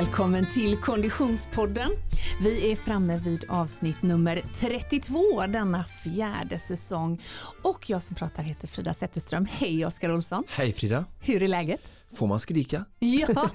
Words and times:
välkommen 0.00 0.46
till 0.52 0.76
Konditionspodden. 0.76 1.90
Vi 2.42 2.72
är 2.72 2.76
framme 2.76 3.18
vid 3.18 3.44
avsnitt 3.48 4.02
nummer 4.02 4.42
32 4.54 5.46
denna 5.48 5.84
fjärde 5.84 6.58
säsong. 6.58 7.22
Och 7.62 7.90
jag 7.90 8.02
som 8.02 8.16
pratar 8.16 8.42
heter 8.42 8.68
Frida 8.68 8.94
Zetterström. 8.94 9.46
Hej 9.50 9.86
Oskar 9.86 10.12
Olsson. 10.12 10.44
Hej 10.48 10.72
Frida. 10.72 11.04
Hur 11.20 11.42
är 11.42 11.48
läget? 11.48 11.92
Får 12.14 12.26
man 12.26 12.40
skrika? 12.40 12.84
Ja! 12.98 13.26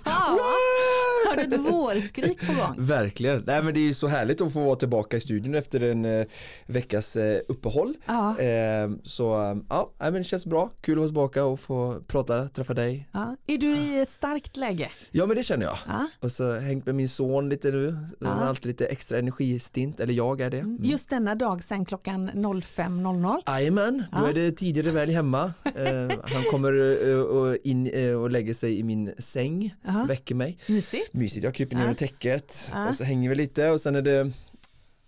Har 1.29 1.35
du 1.35 1.41
ett 1.41 1.71
vårskrik 1.71 2.47
på 2.47 2.53
gång? 2.53 2.75
Verkligen. 2.77 3.43
Nej, 3.47 3.63
men 3.63 3.73
det 3.73 3.89
är 3.89 3.93
så 3.93 4.07
härligt 4.07 4.41
att 4.41 4.53
få 4.53 4.59
vara 4.59 4.75
tillbaka 4.75 5.17
i 5.17 5.19
studion 5.19 5.55
efter 5.55 5.83
en 5.83 6.05
eh, 6.05 6.25
veckas 6.65 7.15
eh, 7.15 7.39
uppehåll. 7.47 7.95
Ja. 8.05 8.39
Eh, 8.39 8.89
så 9.03 9.23
ja, 9.69 9.91
men 9.99 10.13
det 10.13 10.23
känns 10.23 10.45
bra. 10.45 10.71
Kul 10.81 10.93
att 10.93 11.11
vara 11.11 11.27
tillbaka 11.27 11.45
och 11.45 11.59
få 11.59 12.01
prata, 12.07 12.47
träffa 12.47 12.73
dig. 12.73 13.09
Ja. 13.11 13.35
Är 13.47 13.57
du 13.57 13.67
i 13.67 13.99
ett 13.99 14.09
starkt 14.09 14.57
läge? 14.57 14.89
Ja 15.11 15.25
men 15.25 15.37
det 15.37 15.43
känner 15.43 15.65
jag. 15.65 15.77
Ja. 15.87 16.07
Och 16.19 16.31
så 16.31 16.59
hängt 16.59 16.85
med 16.85 16.95
min 16.95 17.09
son 17.09 17.49
lite 17.49 17.71
nu. 17.71 17.97
Han 18.21 18.37
har 18.37 18.45
alltid 18.45 18.65
lite 18.65 18.85
extra 18.85 19.19
energistint, 19.19 19.99
eller 19.99 20.13
jag 20.13 20.41
är 20.41 20.49
det. 20.49 20.59
Mm. 20.59 20.77
Just 20.83 21.09
denna 21.09 21.35
dag 21.35 21.63
sen 21.63 21.85
klockan 21.85 22.29
05.00. 22.29 23.41
Jajamän, 23.47 24.03
då 24.11 24.25
är 24.25 24.33
det 24.33 24.51
tidigare 24.51 24.91
väl 24.91 25.09
hemma. 25.09 25.53
Eh, 25.75 26.11
han 26.23 26.43
kommer 26.51 26.73
eh, 26.73 27.55
in 27.63 27.87
eh, 27.87 28.13
och 28.15 28.31
lägger 28.31 28.53
sig 28.53 28.79
i 28.79 28.83
min 28.83 29.13
säng, 29.17 29.75
väcker 30.07 30.35
mig. 30.35 30.57
Mysigt. 30.67 31.09
Mysigt, 31.15 31.43
jag 31.43 31.53
kryper 31.55 31.75
ner 31.75 31.83
under 31.83 31.95
täcket 31.95 32.71
och 32.89 32.95
så 32.95 33.03
hänger 33.03 33.29
vi 33.29 33.35
lite 33.35 33.69
och 33.69 33.81
sen 33.81 33.95
är 33.95 34.01
det 34.01 34.19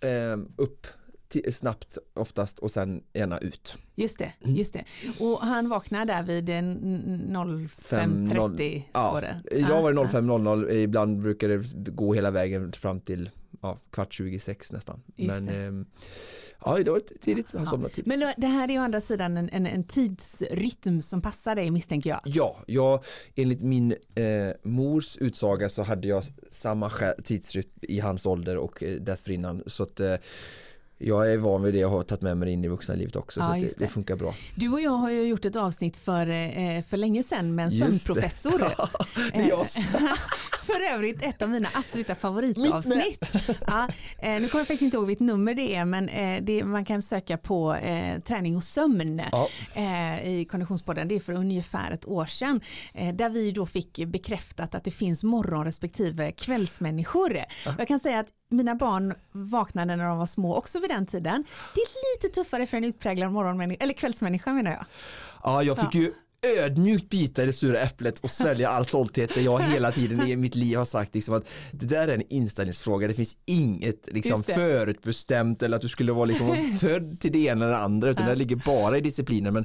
eh, 0.00 0.38
upp 0.56 0.86
snabbt 1.50 1.98
oftast 2.14 2.58
och 2.58 2.70
sen 2.70 3.02
gärna 3.12 3.38
ut. 3.38 3.76
Just 3.94 4.18
det, 4.18 4.32
Mm. 4.44 4.56
just 4.56 4.72
det. 4.72 4.84
Och 5.18 5.38
han 5.40 5.68
vaknar 5.68 6.04
där 6.04 6.22
vid 6.22 6.50
en 6.50 6.78
05.30 7.82 8.82
Ja, 8.92 9.22
idag 9.50 9.82
var 9.82 9.92
det 9.92 10.00
Ja, 10.00 10.06
05.00, 10.06 10.70
ibland 10.70 11.22
brukar 11.22 11.48
det 11.48 11.90
gå 11.90 12.14
hela 12.14 12.30
vägen 12.30 12.72
fram 12.72 13.00
till 13.00 13.30
ja, 13.60 13.78
kvart 13.90 14.12
26 14.12 14.72
nästan. 14.72 15.00
Just 15.16 15.34
Men 15.34 15.46
det. 15.46 15.52
ehm, 15.66 15.86
ja, 16.64 16.78
idag 16.78 16.92
var 16.92 17.00
det 17.08 17.18
tidigt, 17.20 17.52
han 17.52 17.62
Ja. 17.62 17.70
somnade 17.70 17.94
tidigt. 17.94 18.06
Men 18.06 18.20
då- 18.20 18.32
det 18.36 18.46
här 18.46 18.68
är 18.68 18.72
ju 18.72 18.78
å 18.78 18.82
andra 18.82 19.00
sidan 19.00 19.36
en, 19.36 19.48
en, 19.48 19.66
en 19.66 19.84
tidsrytm 19.84 21.02
som 21.02 21.22
passar 21.22 21.54
dig 21.54 21.70
misstänker 21.70 22.10
jag. 22.10 22.20
Ja, 22.24 22.56
jag, 22.66 23.04
enligt 23.34 23.60
min 23.62 23.92
eh, 24.14 24.26
mors 24.62 25.16
utsaga 25.16 25.68
så 25.68 25.82
hade 25.82 26.08
jag 26.08 26.22
samma 26.50 26.90
tidsrytm 27.24 27.68
i 27.82 28.00
hans 28.00 28.26
ålder 28.26 28.56
och 28.56 28.82
eh, 28.82 28.90
dessförinnan. 29.00 29.62
Så 29.66 29.82
att 29.82 30.00
eh, 30.00 30.14
jag 31.00 31.32
är 31.32 31.36
van 31.36 31.62
vid 31.62 31.74
det 31.74 31.84
och 31.84 31.90
har 31.90 32.02
tagit 32.02 32.22
med 32.22 32.36
mig 32.36 32.46
det 32.46 32.52
in 32.52 32.64
i 32.64 32.68
vuxna 32.68 32.94
livet 32.94 33.16
också. 33.16 33.40
Ja, 33.40 33.46
så 33.46 33.52
det, 33.54 33.60
det. 33.60 33.74
det 33.78 33.86
funkar 33.86 34.16
bra. 34.16 34.34
Du 34.56 34.68
och 34.68 34.80
jag 34.80 34.90
har 34.90 35.10
ju 35.10 35.22
gjort 35.22 35.44
ett 35.44 35.56
avsnitt 35.56 35.96
för, 35.96 36.30
eh, 36.30 36.82
för 36.82 36.96
länge 36.96 37.22
sedan 37.22 37.54
med 37.54 37.64
en 37.64 37.70
det. 37.70 37.76
sömnprofessor. 37.76 38.58
Det 39.32 39.38
är 39.38 39.48
jag. 39.48 39.66
för 40.72 40.94
övrigt 40.94 41.22
ett 41.22 41.42
av 41.42 41.48
mina 41.50 41.68
absoluta 41.74 42.14
favoritavsnitt. 42.14 43.24
Ja, 43.66 43.88
eh, 44.18 44.30
nu 44.40 44.48
kommer 44.48 44.60
jag 44.60 44.66
faktiskt 44.66 44.82
inte 44.82 44.96
ihåg 44.96 45.06
vilket 45.06 45.26
nummer 45.26 45.54
det 45.54 45.74
är 45.74 45.84
men 45.84 46.08
eh, 46.08 46.42
det, 46.42 46.64
man 46.64 46.84
kan 46.84 47.02
söka 47.02 47.38
på 47.38 47.74
eh, 47.74 48.20
träning 48.20 48.56
och 48.56 48.62
sömn 48.64 49.22
Ja. 49.32 49.48
eh, 49.74 50.28
i 50.38 50.44
Konditionspodden. 50.50 51.08
Det 51.08 51.14
är 51.14 51.20
för 51.20 51.32
ungefär 51.32 51.90
ett 51.90 52.06
år 52.06 52.26
sedan 52.26 52.60
eh, 52.94 53.14
där 53.14 53.28
vi 53.28 53.50
då 53.52 53.66
fick 53.66 54.06
bekräftat 54.06 54.74
att 54.74 54.84
det 54.84 54.90
finns 54.90 55.24
morgon 55.24 55.64
respektive 55.64 56.32
kvällsmänniskor. 56.32 57.38
Jag 57.78 57.88
kan 57.88 58.00
säga 58.00 58.18
att 58.18 58.28
mina 58.50 58.74
barn 58.74 59.14
vaknade 59.32 59.96
när 59.96 60.04
de 60.08 60.18
var 60.18 60.26
små 60.26 60.54
också 60.56 60.80
vid 60.80 60.90
den 60.90 61.06
tiden. 61.06 61.44
Det 61.74 61.80
är 61.80 62.16
lite 62.16 62.34
tuffare 62.34 62.66
för 62.66 62.76
en 62.76 62.84
utpräglad 62.84 63.32
morgonmänniska, 63.32 63.82
eller 63.84 63.94
kvällsmänniska 63.94 64.52
menar 64.52 64.70
jag. 64.70 64.84
Ja, 65.42 65.62
jag 65.62 65.78
fick 65.78 65.94
ju 65.94 66.12
ödmjukt 66.56 67.08
bita 67.10 67.42
i 67.42 67.46
det 67.46 67.52
sura 67.52 67.80
äpplet 67.80 68.18
och 68.18 68.30
svälja 68.30 68.68
all 68.68 68.86
stolthet 68.86 69.34
där 69.34 69.42
jag 69.42 69.62
hela 69.62 69.92
tiden 69.92 70.26
i 70.26 70.36
mitt 70.36 70.54
liv 70.54 70.76
har 70.76 70.84
sagt 70.84 71.14
liksom 71.14 71.34
att 71.34 71.44
det 71.72 71.86
där 71.86 72.08
är 72.08 72.14
en 72.14 72.22
inställningsfråga, 72.32 73.08
det 73.08 73.14
finns 73.14 73.36
inget 73.46 74.08
liksom 74.12 74.42
förutbestämt 74.42 75.62
eller 75.62 75.76
att 75.76 75.82
du 75.82 75.88
skulle 75.88 76.12
vara 76.12 76.24
liksom 76.24 76.56
född 76.80 77.20
till 77.20 77.32
det 77.32 77.38
ena 77.38 77.64
eller 77.64 77.74
det 77.74 77.80
andra 77.80 78.10
utan 78.10 78.26
Ja. 78.26 78.32
det 78.32 78.38
ligger 78.38 78.56
bara 78.56 78.98
i 78.98 79.00
disciplinen. 79.00 79.54
Men 79.54 79.64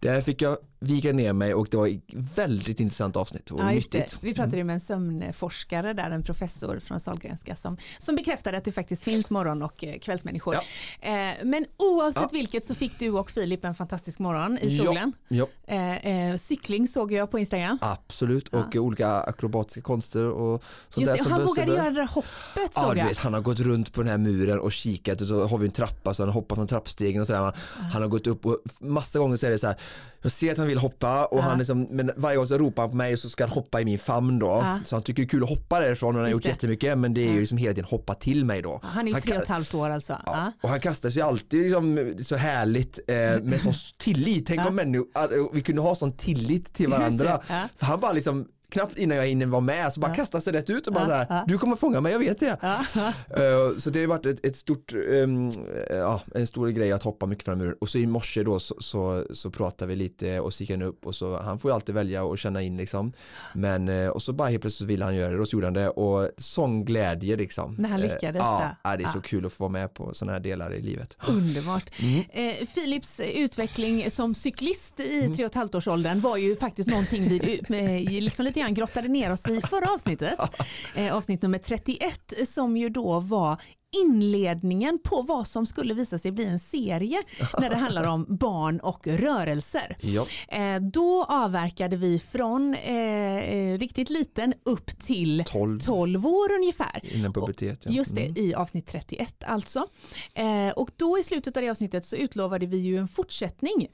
där 0.00 0.20
fick 0.20 0.42
jag 0.42 0.56
vika 0.84 1.12
ner 1.12 1.32
mig 1.32 1.54
och 1.54 1.68
det 1.70 1.76
var 1.76 1.86
ett 1.88 2.00
väldigt 2.36 2.80
intressant 2.80 3.16
avsnitt 3.16 3.50
och 3.50 3.60
Ja, 3.60 3.70
nyttigt. 3.70 4.18
Vi 4.20 4.34
pratade 4.34 4.56
ju 4.56 4.64
med 4.64 4.74
en 4.74 4.80
sömnforskare 4.80 5.92
där, 5.92 6.10
en 6.10 6.22
professor 6.22 6.78
från 6.78 7.00
Sahlgrenska 7.00 7.56
som, 7.56 7.76
som 7.98 8.16
bekräftade 8.16 8.56
att 8.58 8.64
det 8.64 8.72
faktiskt 8.72 9.02
finns 9.02 9.30
morgon 9.30 9.62
och 9.62 9.84
eh, 9.84 9.98
kvällsmänniskor. 9.98 10.54
Eh, 11.00 11.10
men 11.42 11.66
oavsett 11.76 12.22
Ja. 12.22 12.28
vilket 12.32 12.64
så 12.64 12.74
fick 12.74 12.98
du 12.98 13.10
och 13.10 13.30
Filip 13.30 13.64
en 13.64 13.74
fantastisk 13.74 14.18
morgon 14.18 14.58
i 14.58 14.78
solen. 14.78 15.12
Ja, 15.28 15.46
Eh, 15.66 16.06
eh, 16.30 16.36
cykling 16.36 16.88
såg 16.88 17.12
jag 17.12 17.30
på 17.30 17.38
Instagram. 17.38 17.78
absolut 17.80 18.48
och 18.48 18.76
olika 18.76 19.08
akrobatiska 19.20 19.80
konster 19.80 20.24
och 20.26 20.64
sånt 20.88 21.06
Just 21.08 21.24
det, 21.24 21.30
han 21.30 21.44
vågade 21.44 21.72
göra 21.72 21.90
det 21.90 21.96
där 21.96 22.06
hoppet 22.06 22.70
Ja, 22.74 22.82
såg 22.82 22.96
jag. 22.98 23.06
vet, 23.06 23.18
han 23.18 23.34
har 23.34 23.40
gått 23.40 23.60
runt 23.60 23.92
på 23.92 24.02
den 24.02 24.10
här 24.10 24.18
muren 24.18 24.58
och 24.60 24.72
kikat 24.72 25.20
och 25.20 25.26
så 25.26 25.46
har 25.46 25.58
vi 25.58 25.66
en 25.66 25.72
trappa 25.72 26.14
så 26.14 26.22
han 26.24 26.32
hoppar 26.32 26.56
från 26.56 26.66
trappstegen 26.66 27.20
och 27.20 27.26
sådär. 27.26 27.40
Han, 27.40 27.52
han 27.92 28.02
har 28.02 28.08
gått 28.08 28.26
upp 28.26 28.46
och 28.46 28.58
massa 28.80 29.18
gånger 29.18 29.36
så 29.36 29.46
är 29.46 29.50
det 29.50 29.58
så 29.58 29.66
här, 29.66 29.76
jag 30.24 30.32
ser 30.32 30.52
att 30.52 30.58
han 30.58 30.66
vill 30.66 30.78
hoppa 30.78 31.24
och 31.26 31.38
Ja. 31.38 31.42
han 31.42 31.58
liksom, 31.58 31.82
men 31.90 32.10
varje 32.16 32.36
gång 32.36 32.46
så 32.46 32.58
ropar 32.58 32.82
han 32.82 32.90
på 32.90 32.96
mig 32.96 33.12
och 33.12 33.18
så 33.18 33.28
ska 33.28 33.44
han 33.44 33.50
hoppa 33.50 33.80
i 33.80 33.84
min 33.84 33.98
famn 33.98 34.38
då. 34.38 34.46
Ja. 34.46 34.78
Så 34.84 34.96
han 34.96 35.02
tycker 35.02 35.22
det 35.22 35.26
är 35.26 35.28
kul 35.28 35.42
att 35.42 35.48
hoppa 35.48 35.80
därifrån 35.80 36.08
och 36.08 36.14
han 36.14 36.22
har 36.22 36.28
Just 36.28 36.34
gjort 36.36 36.42
det. 36.44 36.48
jättemycket 36.50 36.98
men 36.98 37.14
det 37.14 37.28
är 37.28 37.32
ju 37.32 37.40
liksom 37.40 37.58
hela 37.58 37.74
tiden 37.74 37.88
hoppa 37.90 38.14
till 38.14 38.44
mig 38.44 38.62
då. 38.62 38.80
Han 38.82 39.02
är 39.04 39.08
ju 39.08 39.12
Han 39.12 39.22
tre 39.22 39.36
och 39.36 39.42
ett 39.42 39.48
halvt 39.48 39.74
år 39.74 39.90
alltså. 39.90 40.18
Ja. 40.26 40.52
Och 40.62 40.68
han 40.68 40.80
kastar 40.80 41.10
sig 41.10 41.22
alltid 41.22 41.62
liksom 41.62 42.14
så 42.22 42.36
härligt 42.36 42.98
eh, 43.08 43.14
med 43.42 43.60
sån 43.60 43.72
tillit. 43.98 44.46
Tänk 44.46 44.66
om 44.66 44.74
människor, 44.74 45.54
vi 45.54 45.60
kunde 45.60 45.82
ha 45.82 45.94
sån 45.94 46.12
tillit 46.16 46.72
till 46.74 46.88
varandra. 46.90 47.40
För 47.76 47.86
han 47.86 48.00
bara 48.00 48.12
liksom 48.12 48.46
knappt 48.70 48.96
innan 48.98 49.16
jag 49.16 49.26
hinner 49.26 49.46
vara 49.46 49.60
med 49.60 49.92
så 49.92 50.00
bara 50.00 50.10
Ja. 50.10 50.14
kastar 50.14 50.40
sig 50.40 50.52
rätt 50.52 50.70
ut 50.70 50.86
och 50.86 50.92
bara 50.92 51.00
Ja, 51.04 51.06
så 51.08 51.12
här, 51.14 51.26
ja. 51.28 51.44
du 51.48 51.58
kommer 51.58 51.76
fånga 51.76 52.00
mig, 52.00 52.12
jag 52.12 52.18
vet 52.18 52.38
det. 52.40 52.56
Ja. 52.62 52.84
Eh, 53.30 53.78
Så 53.78 53.90
det 53.90 54.00
har 54.00 54.06
varit 54.06 54.26
ett, 54.26 54.46
ett 54.46 54.56
stort, 54.56 54.92
ehm, 55.12 55.50
ja, 55.90 56.20
en 56.34 56.46
stor 56.46 56.68
grej 56.68 56.92
att 56.92 57.02
hoppa 57.02 57.26
mycket 57.26 57.44
fram 57.44 57.60
ur. 57.60 57.76
Och 57.80 57.88
så 57.88 57.98
i 57.98 58.06
morse 58.06 58.42
då 58.42 58.58
så, 58.60 58.74
så, 58.78 59.24
så 59.30 59.50
pratade 59.50 59.88
vi 59.88 59.96
lite 59.96 60.40
och 60.40 60.54
så 60.54 60.62
gick 60.62 60.70
han 60.70 60.82
upp 60.82 61.06
och 61.06 61.14
så, 61.14 61.36
han 61.40 61.58
får 61.58 61.70
ju 61.70 61.74
alltid 61.74 61.94
välja 61.94 62.24
och 62.24 62.38
känna 62.38 62.62
in 62.62 62.76
liksom. 62.76 63.12
Men, 63.54 63.88
eh, 63.88 64.08
och 64.08 64.22
så 64.22 64.32
bara 64.32 64.48
helt 64.48 64.60
plötsligt 64.62 64.90
ville 64.90 65.04
han 65.04 65.16
göra 65.16 65.32
det 65.32 65.40
och 65.40 65.48
så 65.48 65.56
gjorde 65.56 65.66
han 65.66 65.74
det 65.74 65.88
och 65.88 66.30
sån 66.38 66.84
glädje 66.84 67.36
liksom. 67.36 67.74
När 67.78 67.88
han 67.88 68.00
lyckades 68.00 68.42
Ja, 68.84 68.96
det 68.96 69.04
är 69.04 69.08
så 69.08 69.20
kul 69.20 69.46
att 69.46 69.52
få 69.52 69.64
vara 69.64 69.72
med 69.72 69.94
på 69.94 70.14
sådana 70.14 70.32
här 70.32 70.40
delar 70.40 70.74
i 70.74 70.80
livet. 70.82 71.16
Underbart. 71.28 71.90
Mm. 72.34 72.66
Philips 72.74 73.20
utveckling 73.34 74.10
som 74.10 74.34
cyklist 74.34 75.00
i 75.00 75.20
Mm. 75.20 75.34
tre 75.36 75.44
och 75.44 75.50
ett 75.50 75.54
halvt 75.54 75.74
års 75.74 75.88
åldern 75.88 76.20
var 76.20 76.36
ju 76.36 76.56
faktiskt 76.56 76.88
någonting 76.90 77.28
vi 77.68 78.20
liksom 78.20 78.44
lite 78.54 78.60
grann 78.60 78.74
grottade 78.74 79.08
ner 79.08 79.32
oss 79.32 79.48
i 79.48 79.60
förra 79.60 79.92
avsnittet. 79.94 80.34
Eh, 80.96 81.16
avsnitt 81.16 81.42
nummer 81.42 81.58
31 81.58 82.32
som 82.46 82.76
ju 82.76 82.88
då 82.88 83.20
var 83.20 83.62
inledningen 84.02 84.98
på 85.04 85.22
vad 85.22 85.48
som 85.48 85.66
skulle 85.66 85.94
visa 85.94 86.18
sig 86.18 86.32
bli 86.32 86.44
en 86.44 86.58
serie 86.58 87.22
när 87.60 87.70
det 87.70 87.76
handlar 87.76 88.08
om 88.08 88.26
barn 88.28 88.80
och 88.80 89.06
rörelser. 89.06 89.96
Ja. 90.00 90.26
Eh, 90.48 90.80
då 90.80 91.24
avverkade 91.24 91.96
vi 91.96 92.18
från 92.18 92.74
eh, 92.74 92.94
eh, 93.38 93.78
riktigt 93.78 94.10
liten 94.10 94.54
upp 94.64 94.98
till 94.98 95.44
12 95.46 95.80
12 95.80 96.26
år 96.26 96.52
ungefär. 96.52 97.00
innan 97.14 97.32
pubertet. 97.32 97.80
Ja. 97.84 97.90
Just 97.92 98.14
det, 98.14 98.22
Mm. 98.26 98.36
i 98.36 98.54
avsnitt 98.54 98.86
31 98.86 99.44
alltså. 99.46 99.86
Eh, 100.34 100.68
och 100.76 100.90
då 100.96 101.18
i 101.18 101.22
slutet 101.22 101.56
av 101.56 101.62
det 101.62 101.70
avsnittet 101.70 102.04
så 102.06 102.16
utlovade 102.16 102.66
vi 102.66 102.76
ju 102.76 102.96
en 102.98 103.08
fortsättning. 103.08 103.86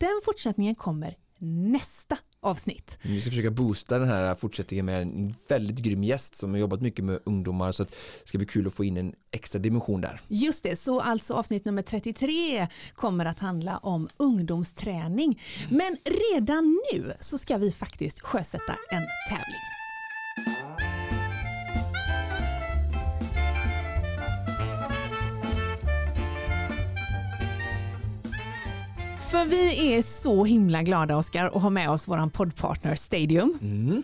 Den 0.00 0.20
fortsättningen 0.24 0.74
kommer 0.74 1.14
nästa 1.38 2.18
avsnitt. 2.46 2.98
Vi 3.02 3.20
ska 3.20 3.30
försöka 3.30 3.50
boosta 3.50 3.98
den 3.98 4.08
här 4.08 4.34
fortsättningen 4.34 4.86
med 4.86 5.02
en 5.02 5.34
väldigt 5.48 5.78
grym 5.78 6.04
gäst 6.04 6.34
som 6.34 6.50
har 6.50 6.58
jobbat 6.58 6.80
mycket 6.80 7.04
med 7.04 7.18
ungdomar 7.24 7.72
så 7.72 7.82
att 7.82 7.90
det 7.90 8.28
ska 8.28 8.38
bli 8.38 8.46
kul 8.46 8.66
att 8.66 8.74
få 8.74 8.84
in 8.84 8.96
en 8.96 9.14
extra 9.30 9.58
dimension 9.58 10.00
där. 10.00 10.20
Just 10.28 10.62
det, 10.62 10.76
så 10.76 11.00
alltså 11.00 11.34
avsnitt 11.34 11.64
nummer 11.64 11.82
33 11.82 12.68
kommer 12.94 13.24
att 13.24 13.38
handla 13.38 13.78
om 13.78 14.08
ungdomsträning. 14.16 15.42
Men 15.70 15.96
redan 16.34 16.80
nu 16.92 17.12
så 17.20 17.38
ska 17.38 17.56
vi 17.56 17.70
faktiskt 17.70 18.20
sjösätta 18.20 18.76
en 18.90 19.06
tävling. 19.28 19.75
För 29.36 29.44
vi 29.44 29.94
är 29.94 30.02
så 30.02 30.44
himla 30.44 30.82
glada 30.82 31.16
Oskar 31.16 31.46
att 31.46 31.62
ha 31.62 31.70
med 31.70 31.90
oss 31.90 32.08
våran 32.08 32.30
poddpartner 32.30 32.96
Stadium. 32.96 33.58
Mm. 33.62 34.02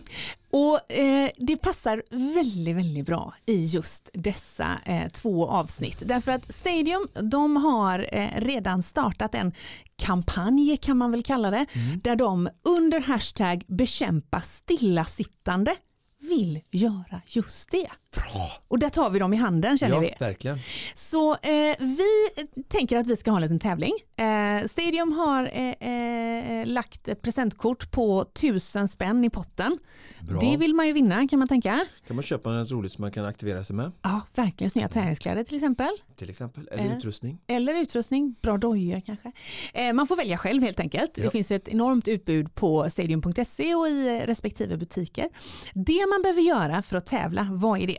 Och 0.51 0.91
eh, 0.91 1.29
det 1.37 1.57
passar 1.57 2.03
väldigt, 2.33 2.75
väldigt 2.75 3.05
bra 3.05 3.33
i 3.45 3.65
just 3.65 4.09
dessa 4.13 4.67
eh, 4.85 5.09
två 5.09 5.47
avsnitt. 5.47 6.03
Därför 6.05 6.31
att 6.31 6.53
Stadium, 6.53 7.07
de 7.13 7.55
har 7.57 8.07
eh, 8.11 8.27
redan 8.35 8.83
startat 8.83 9.35
en 9.35 9.53
kampanj 9.95 10.77
kan 10.77 10.97
man 10.97 11.11
väl 11.11 11.23
kalla 11.23 11.51
det, 11.51 11.65
där 12.03 12.15
de 12.15 12.49
under 12.63 12.99
hashtag 12.99 13.63
bekämpa 13.67 14.41
stillasittande 14.41 15.75
vill 16.19 16.61
göra 16.71 17.21
just 17.27 17.71
det. 17.71 17.89
Bra! 18.13 18.51
Och 18.67 18.79
där 18.79 18.89
tar 18.89 19.09
vi 19.09 19.19
dem 19.19 19.33
i 19.33 19.37
handen 19.37 19.77
känner 19.77 19.95
ja, 19.95 19.99
vi. 20.01 20.13
verkligen. 20.19 20.59
Så 20.95 21.31
eh, 21.33 21.75
vi 21.79 22.29
tänker 22.67 22.97
att 22.97 23.07
vi 23.07 23.17
ska 23.17 23.31
ha 23.31 23.37
en 23.37 23.41
liten 23.41 23.59
tävling. 23.59 23.93
Eh, 24.17 24.67
Stadium 24.67 25.11
har 25.11 25.49
eh, 25.53 25.89
eh, 25.89 26.65
lagt 26.65 27.07
ett 27.07 27.21
presentkort 27.21 27.91
på 27.91 28.23
tusen 28.33 28.87
spänn 28.87 29.23
i 29.23 29.29
potten. 29.29 29.77
Bra. 30.21 30.39
Det 30.39 30.57
vill 30.57 30.73
man 30.75 30.87
ju 30.87 30.93
vinna 30.93 31.27
kan 31.27 31.39
man 31.39 31.47
tänka. 31.47 31.85
Kan 32.07 32.15
man 32.15 32.23
köpa 32.23 32.51
något 32.51 32.71
roligt 32.71 32.91
som 32.93 33.01
man 33.01 33.11
kan 33.11 33.25
aktivera 33.25 33.63
sig 33.63 33.75
med? 33.75 33.91
Ja, 34.01 34.21
verkligen 34.35 34.71
snygga 34.71 34.89
träningskläder 34.89 35.43
till 35.43 35.55
exempel. 35.55 35.89
Till 36.15 36.29
exempel, 36.29 36.67
eller 36.71 36.83
Eh. 36.85 36.97
utrustning. 36.97 37.39
Eller 37.47 37.81
utrustning, 37.81 38.35
bra 38.41 38.57
dojor 38.57 38.99
kanske. 39.05 39.31
Eh, 39.73 39.93
man 39.93 40.07
får 40.07 40.15
välja 40.15 40.37
själv 40.37 40.63
helt 40.63 40.79
enkelt. 40.79 41.11
Ja. 41.17 41.23
Det 41.23 41.29
finns 41.29 41.51
ett 41.51 41.67
enormt 41.67 42.07
utbud 42.07 42.55
på 42.55 42.89
stadium.se 42.89 43.75
och 43.75 43.87
i 43.87 44.21
respektive 44.25 44.77
butiker. 44.77 45.29
Det 45.73 46.05
man 46.09 46.21
behöver 46.21 46.41
göra 46.41 46.81
för 46.81 46.97
att 46.97 47.05
tävla, 47.05 47.47
vad 47.51 47.79
är 47.81 47.87
det? 47.87 47.97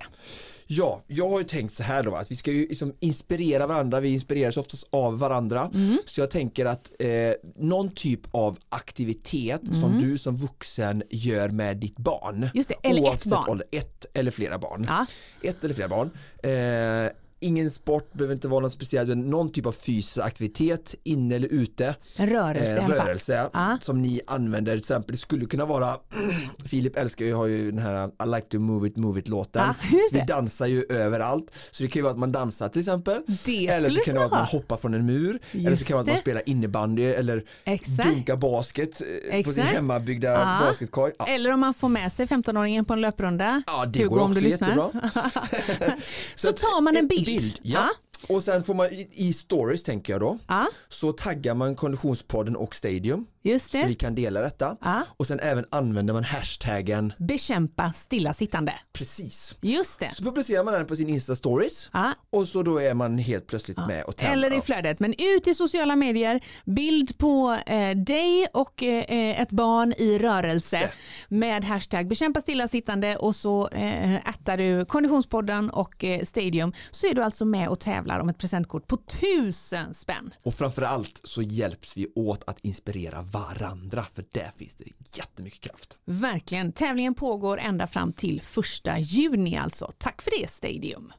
Ja, 0.66 1.02
jag 1.06 1.28
har 1.28 1.38
ju 1.38 1.44
tänkt 1.44 1.74
så 1.74 1.82
här 1.82 2.02
då 2.02 2.14
att 2.14 2.30
vi 2.30 2.36
ska 2.36 2.52
ju 2.52 2.68
liksom 2.68 2.94
inspirera 3.00 3.66
varandra, 3.66 4.00
vi 4.00 4.08
inspireras 4.12 4.56
oftast 4.56 4.86
av 4.90 5.18
varandra. 5.18 5.70
Mm. 5.74 5.98
Så 6.04 6.20
jag 6.20 6.30
tänker 6.30 6.64
att 6.66 6.90
eh, 6.98 7.08
någon 7.56 7.90
typ 7.94 8.20
av 8.30 8.58
aktivitet 8.68 9.60
Mm. 9.68 9.80
som 9.80 10.00
du 10.00 10.18
som 10.18 10.36
vuxen 10.36 11.02
gör 11.10 11.48
med 11.48 11.76
ditt 11.76 11.96
barn. 11.96 12.48
Just 12.54 12.68
det, 12.68 12.88
eller 12.88 13.12
ett 13.12 13.26
barn. 13.26 13.48
Ålder, 13.50 13.66
ett 13.70 14.06
eller 14.14 14.30
flera 14.30 14.58
barn. 14.58 14.84
Ja, 14.88 15.06
Ett 15.42 15.64
eller 15.64 15.74
flera 15.74 15.88
barn. 15.88 16.10
Eh, 16.42 17.12
ingen 17.40 17.70
sport, 17.70 18.12
behöver 18.12 18.34
inte 18.34 18.48
vara 18.48 18.60
något 18.60 18.72
speciellt, 18.72 19.16
någon 19.19 19.52
typ 19.52 19.66
av 19.66 19.72
fysisk 19.72 20.19
aktivitet 20.26 20.94
inne 21.04 21.34
eller 21.36 21.48
ute. 21.48 21.94
en 22.16 22.28
rörelse 22.31 22.76
Eh, 22.81 22.88
rörelse 22.88 23.50
Ja. 23.52 23.78
som 23.81 24.02
ni 24.02 24.20
använder, 24.26 24.72
till 24.72 24.78
exempel 24.78 25.12
det 25.14 25.19
skulle 25.19 25.46
kunna 25.46 25.66
vara 25.66 25.96
Filip 26.66 26.96
älskar 26.96 27.25
ju, 27.25 27.34
har 27.34 27.46
ju 27.46 27.70
den 27.70 27.78
här 27.81 28.06
I 28.06 28.26
like 28.34 28.46
to 28.48 28.58
move 28.58 28.88
it, 28.88 28.96
move 28.96 29.20
it 29.20 29.28
låten. 29.28 29.75
Just 29.92 30.08
så 30.10 30.14
vi 30.16 30.20
dansar 30.20 30.66
ju 30.66 30.84
överallt. 30.88 31.50
Så 31.70 31.82
det 31.82 31.88
kan 31.88 31.98
ju 32.00 32.02
vara 32.02 32.12
att 32.12 32.19
man 32.19 32.32
dansar 32.32 32.69
till 32.69 32.81
exempel. 32.81 33.22
Det 33.44 33.66
Eller 33.69 33.90
så 33.90 34.00
kan 34.00 34.14
det 34.14 34.19
vara 34.20 34.26
att 34.26 34.32
man 34.32 34.60
hoppar 34.60 34.76
från 34.76 34.94
en 34.94 35.06
mur. 35.06 35.40
eller 35.52 35.62
så 35.62 35.70
Just 35.70 35.84
kan 35.87 35.88
det 35.88 35.92
vara 35.94 36.00
att 36.02 36.06
man 36.06 36.16
spelar 36.19 36.42
innebandy 36.48 37.02
eller 37.04 37.44
Exakt. 37.64 38.08
dunkar 38.08 38.37
basket 38.37 39.00
eh, 39.00 39.06
på 39.44 39.50
sin 39.52 39.62
Exakt. 39.62 39.69
hemmabyggda 39.69 40.28
Ja. 40.32 40.58
basketkorg. 40.66 41.12
Ja. 41.19 41.26
Eller 41.26 41.52
om 41.52 41.60
man 41.60 41.75
får 41.75 41.88
med 41.88 42.12
sig 42.12 42.26
15-åringen 42.26 42.84
på 42.84 42.92
en 42.92 43.00
löprunda. 43.00 43.62
Ja, 43.66 43.87
det 43.87 43.98
Hugo, 43.98 44.08
går 44.14 44.20
om 44.20 44.30
också 44.30 44.40
du 44.40 44.46
lyssnar. 44.46 44.69
jättebra. 44.69 45.10
Så 46.34 46.52
tar 46.52 46.80
man 46.80 46.96
en 46.96 47.04
eh, 47.04 47.08
bild. 47.38 47.58
ja. 47.62 47.88
Och 48.28 48.42
sen 48.42 48.64
får 48.64 48.75
man 48.75 48.88
i 49.12 49.32
stories 49.32 49.82
tänker 49.82 50.12
jag 50.12 50.20
då, 50.20 50.38
Ja, 50.48 50.66
så 50.88 51.12
taggar 51.12 51.54
man 51.54 51.76
Konditionspodden 51.76 52.56
och 52.56 52.75
Stadium 52.75 53.26
just 53.44 53.70
så 53.70 53.79
vi 53.79 53.85
det. 53.85 53.94
kan 53.94 54.14
dela 54.14 54.41
detta. 54.41 54.76
Ja. 54.82 55.02
Och 55.17 55.26
sen 55.26 55.41
även 55.41 55.64
använder 55.70 56.14
man 56.14 56.25
hashtaggen 56.25 57.12
Bekämpa 57.19 57.93
stillasittande. 57.93 58.75
precis. 58.93 59.55
Just 59.61 60.00
det. 60.00 60.11
Så 60.14 60.25
publicerar 60.25 60.64
man 60.64 60.75
den 60.75 60.87
på 60.87 60.96
sin 60.96 61.08
Insta 61.08 61.37
stories 61.37 61.91
Ja. 61.93 62.12
och 62.31 62.49
så 62.49 62.62
då 62.62 62.79
är 62.82 62.94
man 62.94 63.19
helt 63.19 63.46
plötsligt 63.46 63.76
med 63.88 64.05
och 64.05 64.17
tävlar. 64.17 64.32
Eller 64.32 64.58
i 64.58 64.61
flödet, 64.61 65.00
men 65.00 65.14
ut 65.19 65.46
i 65.46 65.55
sociala 65.55 65.96
medier, 65.96 66.44
bild 66.64 67.19
på 67.19 67.58
eh, 67.67 67.91
dig 67.96 68.46
och 68.52 68.82
eh, 68.82 69.41
ett 69.41 69.50
barn 69.52 69.94
i 69.99 70.19
rörelse 70.19 70.76
Se. 70.79 70.88
med 71.29 71.64
hashtag 71.64 72.08
bekämpa 72.08 72.40
stillasittande 72.40 73.17
och 73.17 73.37
så 73.37 73.69
eh, 73.69 74.14
ättar 74.29 74.56
du 74.56 74.85
Konditionspodden 74.85 75.70
och 75.70 76.05
eh, 76.05 76.23
Stadium 76.25 76.73
så 76.90 77.06
är 77.06 77.14
du 77.14 77.23
alltså 77.23 77.44
med 77.44 77.69
och 77.69 77.81
tävlar 77.81 78.20
om 78.20 78.29
ett 78.29 78.38
presentkort 78.38 78.87
på 78.87 78.97
tusen 78.97 79.94
spänn. 79.94 80.35
Och 80.43 80.55
framförallt 80.55 81.20
så 81.25 81.43
hjälps 81.43 81.97
vi 81.97 82.06
åt 82.14 82.44
att 82.47 82.58
inspirera 82.62 83.23
varandra 83.34 84.04
för 84.14 84.25
där 84.32 84.50
finns 84.56 84.75
det 84.75 84.84
jättemycket 85.12 85.60
kraft. 85.60 85.98
Verkligen, 86.04 86.72
tävlingen 86.72 87.14
pågår 87.14 87.58
ända 87.58 87.86
fram 87.86 88.12
till 88.12 88.40
första 88.40 88.98
juni 88.98 89.56
alltså. 89.56 89.90
Tack 89.98 90.22
för 90.22 90.31
det 90.40 90.50
Stadium. 90.50 91.12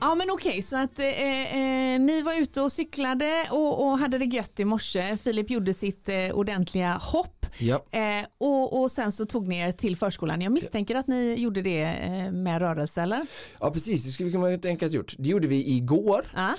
Ja 0.00 0.14
men 0.14 0.30
okej, 0.30 0.62
så 0.62 0.76
att 0.76 0.98
eh, 0.98 1.06
eh, 1.06 2.00
ni 2.00 2.22
var 2.22 2.34
ute 2.34 2.60
och 2.60 2.72
cyklade 2.72 3.46
och, 3.50 3.86
och 3.86 3.98
hade 3.98 4.18
det 4.18 4.24
gött 4.24 4.60
i 4.60 4.64
morse. 4.64 5.16
Filip 5.16 5.50
gjorde 5.50 5.74
sitt 5.74 6.08
eh, 6.08 6.30
ordentliga 6.32 6.92
hopp 6.92 7.35
Ja. 7.58 7.84
eh, 7.90 8.26
och, 8.38 8.80
och 8.82 8.90
sen 8.90 9.12
så 9.12 9.26
tog 9.26 9.48
ni 9.48 9.58
er 9.58 9.72
till 9.72 9.96
förskolan. 9.96 10.40
Jag 10.40 10.52
misstänker 10.52 10.94
att 10.94 11.06
ni 11.08 11.34
gjorde 11.34 11.62
det 11.62 11.82
eh, 11.82 12.32
med 12.32 12.60
rörelse 12.60 13.02
eller? 13.02 13.26
ja 13.60 13.70
precis, 13.70 14.04
det 14.04 14.10
skulle 14.10 14.38
man 14.38 14.50
ju 14.50 14.58
att 14.86 14.92
gjort. 14.92 15.14
Det 15.18 15.28
gjorde 15.28 15.48
vi 15.48 15.76
igår 15.76 16.26
Ja. 16.34 16.54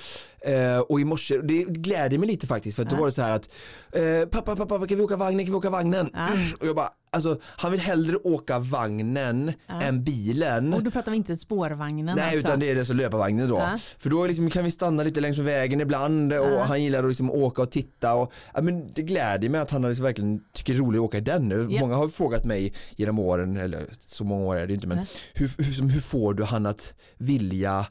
eh, 0.52 0.78
och 0.80 1.00
i 1.00 1.04
morse, 1.04 1.38
det 1.38 1.64
gläder 1.64 2.18
mig 2.18 2.28
lite 2.28 2.46
faktiskt 2.46 2.76
för 2.76 2.82
att 2.82 2.90
då 2.90 2.96
Ja. 2.96 3.00
var 3.00 3.06
det 3.06 3.12
så 3.12 3.22
här 3.22 3.32
att 3.36 3.50
eh, 3.92 4.28
pappa, 4.30 4.56
pappa, 4.56 4.86
kan 4.86 4.96
vi 4.98 5.02
åka 5.04 5.16
vagnen, 5.16 5.44
kan 5.44 5.52
vi 5.52 5.58
åka 5.58 5.70
vagnen? 5.70 6.10
Ja. 6.14 6.28
Och 6.60 6.66
jag 6.66 6.76
bara, 6.76 6.90
alltså 7.10 7.40
han 7.42 7.70
vill 7.72 7.80
hellre 7.80 8.16
åka 8.16 8.58
vagnen 8.58 9.52
än 9.82 10.04
bilen. 10.04 10.74
Och 10.74 10.82
då 10.82 10.90
pratar 10.90 11.10
vi 11.10 11.16
inte 11.16 11.36
spårvagnen 11.36 12.16
Nej 12.16 12.24
alltså. 12.24 12.38
utan 12.38 12.60
det 12.60 12.70
är 12.70 12.74
det 12.74 12.84
som 12.84 12.96
löparvagnen 12.96 13.48
då. 13.48 13.56
Ja. 13.58 13.78
För 13.98 14.10
då 14.10 14.26
liksom, 14.26 14.50
kan 14.50 14.64
vi 14.64 14.70
stanna 14.70 15.02
lite 15.02 15.20
längs 15.20 15.36
med 15.36 15.46
vägen 15.46 15.80
ibland 15.80 16.32
och 16.32 16.46
Ja. 16.46 16.62
han 16.62 16.82
gillar 16.82 16.98
att 16.98 17.08
liksom 17.08 17.30
åka 17.30 17.62
och 17.62 17.70
titta. 17.70 18.14
Och, 18.14 18.32
ja, 18.54 18.60
men 18.60 18.92
det 18.94 19.02
gläder 19.02 19.48
mig 19.48 19.60
att 19.60 19.70
han 19.70 19.82
liksom 19.82 20.04
verkligen 20.04 20.40
tycker 20.52 20.72
det 20.72 20.78
är 20.78 20.80
roligt 20.80 20.98
att 20.98 21.04
åka 21.04 21.18
i 21.18 21.20
den 21.20 21.48
nu. 21.48 21.66
Ja. 21.70 21.80
Många 21.80 21.94
har 21.96 22.08
frågat 22.08 22.44
mig 22.44 22.72
genom 22.96 23.18
åren, 23.18 23.56
eller 23.56 23.86
så 24.00 24.24
många 24.24 24.44
år 24.46 24.56
är 24.56 24.66
det 24.66 24.74
inte 24.74 24.86
men 24.86 24.98
hur, 25.34 25.50
hur, 25.58 25.88
hur 25.88 26.00
får 26.00 26.34
du 26.34 26.44
han 26.44 26.66
att 26.66 26.94
vilja 27.16 27.86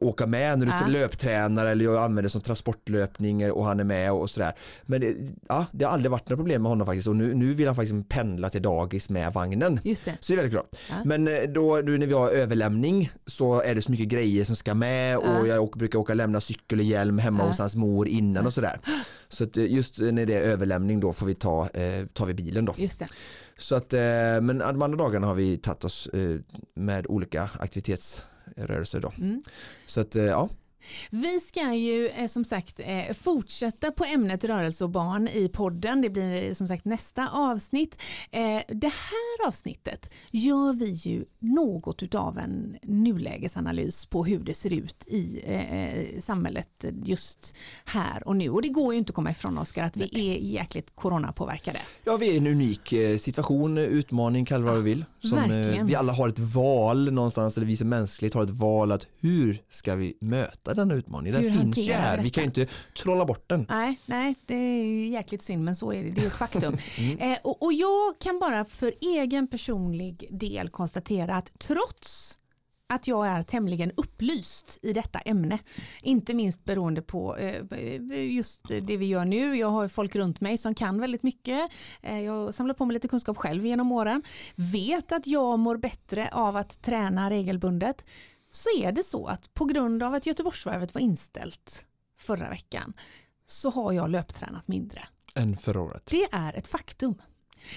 åka 0.00 0.26
med 0.26 0.58
när 0.58 0.66
du 0.66 0.72
Ja. 0.80 0.86
löptränar 0.86 1.66
eller 1.66 1.84
jag 1.84 1.96
använder 1.96 2.22
det 2.22 2.30
som 2.30 2.40
transportlöpning 2.40 3.50
och 3.52 3.66
han 3.66 3.80
är 3.80 3.84
med 3.84 4.12
och 4.12 4.30
sådär. 4.30 4.52
Men 4.86 5.00
det, 5.00 5.14
ja, 5.48 5.66
det 5.72 5.84
har 5.84 5.92
aldrig 5.92 6.10
varit 6.10 6.28
några 6.28 6.38
problem 6.38 6.62
med 6.62 6.70
honom 6.70 6.86
faktiskt 6.86 7.08
och 7.08 7.16
nu, 7.16 7.34
nu 7.34 7.54
vill 7.54 7.66
han 7.66 7.76
faktiskt 7.76 8.08
pendla 8.08 8.50
till 8.50 8.62
dagis 8.62 9.08
med 9.10 9.32
vagnen. 9.32 9.80
Just 9.84 10.04
det. 10.04 10.16
Så 10.20 10.32
det 10.32 10.34
är 10.34 10.36
väldigt 10.36 10.52
bra. 10.52 10.64
Ja. 10.90 10.94
Men 11.04 11.28
eh, 11.28 11.42
då 11.42 11.76
nu 11.84 11.98
när 11.98 12.06
vi 12.06 12.12
har 12.14 12.30
överlämning 12.30 13.10
så 13.26 13.62
är 13.62 13.74
det 13.74 13.82
så 13.82 13.90
mycket 13.90 14.08
grejer 14.08 14.44
som 14.44 14.56
ska 14.56 14.74
med 14.74 15.16
och 15.18 15.48
jag 15.48 15.62
åker, 15.62 15.78
brukar 15.78 15.98
åka 15.98 16.12
och 16.12 16.16
lämna 16.16 16.40
cykel 16.40 16.78
och 16.78 16.84
hjälm 16.84 17.18
hemma 17.18 17.44
hos 17.48 17.58
hans 17.58 17.76
mor 17.76 18.08
innan 18.08 18.46
och 18.46 18.54
sådär. 18.54 18.80
Så 19.28 19.44
att 19.44 19.56
eh, 19.56 19.72
just 19.72 19.98
när 20.00 20.26
det 20.26 20.34
är 20.34 20.42
överlämning 20.42 21.00
då 21.00 21.12
får 21.12 21.26
vi 21.26 21.34
ta, 21.34 21.68
eh, 21.68 22.06
tar 22.06 22.26
vi 22.26 22.34
bilen 22.34 22.64
då. 22.64 22.74
Just 22.76 22.98
det. 22.98 23.06
Så 23.56 23.74
att, 23.76 23.92
eh, 23.92 24.00
men 24.42 24.58
de 24.58 24.82
andra 24.82 24.96
dagarna 24.98 25.26
har 25.26 25.34
vi 25.34 25.56
tagit 25.56 25.84
oss 25.84 26.06
eh, 26.06 26.40
med 26.74 27.06
olika 27.06 27.50
aktivitetsrörelser 28.58 29.00
då. 29.00 29.12
Mm. 29.18 29.42
Så 29.86 30.00
att 30.00 30.16
eh, 30.16 30.24
ja, 30.24 30.48
Vi 31.10 31.40
ska 31.40 31.74
ju 31.74 32.08
eh, 32.08 32.26
som 32.26 32.44
sagt 32.44 32.80
eh, 32.80 33.14
fortsätta 33.14 33.90
på 33.90 34.04
ämnet 34.04 34.44
rörelse 34.44 34.84
och 34.84 34.90
barn 34.90 35.28
i 35.28 35.48
podden. 35.48 36.00
Det 36.00 36.10
blir 36.10 36.42
eh, 36.42 36.52
som 36.52 36.68
sagt 36.68 36.84
nästa 36.84 37.28
avsnitt. 37.28 38.02
Det 38.68 38.92
här 38.92 39.46
avsnittet 39.46 40.10
gör 40.30 40.72
vi 40.72 40.90
ju 40.90 41.24
något 41.38 42.02
utav 42.02 42.38
en 42.38 42.76
nulägesanalys 42.82 44.06
på 44.06 44.24
hur 44.24 44.38
det 44.38 44.54
ser 44.54 44.72
ut 44.72 45.04
i 45.06 45.42
samhället 46.20 46.84
just 47.04 47.54
här 47.84 48.28
och 48.28 48.36
nu. 48.36 48.50
Och 48.50 48.62
det 48.62 48.68
går 48.68 48.92
ju 48.92 48.98
inte 48.98 49.10
att 49.10 49.14
komma 49.14 49.30
ifrån 49.30 49.58
Oskar 49.58 49.84
att 49.84 49.96
vi 49.96 50.10
är 50.12 50.36
jäkligt 50.36 50.92
coronapåverkade. 50.94 51.78
ja 52.04 52.16
vi 52.16 52.28
är 52.28 52.32
i 52.32 52.36
en 52.36 52.46
unik 52.46 52.94
situation, 53.18 53.78
utmaning, 53.78 54.44
kalla 54.44 54.64
vad 54.64 54.76
du 54.76 54.82
vill. 54.82 55.04
Som, 55.20 55.38
verkligen. 55.38 55.86
vi 55.86 55.94
alla 55.94 56.12
har 56.12 56.28
ett 56.28 56.38
val 56.38 57.12
någonstans, 57.12 57.56
eller 57.56 57.66
vi 57.66 57.76
som 57.76 57.88
mänskligt 57.88 58.34
har 58.34 58.42
ett 58.42 58.50
val 58.50 58.92
att 58.92 59.06
hur 59.20 59.62
ska 59.68 59.94
vi 59.94 60.16
möta 60.20 60.67
utmaning? 60.68 61.32
Den 61.32 61.42
Hur 61.42 61.50
finns 61.50 61.78
ju 61.78 61.92
här, 61.92 62.16
vi 62.16 62.22
vi 62.22 62.30
kan 62.30 62.42
ju 62.42 62.46
inte 62.46 62.66
trolla 63.02 63.24
bort 63.24 63.48
den. 63.48 63.66
Nej, 63.68 64.00
nej, 64.06 64.34
det 64.46 64.54
är 64.54 64.84
ju 64.84 65.08
jäkligt 65.08 65.42
synd 65.42 65.64
men 65.64 65.76
så 65.76 65.92
är 65.92 66.04
det, 66.04 66.10
det 66.10 66.22
är 66.22 66.26
ett 66.26 66.36
faktum. 66.36 66.76
Mm. 66.98 67.18
eh, 67.18 67.38
och, 67.44 67.62
och 67.62 67.72
jag 67.72 68.18
kan 68.18 68.38
bara 68.38 68.64
för 68.64 68.94
egen 69.00 69.46
personlig 69.46 70.28
del 70.30 70.68
konstatera 70.68 71.36
att 71.36 71.58
trots 71.58 72.38
att 72.88 73.08
jag 73.08 73.26
är 73.26 73.42
tämligen 73.42 73.92
upplyst 73.96 74.78
i 74.82 74.92
detta 74.92 75.18
ämne, 75.18 75.58
inte 76.02 76.34
minst 76.34 76.64
beroende 76.64 77.02
på 77.02 77.36
eh, 77.36 78.34
just 78.34 78.62
det 78.68 78.96
vi 78.96 79.06
gör 79.06 79.24
nu. 79.24 79.56
Jag 79.56 79.70
har 79.70 79.88
folk 79.88 80.16
runt 80.16 80.40
mig 80.40 80.58
som 80.58 80.74
kan 80.74 81.00
väldigt 81.00 81.22
mycket. 81.22 81.70
Eh, 82.02 82.20
jag 82.20 82.54
samlar 82.54 82.74
på 82.74 82.84
mig 82.84 82.94
lite 82.94 83.08
kunskap 83.08 83.36
själv 83.36 83.66
genom 83.66 83.92
åren. 83.92 84.22
Vet 84.54 85.12
att 85.12 85.26
jag 85.26 85.58
mår 85.58 85.76
bättre 85.76 86.28
av 86.32 86.56
att 86.56 86.82
träna 86.82 87.30
regelbundet. 87.30 88.04
Så 88.50 88.68
är 88.78 88.92
det 88.92 89.02
så 89.04 89.26
att 89.26 89.54
på 89.54 89.64
grund 89.64 90.02
av 90.02 90.14
att 90.14 90.26
Göteborgsvarvet 90.26 90.94
var 90.94 91.00
inställt 91.00 91.84
förra 92.18 92.50
veckan 92.50 92.92
så 93.46 93.70
har 93.70 93.92
jag 93.92 94.10
löptränat 94.10 94.68
mindre. 94.68 95.00
Än 95.34 95.56
förra 95.56 95.80
året. 95.80 96.02
Det 96.06 96.28
är 96.32 96.52
ett 96.56 96.66
faktum. 96.68 97.14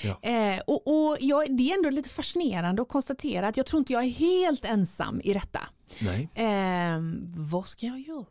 Ja. 0.04 0.20
Eh, 0.30 0.60
och 0.68 0.88
och 0.88 1.18
jag, 1.20 1.58
det 1.58 1.72
är 1.72 1.78
ändå 1.78 1.90
lite 1.90 2.10
fascinerande 2.10 2.82
att 2.82 2.90
konstatera 2.90 3.48
att 3.48 3.58
jag 3.58 3.66
tror 3.66 3.80
inte 3.80 3.94
jag 3.94 4.04
är 4.04 4.08
helt 4.10 4.66
ensam 4.66 5.22
i 5.24 5.34
detta. 5.34 5.60
Nej, 6.02 6.30
Eh, 6.36 7.00
vad 7.36 7.68
ska 7.68 7.86
jag 7.86 8.00
göra 8.00 8.26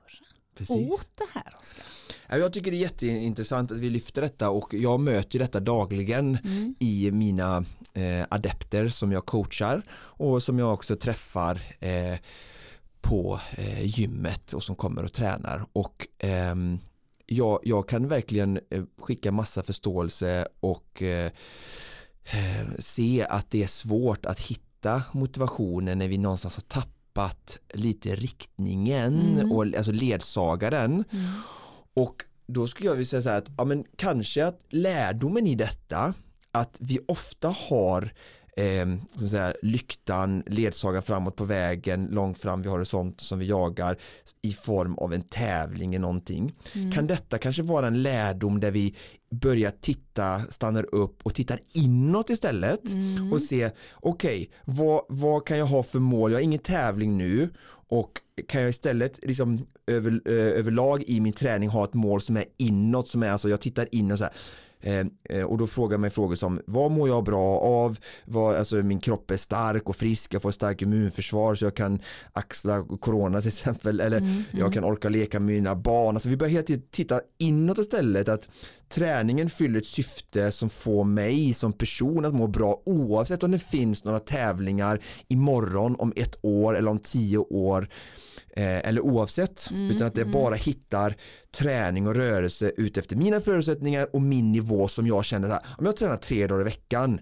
precis. 0.55 0.91
åt 0.93 1.11
det 1.17 1.27
här 1.33 1.57
Oskar? 1.61 1.85
Ja, 2.29 2.37
Jag 2.37 2.53
tycker 2.53 2.71
det 2.71 2.77
är 2.77 2.81
jätteintressant 2.81 3.73
att 3.73 3.79
vi 3.79 3.91
lyfter 3.91 4.23
detta 4.23 4.51
och 4.51 4.75
jag 4.75 5.01
möter 5.01 5.39
detta 5.39 5.61
dagligen 5.61 6.39
Mm. 6.45 6.75
i 6.79 7.11
mina 7.13 7.65
adepter 8.29 8.89
som 8.89 9.13
jag 9.13 9.27
coachar 9.27 9.83
och 9.93 10.43
som 10.43 10.59
jag 10.59 10.73
också 10.75 10.97
träffar 10.97 11.61
eh, 11.81 12.19
på 13.01 13.41
eh, 13.57 13.83
gymmet 13.83 14.53
och 14.53 14.63
som 14.63 14.77
kommer 14.77 15.05
och 15.05 15.13
tränar 15.13 15.67
och 15.73 16.07
ehm, 16.19 16.79
jag, 17.27 17.61
jag 17.63 17.89
kan 17.89 18.09
verkligen 18.09 18.61
eh, 18.71 18.83
skicka 18.99 19.33
massa 19.33 19.63
förståelse 19.63 20.47
och 20.61 21.03
eh, 21.03 21.31
eh, 22.25 22.67
se 22.79 23.27
att 23.31 23.51
det 23.51 23.63
är 23.63 23.67
svårt 23.67 24.27
att 24.27 24.41
hitta 24.41 25.03
motivationen 25.13 25.99
när 25.99 26.09
vi 26.09 26.19
någonstans 26.19 26.57
har 26.57 26.63
tappat 26.83 27.59
lite 27.75 28.17
riktningen 28.17 29.21
Mm. 29.39 29.53
och 29.53 29.63
alltså 29.63 29.93
ledsagaren 29.93 31.05
Mm. 31.13 31.31
och 31.95 32.25
då 32.47 32.67
skulle 32.67 32.89
jag 32.89 32.95
vilja 32.95 33.07
säga 33.09 33.23
så 33.23 33.29
här 33.29 33.39
att 33.39 33.51
ja, 33.59 33.65
men 33.65 33.85
kanske 33.97 34.47
att 34.47 34.61
lärdomen 34.69 35.47
i 35.47 35.55
detta 35.55 36.15
att 36.53 36.77
vi 36.81 36.99
ofta 37.09 37.49
har 37.49 38.13
eh, 38.57 38.87
som 39.17 39.29
säga, 39.29 39.55
lyktan, 39.63 40.43
ledsagaren 40.47 41.03
framåt 41.03 41.37
på 41.37 41.45
vägen, 41.45 42.09
långt 42.11 42.39
fram 42.39 42.63
vid 42.63 42.71
horisont 42.71 43.21
som 43.21 43.39
vi 43.39 43.47
jagar 43.47 43.97
i 44.43 44.53
form 44.53 44.95
av 44.95 45.15
en 45.15 45.23
tävling 45.23 45.95
i 45.95 45.99
någonting. 45.99 46.55
Mm. 46.75 46.93
Kan 46.93 47.07
detta 47.07 47.39
kanske 47.39 47.63
vara 47.63 47.87
en 47.87 48.03
lärdom 48.03 48.61
där 48.61 48.71
vi 48.71 48.95
börjar 49.31 49.73
titta, 49.81 50.43
stannar 50.49 50.95
upp 50.95 51.21
och 51.23 51.35
tittar 51.35 51.61
inåt 51.73 52.31
istället 52.31 52.93
Mm. 52.93 53.33
och 53.33 53.43
se 53.43 53.71
okej 53.95 54.51
vad, 54.65 55.05
vad 55.09 55.47
kan 55.47 55.59
jag 55.59 55.67
ha 55.67 55.83
för 55.83 55.99
mål, 55.99 56.31
jag 56.31 56.39
har 56.39 56.43
ingen 56.43 56.59
tävling 56.59 57.19
nu 57.19 57.51
och 57.89 58.13
kan 58.49 58.61
jag 58.61 58.71
istället 58.71 59.19
liksom 59.23 59.67
över, 59.87 60.21
eh, 60.25 60.33
överlag 60.35 61.03
i 61.07 61.21
min 61.21 61.33
träning 61.33 61.69
ha 61.69 61.85
ett 61.85 61.95
mål 61.95 62.21
som 62.21 62.37
är 62.37 62.45
inåt 62.57 63.09
som 63.09 63.23
är 63.23 63.31
alltså 63.31 63.49
jag 63.49 63.61
tittar 63.61 63.95
in 63.95 64.13
och 64.13 64.19
så 64.19 64.25
här 64.25 64.33
Eh, 64.81 65.07
eh, 65.25 65.45
och 65.45 65.59
då 65.59 65.67
frågar 65.67 65.95
jag 65.95 66.01
mig 66.01 66.11
frågor 66.11 66.35
som 66.35 66.61
vad 66.67 66.91
mår 66.91 67.09
jag 67.09 67.25
bra 67.25 67.59
av? 67.61 67.99
Vad, 68.25 68.57
alltså 68.57 68.77
min 68.77 69.01
kropp 69.01 69.31
är 69.31 69.37
stark 69.37 69.89
och 69.89 69.97
frisk, 69.97 70.35
jag 70.35 70.43
får 70.43 70.49
ett 70.49 70.55
starkt 70.55 70.83
immunförsvar 70.83 71.55
så 71.55 71.65
jag 71.65 71.75
kan 71.75 72.01
axla 72.33 72.85
corona 73.01 73.41
till 73.41 73.49
exempel 73.49 74.01
eller 74.01 74.21
Mm, 74.21 74.43
jag 74.53 74.73
kan 74.73 74.85
orka 74.85 75.09
leka 75.09 75.41
med 75.41 75.55
mina 75.55 75.75
barn. 75.77 76.17
Alltså 76.17 76.29
vi 76.29 76.37
börjar 76.37 76.51
hela 76.51 76.63
tiden 76.63 76.85
titta 76.91 77.21
inåt 77.39 77.79
istället 77.79 78.29
att 78.29 78.49
träningen 78.91 79.51
fyller 79.51 79.79
ett 79.79 79.87
syfte 79.87 80.53
som 80.53 80.71
får 80.71 81.05
mig 81.05 81.55
som 81.55 81.73
person 81.73 82.25
att 82.25 82.35
må 82.35 82.47
bra 82.47 82.83
oavsett 82.85 83.43
om 83.43 83.51
det 83.51 83.59
finns 83.59 84.05
några 84.05 84.19
tävlingar 84.19 85.01
imorgon, 85.29 85.97
om 85.99 86.13
ett 86.17 86.37
år 86.43 86.77
eller 86.77 86.91
om 86.91 86.99
tio 86.99 87.39
år 87.39 87.89
eh, 88.57 88.89
eller 88.89 89.01
oavsett 89.01 89.71
Mm, 89.71 89.91
utan 89.91 90.07
att 90.07 90.15
det 90.15 90.21
mm. 90.21 90.33
bara 90.33 90.55
hittar 90.55 91.17
träning 91.55 92.07
och 92.07 92.15
rörelse 92.15 92.73
utefter 92.77 93.17
mina 93.17 93.41
förutsättningar 93.41 94.09
och 94.13 94.23
min 94.23 94.53
nivå 94.53 94.89
som 94.89 95.07
jag 95.07 95.25
känner 95.25 95.49
så 95.49 95.55
här, 95.55 95.63
om 95.79 95.87
jag 95.87 95.97
tränar 95.97 96.17
tre 96.17 96.47
dagar 96.47 96.61
i 96.61 96.65
veckan 96.65 97.21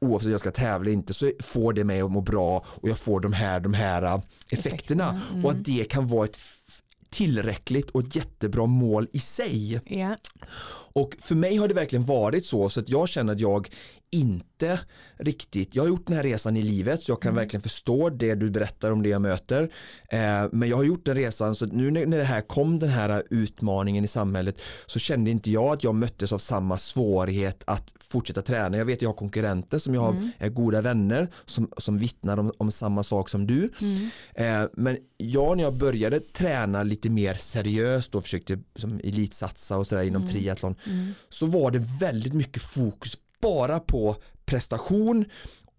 oavsett 0.00 0.26
om 0.26 0.32
jag 0.32 0.40
ska 0.40 0.50
tävla 0.50 0.76
eller 0.76 0.92
inte 0.92 1.14
så 1.14 1.30
får 1.42 1.72
det 1.72 1.84
mig 1.84 2.00
att 2.00 2.10
må 2.10 2.20
bra 2.20 2.64
och 2.66 2.88
jag 2.88 2.98
får 2.98 3.20
de 3.20 3.32
här, 3.32 3.60
de 3.60 3.74
här 3.74 4.02
eh, 4.02 4.20
effekterna 4.50 4.68
Effekterna, 4.68 5.20
mm. 5.32 5.44
och 5.44 5.50
att 5.50 5.64
det 5.64 5.84
kan 5.90 6.06
vara 6.06 6.24
ett 6.24 6.38
tillräckligt 7.10 7.90
och 7.90 8.00
ett 8.00 8.16
jättebra 8.16 8.66
mål 8.66 9.08
i 9.12 9.18
sig. 9.18 9.80
Ja. 9.86 10.16
Och 10.92 11.16
för 11.20 11.34
mig 11.34 11.56
har 11.56 11.68
det 11.68 11.74
verkligen 11.74 12.04
varit 12.04 12.44
så 12.44 12.68
så 12.68 12.80
att 12.80 12.88
jag 12.88 13.08
känner 13.08 13.32
att 13.32 13.40
jag 13.40 13.68
inte 14.10 14.80
riktigt, 15.16 15.74
jag 15.74 15.82
har 15.82 15.88
gjort 15.88 16.06
den 16.06 16.16
här 16.16 16.22
resan 16.22 16.56
i 16.56 16.62
livet 16.62 17.02
så 17.02 17.12
jag 17.12 17.22
kan 17.22 17.34
verkligen 17.34 17.62
förstå 17.62 18.10
det 18.10 18.34
du 18.34 18.50
berättar 18.50 18.90
om 18.90 19.02
det 19.02 19.08
jag 19.08 19.22
möter. 19.22 19.62
Eh, 20.10 20.18
men 20.52 20.68
jag 20.68 20.76
har 20.76 20.84
gjort 20.84 21.04
den 21.04 21.16
resan 21.16 21.54
så 21.54 21.66
nu 21.66 21.90
när, 21.90 22.06
när 22.06 22.18
det 22.18 22.24
här 22.24 22.40
kom 22.40 22.78
den 22.78 22.90
här 22.90 23.22
utmaningen 23.30 24.04
i 24.04 24.08
samhället 24.08 24.60
så 24.86 24.98
kände 24.98 25.30
inte 25.30 25.50
jag 25.50 25.72
att 25.72 25.84
jag 25.84 25.94
möttes 25.94 26.32
av 26.32 26.38
samma 26.38 26.78
svårighet 26.78 27.62
att 27.66 27.94
fortsätta 28.00 28.42
träna. 28.42 28.76
Jag 28.76 28.84
vet 28.84 29.02
jag 29.02 29.08
har 29.08 29.14
konkurrenter 29.14 29.78
som 29.78 29.94
jag 29.94 30.00
har 30.00 30.30
är 30.38 30.48
goda 30.48 30.80
vänner 30.80 31.28
som, 31.46 31.70
som 31.78 31.98
vittnar 31.98 32.38
om, 32.38 32.52
om 32.58 32.70
samma 32.70 33.02
sak 33.02 33.28
som 33.28 33.46
du. 33.46 33.70
Mm. 33.80 34.10
Eh, 34.34 34.68
men 34.72 34.98
jag 35.16 35.56
när 35.56 35.64
jag 35.64 35.74
började 35.74 36.20
träna 36.20 36.82
lite 36.82 37.10
mer 37.10 37.34
seriöst 37.34 38.14
och 38.14 38.22
försökte 38.22 38.58
som 38.76 39.00
elitsatsa 39.04 39.76
och 39.78 39.86
sådär 39.86 40.02
inom 40.02 40.26
triathlon 40.26 40.74
Mm. 40.86 41.14
så 41.28 41.46
var 41.46 41.70
det 41.70 41.78
väldigt 42.00 42.32
mycket 42.32 42.62
fokus 42.62 43.16
bara 43.40 43.80
på 43.80 44.16
prestation 44.44 45.24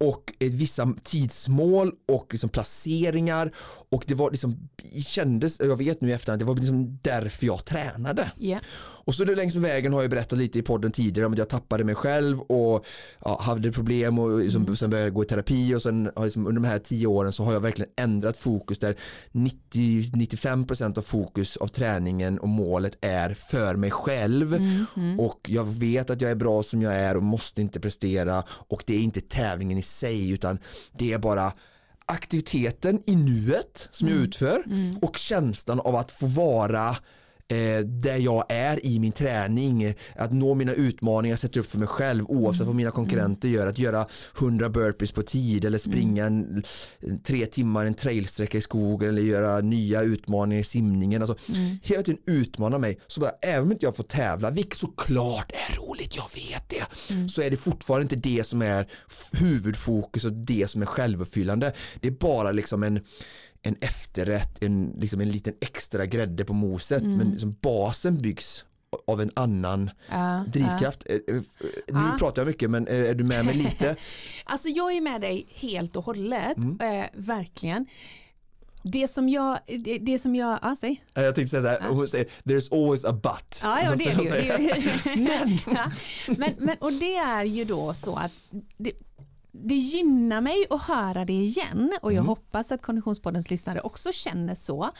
och 0.00 0.32
vissa 0.38 0.94
tidsmål 1.02 1.92
och 2.08 2.26
liksom 2.30 2.50
placeringar 2.50 3.52
och 3.90 4.04
det 4.06 4.14
var 4.14 4.30
liksom 4.30 4.68
kändes, 5.06 5.60
jag 5.60 5.76
vet 5.76 6.00
nu 6.00 6.08
i 6.08 6.12
efterhand, 6.12 6.40
det 6.42 6.46
var 6.46 6.54
liksom 6.54 6.98
därför 7.02 7.46
jag 7.46 7.64
tränade. 7.64 8.30
Yeah. 8.38 8.62
Och 9.10 9.14
så 9.14 9.24
det 9.24 9.34
längs 9.34 9.54
med 9.54 9.62
vägen 9.62 9.92
har 9.92 10.00
jag 10.02 10.10
berättat 10.10 10.38
lite 10.38 10.58
i 10.58 10.62
podden 10.62 10.92
tidigare 10.92 11.26
om 11.26 11.32
att 11.32 11.38
jag 11.38 11.48
tappade 11.48 11.84
mig 11.84 11.94
själv 11.94 12.40
och 12.40 12.86
ja, 13.24 13.40
hade 13.42 13.72
problem 13.72 14.18
och 14.18 14.38
liksom, 14.38 14.76
sen 14.76 14.90
började 14.90 15.06
jag 15.06 15.14
gå 15.14 15.22
i 15.22 15.26
terapi 15.26 15.74
och 15.74 15.82
sen 15.82 16.10
liksom, 16.22 16.46
under 16.46 16.62
de 16.62 16.68
här 16.68 16.78
tio 16.78 17.06
åren 17.06 17.32
så 17.32 17.44
har 17.44 17.52
jag 17.52 17.60
verkligen 17.60 17.90
ändrat 17.96 18.36
fokus 18.36 18.78
där 18.78 18.96
90-95% 19.32 20.98
av 20.98 21.02
fokus 21.02 21.56
av 21.56 21.66
träningen 21.66 22.38
och 22.38 22.48
målet 22.48 22.98
är 23.00 23.34
för 23.34 23.76
mig 23.76 23.90
själv 23.90 24.54
Mm. 24.54 24.84
Mm. 24.96 25.20
och 25.20 25.40
jag 25.48 25.64
vet 25.64 26.10
att 26.10 26.20
jag 26.20 26.30
är 26.30 26.34
bra 26.34 26.62
som 26.62 26.82
jag 26.82 26.94
är 26.94 27.16
och 27.16 27.22
måste 27.22 27.60
inte 27.60 27.80
prestera 27.80 28.44
och 28.48 28.82
det 28.86 28.94
är 28.94 29.00
inte 29.00 29.20
tävlingen 29.20 29.78
i 29.78 29.82
sig 29.82 30.30
utan 30.30 30.58
det 30.98 31.12
är 31.12 31.18
bara 31.18 31.52
aktiviteten 32.06 33.02
i 33.06 33.16
nuet 33.16 33.88
som 33.90 34.08
jag 34.08 34.16
utför 34.16 34.62
Mm. 34.66 34.98
och 34.98 35.16
känslan 35.16 35.80
av 35.80 35.96
att 35.96 36.12
få 36.12 36.26
vara 36.26 36.96
eh, 37.50 37.78
där 37.84 38.16
jag 38.16 38.44
är 38.48 38.86
i 38.86 38.98
min 38.98 39.12
träning, 39.12 39.94
att 40.16 40.32
nå 40.32 40.54
mina 40.54 40.72
utmaningar 40.72 41.36
sätter 41.36 41.60
upp 41.60 41.66
för 41.66 41.78
mig 41.78 41.88
själv 41.88 42.24
oavsett 42.28 42.66
vad 42.66 42.76
mina 42.76 42.90
konkurrenter 42.90 43.48
gör, 43.48 43.66
att 43.66 43.78
göra 43.78 44.06
100 44.38 44.68
burpees 44.68 45.12
på 45.12 45.22
tid 45.22 45.64
eller 45.64 45.78
springa 45.78 46.26
en, 46.26 46.64
tre 47.24 47.46
timmar 47.46 47.86
en 47.86 47.94
trailsträcka 47.94 48.58
i 48.58 48.60
skogen 48.60 49.08
eller 49.08 49.22
göra 49.22 49.60
nya 49.60 50.02
utmaningar 50.02 50.60
i 50.60 50.64
simningen. 50.64 51.22
Alltså, 51.22 51.36
Hela 51.82 52.02
tiden 52.02 52.20
utmana 52.26 52.78
mig, 52.78 53.00
så 53.06 53.20
bara, 53.20 53.32
även 53.42 53.62
om 53.62 53.72
inte 53.72 53.86
jag 53.86 53.96
får 53.96 54.04
tävla, 54.04 54.50
vilket 54.50 54.78
såklart 54.78 55.52
är 55.52 55.76
roligt, 55.76 56.16
jag 56.16 56.30
vet 56.34 56.68
det, 56.68 56.84
så 57.28 57.42
är 57.42 57.50
det 57.50 57.56
fortfarande 57.56 58.02
inte 58.02 58.28
det 58.28 58.44
som 58.44 58.62
är 58.62 58.86
huvudfokus 59.32 60.24
och 60.24 60.32
det 60.32 60.70
som 60.70 60.82
är 60.82 60.86
självuppfyllande. 60.86 61.72
Det 62.00 62.08
är 62.08 62.12
bara 62.12 62.52
liksom 62.52 62.82
en 62.82 63.00
en 63.62 63.76
efterrätt, 63.80 64.62
en, 64.62 64.94
liksom 64.98 65.20
en 65.20 65.30
liten 65.30 65.54
extra 65.60 66.06
grädde 66.06 66.44
på 66.44 66.52
moset 66.52 67.02
men 67.02 67.30
liksom 67.30 67.56
basen 67.60 68.18
byggs 68.22 68.64
av 69.06 69.20
en 69.20 69.30
annan 69.36 69.90
Ja, 70.10 70.44
drivkraft. 70.48 71.02
Eh, 71.06 71.16
Nu 71.28 71.42
Ja. 71.86 72.16
pratar 72.18 72.42
jag 72.42 72.46
mycket 72.46 72.70
men 72.70 72.86
eh, 72.86 73.10
är 73.10 73.14
du 73.14 73.24
med 73.24 73.44
mig 73.44 73.54
lite? 73.54 73.96
Alltså 74.44 74.68
jag 74.68 74.92
är 74.96 75.00
med 75.00 75.20
dig 75.20 75.46
helt 75.54 75.96
och 75.96 76.04
hållet, 76.04 76.56
Mm. 76.56 76.78
verkligen. 77.14 77.86
Det 78.82 79.08
som 79.08 79.28
jag, 79.28 79.58
det, 79.66 79.98
det 79.98 80.18
som 80.18 80.34
jag, 80.36 80.58
ja 80.62 80.76
säg. 80.80 81.02
Jag 81.14 81.34
tänkte 81.34 81.50
säga 81.50 81.62
så 81.62 81.68
här, 81.68 81.90
hon 81.90 82.08
säger 82.08 82.26
there's 82.44 82.74
always 82.84 83.04
a 83.04 83.12
but. 83.12 83.60
Ja, 83.62 83.82
ja 83.82 83.96
det 83.96 84.04
är 84.04 84.16
det 84.16 85.14
ju. 85.14 85.22
men. 85.22 85.58
Ja, 85.76 85.92
men, 86.38 86.54
men, 86.58 86.76
och 86.80 86.92
det 86.92 87.16
är 87.16 87.44
ju 87.44 87.64
då 87.64 87.94
så 87.94 88.16
att 88.16 88.32
det, 88.76 88.92
det 89.52 89.74
gynnar 89.74 90.40
mig 90.40 90.66
att 90.70 90.82
höra 90.82 91.24
det 91.24 91.32
igen 91.32 91.92
och 92.02 92.12
jag 92.12 92.22
hoppas 92.22 92.72
att 92.72 92.82
Konditionspoddens 92.82 93.50
lyssnare 93.50 93.80
också 93.80 94.12
känner 94.12 94.54
så. 94.54 94.90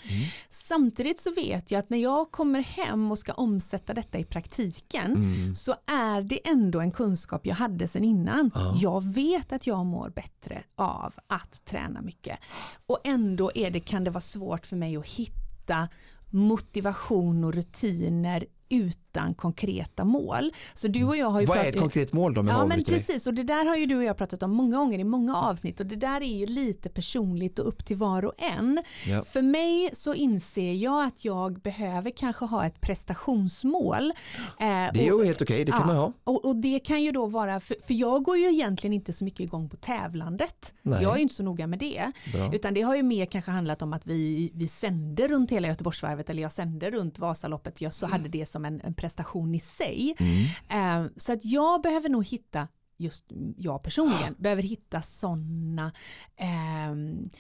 Samtidigt 0.51 1.21
så 1.21 1.35
vet 1.35 1.71
jag 1.71 1.79
att 1.79 1.91
när 1.91 1.99
jag 1.99 2.31
kommer 2.31 2.61
hem 2.61 3.11
och 3.11 3.19
ska 3.19 3.33
omsätta 3.33 3.95
detta 3.95 4.19
i 4.19 4.25
praktiken 4.25 5.15
Mm. 5.15 5.55
så 5.55 5.75
är 5.87 6.23
det 6.23 6.49
ändå 6.49 6.81
en 6.81 6.91
kunskap 6.93 7.47
jag 7.47 7.55
hade 7.55 7.89
sedan 7.89 8.05
innan. 8.05 8.51
Jag 8.77 9.05
vet 9.15 9.53
att 9.53 9.67
jag 9.67 9.87
mår 9.87 10.09
bättre 10.11 10.63
av 10.77 11.15
att 11.27 11.65
träna 11.65 12.03
mycket 12.03 12.39
och 12.87 12.99
ändå 13.05 13.51
är 13.55 13.71
det, 13.71 13.81
kan 13.81 14.05
det 14.05 14.11
vara 14.11 14.21
svårt 14.21 14.67
för 14.67 14.77
mig 14.77 14.97
att 14.97 15.07
hitta 15.07 15.89
motivation 16.31 17.45
och 17.45 17.55
rutiner 17.55 18.45
utan 19.13 19.35
konkreta 19.35 20.05
mål. 20.05 20.53
Så 20.75 20.89
du 20.89 21.05
och 21.05 21.17
jag 21.17 21.31
har 21.31 21.41
ju 21.41 21.47
Vad 21.47 21.57
är 21.59 21.63
pratat- 21.63 21.75
ett 21.75 21.81
konkret 21.81 22.13
mål 22.13 22.35
då? 22.35 22.45
Ja 22.49 22.67
men 22.67 22.85
precis 22.85 23.27
och 23.27 23.35
det 23.35 23.43
där 23.43 23.65
har 23.65 23.77
ju 23.77 23.87
du 23.87 23.97
och 23.97 24.05
jag 24.05 24.17
pratat 24.17 24.43
om 24.43 24.51
många 24.51 24.77
gånger 24.77 24.99
i 24.99 25.05
många 25.05 25.37
avsnitt 25.37 25.81
och 25.81 25.87
det 25.87 25.97
där 25.97 26.21
är 26.21 26.39
ju 26.39 26.47
lite 26.47 26.89
personligt 26.89 27.59
och 27.59 27.69
upp 27.69 27.85
till 27.85 27.97
var 27.97 28.25
och 28.25 28.33
en. 28.39 28.83
Ja. 29.09 29.25
För 29.25 29.43
mig 29.43 29.91
så 29.93 30.15
inser 30.15 30.73
jag 30.73 31.05
att 31.05 31.25
jag 31.25 31.61
behöver 31.61 32.11
kanske 32.11 32.45
ha 32.45 32.67
ett 32.67 32.81
prestationsmål. 32.81 34.11
Eh, 34.11 34.13
Det 34.59 34.67
är 34.67 34.95
ju 35.05 35.25
helt 35.25 35.43
okej, 35.43 35.65
det 35.65 35.73
kan 35.73 35.81
Ja, 35.81 35.87
man 35.87 35.97
ha. 35.97 36.13
Och, 36.25 36.45
och 36.45 36.57
det 36.57 36.79
kan 36.79 37.03
ju 37.03 37.13
då 37.13 37.27
vara, 37.27 37.61
för, 37.61 37.77
för 37.87 37.95
jag 37.95 38.23
går 38.25 38.37
ju 38.39 38.49
egentligen 38.53 38.95
inte 38.95 39.13
så 39.13 39.25
mycket 39.25 39.41
igång 39.41 39.69
på 39.69 39.77
tävlandet. 39.77 40.75
Nej. 40.83 41.03
Jag 41.03 41.13
är 41.13 41.17
ju 41.17 41.23
inte 41.23 41.35
så 41.35 41.43
noga 41.43 41.67
med 41.67 41.79
det. 41.79 42.13
Bra. 42.33 42.55
Utan 42.55 42.75
det 42.75 42.83
har 42.83 42.97
ju 42.97 43.03
mer 43.03 43.27
kanske 43.27 43.51
handlat 43.51 43.83
om 43.83 43.93
att 43.93 44.07
vi, 44.07 44.51
vi 44.55 44.69
sände 44.69 45.29
runt 45.29 45.51
hela 45.53 45.69
Göteborgsvarvet 45.69 46.31
eller 46.31 46.43
jag 46.43 46.53
sände 46.53 46.91
runt 46.91 47.19
Vasaloppet. 47.19 47.81
Jag 47.81 47.93
så 47.93 48.07
hade 48.07 48.29
det 48.29 48.47
som 48.47 48.65
en, 48.65 48.81
en 48.81 48.95
prestation 49.01 49.55
i 49.55 49.61
sig. 49.61 50.17
Mm. 50.19 51.05
Eh, 51.05 51.11
så 51.17 51.33
att 51.33 51.45
jag 51.45 51.83
behöver 51.83 52.09
nog 52.09 52.27
hitta, 52.27 52.69
just 52.97 53.25
jag 53.57 53.83
personligen, 53.83 54.35
behöver 54.39 54.63
hitta 54.63 55.03
sådana 55.03 55.93
ehm, 56.37 57.31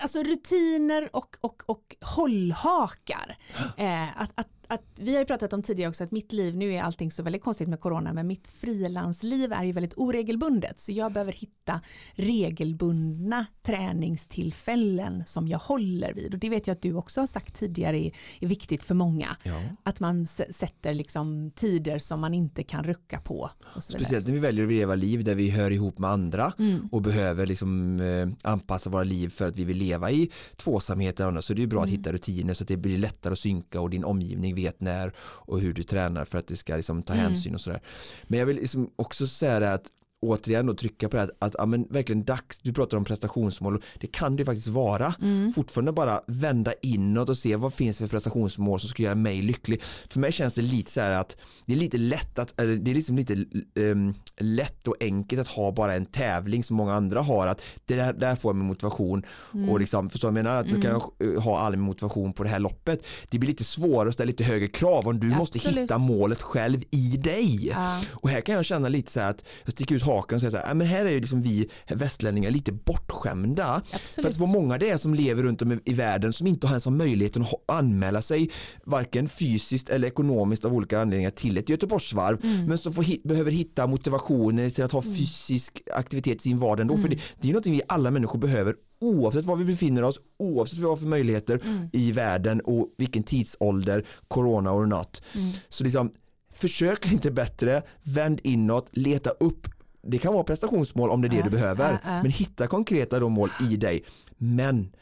Alltså 0.00 0.22
rutiner 0.22 1.16
och, 1.16 1.36
och, 1.40 1.62
och 1.66 1.96
hållhakar. 2.00 3.38
Eh, 3.76 4.20
att, 4.22 4.32
att, 4.34 4.48
att 4.68 4.82
vi 4.96 5.12
har 5.12 5.18
ju 5.20 5.24
pratat 5.26 5.52
om 5.52 5.62
tidigare 5.62 5.88
också 5.90 6.04
att 6.04 6.10
mitt 6.10 6.32
liv, 6.32 6.56
nu 6.56 6.72
är 6.74 6.82
allting 6.82 7.10
så 7.10 7.22
väldigt 7.22 7.42
konstigt 7.42 7.68
med 7.68 7.80
corona, 7.80 8.12
men 8.12 8.26
mitt 8.26 8.48
frilansliv 8.48 9.52
är 9.52 9.64
ju 9.64 9.72
väldigt 9.72 9.94
oregelbundet. 9.96 10.80
Så 10.80 10.92
jag 10.92 11.12
behöver 11.12 11.32
hitta 11.32 11.80
regelbundna 12.14 13.46
träningstillfällen 13.62 15.22
som 15.26 15.48
jag 15.48 15.58
håller 15.58 16.12
vid. 16.14 16.34
Och 16.34 16.38
det 16.40 16.48
vet 16.48 16.66
jag 16.66 16.74
att 16.74 16.82
du 16.82 16.94
också 16.94 17.20
har 17.20 17.26
sagt 17.26 17.54
tidigare 17.54 17.98
är, 17.98 18.12
är 18.40 18.46
viktigt 18.46 18.82
för 18.82 18.94
många. 18.94 19.36
Ja. 19.42 19.62
Att 19.82 20.00
man 20.00 20.26
sätter 20.26 20.94
liksom 20.94 21.50
tider 21.54 21.98
som 21.98 22.20
man 22.20 22.34
inte 22.34 22.62
kan 22.62 22.84
rucka 22.84 23.20
på. 23.20 23.50
Speciellt 23.80 24.26
när 24.26 24.32
vi 24.34 24.38
väljer 24.40 24.64
att 24.64 24.70
leva 24.70 24.94
liv 24.94 25.24
där 25.24 25.34
vi 25.34 25.50
hör 25.50 25.70
ihop 25.70 25.98
med 25.98 26.10
andra 26.10 26.52
Mm. 26.58 26.88
och 26.92 27.02
behöver 27.02 27.46
liksom 27.46 28.00
eh, 28.00 28.50
anpassa 28.52 28.90
våra 28.90 29.04
liv 29.04 29.28
för 29.28 29.48
att 29.48 29.56
vi 29.56 29.64
vill 29.64 29.76
leva 29.78 30.10
i 30.10 30.30
tvåsamhet 30.56 31.20
eller 31.20 31.28
annat. 31.28 31.44
så 31.44 31.54
det 31.54 31.62
är 31.62 31.66
bra 31.66 31.78
Mm. 31.78 31.84
att 31.94 31.98
hitta 31.98 32.12
rutiner 32.12 32.54
så 32.54 32.64
att 32.64 32.68
det 32.68 32.76
blir 32.76 32.98
lättare 32.98 33.32
att 33.32 33.38
synka 33.38 33.80
och 33.80 33.90
din 33.90 34.04
omgivning 34.04 34.54
vet 34.62 34.80
när 34.80 35.12
och 35.20 35.60
hur 35.60 35.72
du 35.74 35.82
tränar 35.82 36.24
för 36.24 36.38
att 36.38 36.46
det 36.46 36.56
ska 36.56 36.76
liksom 36.76 37.02
ta 37.02 37.12
Mm. 37.12 37.24
hänsyn 37.24 37.54
och 37.54 37.60
sådär. 37.60 37.80
Men 38.24 38.38
jag 38.38 38.46
vill 38.46 38.56
liksom 38.56 38.90
också 38.96 39.26
säga 39.26 39.60
det 39.60 39.72
att 39.72 39.86
återigen 40.20 40.66
då 40.66 40.74
trycka 40.74 41.08
på 41.08 41.16
det 41.16 41.20
här, 41.22 41.30
att 41.38 41.54
ja, 41.58 41.66
men 41.66 41.86
verkligen 41.90 42.24
dags, 42.24 42.58
du 42.58 42.72
pratar 42.72 42.96
om 42.96 43.04
prestationsmål, 43.04 43.82
det 44.00 44.06
kan 44.06 44.36
det 44.36 44.40
ju 44.40 44.44
faktiskt 44.44 44.68
vara. 44.68 45.14
Mm. 45.22 45.52
Fortfarande 45.52 45.92
bara 45.92 46.20
vända 46.26 46.72
inåt 46.82 47.28
och 47.28 47.38
se 47.38 47.56
vad 47.56 47.74
finns 47.74 47.98
det 47.98 48.04
för 48.04 48.10
prestationsmål 48.10 48.80
som 48.80 48.88
ska 48.88 49.02
göra 49.02 49.14
mig 49.14 49.42
lycklig. 49.42 49.82
För 50.10 50.20
mig 50.20 50.32
känns 50.32 50.54
det 50.54 50.62
lite 50.62 50.90
så 50.90 51.00
här 51.00 51.10
att 51.10 51.36
det 51.66 51.72
är 51.72 51.76
lite 51.76 51.98
lätt 51.98 52.38
att, 52.38 52.60
eller 52.60 52.76
det 52.76 52.90
är 52.90 52.94
liksom 52.94 53.16
lite 53.16 53.44
um, 53.74 54.14
lätt 54.38 54.88
och 54.88 54.96
enkelt 55.00 55.40
att 55.40 55.48
ha 55.48 55.72
bara 55.72 55.94
en 55.94 56.06
tävling 56.06 56.62
som 56.64 56.76
många 56.76 56.94
andra 56.94 57.20
har, 57.20 57.46
att 57.46 57.62
det 57.84 57.94
där, 57.94 58.12
där 58.12 58.36
får 58.36 58.48
jag 58.48 58.56
min 58.56 58.66
motivation 58.66 59.22
Mm. 59.54 59.70
och 59.70 59.80
liksom, 59.80 60.10
förstår 60.10 60.28
du 60.28 60.32
vad 60.32 60.38
jag 60.38 60.44
menar? 60.44 60.60
Att 60.60 60.66
nu 60.66 60.80
kan 60.80 60.90
jag 60.90 61.34
eh, 61.34 61.42
ha 61.42 61.58
all 61.58 61.72
min 61.72 61.80
motivation 61.80 62.32
på 62.32 62.42
det 62.42 62.48
här 62.48 62.58
loppet. 62.58 63.06
Det 63.28 63.38
blir 63.38 63.48
lite 63.48 63.64
svårare 63.64 64.08
att 64.08 64.14
ställa 64.14 64.26
lite 64.26 64.44
högre 64.44 64.68
krav 64.68 65.08
om 65.08 65.20
du 65.20 65.26
måste 65.26 65.58
Absolut. 65.58 65.78
hitta 65.78 65.98
målet 65.98 66.42
själv 66.42 66.82
i 66.90 67.16
dig. 67.16 67.66
Ja. 67.68 68.00
Och 68.12 68.28
här 68.30 68.40
kan 68.40 68.54
jag 68.54 68.64
känna 68.64 68.88
lite 68.88 69.12
så 69.12 69.20
här 69.20 69.30
att 69.30 69.44
jag 69.64 69.72
sticker 69.72 69.94
ut 69.94 70.02
hakan 70.08 70.36
och 70.36 70.40
säger 70.40 70.50
så 70.50 70.56
här, 70.56 70.68
"Ja, 70.68 70.74
men 70.74 70.86
här 70.86 71.04
är 71.04 71.10
ju 71.10 71.20
liksom 71.20 71.42
vi 71.42 71.68
västlänningar 71.88 72.50
lite 72.50 72.72
bortskämda. 72.72 73.82
För 73.86 73.96
Absolut. 73.96 74.30
att 74.30 74.36
vad 74.36 74.48
många 74.48 74.78
det 74.78 74.90
är 74.90 74.96
som 74.96 75.14
lever 75.14 75.42
runt 75.42 75.62
om 75.62 75.80
i- 75.84 75.94
världen 75.94 76.32
som 76.32 76.46
inte 76.46 76.66
har 76.66 76.72
ens 76.74 76.84
har 76.84 76.92
möjligheten 76.92 77.42
att 77.42 77.54
anmäla 77.66 78.22
sig 78.22 78.50
varken 78.84 79.28
fysiskt 79.28 79.88
eller 79.88 80.08
ekonomiskt 80.08 80.64
av 80.64 80.74
olika 80.74 81.00
anledningar 81.00 81.30
till 81.30 81.56
ett 81.58 81.68
Göteborgsvarv 81.68 82.38
Mm. 82.44 82.66
men 82.66 82.78
som 82.78 82.92
får 82.92 83.28
behöver 83.28 83.50
hitta 83.52 83.86
motivationen 83.86 84.70
till 84.70 84.84
att 84.84 84.92
ha 84.92 85.02
fysisk 85.02 85.82
aktivitet 85.94 86.36
i 86.36 86.40
sin 86.40 86.58
vardag 86.58 86.80
ändå. 86.80 86.96
För 86.96 87.08
det, 87.08 87.14
Mm. 87.14 87.26
det 87.40 87.48
är 87.48 87.52
någonting 87.52 87.72
vi 87.72 87.82
alla 87.88 88.10
människor 88.10 88.38
behöver 88.38 88.74
oavsett 89.00 89.44
var 89.44 89.56
vi 89.56 89.64
befinner 89.64 90.02
oss, 90.02 90.20
oavsett 90.38 90.78
vad 90.78 90.82
vi 90.84 90.88
har 90.90 90.96
för 90.96 91.06
möjligheter 91.06 91.60
Mm. 91.64 91.88
i 91.92 92.12
världen 92.12 92.60
och 92.60 92.88
vilken 92.98 93.22
tidsålder, 93.22 94.04
corona 94.28 94.72
or 94.72 94.86
not. 94.86 95.22
Mm. 95.34 95.52
Så 95.68 95.84
liksom, 95.84 96.10
försök 96.54 97.10
lite 97.10 97.30
bättre, 97.30 97.82
vänd 98.02 98.40
inåt, 98.44 98.88
leta 98.92 99.30
upp 99.30 99.68
det 100.08 100.18
kan 100.18 100.32
vara 100.34 100.44
prestationsmål 100.44 101.10
om 101.10 101.20
det 101.22 101.26
är 101.28 101.30
det 101.30 101.36
Ja, 101.36 101.42
du 101.44 101.50
behöver. 101.50 101.92
ja, 101.92 101.98
ja. 102.04 102.22
Men 102.22 102.30
hitta 102.30 102.66
konkreta 102.66 103.20
då 103.20 103.28
mål 103.28 103.50
i 103.70 103.76
dig. 103.76 104.04
Men 104.36 104.92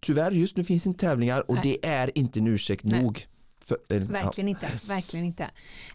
tyvärr 0.00 0.30
just 0.30 0.56
nu 0.56 0.64
finns 0.64 0.86
inte 0.86 1.06
tävlingar 1.06 1.50
och 1.50 1.54
Nej. 1.54 1.62
det 1.82 1.88
är 1.88 2.18
inte 2.18 2.40
en 2.40 2.46
ursäkt 2.46 2.84
Nej. 2.84 3.02
nog. 3.02 3.26
För, 3.64 3.78
ja. 3.88 3.98
Verkligen 3.98 4.48
inte, 4.48 4.66
verkligen 4.88 5.26
inte. 5.26 5.42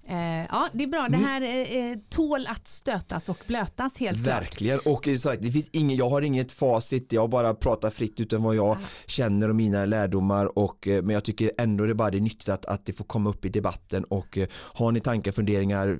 Eh, 0.07 0.17
ja, 0.45 0.67
det 0.73 0.83
är 0.83 0.87
bra. 0.87 1.07
Det 1.09 1.15
Mm. 1.17 1.23
här 1.29 1.41
eh, 1.41 1.91
eh, 1.91 1.97
tål 2.09 2.45
att 2.47 2.67
stötas 2.67 3.29
och 3.29 3.37
blötas 3.47 3.97
helt 3.99 4.23
klart. 4.23 4.41
Verkligen 4.41 4.79
och 4.85 5.07
eh, 5.07 5.17
sagt, 5.17 5.41
det 5.41 5.51
finns 5.51 5.69
ingen, 5.71 5.97
jag 5.97 6.09
har 6.09 6.21
inget 6.21 6.51
facit, 6.51 7.11
jag 7.11 7.29
bara 7.29 7.53
pratar 7.53 7.89
fritt 7.89 8.19
utan 8.19 8.43
vad 8.43 8.55
jag 8.55 8.77
Ja. 8.81 8.85
känner 9.05 9.49
och 9.49 9.55
mina 9.55 9.85
lärdomar 9.85 10.57
och, 10.59 10.87
men 10.87 11.09
jag 11.09 11.23
tycker 11.23 11.51
ändå 11.57 11.85
det 11.85 11.91
är 11.91 11.93
bara 11.93 12.11
det 12.11 12.17
är 12.17 12.21
nyttigt 12.21 12.49
att, 12.49 12.65
att 12.65 12.85
det 12.85 12.93
får 12.93 13.05
komma 13.05 13.29
upp 13.29 13.45
i 13.45 13.49
debatten 13.49 14.03
och 14.03 14.37
har 14.53 14.91
ni 14.91 14.99
tankar, 14.99 15.31
funderingar 15.31 15.99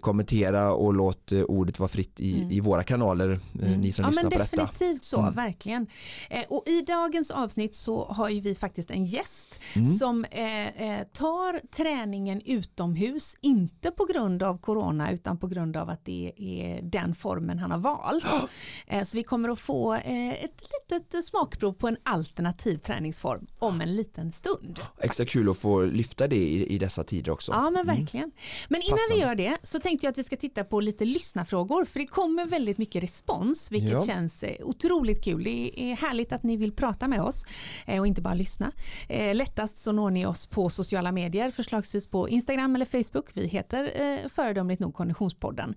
kommentera 0.00 0.72
och 0.72 0.94
låt 0.94 1.32
eh, 1.32 1.42
ordet 1.42 1.78
vara 1.78 1.88
fritt 1.88 2.20
i, 2.20 2.38
Mm. 2.38 2.50
i 2.50 2.60
våra 2.60 2.82
kanaler, 2.82 3.30
eh, 3.62 3.78
ni 3.78 3.92
som 3.92 4.02
ja, 4.02 4.08
lyssnar 4.08 4.22
men 4.22 4.30
på 4.32 4.38
detta. 4.38 4.56
definitivt 4.56 5.04
så, 5.04 5.20
Mm. 5.20 5.34
verkligen. 5.34 5.86
Eh, 6.30 6.44
och 6.48 6.62
i 6.68 6.82
dagens 6.82 7.30
avsnitt 7.30 7.74
så 7.74 8.04
har 8.04 8.28
ju 8.28 8.40
vi 8.40 8.54
faktiskt 8.54 8.90
en 8.90 9.04
gäst 9.04 9.60
Mm. 9.76 9.86
som 9.86 10.24
eh, 10.24 10.66
eh, 10.98 11.06
tar 11.12 11.60
träningen 11.76 12.42
utomhus, 12.44 13.36
inte 13.40 13.90
på 13.90 14.04
grund 14.04 14.42
av 14.42 14.58
corona 14.58 15.12
utan 15.12 15.38
på 15.38 15.46
grund 15.46 15.76
av 15.76 15.88
att 15.90 16.04
det 16.04 16.32
är 16.36 16.82
den 16.82 17.14
formen 17.14 17.58
han 17.58 17.70
har 17.70 17.78
valt. 17.78 18.24
Eh, 18.86 19.04
så 19.04 19.16
vi 19.16 19.22
kommer 19.22 19.48
att 19.48 19.60
få 19.60 19.94
eh, 19.94 20.44
ett 20.44 20.62
litet 20.90 21.24
smakprov 21.24 21.72
på 21.72 21.88
en 21.88 21.96
alternativ 22.02 22.76
träningsform 22.78 23.46
om 23.58 23.80
en 23.80 23.96
liten 23.96 24.32
stund. 24.32 24.80
Extra 25.00 25.26
kul 25.26 25.50
att 25.50 25.58
få 25.58 25.82
lyfta 25.82 26.28
det 26.28 26.36
i, 26.36 26.66
i 26.74 26.78
dessa 26.78 27.04
tider 27.04 27.32
också. 27.32 27.52
Ja 27.52 27.70
men 27.70 27.86
verkligen. 27.86 28.30
Men 28.68 28.82
innan 28.82 28.98
vi 29.10 29.20
Passande. 29.20 29.44
gör 29.44 29.50
det 29.52 29.56
så 29.68 29.78
tänkte 29.80 30.06
jag 30.06 30.10
att 30.12 30.18
vi 30.18 30.24
ska 30.24 30.36
titta 30.36 30.64
på 30.64 30.80
lite 30.80 31.04
lyssnarfrågor 31.04 31.84
för 31.84 31.98
det 32.00 32.06
kommer 32.06 32.46
väldigt 32.46 32.78
mycket 32.78 33.02
respons 33.02 33.72
vilket 33.72 33.90
Ja. 33.90 34.06
känns 34.06 34.42
eh, 34.42 34.66
otroligt 34.66 35.24
kul. 35.24 35.44
Det 35.44 35.80
är 35.90 35.96
härligt 35.96 36.32
att 36.32 36.42
ni 36.42 36.56
vill 36.56 36.72
prata 36.72 37.08
med 37.08 37.22
oss 37.22 37.44
eh, 37.86 38.00
och 38.00 38.06
inte 38.06 38.22
bara 38.22 38.34
lyssna. 38.34 38.72
Eh, 39.08 39.34
Lättast 39.34 39.78
så 39.78 39.92
når 39.92 40.10
ni 40.10 40.26
oss 40.26 40.46
på 40.46 40.70
sociala 40.70 41.12
medier, 41.12 41.50
förslagsvis 41.50 42.06
på 42.06 42.28
Instagram 42.28 42.74
eller 42.74 42.84
Facebook. 42.86 43.30
Vi 43.34 43.46
heter 43.46 44.28
föredömligt 44.28 44.80
nog 44.80 44.94
Konditionspodden 44.94 45.74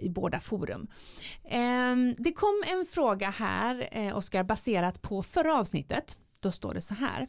i 0.00 0.08
båda 0.08 0.40
forum. 0.40 0.86
Ehm, 1.50 2.14
Det 2.18 2.32
kom 2.32 2.62
en 2.66 2.86
fråga 2.90 3.30
här, 3.30 3.88
Oskar, 4.14 4.42
baserat 4.44 5.02
på 5.02 5.22
förra 5.22 5.58
avsnittet. 5.58 6.18
Då 6.40 6.50
står 6.50 6.74
det 6.74 6.80
så 6.80 6.94
här. 6.94 7.28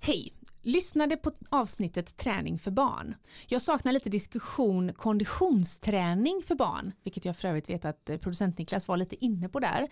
Hej! 0.00 0.32
Lyssnade 0.68 1.16
på 1.16 1.32
avsnittet 1.50 2.16
träning 2.16 2.58
för 2.58 2.70
barn. 2.70 3.14
Jag 3.46 3.62
saknar 3.62 3.92
lite 3.92 4.10
diskussion 4.10 4.92
konditionsträning 4.92 6.42
för 6.46 6.54
barn, 6.54 6.92
vilket 7.04 7.24
jag 7.24 7.36
för 7.36 7.48
övrigt 7.48 7.70
vet 7.70 7.84
att 7.84 8.10
eh, 8.10 8.16
producent 8.16 8.58
Niklas 8.58 8.88
var 8.88 8.96
lite 8.96 9.24
inne 9.24 9.48
på 9.48 9.60
där. 9.60 9.88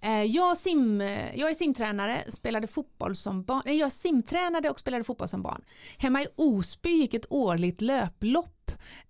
Eh, 0.00 0.22
jag, 0.22 0.56
sim, 0.56 1.00
eh, 1.00 1.38
jag 1.38 1.50
är 1.50 1.54
simtränare, 1.54 2.18
spelade 2.28 2.66
fotboll 2.66 3.16
som 3.16 3.44
barn. 3.44 3.62
Nej, 3.64 3.78
jag 3.78 3.92
simtränade 3.92 4.70
och 4.70 4.80
spelade 4.80 5.04
fotboll 5.04 5.28
som 5.28 5.42
barn. 5.42 5.64
Hemma 5.98 6.22
i 6.22 6.26
Osby 6.36 6.90
gick 6.90 7.14
ett 7.14 7.26
årligt 7.30 7.80
löplopp 7.80 8.55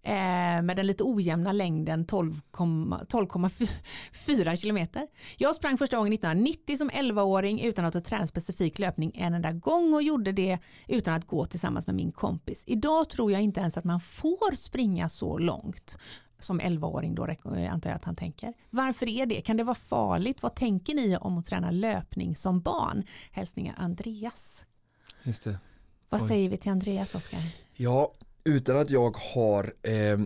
eh, 0.03 0.13
med 0.63 0.77
den 0.77 0.87
lite 0.87 1.05
ojämna 1.05 1.53
längden 1.53 2.07
12,4 2.07 3.07
12,4 3.07 4.57
kilometer. 4.57 5.07
Jag 5.37 5.57
sprang 5.57 5.79
första 5.79 5.97
gången 5.97 6.13
1990 6.13 6.77
som 6.77 6.91
11-åring 6.91 7.61
utan 7.61 7.85
att 7.85 7.95
ha 7.95 8.01
tränat 8.01 8.29
specifik 8.29 8.79
löpning 8.79 9.13
en 9.15 9.35
enda 9.35 9.53
gång 9.53 9.95
och 9.95 10.03
gjorde 10.03 10.33
det 10.33 10.59
utan 10.89 11.15
att 11.15 11.27
gå 11.27 11.47
tillsammans 11.47 11.87
med 11.87 11.97
min 11.97 12.13
kompis. 12.13 12.63
Idag 12.67 13.09
tror 13.11 13.33
jag 13.33 13.43
inte 13.43 13.61
ens 13.61 13.77
att 13.77 13.85
man 13.85 14.01
får 14.01 14.57
springa 14.57 15.09
så 15.09 15.39
långt 15.39 15.97
som 16.39 16.61
11-åring 16.61 17.15
då 17.15 17.27
rek- 17.27 17.69
antar 17.71 17.91
jag 17.91 17.97
att 17.97 18.05
han 18.05 18.17
tänker. 18.17 18.53
Varför 18.71 19.09
är 19.09 19.27
det? 19.27 19.41
Kan 19.41 19.57
det 19.57 19.65
vara 19.65 19.75
farligt? 19.75 20.43
Vad 20.43 20.55
tänker 20.55 20.95
ni 20.95 21.17
om 21.17 21.39
att 21.39 21.45
träna 21.45 21.71
löpning 21.71 22.37
som 22.37 22.61
barn? 22.61 23.05
Hälsningar 23.31 23.75
Andreas. 23.79 24.65
Just 25.23 25.45
det. 25.45 25.59
Vad 26.09 26.23
Oj. 26.23 26.29
säger 26.29 26.49
vi 26.51 26.57
till 26.57 26.71
Andreas 26.73 27.15
Oskar? 27.15 27.41
Ja, 27.75 28.13
utan 28.47 28.77
att 28.77 28.91
jag 28.91 29.17
har 29.35 29.75
eh, 29.83 30.19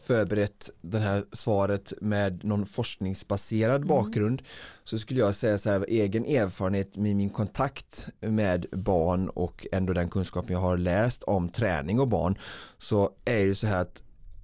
förberett 0.00 0.70
det 0.82 0.98
här 0.98 1.24
svaret 1.32 1.92
med 2.00 2.44
någon 2.44 2.66
forskningsbaserad 2.66 3.76
Mm. 3.76 3.88
bakgrund 3.88 4.42
så 4.84 4.98
skulle 4.98 5.20
jag 5.20 5.34
säga 5.34 5.58
så 5.58 5.70
här, 5.70 5.84
egen 5.88 6.24
erfarenhet 6.24 6.96
med 6.96 7.16
min 7.16 7.30
kontakt 7.30 8.08
med 8.20 8.66
barn 8.72 9.28
och 9.28 9.66
ändå 9.72 9.92
den 9.92 10.10
kunskapen 10.10 10.52
jag 10.52 10.60
har 10.60 10.76
läst 10.78 11.22
om 11.22 11.48
träning 11.48 12.00
och 12.00 12.08
barn 12.08 12.38
så 12.78 13.10
är 13.24 13.46
det 13.46 13.54
så 13.54 13.66
här 13.66 13.80
att 13.80 14.02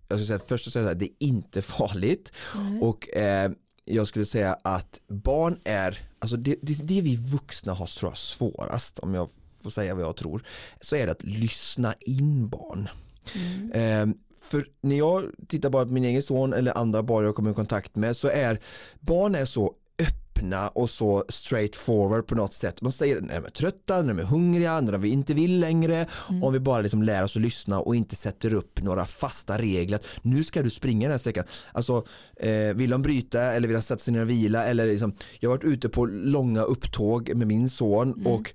jag 0.09 0.19
skulle 0.19 0.27
säga 0.39 0.49
först 0.49 0.65
så 0.65 0.71
säga 0.71 0.91
att 0.91 0.99
det 0.99 1.05
är 1.05 1.27
inte 1.27 1.63
farligt 1.77 2.33
Mm. 2.57 2.83
och 2.83 3.17
eh, 3.17 3.51
jag 3.85 4.09
skulle 4.09 4.25
säga 4.27 4.59
att 4.65 5.01
barn 5.09 5.59
är, 5.65 5.99
alltså 6.19 6.37
det, 6.37 6.57
det, 6.63 6.75
det 6.83 7.01
vi 7.01 7.17
vuxna 7.17 7.73
har 7.73 7.87
tror 7.87 8.11
jag 8.11 8.19
svårast 8.19 8.99
om 8.99 9.15
jag 9.15 9.29
får 9.63 9.71
säga 9.71 9.95
vad 9.95 10.05
jag 10.05 10.17
tror, 10.17 10.43
så 10.81 10.97
är 10.97 11.07
det 11.07 11.13
att 11.13 11.23
lyssna 11.23 11.95
in 12.01 12.49
barn. 12.49 12.89
Mm. 13.35 14.11
Eh, 14.11 14.17
för 14.41 14.67
när 14.81 14.97
jag 14.99 15.25
tittar 15.49 15.71
bara 15.71 15.87
på 15.87 15.93
min 15.93 16.05
egen 16.05 16.23
son 16.23 16.53
eller 16.53 16.79
andra 16.79 17.03
barn 17.03 17.25
jag 17.25 17.35
kommer 17.35 17.51
i 17.51 17.55
kontakt 17.55 17.97
med 17.97 18.17
så 18.17 18.29
är 18.29 18.59
barn 19.01 19.35
är 19.35 19.45
så 19.45 19.75
öppna 19.99 20.69
och 20.69 20.91
så 20.91 21.25
straight 21.29 21.77
forward 21.77 22.27
på 22.27 22.35
något 22.35 22.53
sätt. 22.53 22.83
Man 22.83 22.93
säger 22.93 23.21
när 23.21 23.35
de 23.41 23.47
är 23.47 23.51
trötta, 23.51 24.03
när 24.03 24.09
de 24.15 24.19
är 24.19 24.25
hungriga, 24.25 24.81
när 24.81 24.93
de 24.93 25.05
inte 25.05 25.35
vill 25.35 25.61
längre. 25.61 26.07
Mm. 26.29 26.43
Om 26.43 26.53
vi 26.53 26.61
bara 26.61 26.81
liksom 26.81 27.03
lär 27.03 27.25
oss 27.25 27.37
att 27.37 27.43
lyssna 27.43 27.81
och 27.81 27.97
inte 27.97 28.17
sätter 28.17 28.55
upp 28.55 28.83
några 28.83 29.07
fasta 29.07 29.59
regler. 29.59 30.01
Nu 30.23 30.45
ska 30.45 30.63
du 30.63 30.71
springa 30.71 31.01
den 31.09 31.11
här 31.11 31.19
sträckan. 31.19 31.45
Alltså, 31.73 32.05
eh, 32.37 32.53
vill 32.75 32.91
de 32.91 33.03
bryta 33.03 33.43
eller 33.43 33.69
vill 33.69 33.75
de 33.75 33.83
sätta 33.83 33.99
sig 34.03 34.13
ner 34.15 34.21
och 34.21 34.31
vila? 34.31 34.65
Eller 34.67 34.87
liksom, 34.87 35.15
jag 35.41 35.51
har 35.51 35.57
varit 35.57 35.65
ute 35.65 35.89
på 35.89 36.07
långa 36.07 36.63
upptåg 36.63 37.35
med 37.35 37.47
min 37.47 37.69
son 37.69 38.13
Mm. 38.13 38.27
och 38.27 38.53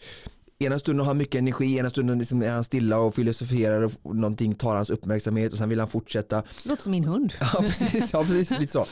Ena 0.59 0.79
stunden 0.79 0.99
har 0.99 1.07
han 1.07 1.17
mycket 1.17 1.39
energi, 1.39 1.77
ena 1.77 1.89
stunden 1.89 2.19
liksom 2.19 2.41
är 2.41 2.49
han 2.49 2.63
stilla 2.63 2.97
och 2.97 3.15
filosoferar 3.15 3.81
och 4.03 4.15
någonting 4.15 4.55
tar 4.55 4.75
hans 4.75 4.89
uppmärksamhet 4.89 5.51
och 5.51 5.57
sen 5.57 5.69
vill 5.69 5.79
han 5.79 5.87
fortsätta. 5.87 6.43
Låter 6.63 6.83
som 6.83 6.91
min 6.91 7.05
hund. 7.05 7.33
Ja 7.39 7.59
precis, 7.59 8.13
ja, 8.13 8.23
precis 8.23 8.59
lite 8.59 8.71
så. 8.71 8.85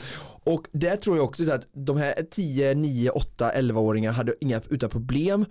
Och 0.44 0.66
där 0.72 0.96
tror 0.96 1.16
jag 1.16 1.24
också 1.24 1.44
så 1.44 1.52
att 1.52 1.66
de 1.72 1.96
här 1.96 2.14
10, 2.30 2.74
9, 2.74 3.10
8, 3.10 3.52
11-åringar 3.52 4.12
hade 4.12 4.34
inga 4.40 4.60
utan 4.70 4.90
problem 4.90 5.46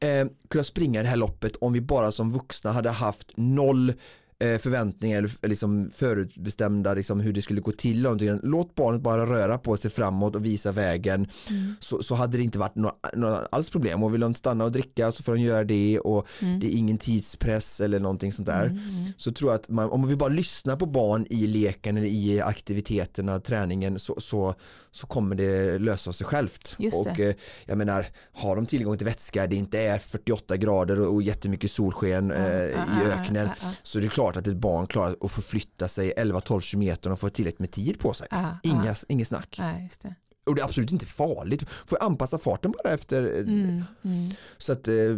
eh, 0.00 0.26
kunnat 0.50 0.66
springa 0.66 1.02
det 1.02 1.08
här 1.08 1.16
loppet 1.16 1.56
om 1.56 1.72
vi 1.72 1.80
bara 1.80 2.12
som 2.12 2.32
vuxna 2.32 2.72
hade 2.72 2.90
haft 2.90 3.32
noll 3.36 3.92
förväntningar 4.40 5.18
eller 5.18 5.48
liksom 5.48 5.90
förutbestämda 5.94 6.94
liksom 6.94 7.20
hur 7.20 7.32
det 7.32 7.42
skulle 7.42 7.60
gå 7.60 7.72
till. 7.72 8.02
Låt 8.42 8.74
barnet 8.74 9.00
bara 9.00 9.26
röra 9.26 9.58
på 9.58 9.76
sig 9.76 9.90
framåt 9.90 10.36
och 10.36 10.44
visa 10.44 10.72
vägen 10.72 11.28
mm. 11.50 11.74
så, 11.80 12.02
så 12.02 12.14
hade 12.14 12.36
det 12.36 12.42
inte 12.42 12.58
varit 12.58 12.74
några, 12.74 12.94
några 13.12 13.46
alls 13.52 13.70
problem 13.70 14.02
och 14.02 14.14
vill 14.14 14.20
de 14.20 14.34
stanna 14.34 14.64
och 14.64 14.72
dricka 14.72 15.12
så 15.12 15.22
får 15.22 15.34
de 15.34 15.40
göra 15.40 15.64
det 15.64 16.00
och 16.00 16.28
mm. 16.42 16.60
det 16.60 16.66
är 16.66 16.70
ingen 16.70 16.98
tidspress 16.98 17.80
eller 17.80 18.00
någonting 18.00 18.32
sånt 18.32 18.46
där. 18.46 18.66
Mm. 18.66 18.78
mm. 18.78 19.12
Så 19.16 19.32
tror 19.32 19.50
jag 19.50 19.58
att 19.58 19.68
man, 19.68 19.90
om 19.90 20.08
vi 20.08 20.16
bara 20.16 20.28
lyssnar 20.28 20.76
på 20.76 20.86
barn 20.86 21.26
i 21.30 21.46
leken 21.46 21.96
eller 21.96 22.06
i 22.06 22.40
aktiviteterna, 22.40 23.40
träningen 23.40 23.98
så, 23.98 24.20
så, 24.20 24.54
så 24.90 25.06
kommer 25.06 25.36
det 25.36 25.78
lösa 25.78 26.12
sig 26.12 26.26
självt. 26.26 26.76
Och 26.92 27.20
eh, 27.20 27.34
jag 27.66 27.78
menar, 27.78 28.06
har 28.32 28.56
de 28.56 28.66
tillgång 28.66 28.96
till 28.96 29.06
vätska, 29.06 29.46
det 29.46 29.56
inte 29.56 29.78
är 29.78 29.98
48 29.98 30.56
grader 30.56 31.00
och, 31.00 31.14
och 31.14 31.22
jättemycket 31.22 31.70
solsken 31.70 32.30
eh, 32.30 32.64
i 32.64 33.04
öknen 33.04 33.48
så 33.82 33.98
det 33.98 34.06
är 34.06 34.10
klart 34.10 34.27
klart 34.32 34.36
att 34.36 34.46
ett 34.46 34.56
barn 34.56 34.86
klarar 34.86 35.16
att 35.20 35.30
förflytta 35.30 35.88
sig 35.88 36.12
11-12 36.16 36.70
km 36.70 37.12
och 37.12 37.20
få 37.20 37.28
tillräckligt 37.28 37.60
med 37.60 37.70
tid 37.70 37.98
på 37.98 38.14
sig. 38.14 38.26
Ah, 38.30 38.50
Inga, 38.62 38.92
ah. 38.92 39.04
Inget 39.08 39.28
snack. 39.28 39.56
Nej, 39.58 39.90
det. 40.02 40.14
Och 40.46 40.54
det 40.54 40.60
är 40.60 40.64
absolut 40.64 40.92
inte 40.92 41.06
farligt. 41.06 41.64
Får 41.86 42.02
anpassa 42.02 42.38
farten 42.38 42.74
bara 42.82 42.94
efter. 42.94 43.22
Mm, 43.22 43.84
mm. 44.04 44.30
Så 44.58 44.72
att 44.72 44.88
eh, 44.88 45.16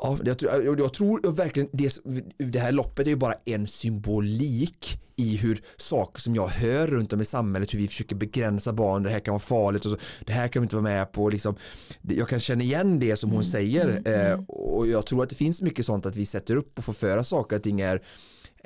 Ja, 0.00 0.18
jag 0.24 0.38
tror, 0.38 0.78
jag 0.78 0.94
tror 0.94 1.32
verkligen 1.32 1.68
det, 1.72 2.00
det 2.38 2.58
här 2.58 2.72
loppet 2.72 3.06
är 3.06 3.10
ju 3.10 3.16
bara 3.16 3.34
en 3.44 3.66
symbolik 3.66 5.00
i 5.16 5.36
hur 5.36 5.62
saker 5.76 6.20
som 6.20 6.34
jag 6.34 6.48
hör 6.48 6.86
runt 6.86 7.12
om 7.12 7.20
i 7.20 7.24
samhället, 7.24 7.74
hur 7.74 7.78
vi 7.78 7.88
försöker 7.88 8.16
begränsa 8.16 8.72
barn, 8.72 9.02
det 9.02 9.10
här 9.10 9.20
kan 9.20 9.32
vara 9.32 9.40
farligt 9.40 9.84
och 9.84 9.90
så, 9.90 9.98
det 10.26 10.32
här 10.32 10.48
kan 10.48 10.62
vi 10.62 10.64
inte 10.64 10.76
vara 10.76 10.82
med 10.82 11.12
på. 11.12 11.28
Liksom, 11.28 11.56
jag 12.02 12.28
kan 12.28 12.40
känna 12.40 12.62
igen 12.62 12.98
det 12.98 13.16
som 13.16 13.30
hon 13.30 13.40
mm, 13.40 13.50
säger 13.50 13.88
mm, 13.88 14.32
eh, 14.32 14.40
och 14.48 14.86
jag 14.86 15.06
tror 15.06 15.22
att 15.22 15.28
det 15.28 15.36
finns 15.36 15.62
mycket 15.62 15.86
sånt 15.86 16.06
att 16.06 16.16
vi 16.16 16.26
sätter 16.26 16.56
upp 16.56 16.78
och 16.78 16.84
får 16.84 16.92
föra 16.92 17.24
saker 17.24 17.56
och 17.56 17.62
ting 17.62 17.80
är 17.80 18.02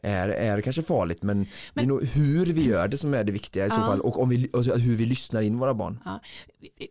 är, 0.03 0.29
är 0.29 0.61
kanske 0.61 0.83
farligt 0.83 1.23
men, 1.23 1.37
men, 1.39 1.47
det 1.75 1.81
är 1.83 1.87
nog 1.87 2.05
hur 2.05 2.47
vi 2.47 2.67
gör 2.67 2.89
det 2.89 2.99
som 2.99 3.15
är 3.15 3.25
det 3.25 3.33
viktiga 3.33 3.67
i 3.67 3.69
ja. 3.69 3.75
så 3.75 3.81
fall 3.81 4.01
och, 4.01 4.23
om 4.23 4.29
vi, 4.29 4.51
och 4.53 4.65
hur 4.65 4.97
vi 4.97 5.07
lyssnar 5.07 5.43
in 5.43 5.59
våra 5.59 5.75
barn. 5.75 5.99
Ja. 6.05 6.21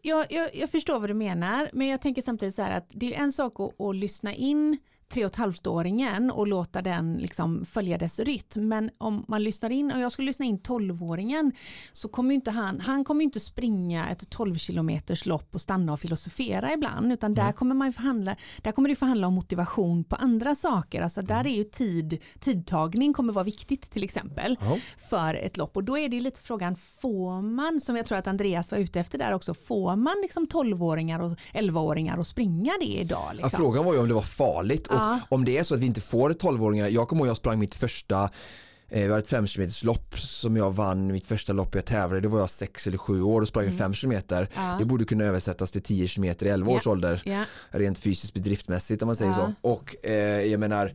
Jag, 0.02 0.26
jag, 0.30 0.50
jag, 0.54 0.70
förstår 0.70 1.00
vad 1.00 1.10
du 1.10 1.14
menar 1.14 1.70
men 1.74 1.88
jag 1.88 2.02
tänker 2.02 2.22
samtidigt 2.22 2.56
så 2.56 2.62
här 2.62 2.78
att 2.78 2.90
det 2.90 3.16
är 3.16 3.20
en 3.20 3.32
sak 3.32 3.60
att, 3.60 3.82
att 3.82 3.96
lyssna 3.96 4.34
in 4.34 4.78
tre 5.10 5.26
och 5.26 5.32
ett 5.32 5.36
halvt-åringen 5.36 6.32
och 6.32 6.48
låta 6.48 6.82
den 6.82 7.18
liksom 7.18 7.66
följa 7.66 7.98
dess 7.98 8.20
rytm. 8.20 8.68
Men 8.68 8.90
om 8.98 9.26
man 9.28 9.44
lyssnar 9.44 9.70
in, 9.70 9.92
och 9.92 10.00
jag 10.00 10.12
skulle 10.12 10.26
lyssna 10.26 10.46
in 10.46 10.60
tolvåringen, 10.60 11.52
så 11.92 12.08
kommer 12.08 12.36
inte 12.36 12.52
han, 12.52 12.80
han 12.80 13.04
kommer 13.04 13.24
inte 13.24 13.40
springa 13.40 14.10
ett 14.10 14.30
12 14.30 14.56
kilometers 14.56 15.26
lopp 15.26 15.56
och 15.56 15.62
stanna 15.62 15.94
och 15.94 16.00
filosofera 16.00 16.74
ibland, 16.74 17.14
utan 17.14 17.34
där 17.34 17.42
mm. 17.42 17.54
kommer 17.54 17.76
man 17.76 17.94
förhandla, 17.94 18.36
där 18.62 18.72
kommer 18.72 18.90
det 18.90 18.96
förhandla 18.96 19.28
om 19.28 19.34
motivation 19.34 20.04
på 20.04 20.16
andra 20.16 20.56
saker. 20.56 21.02
Alltså 21.02 21.22
där 21.22 21.40
mm. 21.40 21.48
är 21.48 21.56
ju 21.58 21.64
tid, 21.64 22.18
tidtagning 22.40 23.14
kommer 23.14 23.34
vara 23.34 23.44
viktigt 23.44 23.90
till 23.92 24.04
exempel 24.04 24.58
mm. 24.62 24.80
för 25.10 25.34
ett 25.34 25.58
lopp. 25.58 25.76
Och 25.76 25.84
då 25.84 25.98
är 25.98 26.10
det 26.10 26.22
lite 26.22 26.42
frågan, 26.42 26.76
får 26.76 27.42
man, 27.42 27.80
som 27.80 27.96
jag 27.96 28.06
tror 28.06 28.18
att 28.18 28.28
Andreas 28.28 28.72
var 28.72 28.78
ute 28.78 29.00
efter 29.00 29.18
där 29.18 29.34
också, 29.34 29.54
får 29.54 29.96
man 29.96 30.16
liksom 30.22 30.48
12-åringar 30.48 31.20
och 31.20 31.32
11-åringar 31.54 32.18
att 32.20 32.28
springa 32.28 32.74
det 32.80 32.86
idag? 32.86 33.30
Liksom? 33.32 33.50
Ja, 33.54 33.58
frågan 33.58 33.86
var 33.86 33.94
ju 33.94 34.00
om 34.00 34.08
det 34.08 34.14
var 34.14 34.22
farligt 34.22 34.88
Ja. 35.00 35.20
Om 35.30 35.46
det 35.46 35.58
är 35.58 35.64
så 35.64 35.76
att 35.76 35.80
vi 35.80 35.86
inte 35.86 36.02
får 36.02 36.30
12-åringar, 36.30 36.88
jag 36.88 37.08
kommer 37.08 37.22
ihåg 37.22 37.30
jag 37.30 37.38
sprang 37.38 37.60
mitt 37.60 37.76
första 37.76 38.30
eh, 38.90 39.10
var 39.10 39.20
ett 39.20 39.28
5 39.28 39.48
km 39.48 39.70
lopp 39.84 40.20
som 40.20 40.58
jag 40.58 40.72
vann 40.72 41.08
mitt 41.08 41.26
första 41.26 41.54
lopp 41.54 41.76
jag 41.76 41.86
tävlade. 41.86 42.22
Det 42.22 42.28
var 42.28 42.40
jag 42.40 42.50
6 42.50 42.88
eller 42.88 42.98
7 42.98 43.22
år 43.22 43.42
och 43.42 43.48
sprang 43.48 43.66
mm. 43.66 43.78
5 43.78 43.94
km. 43.94 44.22
Ja. 44.30 44.76
Det 44.80 44.86
borde 44.86 45.06
kunna 45.06 45.24
översättas 45.24 45.72
till 45.72 45.82
10 45.82 46.08
km 46.08 46.24
i 46.24 46.50
11 46.50 46.72
års 46.72 46.88
ålder. 46.88 47.22
Ja. 47.26 47.44
Rent 47.70 48.00
fysiskt 48.00 48.34
bedriftmässigt 48.34 49.02
om 49.02 49.08
man 49.08 49.16
säger 49.16 49.32
ja. 49.32 49.54
så. 49.62 49.70
Och 49.70 50.06
eh, 50.06 50.42
jag 50.42 50.60
menar 50.60 50.94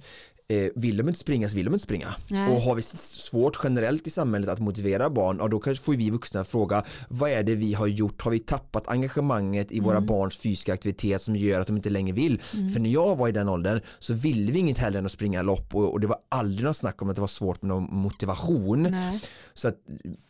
eh, 0.48 0.70
vill 0.74 0.96
de 0.96 1.08
inte 1.08 1.20
springa 1.20 1.48
så 1.48 1.56
vill 1.56 1.64
de 1.64 1.74
inte 1.74 1.84
springa. 1.84 2.14
Nej. 2.30 2.52
Och 2.52 2.60
har 2.60 2.74
vi 2.74 2.82
svårt 2.82 3.60
generellt 3.64 4.06
i 4.06 4.10
samhället 4.10 4.48
att 4.48 4.58
motivera 4.58 5.10
barn, 5.10 5.36
ja, 5.40 5.48
då 5.48 5.58
kanske 5.58 5.84
får 5.84 5.92
vi 5.92 6.10
vuxna 6.10 6.44
fråga 6.44 6.84
vad 7.08 7.30
är 7.30 7.42
det 7.42 7.54
vi 7.54 7.74
har 7.74 7.86
gjort? 7.86 8.22
Har 8.22 8.30
vi 8.30 8.38
tappat 8.38 8.88
engagemanget 8.88 9.72
i 9.72 9.80
våra 9.80 9.96
mm. 9.96 10.06
barns 10.06 10.36
fysiska 10.36 10.72
aktivitet 10.72 11.22
som 11.22 11.36
gör 11.36 11.60
att 11.60 11.66
de 11.66 11.76
inte 11.76 11.90
längre 11.90 12.14
vill? 12.14 12.42
Mm. 12.54 12.72
För 12.72 12.80
när 12.80 12.90
jag 12.90 13.16
var 13.16 13.28
i 13.28 13.32
den 13.32 13.48
åldern 13.48 13.80
så 13.98 14.14
ville 14.14 14.52
vi 14.52 14.58
inget 14.58 14.78
hellre 14.78 14.98
än 14.98 15.06
att 15.06 15.12
springa 15.12 15.42
lopp 15.42 15.74
och, 15.74 15.92
och 15.92 16.00
det 16.00 16.06
var 16.06 16.18
aldrig 16.28 16.64
något 16.64 16.76
snack 16.76 17.02
om 17.02 17.10
att 17.10 17.16
det 17.16 17.20
var 17.20 17.28
svårt 17.28 17.62
med 17.62 17.68
någon 17.68 17.88
motivation. 17.90 18.82
Nej. 18.82 19.20
Så, 19.54 19.68
att, 19.68 19.76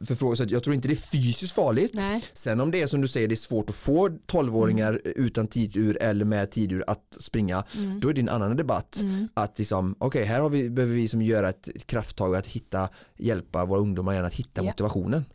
för 0.06 0.14
fråga, 0.14 0.36
så 0.36 0.42
att 0.42 0.50
jag 0.50 0.62
tror 0.62 0.74
inte 0.74 0.88
det 0.88 0.94
är 0.94 0.96
fysiskt 0.96 1.54
farligt. 1.54 1.90
Nej. 1.94 2.24
Sen 2.32 2.60
om 2.60 2.70
det 2.70 2.82
är 2.82 2.86
som 2.86 3.00
du 3.00 3.08
säger, 3.08 3.28
det 3.28 3.34
är 3.34 3.36
svårt 3.36 3.70
att 3.70 3.76
få 3.76 4.08
12-åringar 4.08 5.00
mm. 5.04 5.12
utan 5.16 5.46
tidur 5.46 5.98
eller 6.00 6.24
med 6.24 6.50
tidur 6.50 6.84
att 6.86 7.16
springa, 7.20 7.64
mm. 7.76 8.00
då 8.00 8.08
är 8.08 8.14
det 8.14 8.20
en 8.20 8.28
annan 8.28 8.56
debatt. 8.56 8.98
Mm. 9.00 9.28
Att 9.34 9.58
liksom, 9.58 9.94
okej 10.06 10.22
okay, 10.22 10.32
här 10.32 10.40
har 10.40 10.50
vi, 10.50 10.70
behöver 10.70 10.94
vi 10.94 11.08
som 11.08 11.22
göra 11.22 11.48
ett 11.48 11.86
krafttag 11.86 12.36
att 12.36 12.46
hitta, 12.46 12.88
hjälpa 13.16 13.64
våra 13.64 13.80
ungdomar 13.80 14.22
att 14.22 14.34
hitta 14.34 14.60
ja. 14.60 14.62
motivationen. 14.62 15.24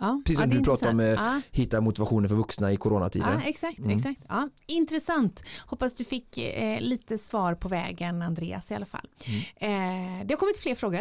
Ja, 0.00 0.22
Precis 0.24 0.40
som 0.40 0.50
ja, 0.50 0.58
du 0.58 0.64
pratade 0.64 0.92
om, 0.92 1.00
ja. 1.00 1.40
hitta 1.50 1.80
motivationen 1.80 2.28
för 2.28 2.36
vuxna 2.36 2.72
i 2.72 2.76
coronatider. 2.76 3.32
Ja, 3.32 3.48
exakt, 3.48 3.78
mm. 3.78 3.90
exakt. 3.90 4.20
Ja, 4.28 4.48
intressant. 4.66 5.44
Hoppas 5.66 5.94
du 5.94 6.04
fick 6.04 6.38
eh, 6.38 6.80
lite 6.80 7.18
svar 7.18 7.54
på 7.54 7.68
vägen 7.68 8.22
Andreas 8.22 8.70
i 8.70 8.74
alla 8.74 8.86
fall. 8.86 9.08
Mm. 9.26 10.20
Eh, 10.20 10.26
det 10.26 10.34
har 10.34 10.38
kommit 10.38 10.58
fler 10.58 10.74
frågor. 10.74 11.00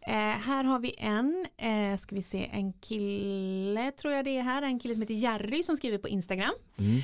Eh, 0.00 0.12
här 0.16 0.64
har 0.64 0.78
vi 0.78 0.94
en, 0.98 1.46
eh, 1.56 1.98
ska 1.98 2.14
vi 2.14 2.22
se, 2.22 2.50
en 2.52 2.72
kille 2.72 3.90
tror 3.90 4.14
jag 4.14 4.24
det 4.24 4.38
är 4.38 4.42
här, 4.42 4.62
en 4.62 4.78
kille 4.78 4.94
som 4.94 5.02
heter 5.02 5.14
Jerry 5.14 5.62
som 5.62 5.76
skriver 5.76 5.98
på 5.98 6.08
Instagram. 6.08 6.54
Mm. 6.78 7.00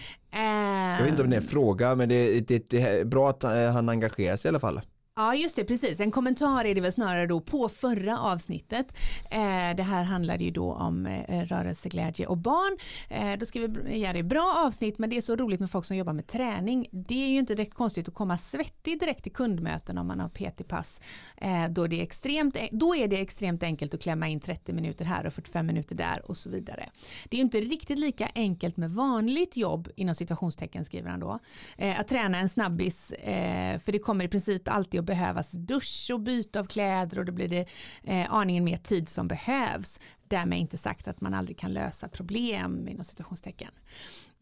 jag 0.97 1.03
vet 1.03 1.11
inte 1.11 1.23
om 1.23 1.31
det 1.31 1.37
är 1.37 1.41
en 1.41 1.47
fråga 1.47 1.95
men 1.95 2.09
det, 2.09 2.41
det, 2.41 2.71
det 2.71 2.81
är 2.81 3.05
bra 3.05 3.31
att 3.31 3.45
eh, 3.45 3.73
han 3.73 3.89
engagerar 3.89 4.37
sig 4.37 4.49
i 4.49 4.51
alla 4.51 4.61
fall. 4.61 4.81
Ja 5.19 5.35
just 5.35 5.57
det, 5.57 5.65
precis. 5.65 6.01
En 6.01 6.11
kommentar 6.11 6.65
är 6.65 6.75
det 6.75 6.81
väl 6.81 6.93
snarare 6.93 7.27
då 7.27 7.41
på 7.41 7.69
förra 7.69 8.19
avsnittet. 8.19 8.97
Eh, 9.31 9.77
det 9.77 9.83
här 9.83 10.03
handlade 10.03 10.45
ju 10.45 10.51
då 10.51 10.73
om 10.73 11.07
eh, 11.07 11.45
rörelseglädje 11.45 12.27
och 12.27 12.37
barn. 12.37 12.79
Eh, 13.09 13.39
då 13.39 13.91
göra 13.91 14.13
det 14.13 14.23
bra 14.23 14.55
avsnitt 14.67 14.99
men 14.99 15.11
det 15.11 15.17
är 15.17 15.21
så 15.21 15.37
roligt 15.37 15.61
med 15.61 15.71
folk 15.71 15.85
som 15.85 15.97
jobbar 15.97 16.13
med 16.13 16.27
träning. 16.27 16.89
Det 16.93 17.25
är 17.25 17.29
ju 17.29 17.39
inte 17.39 17.55
direkt 17.55 17.75
konstigt 17.75 18.09
att 18.09 18.15
komma 18.15 18.39
svettig 18.39 19.01
direkt 19.01 19.23
till 19.23 19.33
kundmöten 19.33 19.99
om 19.99 20.07
man 20.07 20.21
har 20.21 20.29
PT-pass. 20.29 21.01
Eh, 21.37 21.69
då, 21.71 21.87
det 21.87 22.01
är 22.01 22.03
extremt, 22.03 22.57
då 22.73 22.97
är 22.97 23.09
det 23.09 23.21
extremt 23.21 23.63
enkelt 23.63 23.95
att 23.95 24.03
klämma 24.03 24.29
in 24.29 24.41
30 24.41 24.73
minuter 24.73 25.05
här 25.05 25.27
och 25.27 25.33
45 25.33 25.67
minuter 25.67 25.95
där 25.95 26.23
och 26.31 26.37
så 26.37 26.51
vidare. 26.51 26.91
Det 27.25 27.37
är 27.37 27.39
ju 27.39 27.45
inte 27.45 27.61
riktigt 27.61 27.99
lika 27.99 28.29
enkelt 28.35 28.77
med 28.77 28.91
vanligt 28.91 29.57
jobb 29.57 29.89
inom 29.97 30.15
situationstecken 30.15 30.85
skriver 30.85 31.11
han 31.11 31.21
då. 31.21 31.39
Eh, 31.79 32.01
att 32.01 32.09
träna 32.09 32.39
en 32.39 32.49
snabbis, 32.49 33.13
eh, 33.13 33.79
för 33.79 33.93
det 33.93 33.99
kommer 33.99 34.25
i 34.25 34.29
princip 34.29 34.69
alltid 34.69 35.01
att 35.01 35.08
behövas 35.09 35.53
dusch 35.53 36.11
och 36.13 36.21
byte 36.21 36.61
av 36.61 36.65
kläder 36.65 37.19
och 37.19 37.25
då 37.25 37.33
blir 37.33 37.49
det 37.49 37.67
eh, 38.05 38.35
aningen 38.35 38.65
mer 38.65 38.77
tid 38.77 39.09
som 39.09 39.29
behövs. 39.29 40.01
Därmed 40.29 40.59
inte 40.59 40.77
sagt 40.77 41.09
att 41.09 41.21
man 41.21 41.35
aldrig 41.35 41.59
kan 41.59 41.73
lösa 41.73 42.09
problem 42.09 42.89
inom 42.89 43.05
situationstecken. 43.05 43.71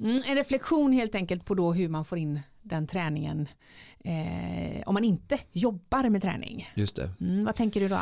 Mm, 0.01 0.23
en 0.27 0.35
reflektion 0.35 0.93
helt 0.93 1.15
enkelt 1.15 1.45
på 1.45 1.55
då 1.55 1.73
hur 1.73 1.89
man 1.89 2.05
får 2.05 2.19
in 2.19 2.41
den 2.63 2.87
träningen 2.87 3.49
eh, 4.05 4.83
om 4.87 4.95
man 4.95 5.05
inte 5.05 5.39
jobbar 5.53 6.09
med 6.09 6.23
träning. 6.23 6.69
Just 6.75 6.97
det. 6.97 7.11
Mm, 7.21 7.45
vad 7.45 7.57
tänker 7.57 7.81
du 7.81 7.89
då? 7.89 7.99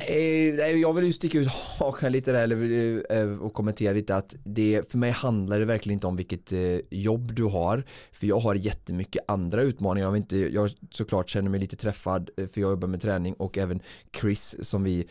Eh, 0.00 0.80
jag 0.80 0.92
vill 0.92 1.04
ju 1.04 1.12
sticka 1.12 1.38
ut 1.38 1.48
hakan 1.48 2.12
lite 2.12 2.32
där 2.32 3.12
eh, 3.12 3.42
och 3.42 3.54
kommentera 3.54 3.92
lite 3.92 4.16
att 4.16 4.34
det, 4.44 4.90
för 4.90 4.98
mig 4.98 5.10
handlar 5.10 5.58
det 5.58 5.64
verkligen 5.64 5.94
inte 5.94 6.06
om 6.06 6.16
vilket 6.16 6.52
eh, 6.52 6.78
jobb 6.90 7.34
du 7.34 7.44
har. 7.44 7.84
För 8.12 8.26
jag 8.26 8.38
har 8.38 8.54
jättemycket 8.54 9.24
andra 9.28 9.62
utmaningar. 9.62 10.08
Jag, 10.08 10.16
inte, 10.16 10.36
jag 10.36 10.70
såklart 10.90 11.30
känner 11.30 11.50
mig 11.50 11.60
lite 11.60 11.76
träffad 11.76 12.30
för 12.36 12.60
jag 12.60 12.70
jobbar 12.70 12.88
med 12.88 13.00
träning 13.00 13.34
och 13.34 13.58
även 13.58 13.80
Chris 14.20 14.56
som 14.60 14.84
vi 14.84 15.06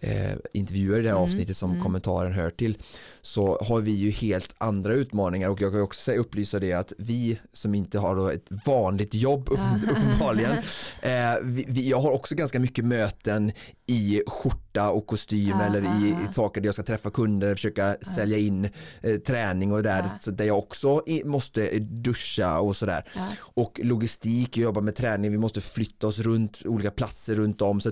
eh, 0.00 0.32
intervjuar 0.52 0.98
i 0.98 1.02
det 1.02 1.08
här 1.08 1.16
mm, 1.16 1.28
avsnittet 1.28 1.56
som 1.56 1.70
mm. 1.70 1.82
kommentaren 1.82 2.32
hör 2.32 2.50
till. 2.50 2.78
Så 3.22 3.58
har 3.62 3.80
vi 3.80 3.90
ju 3.90 4.10
helt 4.10 4.54
andra 4.58 4.94
utmaningar. 4.94 5.48
Och 5.48 5.60
jag 5.60 5.72
kan 5.72 5.80
också 5.80 6.12
upplysa 6.12 6.58
det 6.58 6.72
att 6.72 6.92
vi 6.98 7.38
som 7.52 7.74
inte 7.74 7.98
har 7.98 8.32
ett 8.32 8.46
vanligt 8.66 9.14
jobb 9.14 9.48
uppenbarligen 9.90 10.52
eh, 11.02 11.40
vi, 11.42 11.64
vi, 11.68 11.90
jag 11.90 12.00
har 12.00 12.12
också 12.12 12.34
ganska 12.34 12.60
mycket 12.60 12.84
möten 12.84 13.52
i 13.90 14.22
skjorta 14.26 14.90
och 14.90 15.06
kostym 15.06 15.56
ah, 15.56 15.64
eller 15.64 15.82
i, 15.82 16.16
i, 16.24 16.32
saker 16.32 16.60
där 16.60 16.68
jag 16.68 16.74
ska 16.74 16.82
träffa 16.82 17.10
kunder, 17.10 17.54
försöka 17.54 17.90
ah. 17.90 18.14
sälja 18.14 18.38
in 18.38 18.68
eh, 19.00 19.16
träning 19.16 19.72
och 19.72 19.82
där, 19.82 20.04
så 20.20 20.30
där 20.30 20.44
jag 20.44 20.58
också 20.58 21.02
i, 21.06 21.24
måste 21.24 21.78
duscha 21.78 22.60
och 22.60 22.76
sådär. 22.76 23.04
Och 23.38 23.80
logistik, 23.82 24.56
jag 24.56 24.64
jobbar 24.64 24.82
med 24.82 24.94
träning, 24.94 25.30
vi 25.30 25.38
måste 25.38 25.60
flytta 25.60 26.06
oss 26.06 26.18
runt 26.18 26.62
olika 26.64 26.90
platser 26.90 27.34
runt 27.34 27.62
om. 27.62 27.80
Så 27.80 27.90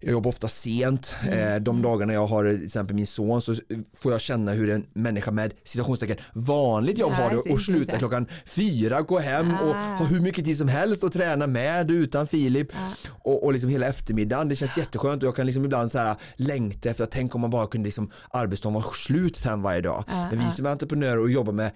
jag 0.00 0.12
jobbar 0.12 0.28
ofta 0.28 0.48
sent. 0.48 1.14
Mm. 1.22 1.54
Eh, 1.54 1.60
de 1.60 1.82
dagarna 1.82 2.12
jag 2.12 2.26
har 2.26 2.52
till 2.52 2.64
exempel 2.64 2.96
min 2.96 3.06
son 3.06 3.42
så 3.42 3.54
får 3.96 4.12
jag 4.12 4.20
känna 4.20 4.52
hur 4.52 4.70
en 4.70 4.86
människa 4.92 5.30
med 5.30 5.52
situationstecken 5.64 6.16
vanligt 6.32 6.98
jobb 6.98 7.12
har 7.12 7.30
det 7.30 7.52
och 7.52 7.60
sluta 7.60 7.98
klockan 7.98 8.26
fyra, 8.44 9.02
gå 9.02 9.18
hem 9.18 9.54
ah. 9.54 9.60
och 9.60 9.74
ha 9.74 10.06
hur 10.06 10.20
mycket 10.20 10.44
tid 10.44 10.58
som 10.58 10.68
helst 10.68 11.04
och 11.04 11.12
träna 11.12 11.46
med 11.46 11.90
utan 11.90 12.26
Filip 12.26 12.68
ah. 12.74 12.92
och, 13.22 13.44
och 13.44 13.52
liksom 13.52 13.70
hela 13.70 13.86
eftermiddagen. 13.86 14.48
Det 14.48 14.56
känns 14.56 14.78
jätteskönt 14.78 15.22
och 15.22 15.26
jag 15.26 15.36
kan 15.36 15.46
liksom 15.46 15.64
ibland 15.64 15.92
så 15.92 15.98
här 15.98 16.16
längta 16.36 16.90
efter 16.90 17.04
att 17.04 17.10
tänk 17.10 17.34
om 17.34 17.40
man 17.40 17.50
bara 17.50 17.66
kunde 17.66 17.86
liksom 17.86 18.10
arbetsdagen 18.30 18.74
vara 18.74 18.92
slut 18.92 19.38
fem 19.38 19.62
varje 19.62 19.80
dag. 19.80 20.04
Ah. 20.08 20.26
Men 20.30 20.38
vi 20.38 20.50
som 20.50 20.66
är 20.66 20.70
entreprenörer 20.70 21.18
och 21.18 21.30
jobbar 21.30 21.52
med 21.52 21.70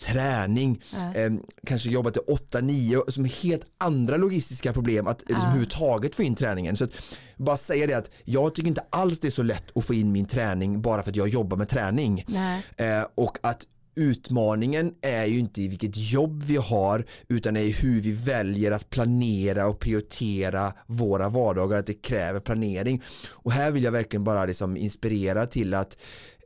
träning, 0.00 0.82
Ja. 0.92 1.14
eh, 1.14 1.32
kanske 1.66 1.90
jobba 1.90 2.10
till 2.10 2.22
8-9 2.26 3.10
som 3.10 3.24
helt 3.42 3.66
andra 3.78 4.16
logistiska 4.16 4.72
problem 4.72 5.06
att 5.06 5.20
liksom, 5.20 5.36
Ja. 5.38 5.42
överhuvudtaget 5.42 6.14
få 6.14 6.22
in 6.22 6.34
träningen. 6.34 6.76
Så 6.76 6.84
att, 6.84 6.90
bara 7.36 7.56
säga 7.56 7.86
det 7.86 7.94
att 7.94 8.10
jag 8.24 8.54
tycker 8.54 8.68
inte 8.68 8.84
alls 8.90 9.20
det 9.20 9.28
är 9.28 9.32
så 9.32 9.42
lätt 9.42 9.76
att 9.76 9.84
få 9.84 9.94
in 9.94 10.12
min 10.12 10.26
träning 10.26 10.82
bara 10.82 11.02
för 11.02 11.10
att 11.10 11.16
jag 11.16 11.28
jobbar 11.28 11.56
med 11.56 11.68
träning. 11.68 12.24
Eh, 12.76 13.04
och 13.14 13.38
att 13.42 13.66
utmaningen 13.94 14.94
är 15.02 15.24
ju 15.24 15.38
inte 15.38 15.62
i 15.62 15.68
vilket 15.68 15.96
jobb 15.96 16.42
vi 16.42 16.56
har 16.56 17.04
utan 17.28 17.56
är 17.56 17.60
i 17.60 17.70
hur 17.72 18.00
vi 18.00 18.12
väljer 18.12 18.70
att 18.72 18.90
planera 18.90 19.66
och 19.66 19.78
prioritera 19.78 20.72
våra 20.86 21.28
vardagar, 21.28 21.78
att 21.78 21.86
det 21.86 22.02
kräver 22.02 22.40
planering. 22.40 23.02
Och 23.30 23.52
här 23.52 23.70
vill 23.70 23.82
jag 23.84 23.92
verkligen 23.92 24.24
bara 24.24 24.46
liksom 24.46 24.76
inspirera 24.76 25.46
till 25.46 25.74
att 25.74 25.96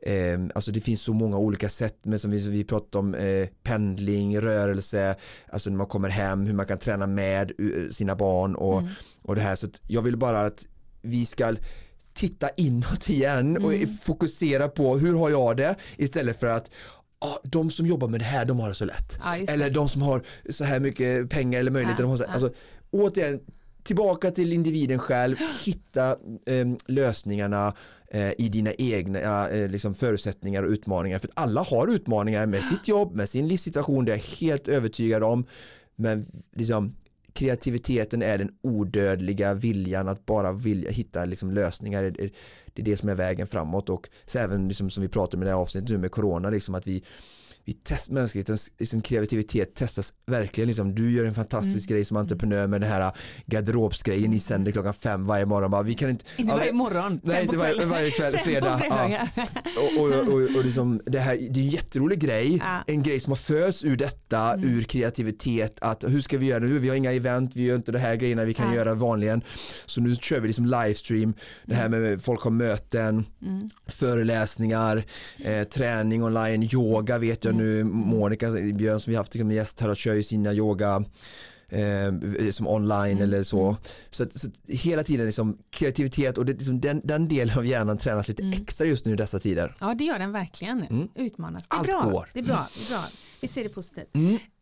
eh, 0.05 0.39
alltså 0.55 0.71
det 0.71 0.81
finns 0.81 1.01
så 1.01 1.13
många 1.13 1.37
olika 1.37 1.69
sätt, 1.69 1.97
men 2.03 2.19
som 2.19 2.31
vi, 2.31 2.49
vi 2.49 2.63
pratade 2.63 2.97
om 2.97 3.15
eh, 3.15 3.47
pendling, 3.63 4.39
rörelse, 4.41 5.15
alltså 5.49 5.69
när 5.69 5.77
man 5.77 5.87
kommer 5.87 6.09
hem, 6.09 6.45
hur 6.45 6.53
man 6.53 6.65
kan 6.65 6.77
träna 6.77 7.07
med 7.07 7.51
eh, 7.59 7.89
sina 7.91 8.15
barn 8.15 8.55
och, 8.55 8.79
Mm. 8.79 8.91
och 9.21 9.35
det 9.35 9.41
här. 9.41 9.55
Så 9.55 9.67
jag 9.87 10.01
vill 10.01 10.17
bara 10.17 10.41
att 10.41 10.65
vi 11.01 11.25
ska 11.25 11.55
titta 12.13 12.49
inåt 12.57 13.09
igen 13.09 13.57
och 13.65 13.73
Mm. 13.73 13.97
fokusera 13.97 14.67
på 14.67 14.97
hur 14.97 15.13
har 15.15 15.29
jag 15.29 15.57
det 15.57 15.75
istället 15.97 16.39
för 16.39 16.47
att 16.47 16.71
ah, 17.19 17.37
de 17.43 17.71
som 17.71 17.85
jobbar 17.87 18.07
med 18.07 18.19
det 18.19 18.25
här 18.25 18.45
de 18.45 18.59
har 18.59 18.69
det 18.69 18.75
så 18.75 18.85
lätt. 18.85 19.17
Ja. 19.23 19.35
Eller 19.35 19.69
de 19.69 19.89
som 19.89 20.01
har 20.01 20.21
så 20.49 20.63
här 20.63 20.79
mycket 20.79 21.29
pengar 21.29 21.59
eller 21.59 21.71
möjligheter. 21.71 22.03
Ja, 22.03 22.07
de 22.07 22.09
har 22.09 22.17
så, 22.17 22.23
ja. 22.27 22.31
alltså, 22.33 22.53
återigen, 22.91 23.39
tillbaka 23.85 24.31
till 24.31 24.53
individen 24.53 24.99
själv, 24.99 25.35
hitta 25.65 26.09
eh, 26.45 26.67
lösningarna 26.87 27.73
eh, 28.11 28.31
i 28.37 28.49
dina 28.49 28.73
egna 28.73 29.49
eh, 29.49 29.69
liksom 29.69 29.95
förutsättningar 29.95 30.63
och 30.63 30.69
utmaningar. 30.69 31.19
För 31.19 31.27
att 31.27 31.39
alla 31.43 31.61
har 31.63 31.87
utmaningar 31.87 32.45
med 32.45 32.63
sitt 32.63 32.87
jobb, 32.87 33.15
med 33.15 33.29
sin 33.29 33.47
livssituation, 33.47 34.05
det 34.05 34.11
är 34.11 34.15
jag 34.17 34.23
helt 34.47 34.67
övertygad 34.67 35.23
om. 35.23 35.45
Men 35.95 36.25
liksom, 36.55 36.95
kreativiteten 37.33 38.21
är 38.21 38.37
den 38.37 38.51
odödliga 38.61 39.53
viljan 39.53 40.07
att 40.07 40.25
bara 40.25 40.51
vilja 40.51 40.91
hitta 40.91 41.25
liksom 41.25 41.51
lösningar. 41.51 42.03
Det 42.03 42.23
är- 42.23 42.31
Det 42.73 42.81
är 42.81 42.85
det 42.85 42.97
som 42.97 43.09
är 43.09 43.15
vägen 43.15 43.47
framåt 43.47 43.89
och 43.89 44.09
så 44.25 44.39
även 44.39 44.67
liksom 44.67 44.89
som 44.89 45.03
vi 45.03 45.09
pratade 45.09 45.37
med 45.37 45.47
det 45.47 45.51
här 45.51 45.59
avsnittet 45.61 45.89
nu 45.89 45.97
med 45.97 46.11
corona, 46.11 46.49
liksom 46.49 46.75
att 46.75 46.87
vi 46.87 47.03
vi 47.67 47.73
test, 47.73 48.11
mänsklighetens 48.11 48.71
liksom, 48.79 49.01
kreativitet 49.01 49.75
testas 49.75 50.13
verkligen. 50.27 50.67
Liksom, 50.67 50.95
du 50.95 51.11
gör 51.11 51.25
en 51.25 51.33
fantastisk 51.33 51.89
Mm. 51.89 51.95
grej 51.97 52.05
som 52.05 52.17
entreprenör 52.17 52.67
med 52.67 52.81
den 52.81 52.89
här 52.89 53.11
garderobsgrejen 53.45 54.31
ni 54.31 54.39
sänder 54.39 54.71
klockan 54.71 54.93
fem 54.93 55.25
varje 55.25 55.45
morgon. 55.45 55.71
Bara, 55.71 55.83
vi 55.83 55.93
kan 55.93 56.09
inte, 56.09 56.25
Inte 56.37 56.51
varje 56.53 56.65
men- 56.65 56.75
morgon. 56.77 57.19
Nej, 57.23 57.43
inte 57.43 57.57
varje, 57.57 57.85
varje 57.85 58.11
kväll, 58.11 58.37
fredag. 58.37 58.67
Ja. 58.67 58.79
fredagar. 58.79 59.29
Och, 59.99 60.03
och, 60.03 60.33
och, 60.33 60.41
och 60.57 60.65
liksom, 60.65 61.01
det, 61.05 61.19
här, 61.19 61.35
det 61.35 61.59
är 61.59 61.63
en 61.63 61.69
jätterolig 61.69 62.19
grej, 62.19 62.57
Ja. 62.57 62.83
en 62.87 63.03
grej 63.03 63.19
som 63.19 63.31
har 63.31 63.37
föds 63.37 63.83
ur 63.83 63.95
detta, 63.95 64.53
Mm. 64.53 64.69
ur 64.69 64.83
kreativitet, 64.83 65.77
att 65.81 66.03
hur 66.03 66.21
ska 66.21 66.37
vi 66.37 66.45
göra 66.45 66.59
nu? 66.59 66.79
Vi 66.79 66.89
har 66.89 66.95
inga 66.95 67.11
event, 67.11 67.55
vi 67.55 67.63
gör 67.63 67.75
inte 67.75 67.91
det 67.91 67.99
här 67.99 68.15
grejerna 68.15 68.45
vi 68.45 68.53
kan 68.53 68.69
Ja. 68.69 68.75
göra 68.75 68.93
vanligen. 68.93 69.41
Så 69.85 70.01
nu 70.01 70.15
kör 70.15 70.39
vi 70.39 70.47
liksom 70.47 70.65
livestream, 70.65 71.33
det 71.65 71.75
här 71.75 71.89
med 71.89 72.21
folk 72.21 72.41
har 72.41 72.51
möten, 72.51 73.25
Mm. 73.41 73.69
föreläsningar, 73.87 75.03
eh, 75.37 75.63
träning 75.63 76.23
online, 76.23 76.69
yoga 76.73 77.17
vet 77.17 77.43
jag 77.43 77.51
Mm. 77.53 77.54
Nu, 77.57 77.83
Monica 77.83 78.51
Björn 78.51 78.99
som 78.99 79.11
vi 79.11 79.17
haft 79.17 79.33
som 79.33 79.51
gäst 79.51 79.79
här 79.79 79.89
och 79.89 79.97
kör 79.97 80.13
ju 80.13 80.23
sina 80.23 80.53
yoga 80.53 81.03
eh, 81.69 82.49
som 82.51 82.67
online 82.67 83.11
Mm. 83.17 83.23
eller 83.23 83.43
så. 83.43 83.77
Så, 84.09 84.23
att, 84.23 84.39
så 84.39 84.47
att 84.47 84.53
hela 84.69 85.03
tiden 85.03 85.25
liksom 85.25 85.57
kreativitet 85.69 86.37
och 86.37 86.45
det, 86.45 86.53
liksom 86.53 86.81
den, 86.81 87.01
den 87.03 87.27
delen 87.27 87.57
av 87.57 87.65
hjärnan 87.65 87.97
tränas 87.97 88.27
lite 88.27 88.43
Mm. 88.43 88.61
extra 88.61 88.87
just 88.87 89.05
nu 89.05 89.13
i 89.13 89.15
dessa 89.15 89.39
tider. 89.39 89.75
Ja 89.79 89.93
det 89.93 90.03
gör 90.03 90.19
den 90.19 90.31
verkligen. 90.31 90.83
Mm. 90.83 91.07
Utmanas. 91.15 91.67
Det 91.69 91.75
är 91.75 91.79
Allt 91.79 91.87
bra. 91.87 92.01
går. 92.11 92.29
Det 92.33 92.39
är 92.39 92.43
bra. 92.43 92.67
Det 92.77 92.85
är 92.85 92.89
bra. 92.97 93.03
Vi 93.41 93.47
ser 93.47 93.63
det 93.63 93.69
positivt. 93.69 94.15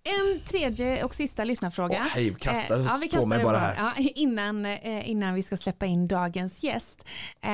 En 0.06 0.39
tredje 0.46 1.04
och 1.04 1.16
sista 1.16 1.44
lyssnarfråga. 1.44 1.98
Åh, 2.02 2.08
hej, 2.12 2.36
kasta 2.39 2.80
Eh, 2.80 2.86
ja, 2.86 2.98
vi 3.02 3.10
på 3.10 3.26
mig 3.26 3.44
bara 3.44 3.54
bara. 3.54 3.60
här. 3.60 3.94
Ja, 3.98 4.04
innan, 4.16 4.66
eh, 4.66 5.10
innan 5.10 5.34
vi 5.34 5.44
ska 5.44 5.58
släppa 5.58 5.86
in 5.86 6.08
dagens 6.08 6.63
gäst. 6.63 7.04
Eh, 7.42 7.50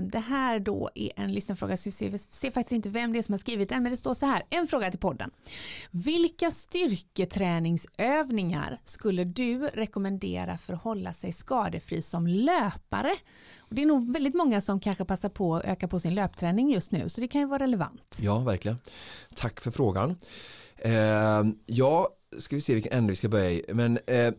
det 0.00 0.18
här 0.28 0.58
då 0.58 0.90
är 0.94 1.10
en 1.16 1.32
lyssnarfråga, 1.32 1.76
så 1.76 1.88
vi 1.88 1.92
ser, 1.92 2.08
vi 2.10 2.18
ser 2.18 2.50
faktiskt 2.50 2.72
inte 2.72 2.88
vem 2.88 3.12
det 3.12 3.18
är 3.18 3.22
som 3.22 3.32
har 3.32 3.38
skrivit 3.38 3.68
den, 3.68 3.82
men 3.82 3.90
det 3.90 3.96
står 3.96 4.14
så 4.14 4.26
här. 4.26 4.42
En 4.50 4.66
fråga 4.66 4.90
till 4.90 5.00
podden. 5.00 5.30
Vilka 5.90 6.50
styrketräningsövningar 6.50 8.78
skulle 8.84 9.24
du 9.24 9.58
rekommendera 9.58 10.58
för 10.58 10.72
att 10.72 10.82
hålla 10.82 11.12
sig 11.12 11.32
skadefri 11.32 12.02
som 12.02 12.26
löpare? 12.26 13.12
Och 13.58 13.74
det 13.74 13.82
är 13.82 13.86
nog 13.86 14.12
väldigt 14.12 14.34
många 14.34 14.60
som 14.60 14.80
kanske 14.80 15.04
passar 15.04 15.28
på 15.28 15.56
att 15.56 15.64
öka 15.64 15.88
på 15.88 16.00
sin 16.00 16.14
löpträning 16.14 16.70
just 16.70 16.92
nu, 16.92 17.08
så 17.08 17.20
det 17.20 17.28
kan 17.28 17.40
ju 17.40 17.46
vara 17.46 17.62
relevant. 17.62 18.18
Ja, 18.20 18.38
verkligen. 18.38 18.78
Tack 19.34 19.60
för 19.60 19.70
frågan. 19.70 20.18
Eh, 20.78 21.44
ja, 21.66 22.08
ska 22.38 22.56
vi 22.56 22.60
se 22.62 22.74
vilken 22.74 22.92
ände 22.92 23.10
vi 23.12 23.16
ska 23.16 23.28
börja 23.28 23.50
i. 23.50 23.64
Men 23.68 23.98
eh, 24.06 24.32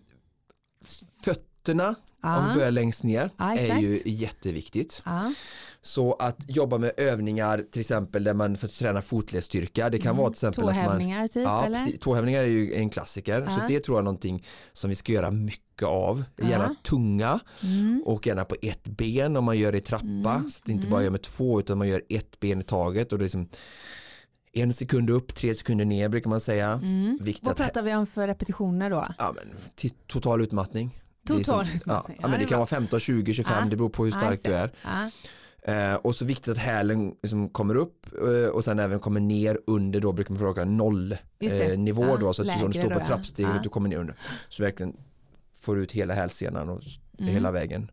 fötterna, 1.23 1.95
Ja. 2.23 2.37
om 2.39 2.47
vi 2.49 2.55
börjar 2.55 2.71
längst 2.71 3.03
ner, 3.03 3.29
Ja, 3.37 3.55
är 3.57 3.77
ju 3.79 4.01
jätteviktigt. 4.05 5.01
Ja. 5.05 5.33
Så 5.81 6.13
att 6.13 6.37
jobba 6.47 6.77
med 6.77 6.91
övningar 6.97 7.65
till 7.71 7.79
exempel 7.81 8.23
där 8.23 8.33
man 8.33 8.57
får 8.57 8.67
träna 8.67 9.01
fotledsstyrka. 9.01 9.89
Det 9.89 9.99
kan 9.99 10.17
vara 10.17 10.27
till 10.29 10.33
exempel 10.47 10.69
att 10.69 10.75
man 10.99 11.27
typ 11.27 11.43
Ja, 11.43 11.65
eller? 11.65 11.77
precis. 11.77 11.99
Tåhävningar 11.99 12.39
är 12.43 12.47
ju 12.47 12.73
en 12.73 12.89
klassiker. 12.89 13.47
Så 13.49 13.59
det 13.67 13.79
tror 13.79 13.95
jag 13.97 14.01
är 14.01 14.03
någonting 14.03 14.45
som 14.73 14.89
vi 14.89 14.95
ska 14.95 15.11
göra 15.13 15.31
mycket 15.31 15.87
av. 15.87 16.23
Gärna 16.37 16.75
tunga 16.83 17.39
Mm. 17.63 18.03
och 18.05 18.27
gärna 18.27 18.45
på 18.45 18.55
ett 18.61 18.83
ben 18.83 19.37
om 19.37 19.43
man 19.43 19.57
gör 19.57 19.71
det 19.71 19.77
i 19.77 19.81
trappa. 19.81 20.05
Mm. 20.05 20.49
Så 20.49 20.57
att 20.59 20.65
det 20.65 20.71
inte 20.71 20.87
Mm. 20.87 20.91
bara 20.91 21.03
gör 21.03 21.09
med 21.11 21.21
två 21.21 21.59
utan 21.59 21.77
man 21.77 21.87
gör 21.87 22.01
ett 22.09 22.39
ben 22.39 22.61
i 22.61 22.63
taget. 22.63 23.11
Och 23.11 23.17
det 23.19 23.21
är 23.21 23.25
liksom 23.25 23.49
en 24.61 24.73
sekund 24.73 25.09
upp, 25.09 25.35
tre 25.35 25.55
sekunder 25.55 25.85
ner 25.85 26.09
brukar 26.09 26.29
man 26.29 26.39
säga. 26.39 26.71
Mm. 26.71 27.17
Viktigt 27.21 27.45
Vad 27.47 27.55
pratar 27.57 27.81
vi 27.81 27.95
om 27.95 28.07
för 28.07 28.27
repetitioner 28.27 28.89
då? 28.89 29.03
ja, 29.17 29.33
men, 29.35 29.47
total 30.07 30.41
utmattning. 30.41 30.99
Total 31.27 31.43
som- 31.67 31.75
utmattning. 31.75 32.17
Ja, 32.19 32.21
ja, 32.23 32.27
men 32.27 32.39
det 32.39 32.45
det 32.45 32.49
kan 32.49 32.55
var- 32.59 32.65
vara 32.65 32.67
15, 32.67 32.99
20, 32.99 33.33
25, 33.33 33.53
Ja. 33.63 33.69
det 33.69 33.75
beror 33.75 33.89
på 33.89 34.03
hur 34.05 34.11
stark 34.11 34.31
just 34.31 34.43
du 34.43 34.53
är. 34.53 34.71
Ja. 34.83 35.11
Eh, 35.73 35.95
och 35.95 36.15
så 36.15 36.25
viktigt 36.25 36.47
att 36.47 36.57
hälen 36.57 37.13
liksom 37.23 37.49
kommer 37.49 37.75
upp 37.75 38.05
eh, 38.21 38.49
och 38.49 38.63
sen 38.63 38.79
även 38.79 38.99
kommer 38.99 39.19
ner 39.19 39.57
under 39.67 39.99
då 39.99 40.11
brukar 40.11 40.33
man 40.33 40.39
prata 40.43 40.65
noll 40.65 41.17
Just 41.39 41.57
det. 41.57 41.71
eh, 41.71 41.77
då 42.17 42.33
så 42.33 42.41
att 42.41 42.47
du, 42.47 42.53
om 42.65 42.71
du 42.71 42.77
lägre 42.77 42.81
står 42.81 42.99
på 42.99 43.05
trappsteget 43.05 43.51
Ja. 43.55 43.61
du 43.63 43.69
kommer 43.69 43.89
ner 43.89 43.97
under. 43.97 44.15
Så 44.49 44.63
verkligen 44.63 44.93
får 45.55 45.79
ut 45.79 45.91
hela 45.91 46.13
hälsenan 46.13 46.69
och 46.69 46.81
Mm. 47.19 47.33
hela 47.33 47.51
vägen. 47.51 47.91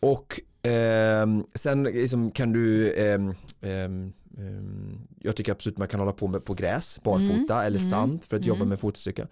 Och 0.00 0.40
ehm, 0.62 1.44
sen 1.54 1.82
liksom 1.82 2.30
kan 2.30 2.52
du 2.52 2.92
ehm, 2.94 3.34
ehm, 3.60 4.12
ehm, 4.38 5.00
jag 5.20 5.36
tycker 5.36 5.52
absolut 5.52 5.78
man 5.78 5.88
kan 5.88 6.00
hålla 6.00 6.12
på 6.12 6.26
med 6.28 6.44
på 6.44 6.54
gräs, 6.54 7.00
barfota 7.02 7.64
eller 7.64 7.78
Mm. 7.78 7.90
sand 7.90 8.24
för 8.24 8.36
att 8.36 8.44
jobba 8.46 8.56
Mm. 8.58 8.68
med 8.68 8.80
fotstyrka. 8.80 9.26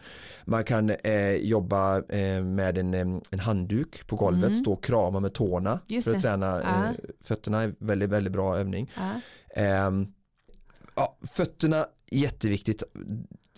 Man 0.45 0.64
kan 0.64 0.91
eh, 0.91 1.33
jobba 1.33 1.97
eh, 1.99 2.45
med 2.45 2.79
en, 2.79 2.95
em, 2.95 3.21
en 3.31 3.41
handduk 3.41 4.07
på 4.07 4.17
golvet, 4.17 4.45
Mm. 4.51 4.55
stå 4.61 4.73
och 4.73 4.85
krama 4.85 5.21
med 5.21 5.33
tårna 5.35 5.81
Just 5.87 6.05
för 6.05 6.11
att 6.11 6.17
det. 6.23 6.29
träna 6.29 6.47
Ja. 6.64 6.85
eh, 6.85 6.91
fötterna 7.23 7.62
är 7.62 7.75
väldigt, 7.79 8.11
väldigt 8.11 8.33
bra 8.33 8.57
övning. 8.57 8.91
Ja. 8.97 9.21
Ehm, 9.62 10.07
ja, 10.97 11.19
fötterna, 11.23 11.87
jätteviktigt. 12.11 12.83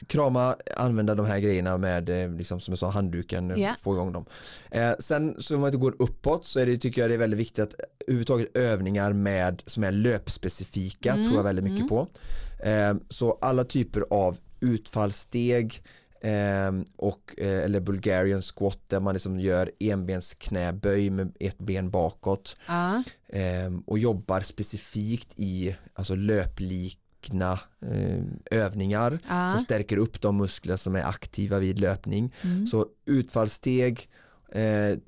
Krama, 0.07 0.57
använda 0.77 1.15
de 1.15 1.27
här 1.27 1.39
grejerna 1.39 1.79
med, 1.79 2.09
eh, 2.25 2.31
liksom, 2.33 2.61
som 2.61 2.73
jag 2.73 2.79
sa, 2.79 2.91
handduken, 2.91 3.53
Ja. 3.61 3.75
få 3.81 3.95
igång 3.95 4.13
dem. 4.13 4.25
Eh, 4.71 4.93
sen 4.99 5.35
så 5.39 5.55
om 5.55 5.61
man 5.61 5.69
inte 5.69 5.79
går 5.79 5.95
uppåt 5.99 6.45
så 6.47 6.61
är 6.61 6.67
det, 6.67 6.77
tycker 6.79 7.01
jag 7.01 7.11
det 7.11 7.15
är 7.15 7.19
väldigt 7.19 7.41
viktigt 7.41 7.59
att 7.59 7.75
överhuvudtaget 8.07 8.57
övningar 8.57 9.13
med, 9.13 9.63
som 9.67 9.85
är 9.85 9.93
löpspecifika 9.93 11.13
Mm, 11.13 11.25
tror 11.25 11.37
jag 11.37 11.43
väldigt 11.43 11.65
mycket 11.65 11.79
mm. 11.79 11.89
på. 11.89 12.09
Eh, 12.65 12.95
så 13.09 13.39
alla 13.41 13.65
typer 13.65 14.05
av 14.11 14.39
utfallssteg 14.61 15.83
eh, 16.21 16.73
och, 16.97 17.35
eh, 17.39 17.65
eller 17.65 17.81
Bulgarian 17.81 18.43
squat 18.43 18.79
där 18.87 19.01
man 19.01 19.15
liksom 19.15 19.41
gör 19.41 19.71
enbensknäböj 19.81 21.11
med 21.11 21.37
ett 21.41 21.59
ben 21.59 21.91
bakåt 21.91 22.57
Ja. 22.67 23.03
eh, 23.29 23.71
och 23.87 23.99
jobbar 23.99 24.41
specifikt 24.41 25.29
i 25.37 25.77
alltså 25.95 26.15
löplikna 27.29 27.59
eh, 27.83 28.23
övningar 28.51 29.19
Ja. 29.29 29.51
som 29.51 29.61
stärker 29.61 29.97
upp 29.97 30.21
de 30.21 30.37
muskler 30.37 30.77
som 30.77 30.97
är 30.97 31.05
aktiva 31.05 31.59
vid 31.59 31.79
löpning. 31.79 32.33
Mm. 32.45 32.67
Så 32.67 32.87
utfallssteg 33.07 34.09
eh, 34.53 34.63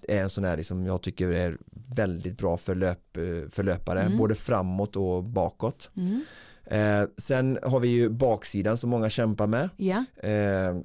är 0.08 0.22
en 0.22 0.30
sån 0.30 0.44
här 0.44 0.62
som 0.62 0.86
jag 0.86 1.02
tycker 1.02 1.28
är 1.28 1.58
väldigt 1.96 2.38
bra 2.38 2.56
för, 2.56 2.74
löp, 2.74 3.16
eh, 3.16 3.48
för 3.50 3.62
löpare, 3.62 4.00
Mm. 4.02 4.18
både 4.18 4.34
framåt 4.34 4.96
och 4.96 5.24
bakåt. 5.24 5.90
Mm. 5.96 6.24
Eh, 6.64 7.08
sen 7.16 7.58
har 7.62 7.80
vi 7.80 7.88
ju 7.88 8.08
baksidan 8.08 8.76
som 8.76 8.90
många 8.90 9.10
kämpar 9.10 9.46
med. 9.46 9.68
Ja. 9.76 10.04
Eh, 10.22 10.76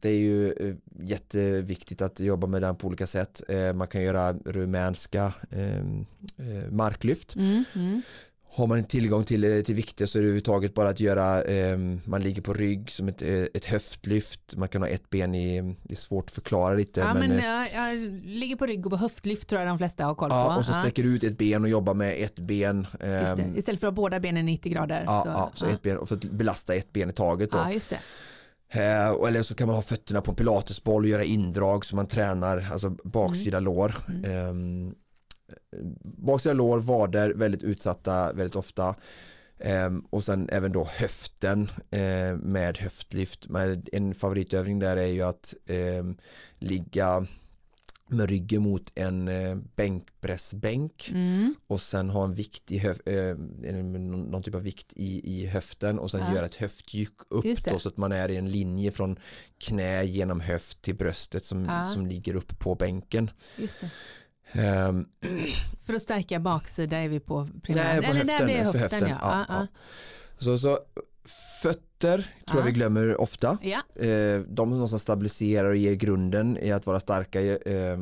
det 0.00 0.08
är 0.08 0.18
ju 0.18 0.52
eh, 0.52 0.74
jätteviktigt 1.00 2.02
att 2.02 2.20
jobba 2.20 2.46
med 2.46 2.62
den 2.62 2.76
på 2.76 2.86
olika 2.86 3.06
sätt. 3.06 3.42
Eh, 3.48 3.72
man 3.72 3.86
kan 3.88 4.02
göra 4.02 4.32
rumänska 4.32 5.32
marklyft. 6.70 7.36
Mm. 7.36 7.64
Mm. 7.74 8.02
Har 8.56 8.66
man 8.66 8.84
tillgång 8.84 9.24
till, 9.24 9.44
eh, 9.44 9.62
till 9.62 9.74
vikter 9.74 10.06
så 10.06 10.18
är 10.18 10.22
det 10.22 10.26
överhuvudtaget 10.26 10.74
bara 10.74 10.88
att 10.88 11.00
göra, 11.00 11.42
eh, 11.42 11.78
man 12.04 12.22
ligger 12.22 12.42
på 12.42 12.54
rygg 12.54 12.90
som 12.90 13.08
ett, 13.08 13.22
eh, 13.22 13.42
ett 13.54 13.64
höftlyft, 13.64 14.56
man 14.56 14.68
kan 14.68 14.82
ha 14.82 14.88
ett 14.88 15.10
ben 15.10 15.34
i, 15.34 15.76
det 15.82 15.94
är 15.94 15.96
svårt 15.96 16.24
att 16.24 16.34
förklara 16.34 16.74
lite. 16.74 17.00
Ja, 17.00 17.14
men, 17.14 17.30
eh, 17.30 17.74
jag, 17.74 17.96
ligger 18.24 18.56
på 18.56 18.66
rygg 18.66 18.86
och 18.86 18.92
på 18.92 18.96
höftlyft 18.96 19.48
tror 19.48 19.60
jag 19.60 19.68
de 19.68 19.78
flesta 19.78 20.04
har 20.04 20.14
koll 20.14 20.30
på. 20.30 20.36
ja, 20.36 20.56
och 20.56 20.64
så 20.64 20.72
sträcker 20.72 21.02
du 21.02 21.14
ut 21.14 21.24
ett 21.24 21.38
ben 21.38 21.62
och 21.62 21.68
jobbar 21.68 21.94
med 21.94 22.24
ett 22.24 22.38
ben. 22.38 22.86
Eh, 23.00 23.20
just 23.20 23.36
det. 23.36 23.52
Istället 23.56 23.80
för 23.80 23.86
att 23.86 23.92
ha 23.92 23.96
båda 23.96 24.20
benen 24.20 24.46
90 24.46 24.72
grader. 24.72 25.04
Ja, 25.06 25.22
så, 25.22 25.28
ja, 25.28 25.50
så 25.54 25.66
ett 25.66 25.82
ben 25.82 25.98
och 25.98 26.08
för 26.08 26.16
att 26.16 26.24
belasta 26.24 26.74
ett 26.74 26.92
ben 26.92 27.10
i 27.10 27.12
taget 27.12 27.52
då. 27.52 27.58
ja, 27.58 27.72
just 27.72 27.90
det. 27.90 27.98
Eh, 28.68 29.28
eller 29.28 29.42
så 29.42 29.54
kan 29.54 29.66
man 29.66 29.76
ha 29.76 29.82
fötterna 29.82 30.20
på 30.20 30.34
pilatesboll 30.34 31.02
och 31.02 31.08
göra 31.08 31.24
indrag 31.24 31.84
så 31.84 31.96
man 31.96 32.06
tränar 32.06 32.68
alltså 32.72 32.90
baksida 32.90 33.60
lår. 33.60 33.94
Ehm, 34.24 34.94
baksida 36.04 36.52
lår, 36.52 36.78
vader 36.80 37.30
väldigt 37.34 37.62
utsatta 37.62 38.32
väldigt 38.32 38.56
ofta. 38.56 38.94
Ehm, 39.58 40.00
och 40.10 40.24
sen 40.24 40.48
även 40.52 40.72
då 40.72 40.84
höften 40.84 41.70
eh, 41.90 42.36
med 42.36 42.78
höftlyft. 42.78 43.48
Men 43.48 43.84
en 43.92 44.14
favoritövning 44.14 44.78
där 44.78 44.96
är 44.96 45.06
ju 45.06 45.22
att 45.22 45.54
ehm, 45.66 46.16
ligga 46.58 47.26
med 48.08 48.28
ryggen 48.30 48.62
mot 48.62 48.92
en 48.94 49.28
eh, 49.28 49.56
bänkpressbänk 49.76 51.10
Mm. 51.14 51.54
och 51.66 51.80
sen 51.80 52.10
ha 52.10 52.24
en 52.24 52.34
vikt 52.34 52.70
i 52.70 52.78
höf, 52.78 53.06
eh, 53.06 53.36
någon 53.36 54.42
typ 54.42 54.54
av 54.54 54.62
vikt 54.62 54.92
i, 54.96 55.40
i 55.40 55.46
höften 55.46 55.98
och 55.98 56.10
sen 56.10 56.20
Ja. 56.20 56.34
göra 56.34 56.46
ett 56.46 56.54
höftdjup 56.54 57.10
upp 57.28 57.44
då, 57.70 57.78
så 57.78 57.88
att 57.88 57.96
man 57.96 58.12
är 58.12 58.28
i 58.30 58.36
en 58.36 58.50
linje 58.50 58.90
från 58.90 59.18
knä 59.58 60.04
genom 60.04 60.40
höft 60.40 60.82
till 60.82 60.94
bröstet 60.94 61.44
som, 61.44 61.64
Ja. 61.64 61.86
som 61.86 62.06
ligger 62.06 62.34
upp 62.34 62.58
på 62.58 62.74
bänken. 62.74 63.30
Just 63.56 63.80
det. 63.80 63.90
Ehm, 64.52 65.06
För 65.82 65.94
att 65.94 66.02
stärka 66.02 66.40
baksida 66.40 66.96
är 66.98 67.08
vi 67.08 67.20
på 67.20 67.48
primär. 67.62 67.84
Nej, 67.84 67.96
på 68.02 68.10
Eller 68.10 68.14
höften, 68.14 68.46
där 68.48 68.64
höften, 68.64 68.80
höften, 68.80 69.08
ja. 69.08 69.18
ja, 69.22 69.44
Ja, 69.48 69.66
så, 70.38 70.58
så 70.58 70.78
fötter 71.62 72.16
tror 72.46 72.60
jag 72.60 72.60
Ja. 72.60 72.64
vi 72.64 72.72
glömmer 72.72 73.20
ofta. 73.20 73.58
Eh, 73.96 74.40
de 74.40 74.56
som 74.56 74.70
någonstans 74.70 75.02
stabiliserar 75.02 75.68
och 75.70 75.76
ger 75.76 75.94
grunden 75.94 76.58
i 76.58 76.72
att 76.72 76.86
vara 76.86 77.00
starka 77.00 77.40
eh, 77.42 77.98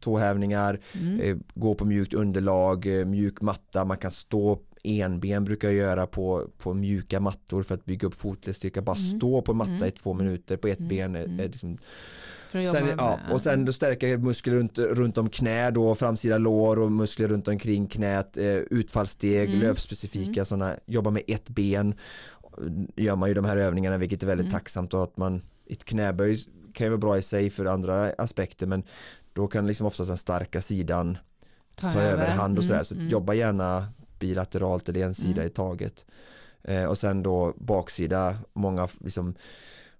tåhävningar, 0.00 0.80
Mm. 1.00 1.20
eh, 1.20 1.36
gå 1.54 1.74
på 1.74 1.84
mjukt 1.84 2.14
underlag, 2.14 3.00
eh, 3.00 3.06
mjuk 3.06 3.40
matta, 3.40 3.84
man 3.84 3.96
kan 3.96 4.10
stå 4.10 4.58
enben 4.84 5.44
brukar 5.44 5.68
jag 5.68 5.76
göra 5.76 6.06
på, 6.06 6.46
på 6.58 6.74
mjuka 6.74 7.20
mattor 7.20 7.62
för 7.62 7.74
att 7.74 7.84
bygga 7.84 8.08
upp 8.08 8.14
fotledsstyrka, 8.14 8.82
bara 8.82 8.96
Mm. 8.96 9.18
stå 9.18 9.42
på 9.42 9.54
matta 9.54 9.72
Mm. 9.72 9.84
i 9.88 9.90
två 9.90 10.14
minuter 10.14 10.56
på 10.56 10.68
ett 10.68 10.78
Mm. 10.78 10.88
ben 10.88 11.16
är, 11.16 11.24
Mm. 11.24 11.40
är 11.40 11.44
liksom 11.48 11.78
att 12.52 12.54
jobba 12.64 12.72
Sen, 12.78 12.88
ja, 12.98 13.18
och 13.32 13.40
sen 13.40 13.64
då 13.64 13.72
stärka 13.72 14.06
muskler 14.18 14.54
runt, 14.54 14.78
runt 14.78 15.18
om 15.18 15.28
knä 15.28 15.70
då, 15.70 15.94
framsida 15.94 16.38
lår 16.38 16.78
och 16.78 16.92
muskler 16.92 17.28
runt 17.28 17.48
omkring 17.48 17.86
knät, 17.86 18.36
eh, 18.36 18.44
utfallssteg, 18.54 19.48
Mm. 19.48 19.60
löpspecifika 19.60 20.30
Mm. 20.40 20.44
sådana, 20.44 20.76
jobba 20.86 21.10
med 21.10 21.22
ett 21.26 21.48
ben 21.48 21.94
gör 22.96 23.16
man 23.16 23.28
ju 23.28 23.34
de 23.34 23.44
här 23.44 23.56
övningarna 23.56 23.98
vilket 23.98 24.22
är 24.22 24.26
väldigt 24.26 24.46
Mm. 24.46 24.52
tacksamt 24.58 24.94
och 24.94 25.02
att 25.02 25.16
man 25.16 25.42
ett 25.70 25.84
knäböj 25.84 26.36
kan 26.74 26.84
ju 26.86 26.90
vara 26.90 26.98
bra 26.98 27.18
i 27.18 27.22
sig 27.22 27.50
för 27.50 27.64
andra 27.64 28.12
aspekter 28.18 28.66
men 28.66 28.82
då 29.32 29.48
kan 29.48 29.66
liksom 29.66 29.86
oftast 29.86 30.08
den 30.08 30.16
starka 30.16 30.60
sidan 30.60 31.18
ta 31.74 32.00
överhand 32.00 32.58
och 32.58 32.64
sådär 32.64 32.74
Mm, 32.76 32.84
så 32.84 32.94
mm. 32.94 33.08
jobba 33.08 33.34
gärna 33.34 33.86
bilateralt 34.20 34.88
eller 34.88 35.04
en 35.04 35.14
sida 35.14 35.32
Mm. 35.42 35.46
i 35.46 35.50
taget 35.50 36.04
eh, 36.62 36.84
och 36.84 36.98
sen 36.98 37.22
då 37.22 37.54
baksida 37.58 38.34
många 38.52 38.88
liksom 39.00 39.34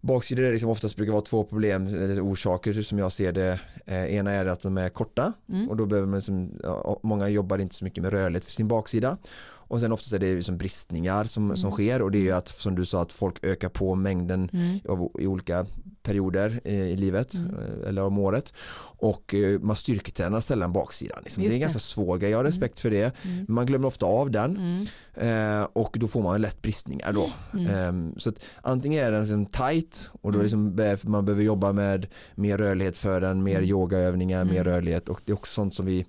Baksidor 0.03 0.45
är 0.45 0.53
liksom 0.53 0.69
oftast 0.71 0.97
brukar 0.97 1.13
vara 1.13 1.23
två 1.23 1.45
problem 1.45 1.87
eller 1.87 2.25
orsaker 2.25 2.83
som 2.83 2.99
jag 2.99 3.13
ser 3.13 3.33
det. 3.33 3.61
Eh, 3.87 4.15
ena 4.15 4.31
är 4.31 4.47
att 4.47 4.61
de 4.61 4.79
är 4.79 4.89
korta 4.89 5.33
Mm. 5.49 5.69
och 5.69 5.77
då 5.77 5.87
behöver 5.87 6.09
man 6.09 6.19
liksom, 6.19 6.51
ja, 6.63 7.01
många 7.03 7.29
jobbar 7.29 7.59
inte 7.59 7.75
så 7.75 7.85
mycket 7.85 8.03
med 8.03 8.13
rörlighet 8.13 8.45
för 8.45 8.53
sin 8.53 8.69
baksida. 8.69 9.17
Och 9.43 9.81
sen 9.81 9.93
oftast 9.93 10.13
är 10.13 10.19
det 10.19 10.35
liksom 10.35 10.59
bristningar 10.59 11.25
som, 11.25 11.57
som 11.57 11.67
Mm. 11.69 11.73
sker 11.73 12.03
och 12.03 12.11
det 12.11 12.19
är 12.19 12.23
ju 12.23 12.33
att 12.33 12.49
som 12.49 12.75
du 12.75 12.87
sa 12.87 13.03
att 13.03 13.13
folk 13.13 13.45
ökar 13.45 13.69
på 13.69 13.95
mängden 13.95 14.51
Mm. 14.53 14.79
av, 14.89 15.11
i 15.19 15.27
olika 15.27 15.67
perioder 16.11 16.61
i, 16.69 16.97
livet 16.97 17.35
Mm. 17.35 17.55
eh, 17.55 17.89
eller 17.89 18.05
om 18.05 18.19
året 18.19 18.53
och 18.99 19.35
eh, 19.35 19.61
man 19.61 19.77
styrketränar 19.77 20.41
sällan 20.41 20.73
baksidan. 20.73 21.19
Liksom. 21.25 21.43
Det 21.43 21.49
är 21.49 21.53
en 21.55 21.61
ganska 21.61 21.79
svår 21.79 22.19
grej, 22.19 22.31
jag 22.31 22.39
har 22.39 22.45
respekt 22.45 22.81
för 22.81 22.91
det. 22.91 23.05
Mm. 23.25 23.37
Men 23.37 23.55
man 23.55 23.67
glömmer 23.67 23.89
ofta 23.89 24.07
av 24.07 24.31
den 24.31 24.57
Mm. 24.57 25.61
eh, 25.61 25.69
och 25.73 25.97
då 26.01 26.09
får 26.09 26.23
man 26.23 26.41
lätt 26.41 26.63
bristningar 26.63 27.13
då. 27.13 27.31
Mm. 27.55 27.67
Ehm, 27.75 28.15
så 28.19 28.33
antingen 28.63 29.05
är 29.07 29.11
den 29.13 29.21
liksom 29.21 29.47
tight 29.47 30.11
och 30.23 30.33
då 30.33 30.39
Mm. 30.39 30.43
liksom 30.43 31.11
man 31.13 31.25
behöver 31.25 31.43
jobba 31.43 31.73
med 31.73 32.07
mer 32.35 32.59
rörlighet 32.59 32.97
för 32.97 33.21
den, 33.21 33.43
mer 33.43 33.57
Mm. 33.57 33.69
yogaövningar, 33.71 34.45
mer 34.45 34.61
Mm. 34.61 34.65
rörlighet 34.65 35.09
och 35.09 35.21
det 35.25 35.33
är 35.33 35.35
också 35.35 35.53
sånt 35.53 35.75
som 35.75 35.87
vi 35.87 36.07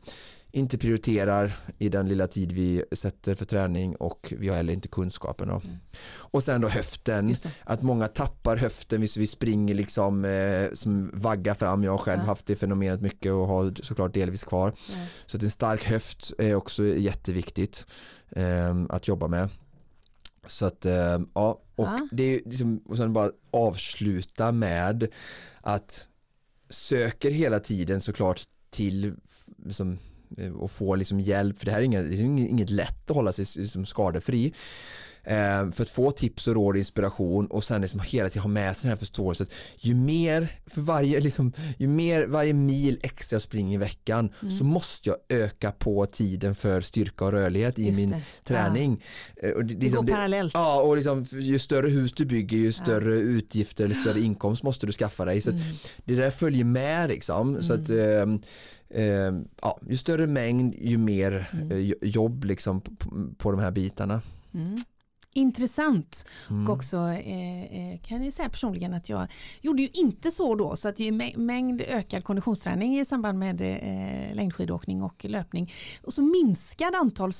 inte 0.51 0.77
prioriterar 0.77 1.53
i 1.77 1.89
den 1.89 2.07
lilla 2.09 2.27
tid 2.27 2.51
vi 2.51 2.83
sätter 2.91 3.35
för 3.35 3.45
träning 3.45 3.95
och 3.95 4.33
vi 4.39 4.47
har 4.49 4.55
heller 4.55 4.73
inte 4.73 4.87
kunskapen. 4.87 5.47
Då. 5.47 5.61
Mm. 5.65 5.77
Och 6.13 6.43
sen 6.43 6.61
då 6.61 6.67
höften, 6.69 7.35
att 7.63 7.81
många 7.81 8.07
tappar 8.07 8.57
höften 8.57 9.01
vi 9.01 9.27
springer 9.27 9.73
liksom 9.75 10.25
eh, 10.25 10.73
som 10.73 11.11
vaggar 11.13 11.53
fram. 11.53 11.83
Jag 11.83 11.91
har 11.91 11.97
själv 11.97 12.21
Ja. 12.21 12.25
haft 12.27 12.45
det 12.45 12.55
fenomenet 12.55 13.01
mycket 13.01 13.31
och 13.31 13.47
har 13.47 13.73
såklart 13.83 14.13
delvis 14.13 14.43
kvar. 14.43 14.73
Ja. 14.89 14.95
Så 15.25 15.37
att 15.37 15.43
en 15.43 15.51
stark 15.51 15.83
höft 15.83 16.33
är 16.37 16.55
också 16.55 16.83
jätteviktigt 16.85 17.85
eh, 18.29 18.75
att 18.89 19.07
jobba 19.07 19.27
med. 19.27 19.49
Så 20.47 20.65
att 20.65 20.85
eh, 20.85 21.19
ja, 21.33 21.61
och 21.75 21.85
Ja. 21.85 22.07
det 22.11 22.23
är 22.23 22.41
liksom, 22.45 22.77
och 22.85 22.97
sen 22.97 23.13
bara 23.13 23.31
avsluta 23.51 24.51
med 24.51 25.07
att 25.61 26.07
söker 26.69 27.31
hela 27.31 27.59
tiden 27.59 28.01
såklart 28.01 28.41
till 28.69 29.15
liksom, 29.65 29.99
och 30.59 30.71
få 30.71 30.95
liksom 30.95 31.19
hjälp 31.19 31.57
för 31.59 31.65
det 31.65 31.71
här 31.71 31.79
är 31.79 31.83
inget, 31.83 32.09
det 32.11 32.15
är 32.17 32.21
inget, 32.23 32.69
lätt 32.69 33.09
att 33.09 33.15
hålla 33.15 33.33
sig 33.33 33.45
liksom 33.57 33.85
skadefri. 33.85 34.53
Eh, 35.23 35.71
för 35.71 35.81
att 35.81 35.89
få 35.89 36.11
tips 36.11 36.47
och 36.47 36.53
råd 36.55 36.75
och 36.75 36.79
inspiration 36.79 37.47
och 37.47 37.63
sen 37.63 37.81
liksom 37.81 37.99
hela 37.99 38.29
tiden 38.29 38.41
ha 38.41 38.49
med 38.49 38.77
sig 38.77 38.81
den 38.87 38.89
här 38.89 38.97
förståelsen. 38.97 39.47
Ju 39.79 39.95
mer, 39.95 40.47
för 40.65 40.81
varje, 40.81 41.19
liksom, 41.19 41.53
ju 41.77 41.87
mer 41.87 42.25
varje 42.27 42.53
mil 42.53 42.99
extra 43.03 43.35
jag 43.35 43.41
springer 43.41 43.73
i 43.73 43.77
veckan 43.77 44.29
Mm. 44.41 44.51
så 44.51 44.63
måste 44.63 45.09
jag 45.09 45.17
öka 45.39 45.71
på 45.71 46.05
tiden 46.05 46.55
för 46.55 46.81
styrka 46.81 47.25
och 47.25 47.31
rörlighet 47.31 47.79
i 47.79 47.85
Just 47.85 47.97
min 47.99 48.09
det. 48.09 48.21
träning. 48.43 49.03
Eh, 49.43 49.51
Och 49.51 49.65
det, 49.65 49.73
Det 49.73 49.79
liksom, 49.81 49.97
går 49.97 50.03
det, 50.05 50.11
parallellt. 50.13 50.53
Ja, 50.53 50.81
och 50.81 50.95
liksom, 50.95 51.25
ju 51.31 51.59
större 51.59 51.89
hus 51.89 52.13
du 52.13 52.25
bygger 52.25 52.57
ju 52.57 52.71
större 52.73 53.13
utgifter 53.19 53.83
eller 53.85 53.95
större 53.95 54.19
inkomst 54.19 54.63
måste 54.63 54.85
du 54.85 54.91
skaffa 54.93 55.25
dig. 55.25 55.41
Så 55.41 55.49
Mm. 55.51 55.61
det 56.05 56.15
där 56.15 56.31
följer 56.31 56.63
med 56.63 57.09
liksom. 57.09 57.63
Så 57.63 57.73
att, 57.73 57.89
eh, 57.89 58.25
eh, 58.93 59.33
ja, 59.61 59.79
ju 59.89 59.97
större 59.97 60.27
mängd 60.27 60.75
ju 60.75 60.97
mer 60.97 61.49
Mm. 61.53 61.71
eh, 61.71 61.77
jo- 61.77 61.95
jobb 62.01 62.43
liksom 62.43 62.81
på, 62.81 62.95
på 63.37 63.51
de 63.51 63.59
här 63.59 63.71
bitarna. 63.71 64.21
Mm. 64.53 64.75
Intressant. 65.33 66.25
Mm. 66.49 66.67
Och 66.67 66.73
också 66.75 66.97
eh, 66.97 67.63
eh, 67.93 67.99
kan 67.99 68.23
jag 68.23 68.33
säga 68.33 68.49
personligen 68.49 68.93
att 68.93 69.09
jag 69.09 69.27
gjorde 69.61 69.81
ju 69.81 69.87
inte 69.93 70.31
så 70.31 70.55
då 70.55 70.75
så 70.75 70.89
att 70.89 70.99
ju 70.99 71.11
mä- 71.11 71.37
mängd 71.37 71.81
ökad 71.81 72.23
konditionsträning 72.23 72.99
i 72.99 73.05
samband 73.05 73.39
med 73.39 73.61
eh, 73.61 74.35
längdskidåkning 74.35 75.03
och 75.03 75.25
löpning 75.25 75.71
och 76.03 76.13
så 76.13 76.21
minskad 76.21 76.95
antal 76.95 77.31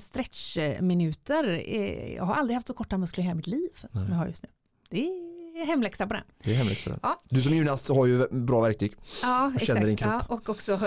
stretchminuter. 0.00 1.48
Eh, 1.66 2.14
jag 2.14 2.24
har 2.24 2.34
aldrig 2.34 2.54
haft 2.54 2.66
så 2.68 2.74
korta 2.74 2.98
muskler 2.98 3.22
i 3.24 3.26
hela 3.26 3.34
mitt 3.36 3.46
liv 3.46 3.68
som 3.76 3.88
Nej. 3.92 4.04
jag 4.08 4.14
har 4.16 4.26
just 4.26 4.42
nu. 4.42 4.48
Det 4.90 5.06
är 5.06 5.39
hemläxa 5.66 6.06
på 6.06 6.14
den. 6.14 6.22
Det 6.44 6.50
är 6.50 6.54
hemligt 6.54 6.78
för 6.78 6.90
den. 6.90 7.00
Ja. 7.02 7.18
Du 7.28 7.42
som 7.42 7.54
gymnast 7.54 7.88
har 7.88 8.06
ju 8.06 8.28
bra 8.28 8.60
verktyg. 8.60 8.92
Ja, 9.22 9.52
känner 9.60 9.80
din 9.80 9.94
exakt. 9.94 10.10
kropp. 10.10 10.24
Ja, 10.28 10.34
och 10.34 10.48
också, 10.48 10.80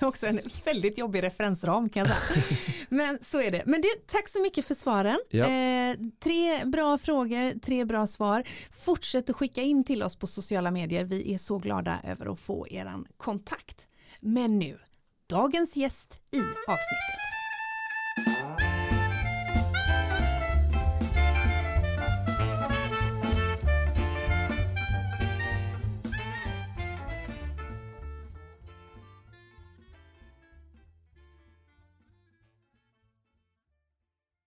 också 0.00 0.26
en 0.26 0.40
väldigt 0.64 0.98
jobbig 0.98 1.22
referensram 1.22 1.88
kan 1.88 2.06
jag 2.06 2.08
säga. 2.08 2.42
Men 2.88 3.18
så 3.22 3.40
är 3.40 3.50
det. 3.50 3.62
Men 3.66 3.80
du, 3.80 3.88
tack 4.06 4.28
så 4.28 4.42
mycket 4.42 4.64
för 4.64 4.74
svaren. 4.74 5.18
Ja. 5.30 5.48
Eh, 5.48 5.96
tre 6.22 6.64
bra 6.64 6.98
frågor, 6.98 7.60
tre 7.60 7.84
bra 7.84 8.06
svar. 8.06 8.42
Fortsätt 8.84 9.30
att 9.30 9.36
skicka 9.36 9.62
in 9.62 9.84
till 9.84 10.02
oss 10.02 10.16
på 10.16 10.26
sociala 10.26 10.70
medier. 10.70 11.04
Vi 11.04 11.34
är 11.34 11.38
så 11.38 11.58
glada 11.58 11.98
över 12.04 12.32
att 12.32 12.40
få 12.40 12.68
er 12.68 12.94
kontakt. 13.16 13.86
Men 14.20 14.58
nu, 14.58 14.78
dagens 15.26 15.76
gäst 15.76 16.20
i 16.30 16.38
avsnittet. 16.38 17.22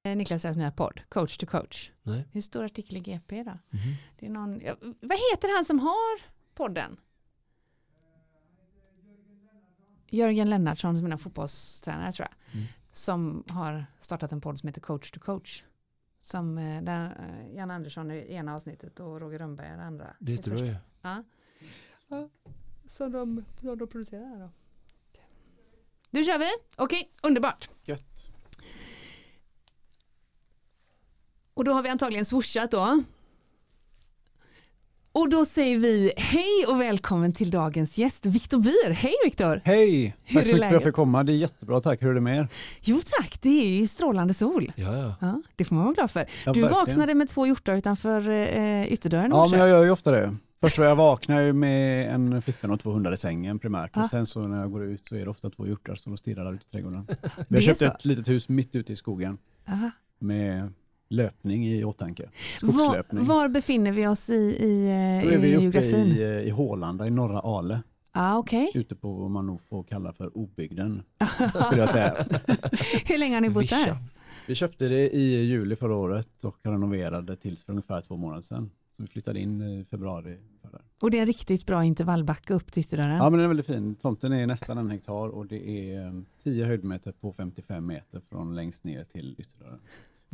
Niklas 0.06 0.42
Svensson 0.42 0.62
nya 0.62 0.72
podd, 0.72 1.02
Coach 1.10 1.38
to 1.38 1.46
coach. 1.46 1.92
Nej. 2.04 2.28
Hur 2.32 2.42
stor 2.42 2.64
artikel 2.66 2.98
i 2.98 3.00
GP 3.00 3.44
då? 3.44 3.52
Mhm. 3.52 3.96
Det 4.20 4.26
är 4.26 4.30
någon, 4.30 4.62
ja, 4.62 4.76
vad 4.82 5.18
heter 5.32 5.56
han 5.56 5.66
som 5.66 5.80
har 5.80 6.22
podden? 6.54 6.98
Jörgen 10.10 10.50
Lennartsson 10.50 10.98
som 10.98 11.06
är 11.08 11.12
en 11.12 11.18
fotbollstränare 11.18 12.12
tror 12.12 12.28
jag. 12.30 12.56
Mm. 12.56 12.68
Som 12.92 13.44
har 13.48 13.86
startat 14.00 14.32
en 14.32 14.42
podd 14.42 14.60
som 14.60 14.68
heter 14.68 14.82
Coach 14.82 15.12
to 15.12 15.20
coach. 15.20 15.64
Som 16.20 16.58
eh, 16.58 16.84
där 16.84 17.06
eh, 17.06 17.56
Jan 17.56 17.72
Andersson 17.72 18.12
är 18.12 18.16
i 18.16 18.34
ena 18.34 18.56
avsnittet 18.56 19.00
och 19.00 19.22
Roger 19.22 19.40
Rönnberg 19.40 19.68
är 19.68 19.78
det 19.78 19.84
andra. 19.84 20.16
Det 20.20 20.32
i 20.32 20.38
tror 20.38 20.66
jag. 20.66 20.76
Ja. 21.02 21.24
ja. 22.08 22.30
Som 22.88 23.12
de, 23.12 23.46
som 23.60 23.78
de 23.78 23.88
producerar 23.88 24.40
då. 24.40 24.50
Nu 26.10 26.24
kör 26.24 26.40
vi. 26.40 26.50
Okej, 26.78 27.12
underbart. 27.24 27.70
Gött. 27.84 28.35
Och 31.56 31.64
då 31.64 31.74
har 31.74 31.84
vi 31.84 31.90
antagligen 31.90 32.26
swooshat 32.26 32.72
då. 32.72 33.04
Och 35.12 35.30
då 35.30 35.46
säger 35.46 35.78
vi 35.78 36.14
hej 36.18 36.66
och 36.68 36.82
välkommen 36.82 37.34
till 37.34 37.52
dagens 37.52 37.98
gäst, 37.98 38.26
Viktor 38.26 38.60
Bier. 38.60 38.92
Hej 38.92 39.14
Viktor! 39.26 39.62
Hej! 39.66 40.16
Hur 40.26 40.36
Tack 40.36 40.48
så 40.48 40.48
mycket 40.48 40.48
för 40.48 40.54
att 40.54 40.60
läget? 40.60 40.74
jag 40.74 40.84
fick 40.84 40.94
komma. 40.94 41.24
Det 41.24 41.32
är 41.32 41.36
jättebra, 41.36 41.82
tack. 41.82 42.02
Hur 42.02 42.10
är 42.10 42.14
det 42.14 42.22
med 42.22 42.38
er? 42.38 42.48
Jo 42.82 43.00
tack, 43.20 43.42
det 43.42 43.50
är 43.50 43.80
ju 43.80 43.88
strålande 43.88 44.34
sol. 44.34 44.72
Ja, 44.76 44.98
ja. 44.98 45.16
Ja, 45.22 45.42
det 45.56 45.66
får 45.66 45.76
man 45.76 45.84
vara 45.86 45.94
glad 45.94 46.12
för. 46.12 46.20
Ja, 46.20 46.26
du 46.54 46.62
verkligen. 46.62 46.72
vaknade 46.72 47.14
med 47.14 47.30
två 47.30 47.48
hjortar 47.48 47.76
utanför 47.76 48.30
eh, 48.30 48.94
ytterdörren 48.94 49.32
Ja, 49.32 49.48
men 49.52 49.60
jag 49.60 49.70
gör 49.70 49.84
ju 49.84 49.92
ofta 49.92 50.12
det. 50.12 50.36
Först 50.62 50.78
jag 50.78 50.96
vaknar 50.96 51.42
ju 51.42 51.54
med 51.54 52.14
en 52.16 52.42
flickvän 52.42 52.72
och 52.72 52.80
två 52.80 52.92
hundar 52.92 53.12
i 53.14 53.18
sängen 53.18 53.60
primärt. 53.60 53.98
Ah. 53.98 54.04
Och 54.04 54.10
sen 54.10 54.26
så 54.26 54.40
när 54.48 54.60
jag 54.60 54.72
går 54.72 54.84
ut 54.84 55.08
så 55.08 55.16
är 55.16 55.20
det 55.24 55.30
ofta 55.30 55.50
två 55.50 55.68
hjortar 55.68 55.96
som 55.96 56.18
stirrar 56.18 56.46
där 56.46 56.54
ute 56.54 56.66
i 56.68 56.72
trädgården. 56.72 57.08
Vi 57.48 57.56
har 57.56 57.62
köpt 57.76 57.82
ett 57.82 58.06
litet 58.06 58.28
hus 58.28 58.50
mitt 58.50 58.76
ute 58.76 58.94
i 58.94 58.96
skogen 58.96 59.38
Aha. 59.68 59.92
med 60.20 60.74
löpning 61.10 61.68
i 61.68 61.84
åtanke. 61.84 62.30
Var, 62.62 62.74
Skogslöpning. 62.74 63.26
var 63.26 63.48
befinner 63.48 63.92
vi 63.92 64.08
oss 64.08 64.30
i, 64.30 64.34
i, 64.34 64.86
eh, 64.86 65.28
Då 65.30 65.36
är 65.36 65.38
vi 65.38 65.48
i 65.48 65.56
uppe 65.56 65.64
geografin? 65.64 66.08
i, 66.12 66.22
eh, 66.22 66.28
i 66.28 66.50
Hålanda 66.50 67.08
i 67.08 67.10
norra 67.10 67.40
Ale. 67.40 67.82
Ah, 68.12 68.38
Okej, 68.38 68.72
Ute 68.76 68.96
på 68.96 69.12
vad 69.14 69.32
man 69.32 69.46
nog 69.46 69.62
får 69.70 69.84
kalla 69.84 70.14
för 70.14 70.38
obygden, 70.38 71.04
skulle 71.66 71.82
jag 71.82 71.90
säga. 71.90 72.16
hur 73.06 73.18
länge 73.18 73.34
har 73.36 73.42
ni 73.42 73.50
bott 73.50 73.70
där? 73.70 73.98
Vi 74.48 74.56
köpte 74.56 74.88
det 74.88 75.10
i 75.16 75.44
juli 75.46 75.76
förra 75.76 75.96
året 75.96 76.30
och 76.44 76.58
renoverade 76.64 77.36
tills 77.36 77.64
för 77.64 77.72
ungefär 77.74 78.02
två 78.02 78.18
månader 78.18 78.42
sedan. 78.42 78.72
Så 78.98 79.02
vi 79.04 79.08
flyttade 79.08 79.40
in 79.40 79.62
i 79.62 79.86
februari. 79.90 80.38
förra. 80.62 80.82
Och 81.02 81.12
det 81.12 81.18
är 81.18 81.22
en 81.22 81.28
riktigt 81.28 81.66
bra 81.66 81.84
intervallbacke 81.84 82.54
upp 82.54 82.72
till 82.72 82.82
ytterdörren? 82.82 83.16
Ja 83.18 83.24
men 83.30 83.32
den 83.34 83.44
är 83.44 83.48
väldigt 83.48 83.66
fin. 83.66 83.96
Tomten 83.96 84.34
är 84.34 84.48
nästan 84.48 84.78
en 84.78 84.90
hektar 84.90 85.28
och 85.30 85.46
det 85.46 85.70
är 85.92 86.06
eh, 86.08 86.14
10 86.44 86.66
höjdmeter 86.66 87.12
på 87.12 87.34
55 87.34 87.86
meter 87.86 88.22
från 88.30 88.56
längst 88.56 88.84
ner 88.84 89.04
till 89.04 89.36
ytterdörren. 89.38 89.80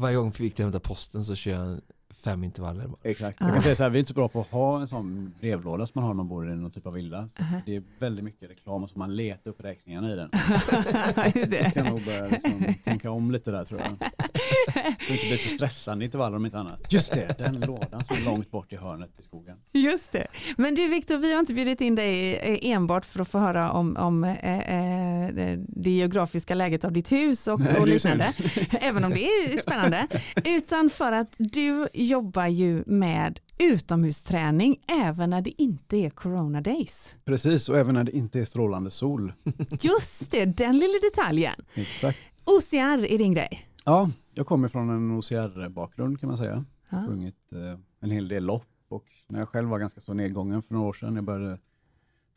Varje 0.01 0.15
gång 0.15 0.33
vi 0.37 0.43
gick 0.43 0.55
till 0.55 0.65
hämta 0.65 0.79
posten 0.79 1.25
så 1.25 1.35
kör 1.35 1.51
jag 1.51 1.81
fem 2.13 2.43
intervaller. 2.43 2.87
bara. 2.87 2.97
Exakt. 3.03 3.41
Ah. 3.41 3.45
Jag 3.45 3.53
kan 3.53 3.61
säga 3.61 3.75
så 3.75 3.83
här, 3.83 3.89
vi 3.89 3.97
är 3.97 3.99
inte 3.99 4.09
så 4.09 4.13
bra 4.13 4.27
på 4.27 4.41
att 4.41 4.51
ha 4.51 4.81
en 4.81 4.87
sån 4.87 5.33
brevlåda 5.39 5.85
som 5.85 5.91
man 5.95 6.03
har 6.03 6.09
när 6.09 6.17
man 6.17 6.27
bor 6.27 6.51
i 6.51 6.55
någon 6.55 6.71
typ 6.71 6.87
av 6.87 6.93
villa. 6.93 7.29
Aha. 7.39 7.61
Det 7.65 7.75
är 7.75 7.83
väldigt 7.99 8.25
mycket 8.25 8.49
reklam 8.49 8.83
och 8.83 8.89
så 8.89 8.99
man 8.99 9.15
letar 9.15 9.51
upp 9.51 9.63
räkningarna 9.63 10.13
i 10.13 10.15
den. 10.15 10.29
Jag 11.51 11.69
ska 11.69 11.83
nog 11.83 12.05
börja 12.05 12.27
liksom 12.27 12.73
tänka 12.83 13.11
om 13.11 13.31
lite 13.31 13.51
där 13.51 13.65
tror 13.65 13.79
jag. 13.79 13.89
Så 13.89 15.07
det 15.07 15.13
inte 15.13 15.27
blir 15.27 15.37
så 15.37 15.49
stressande 15.49 16.05
intervaller 16.05 16.37
om 16.37 16.45
inte 16.45 16.57
annat. 16.57 16.93
Just 16.93 17.13
det, 17.13 17.37
den 17.37 17.59
lådan 17.59 18.03
som 18.03 18.15
är 18.15 18.25
långt 18.25 18.51
bort 18.51 18.73
i 18.73 18.75
hörnet 18.75 19.09
i 19.19 19.23
skogen. 19.23 19.57
Just 19.71 20.11
det. 20.11 20.27
Men 20.57 20.75
du 20.75 20.87
Viktor, 20.87 21.17
vi 21.17 21.33
har 21.33 21.39
inte 21.39 21.53
bjudit 21.53 21.81
in 21.81 21.95
dig 21.95 22.35
eh, 22.35 22.71
enbart 22.71 23.05
för 23.05 23.19
att 23.19 23.27
få 23.27 23.39
höra 23.39 23.71
om, 23.71 23.97
om 23.97 24.23
eh, 24.23 24.59
eh, 24.59 25.57
det 25.67 25.91
geografiska 25.91 26.55
läget 26.55 26.85
av 26.85 26.91
ditt 26.91 27.11
hus 27.11 27.47
och, 27.47 27.61
och 27.79 27.87
liknande, 27.87 28.33
även 28.81 29.03
om 29.03 29.11
det 29.11 29.25
är 29.25 29.57
spännande, 29.57 30.07
utan 30.45 30.89
för 30.89 31.11
att 31.11 31.35
du 31.37 31.87
jobbar 32.03 32.47
ju 32.47 32.83
med 32.87 33.39
utomhusträning 33.59 34.79
även 34.87 35.29
när 35.29 35.41
det 35.41 35.61
inte 35.61 35.97
är 35.97 36.09
corona 36.09 36.61
days. 36.61 37.15
Precis, 37.25 37.69
och 37.69 37.77
även 37.77 37.93
när 37.93 38.03
det 38.03 38.11
inte 38.11 38.39
är 38.39 38.45
strålande 38.45 38.89
sol. 38.91 39.33
Just 39.81 40.31
det, 40.31 40.45
den 40.45 40.77
lilla 40.77 40.99
detaljen. 41.01 41.53
Exakt. 41.73 42.19
OCR 42.45 43.05
är 43.05 43.17
din 43.17 43.33
grej. 43.33 43.67
Ja, 43.85 44.09
jag 44.33 44.47
kommer 44.47 44.67
från 44.67 44.89
en 44.89 45.11
OCR-bakgrund 45.11 46.19
kan 46.19 46.29
man 46.29 46.37
säga. 46.37 46.65
Ja. 46.89 47.03
sprungit 47.03 47.53
eh, 47.53 47.79
en 47.99 48.11
hel 48.11 48.27
del 48.27 48.43
lopp 48.43 48.67
och 48.89 49.05
när 49.27 49.39
jag 49.39 49.49
själv 49.49 49.69
var 49.69 49.79
ganska 49.79 50.01
så 50.01 50.13
nedgången 50.13 50.61
för 50.61 50.73
några 50.73 50.87
år 50.87 50.93
sedan, 50.93 51.15
jag 51.15 51.23
började 51.23 51.59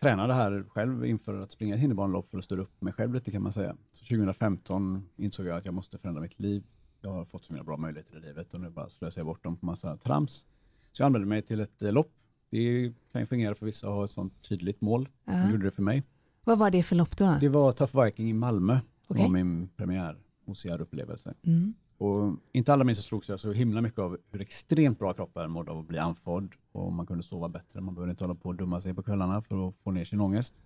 träna 0.00 0.26
det 0.26 0.34
här 0.34 0.64
själv 0.68 1.04
inför 1.06 1.40
att 1.40 1.52
springa 1.52 1.74
ett 1.74 1.80
hinderbanelopp 1.80 2.30
för 2.30 2.38
att 2.38 2.44
störa 2.44 2.60
upp 2.62 2.80
mig 2.80 2.92
själv 2.92 3.14
lite 3.14 3.30
kan 3.30 3.42
man 3.42 3.52
säga. 3.52 3.76
Så 3.92 4.04
2015 4.04 5.08
insåg 5.16 5.46
jag 5.46 5.56
att 5.56 5.64
jag 5.64 5.74
måste 5.74 5.98
förändra 5.98 6.22
mitt 6.22 6.40
liv. 6.40 6.64
Jag 7.04 7.12
har 7.12 7.24
fått 7.24 7.44
så 7.44 7.52
många 7.52 7.64
bra 7.64 7.76
möjligheter 7.76 8.16
i 8.16 8.20
livet 8.20 8.54
och 8.54 8.60
nu 8.60 8.70
bara 8.70 8.88
slösar 8.88 9.20
jag 9.20 9.26
bort 9.26 9.44
dem 9.44 9.56
på 9.56 9.66
massa 9.66 9.96
trams. 9.96 10.46
Så 10.92 11.02
jag 11.02 11.06
anmälde 11.06 11.26
mig 11.26 11.42
till 11.42 11.60
ett 11.60 11.82
eh, 11.82 11.92
lopp. 11.92 12.12
Det 12.50 12.92
kan 13.12 13.20
ju 13.20 13.26
fungera 13.26 13.54
för 13.54 13.66
vissa 13.66 13.88
att 13.88 13.94
ha 13.94 14.04
ett 14.04 14.10
sånt 14.10 14.42
tydligt 14.48 14.80
mål. 14.80 15.08
Ja. 15.24 15.32
Jag 15.32 15.50
gjorde 15.50 15.64
det 15.64 15.70
för 15.70 15.82
mig. 15.82 16.02
Vad 16.44 16.58
var 16.58 16.70
det 16.70 16.82
för 16.82 16.96
lopp 16.96 17.16
då? 17.16 17.36
Det 17.40 17.48
var 17.48 17.72
Tough 17.72 18.04
Viking 18.04 18.30
i 18.30 18.32
Malmö 18.32 18.78
som 19.06 19.16
Okej. 19.16 19.22
var 19.22 19.32
min 19.32 19.68
premiär 19.68 20.18
OCR-upplevelse. 20.44 21.34
Mm. 21.42 21.74
Och 21.98 22.36
inte 22.52 22.72
alla 22.72 22.84
minst 22.84 23.02
så 23.02 23.08
slogs 23.08 23.28
jag 23.28 23.40
så 23.40 23.52
himla 23.52 23.80
mycket 23.80 23.98
av 23.98 24.18
hur 24.30 24.40
extremt 24.40 24.98
bra 24.98 25.12
kroppen 25.12 25.50
mådde 25.50 25.70
av 25.70 25.78
att 25.78 25.88
bli 25.88 25.98
andfådd 25.98 26.54
och 26.72 26.92
man 26.92 27.06
kunde 27.06 27.22
sova 27.22 27.48
bättre. 27.48 27.80
Man 27.80 27.94
behövde 27.94 28.10
inte 28.10 28.24
hålla 28.24 28.34
på 28.34 28.48
och 28.48 28.54
dumma 28.54 28.80
sig 28.80 28.94
på 28.94 29.02
kvällarna 29.02 29.42
för 29.42 29.68
att 29.68 29.74
få 29.84 29.90
ner 29.90 30.04
sin 30.04 30.20
ångest. 30.20 30.60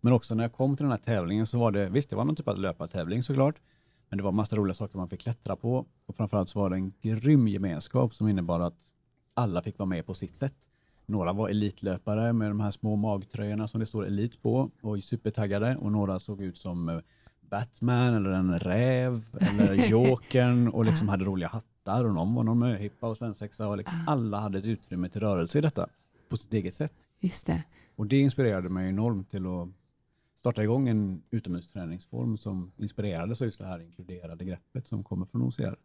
Men 0.00 0.12
också 0.12 0.34
när 0.34 0.44
jag 0.44 0.52
kom 0.52 0.76
till 0.76 0.84
den 0.84 0.90
här 0.90 0.98
tävlingen 0.98 1.46
så 1.46 1.58
var 1.58 1.72
det, 1.72 1.88
visst 1.88 2.10
det 2.10 2.16
var 2.16 2.24
någon 2.24 2.36
typ 2.36 2.48
av 2.48 2.58
löpartävling 2.58 3.22
såklart, 3.22 3.54
men 4.08 4.16
det 4.16 4.24
var 4.24 4.32
massa 4.32 4.56
roliga 4.56 4.74
saker 4.74 4.98
man 4.98 5.08
fick 5.08 5.20
klättra 5.20 5.56
på 5.56 5.86
och 6.06 6.16
framförallt 6.16 6.48
så 6.48 6.60
var 6.60 6.70
det 6.70 6.76
en 6.76 6.92
grym 7.02 7.48
gemenskap 7.48 8.14
som 8.14 8.28
innebar 8.28 8.60
att 8.60 8.78
alla 9.34 9.62
fick 9.62 9.78
vara 9.78 9.86
med 9.88 10.06
på 10.06 10.14
sitt 10.14 10.36
sätt. 10.36 10.54
Några 11.06 11.32
var 11.32 11.48
elitlöpare 11.48 12.32
med 12.32 12.50
de 12.50 12.60
här 12.60 12.70
små 12.70 12.96
magtröjorna 12.96 13.68
som 13.68 13.80
det 13.80 13.86
står 13.86 14.06
elit 14.06 14.42
på 14.42 14.70
och 14.80 15.04
supertaggade 15.04 15.76
och 15.76 15.92
några 15.92 16.18
såg 16.18 16.42
ut 16.42 16.56
som 16.56 16.88
eh, 16.88 16.98
Batman 17.40 18.14
eller 18.14 18.30
en 18.30 18.58
räv 18.58 19.38
eller 19.40 19.74
Jokern 19.90 20.68
och 20.68 20.84
liksom 20.84 21.08
hade 21.08 21.24
roliga 21.24 21.48
hattar 21.48 22.04
och 22.04 22.14
någon 22.14 22.34
var 22.34 22.42
någon 22.42 22.58
möhippa 22.58 23.08
och 23.08 23.16
svensexa 23.16 23.68
och 23.68 23.76
liksom 23.76 24.04
alla 24.06 24.40
hade 24.40 24.58
ett 24.58 24.64
utrymme 24.64 25.08
till 25.08 25.20
rörelse 25.20 25.58
i 25.58 25.60
detta 25.60 25.86
på 26.28 26.36
sitt 26.36 26.52
eget 26.52 26.74
sätt. 26.74 26.92
Just 27.20 27.46
det. 27.46 27.64
Och 27.96 28.06
det 28.06 28.16
inspirerade 28.16 28.68
mig 28.68 28.88
enormt 28.88 29.30
till 29.30 29.46
att 29.46 29.68
starta 30.40 30.62
igång 30.62 30.88
en 30.88 31.22
utomhusträningsform 31.30 32.36
som 32.36 32.72
inspirerades 32.76 33.40
av 33.40 33.46
just 33.46 33.58
det 33.58 33.66
här 33.66 33.80
inkluderade 33.80 34.44
greppet 34.44 34.86
som 34.86 35.04
kommer 35.04 35.26
från 35.26 35.42
OCR. 35.42 35.76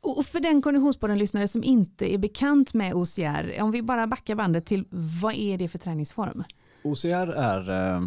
Och 0.00 0.26
för 0.26 0.40
den 0.40 0.62
konditionspodden-lyssnare 0.62 1.48
som 1.48 1.64
inte 1.64 2.14
är 2.14 2.18
bekant 2.18 2.74
med 2.74 2.94
OCR, 2.94 3.62
om 3.62 3.70
vi 3.70 3.82
bara 3.82 4.06
backar 4.06 4.34
bandet 4.34 4.66
till 4.66 4.84
vad 5.20 5.34
är 5.34 5.58
det 5.58 5.68
för 5.68 5.78
träningsform? 5.78 6.44
OCR 6.82 7.32
är 7.32 7.94
eh, 7.96 8.06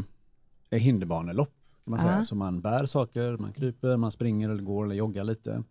ett 0.69 0.81
hinderbanelopp 0.81 1.53
kan 1.89 1.91
man 1.91 1.99
säga. 1.99 2.23
Så 2.23 2.35
man 2.35 2.61
bär 2.61 2.85
saker, 2.85 3.37
man 3.37 3.53
kryper, 3.53 3.97
man 3.97 4.11
springer 4.11 4.49
eller 4.49 4.63
går 4.63 4.85
eller 4.85 4.95
joggar 4.95 5.23
lite. 5.23 5.63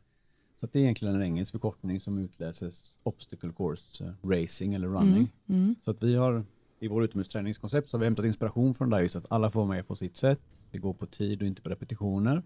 Så 0.61 0.67
det 0.73 0.79
är 0.79 0.83
egentligen 0.83 1.15
en 1.15 1.23
engelsk 1.23 1.53
förkortning 1.53 2.01
som 2.01 2.19
utläses 2.19 2.99
Obstacle 3.03 3.53
Course 3.57 4.05
eh, 4.05 4.29
Racing 4.29 4.75
eller 4.75 4.89
Running. 4.89 5.33
Mm. 5.49 5.75
Så 5.81 5.91
att 5.91 6.03
vi 6.03 6.17
har 6.17 6.45
i 6.81 6.89
vår 6.89 7.05
utomhusträningskoncept 7.05 7.89
så 7.89 7.97
har 7.97 8.01
vi 8.01 8.07
hämtat 8.07 8.25
inspiration 8.27 8.75
från 8.75 8.91
det 8.91 8.97
där 8.97 9.03
just 9.03 9.17
att 9.17 9.27
alla 9.33 9.51
får 9.51 9.61
vara 9.61 9.69
med 9.69 9.89
på 9.89 9.97
sitt 9.97 10.17
sätt. 10.17 10.41
Det 10.71 10.79
går 10.79 10.93
på 10.93 11.07
tid 11.07 11.43
och 11.43 11.49
inte 11.49 11.63
på 11.63 11.69
repetitioner. 11.69 12.43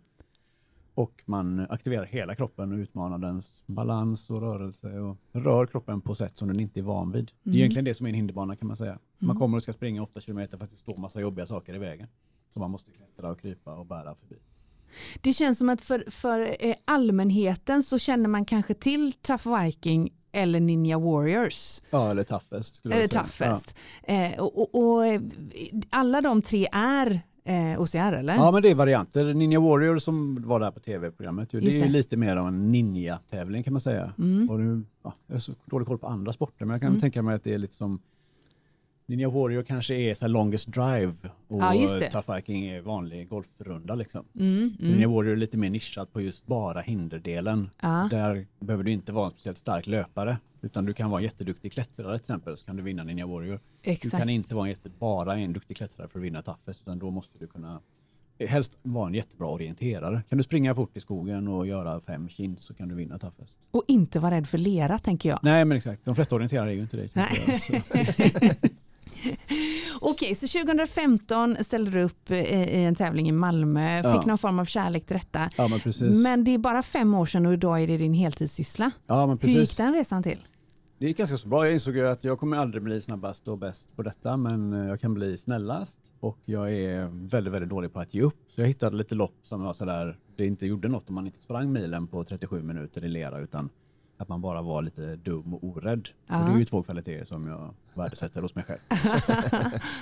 Och 0.94 1.22
man 1.26 1.60
aktiverar 1.70 2.04
hela 2.04 2.34
kroppen 2.34 2.72
och 2.72 2.76
utmanar 2.78 3.18
dens 3.18 3.62
balans 3.66 4.30
och 4.30 4.40
rörelse 4.40 4.98
och 5.00 5.16
rör 5.32 5.66
kroppen 5.66 6.00
på 6.00 6.14
sätt 6.14 6.38
som 6.38 6.48
den 6.48 6.60
inte 6.60 6.80
är 6.80 6.82
van 6.84 7.12
vid. 7.12 7.24
Det 7.42 7.50
är 7.50 7.52
Mm. 7.52 7.58
egentligen 7.58 7.84
det 7.84 7.94
som 7.94 8.06
är 8.06 8.10
en 8.10 8.14
hinderbana 8.16 8.56
kan 8.56 8.68
man 8.68 8.76
säga. 8.76 8.98
Man 9.18 9.30
Mm. 9.30 9.40
kommer 9.40 9.56
och 9.56 9.62
ska 9.62 9.72
springa 9.72 10.02
8 10.02 10.20
kilometer 10.20 10.56
för 10.58 10.64
att 10.64 10.70
det 10.70 10.76
står 10.76 10.96
massa 10.96 11.20
jobbiga 11.20 11.46
saker 11.46 11.74
i 11.74 11.78
vägen. 11.78 12.08
Som 12.50 12.60
man 12.60 12.70
måste 12.70 12.90
klättra 12.90 13.30
och 13.30 13.40
krypa 13.40 13.74
och 13.74 13.86
bära 13.86 14.14
förbi. 14.14 14.36
Det 15.20 15.32
känns 15.32 15.58
som 15.58 15.68
att 15.68 15.80
för, 15.80 16.04
för 16.10 16.56
eh, 16.60 16.74
allmänheten 16.84 17.82
så 17.82 17.98
känner 17.98 18.28
man 18.28 18.44
kanske 18.44 18.74
till 18.74 19.12
Tough 19.12 19.62
Viking 19.64 20.12
eller 20.32 20.60
Ninja 20.60 20.98
Warriors. 20.98 21.82
Ja, 21.90 22.10
eller 22.10 22.24
toughest. 22.24 22.86
Eller. 22.86 23.06
Toughest. 23.08 23.76
Eh, 24.02 24.40
och, 24.40 24.58
och, 24.58 24.74
och 24.94 25.06
eh, 25.06 25.20
alla 25.90 26.20
de 26.20 26.42
tre 26.42 26.68
är 26.72 27.20
eh, 27.44 27.80
OCR 27.80 27.98
eller? 28.12 28.34
Ja. 28.36 28.44
ja, 28.44 28.50
men 28.50 28.62
det 28.62 28.70
är 28.70 28.74
varianter. 28.74 29.34
Ninja 29.34 29.60
Warrior 29.60 29.98
som 29.98 30.42
var 30.48 30.60
där 30.60 30.70
på 30.70 30.80
tv-programmet, 30.80 31.50
det 31.50 31.56
är 31.58 31.60
det. 31.60 31.68
ju 31.70 31.88
lite 31.88 32.16
mer 32.16 32.36
av 32.36 32.48
en 32.48 32.68
ninja-tävling 32.68 33.62
kan 33.62 33.72
man 33.72 33.80
säga. 33.80 34.12
Mm. 34.18 34.50
Och 34.50 34.60
nu, 34.60 34.82
ja, 35.02 35.14
jag 35.26 35.34
har 35.34 35.40
så 35.40 35.52
dålig 35.64 35.88
koll 35.88 35.98
på 35.98 36.06
andra 36.06 36.32
sporter, 36.32 36.64
men 36.64 36.70
jag 36.74 36.80
kan 36.80 36.88
Mm. 36.88 37.00
tänka 37.00 37.22
mig 37.22 37.34
att 37.34 37.44
det 37.44 37.50
är 37.54 37.58
lite 37.58 37.74
som 37.74 38.00
Ninja 39.06 39.28
Warrior 39.30 39.62
kanske 39.62 39.94
är 39.94 40.14
så 40.14 40.24
här 40.24 40.28
longest 40.28 40.72
drive 40.72 41.14
och 41.48 41.60
det. 42.00 42.10
Tough 42.10 42.34
Viking 42.34 42.66
är 42.66 42.80
vanlig 42.80 43.28
golfrunda. 43.28 43.94
Liksom. 43.94 44.24
Mm, 44.38 44.74
Så 44.78 44.84
Ninja 44.84 44.96
mm. 44.96 45.12
Warrior 45.12 45.32
är 45.32 45.36
lite 45.36 45.56
mer 45.56 45.70
nischat 45.70 46.12
på 46.12 46.20
just 46.20 46.46
bara 46.46 46.80
hinderdelen. 46.80 47.70
Ja. 47.80 48.08
Där 48.10 48.46
behöver 48.60 48.84
du 48.84 48.90
inte 48.90 49.12
vara 49.12 49.26
en 49.26 49.30
speciellt 49.30 49.58
stark 49.58 49.86
löpare, 49.86 50.36
utan 50.62 50.86
du 50.86 50.94
kan 50.94 51.10
vara 51.10 51.20
en 51.20 51.24
jätteduktig 51.24 51.72
klättrare 51.72 52.18
till 52.18 52.22
exempel, 52.22 52.56
så 52.56 52.66
kan 52.66 52.76
du 52.76 52.82
vinna 52.82 53.04
Ninja 53.04 53.26
Warrior. 53.26 53.60
Du 53.82 53.90
Exakt. 53.90 54.18
kan 54.18 54.28
inte 54.28 54.54
vara 54.54 54.64
en 54.66 54.70
jätte, 54.70 54.88
bara 54.98 55.38
en 55.38 55.52
duktig 55.52 55.76
klättrare 55.76 56.08
för 56.08 56.18
att 56.18 56.24
vinna 56.24 56.42
Toughest, 56.42 56.82
utan 56.82 56.98
då 56.98 57.10
måste 57.10 57.38
du 57.38 57.46
kunna 57.46 57.80
helst 58.38 58.78
vara 58.82 59.06
en 59.06 59.14
jättebra 59.14 59.46
orienterare. 59.46 60.22
Kan 60.28 60.38
du 60.38 60.44
springa 60.44 60.74
fort 60.74 60.96
i 60.96 61.00
skogen 61.00 61.48
och 61.48 61.66
göra 61.66 62.00
fem 62.00 62.28
chins 62.28 62.64
så 62.64 62.74
kan 62.74 62.88
du 62.88 62.94
vinna 62.94 63.18
Toughest. 63.18 63.58
Och 63.70 63.84
inte 63.88 64.20
vara 64.20 64.34
rädd 64.34 64.46
för 64.46 64.58
lera 64.58 64.98
tänker 64.98 65.28
jag. 65.28 65.38
Nej 65.42 65.64
men 65.64 65.76
exakt, 65.76 66.04
de 66.04 66.14
flesta 66.14 66.36
orienterare 66.36 66.70
är 66.70 66.74
ju 66.74 66.80
inte 66.80 66.96
det. 66.96 68.68
Okej, 70.00 70.34
så 70.34 70.46
2015 70.48 71.56
ställde 71.64 71.90
du 71.90 72.02
upp 72.02 72.30
eh, 72.30 72.80
i 72.80 72.84
en 72.84 72.94
tävling 72.94 73.28
i 73.28 73.32
Malmö, 73.32 74.00
Ja. 74.04 74.12
fick 74.18 74.26
någon 74.26 74.38
form 74.38 74.58
av 74.58 74.64
kärlek 74.64 75.06
till 75.06 75.16
detta. 75.16 75.50
Ja 75.56 75.68
men 75.68 75.80
precis. 75.80 76.22
Men 76.22 76.44
det 76.44 76.54
är 76.54 76.58
bara 76.58 76.82
fem 76.82 77.14
år 77.14 77.26
sedan 77.26 77.46
och 77.46 77.52
idag 77.52 77.82
är 77.82 77.86
det 77.86 77.96
din 77.96 78.14
heltidssyssla. 78.14 78.90
ja, 79.06 79.20
men 79.20 79.30
Hur 79.30 79.36
precis. 79.36 79.56
gick 79.56 79.76
den 79.76 79.92
resan 79.94 80.22
till? 80.22 80.38
Det 80.98 81.06
gick 81.06 81.16
ganska 81.18 81.36
så 81.36 81.48
bra. 81.48 81.64
Jag 81.64 81.72
insåg 81.74 81.98
att 82.00 82.24
jag 82.24 82.38
kommer 82.38 82.56
aldrig 82.56 82.82
bli 82.82 83.00
snabbast 83.00 83.48
och 83.48 83.58
bäst 83.58 83.96
på 83.96 84.02
detta, 84.02 84.36
men 84.36 84.72
eh, 84.72 84.86
jag 84.88 85.00
kan 85.00 85.14
bli 85.14 85.36
snällast 85.36 85.98
och 86.20 86.38
jag 86.44 86.72
är 86.72 87.28
väldigt, 87.28 87.52
väldigt 87.52 87.70
dålig 87.70 87.92
på 87.92 88.00
att 88.00 88.14
ge 88.14 88.22
upp. 88.22 88.36
Så 88.48 88.60
jag 88.60 88.68
hittade 88.68 88.96
lite 88.96 89.14
lopp 89.14 89.34
som 89.42 89.62
var 89.62 89.72
sådär, 89.72 90.18
det 90.36 90.46
inte 90.46 90.66
gjorde 90.66 90.88
något 90.88 91.08
om 91.08 91.14
man 91.14 91.26
inte 91.26 91.38
sprang 91.40 91.72
milen 91.72 92.06
på 92.06 92.24
37 92.24 92.62
minuter 92.62 93.04
i 93.04 93.08
lera, 93.08 93.38
utan 93.40 93.68
att 94.22 94.28
man 94.28 94.40
bara 94.40 94.62
var 94.62 94.82
lite 94.82 95.16
dum 95.16 95.54
och 95.54 95.64
orädd. 95.64 96.08
Ja. 96.26 96.38
Och 96.40 96.48
det 96.48 96.54
är 96.54 96.58
ju 96.58 96.64
två 96.64 96.82
kvaliteter 96.82 97.24
som 97.24 97.46
jag 97.46 97.74
värdesätter 97.94 98.42
hos 98.42 98.54
mig 98.54 98.64
själv. 98.64 98.78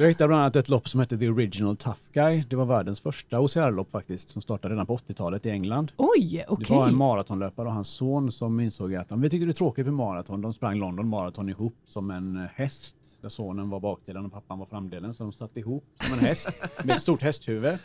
jag 0.00 0.08
hittade 0.08 0.28
bland 0.28 0.42
annat 0.42 0.56
ett 0.56 0.68
lopp 0.68 0.88
som 0.88 1.00
hette 1.00 1.18
The 1.18 1.28
Original 1.28 1.76
Tough 1.76 1.98
Guy. 2.12 2.44
Det 2.50 2.56
var 2.56 2.64
världens 2.64 3.00
första 3.00 3.40
OCR-lopp 3.40 3.90
faktiskt 3.90 4.30
som 4.30 4.42
startade 4.42 4.74
redan 4.74 4.86
på 4.86 4.96
80-talet 4.96 5.46
i 5.46 5.50
England. 5.50 5.92
Oj, 5.96 6.44
okej. 6.48 6.66
Det 6.68 6.74
var 6.74 6.88
en 6.88 6.96
maratonlöpare 6.96 7.66
och 7.66 7.74
hans 7.74 7.88
son 7.88 8.32
som 8.32 8.60
insåg 8.60 8.94
att 8.94 9.12
vi 9.12 9.30
tyckte 9.30 9.46
det 9.46 9.50
är 9.50 9.52
tråkigt 9.52 9.86
med 9.86 9.94
maraton. 9.94 10.40
De 10.40 10.52
sprang 10.52 10.78
London 10.78 11.08
Marathon 11.08 11.48
ihop 11.48 11.76
som 11.84 12.10
en 12.10 12.36
eh, 12.36 12.48
häst. 12.54 12.96
Där 13.20 13.28
sonen 13.28 13.70
var 13.70 13.80
bakdelen 13.80 14.26
och 14.26 14.32
pappan 14.32 14.58
var 14.58 14.66
framdelen. 14.66 15.14
Så 15.14 15.22
de 15.22 15.32
satt 15.32 15.56
ihop 15.56 15.84
som 16.00 16.18
en 16.18 16.24
häst 16.24 16.62
med 16.84 16.94
ett 16.94 17.00
stort 17.00 17.22
hästhuvud. 17.22 17.78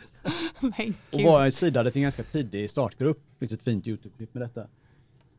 Och 1.12 1.22
var 1.22 1.50
sidade 1.50 1.90
till 1.90 2.00
en 2.00 2.02
ganska 2.02 2.22
tidig 2.22 2.70
startgrupp. 2.70 3.18
Det 3.30 3.38
finns 3.38 3.52
ett 3.52 3.62
fint 3.62 3.86
Youtube-klipp 3.86 4.34
med 4.34 4.42
detta. 4.42 4.66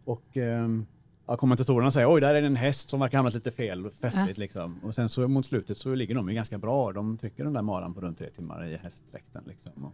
Och 0.07 0.37
ehm, 0.37 0.85
ja, 1.27 1.37
kommentatorerna 1.37 1.91
säger 1.91 2.13
oj, 2.13 2.21
där 2.21 2.35
är 2.35 2.41
det 2.41 2.47
en 2.47 2.55
häst 2.55 2.89
som 2.89 2.99
verkar 2.99 3.17
hamnat 3.17 3.33
lite 3.33 3.51
fel, 3.51 3.89
festligt 4.01 4.37
liksom. 4.37 4.79
Och 4.83 4.95
sen 4.95 5.09
så 5.09 5.27
mot 5.27 5.45
slutet 5.45 5.77
så 5.77 5.95
ligger 5.95 6.15
de 6.15 6.29
ju 6.29 6.35
ganska 6.35 6.57
bra. 6.57 6.91
De 6.91 7.17
trycker 7.17 7.43
den 7.43 7.53
där 7.53 7.61
maran 7.61 7.93
på 7.93 8.01
runt 8.01 8.17
tre 8.17 8.29
timmar 8.29 8.65
i 8.65 8.77
hästdräkten 8.77 9.43
liksom. 9.47 9.85
Och 9.85 9.93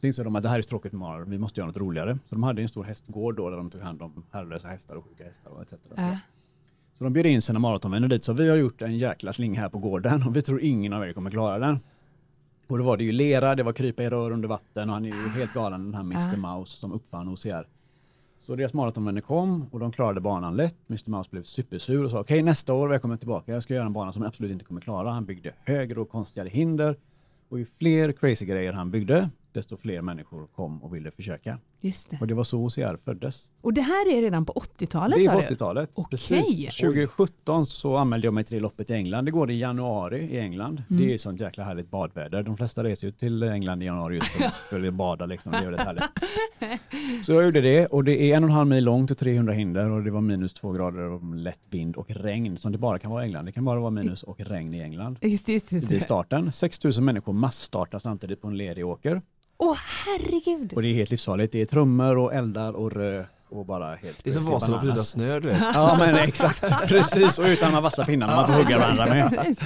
så 0.00 0.06
insåg 0.06 0.24
de 0.24 0.36
att 0.36 0.42
det 0.42 0.48
här 0.48 0.58
är 0.58 0.62
tråkigt 0.62 0.92
med 0.92 1.00
marar, 1.00 1.24
vi 1.24 1.38
måste 1.38 1.60
göra 1.60 1.66
något 1.66 1.76
roligare. 1.76 2.18
Så 2.26 2.34
de 2.34 2.42
hade 2.42 2.62
en 2.62 2.68
stor 2.68 2.84
hästgård 2.84 3.36
då 3.36 3.50
där 3.50 3.56
de 3.56 3.70
tog 3.70 3.80
hand 3.80 4.02
om 4.02 4.24
herrelösa 4.30 4.68
hästar 4.68 4.94
och 4.94 5.04
sjuka 5.04 5.24
hästar 5.24 5.50
och 5.50 5.62
etc. 5.62 5.72
Ja. 5.96 6.18
Så 6.98 7.04
de 7.04 7.12
bjöd 7.12 7.26
in 7.26 7.42
sina 7.42 7.58
maratonvänner 7.58 8.08
dit, 8.08 8.24
så 8.24 8.32
vi 8.32 8.48
har 8.48 8.56
gjort 8.56 8.82
en 8.82 8.98
jäkla 8.98 9.32
sling 9.32 9.58
här 9.58 9.68
på 9.68 9.78
gården 9.78 10.22
och 10.26 10.36
vi 10.36 10.42
tror 10.42 10.60
ingen 10.60 10.92
av 10.92 11.04
er 11.04 11.12
kommer 11.12 11.30
klara 11.30 11.58
den. 11.58 11.78
Och 12.66 12.78
då 12.78 12.84
var 12.84 12.96
det 12.96 13.04
ju 13.04 13.12
lera, 13.12 13.54
det 13.54 13.62
var 13.62 13.72
krypa 13.72 14.02
i 14.02 14.10
rör 14.10 14.30
under 14.30 14.48
vatten 14.48 14.88
och 14.88 14.94
han 14.94 15.04
är 15.04 15.08
ju 15.08 15.28
helt 15.28 15.54
galen 15.54 15.84
den 15.84 15.94
här 15.94 16.02
Mr. 16.02 16.36
Mouse 16.36 16.80
som 16.80 16.92
uppfann 16.92 17.28
OCR. 17.28 17.73
Så 18.46 18.56
deras 18.56 18.74
maratonvänner 18.74 19.20
kom 19.20 19.66
och 19.70 19.80
de 19.80 19.92
klarade 19.92 20.20
banan 20.20 20.56
lätt. 20.56 20.76
Mr. 20.88 21.10
Mouse 21.10 21.30
blev 21.30 21.42
supersur 21.42 22.04
och 22.04 22.10
sa 22.10 22.20
okej 22.20 22.42
nästa 22.42 22.74
år 22.74 22.88
välkommen 22.88 23.18
tillbaka, 23.18 23.52
jag 23.52 23.62
ska 23.62 23.74
göra 23.74 23.86
en 23.86 23.92
bana 23.92 24.12
som 24.12 24.22
jag 24.22 24.28
absolut 24.28 24.52
inte 24.52 24.64
kommer 24.64 24.80
klara. 24.80 25.10
Han 25.10 25.24
byggde 25.24 25.52
högre 25.64 26.00
och 26.00 26.08
konstigare 26.08 26.48
hinder 26.48 26.96
och 27.48 27.58
ju 27.58 27.66
fler 27.78 28.12
crazy 28.12 28.46
grejer 28.46 28.72
han 28.72 28.90
byggde, 28.90 29.30
desto 29.54 29.76
fler 29.76 30.02
människor 30.02 30.46
kom 30.46 30.82
och 30.82 30.94
ville 30.94 31.10
försöka. 31.10 31.58
Just 31.80 32.10
det. 32.10 32.18
Och 32.20 32.26
det 32.26 32.34
var 32.34 32.44
så 32.44 32.58
OCR 32.58 32.96
föddes. 33.04 33.48
Och 33.60 33.74
det 33.74 33.80
här 33.80 34.16
är 34.16 34.22
redan 34.22 34.46
på 34.46 34.52
80-talet 34.52 35.18
Det 35.18 35.24
är 35.24 35.32
på 35.32 35.40
du? 35.40 35.46
80-talet. 35.46 35.90
Okej. 35.94 36.10
Precis. 36.10 36.76
2017 36.76 37.66
så 37.66 37.96
anmälde 37.96 38.26
jag 38.26 38.34
mig 38.34 38.44
till 38.44 38.56
det 38.56 38.62
loppet 38.62 38.90
i 38.90 38.92
England. 38.92 39.24
Det 39.24 39.30
går 39.30 39.50
i 39.50 39.58
januari 39.58 40.18
i 40.18 40.38
England. 40.38 40.82
Mm. 40.90 41.02
Det 41.02 41.14
är 41.14 41.18
sånt 41.18 41.40
jäkla 41.40 41.64
härligt 41.64 41.90
badväder. 41.90 42.42
De 42.42 42.56
flesta 42.56 42.84
reser 42.84 43.06
ju 43.06 43.12
till 43.12 43.42
England 43.42 43.82
i 43.82 43.86
januari 43.86 44.14
just 44.14 44.28
för, 44.70 44.86
att 44.88 44.94
bada. 44.94 45.26
Liksom. 45.26 45.52
Det 45.52 45.58
är 45.58 45.62
väldigt 45.62 45.80
härligt. 45.80 46.04
Så 47.26 47.32
jag 47.32 47.44
gjorde 47.44 47.60
det 47.60 47.86
och 47.86 48.04
det 48.04 48.22
är 48.22 48.36
en 48.36 48.44
och 48.44 48.50
en 48.50 48.56
halv 48.56 48.68
mil 48.68 48.84
långt 48.84 49.10
och 49.10 49.18
300 49.18 49.52
hinder 49.52 49.90
och 49.90 50.02
det 50.02 50.10
var 50.10 50.20
minus 50.20 50.54
två 50.54 50.72
grader 50.72 51.02
och 51.02 51.34
lätt 51.34 51.60
vind 51.70 51.96
och 51.96 52.10
regn 52.10 52.56
som 52.56 52.72
det 52.72 52.78
bara 52.78 52.98
kan 52.98 53.10
vara 53.10 53.22
i 53.22 53.26
England. 53.26 53.44
Det 53.44 53.52
kan 53.52 53.64
bara 53.64 53.80
vara 53.80 53.90
minus 53.90 54.22
och 54.22 54.40
regn 54.40 54.74
i 54.74 54.80
England. 54.80 55.18
Just 55.20 55.48
just 55.48 55.70
det. 55.70 55.76
Just 55.76 55.88
det. 55.88 56.00
starten. 56.00 56.52
6000 56.52 57.04
människor 57.04 57.32
massstartar 57.32 57.98
samtidigt 57.98 58.40
på 58.40 58.48
en 58.48 58.56
ledig 58.56 58.86
åker. 58.86 59.22
Åh 59.66 59.76
herregud. 60.06 60.72
Och 60.74 60.82
det 60.82 60.88
är 60.88 60.94
helt 60.94 61.10
livsfarligt. 61.10 61.52
Det 61.52 61.60
är 61.60 61.66
trummor 61.66 62.18
och 62.18 62.34
eldar 62.34 62.72
och 62.72 62.92
rök 62.92 63.26
och 63.48 63.66
bara 63.66 63.94
helt 63.94 64.24
Det 64.24 64.30
är 64.30 64.34
som 64.34 64.44
Vasaloppet 64.44 64.84
utan 64.84 64.88
bananas. 64.88 65.08
snö 65.08 65.40
du 65.40 65.48
vet. 65.48 65.60
Ja 65.60 65.96
men 65.98 66.14
exakt, 66.14 66.60
precis. 66.88 67.38
Och 67.38 67.44
utan 67.44 67.68
de 67.68 67.74
här 67.74 67.80
vassa 67.80 68.04
pinnarna 68.04 68.36
man 68.36 68.46
får 68.46 68.52
hugga 68.52 68.78
varandra 68.78 69.06
med. 69.06 69.56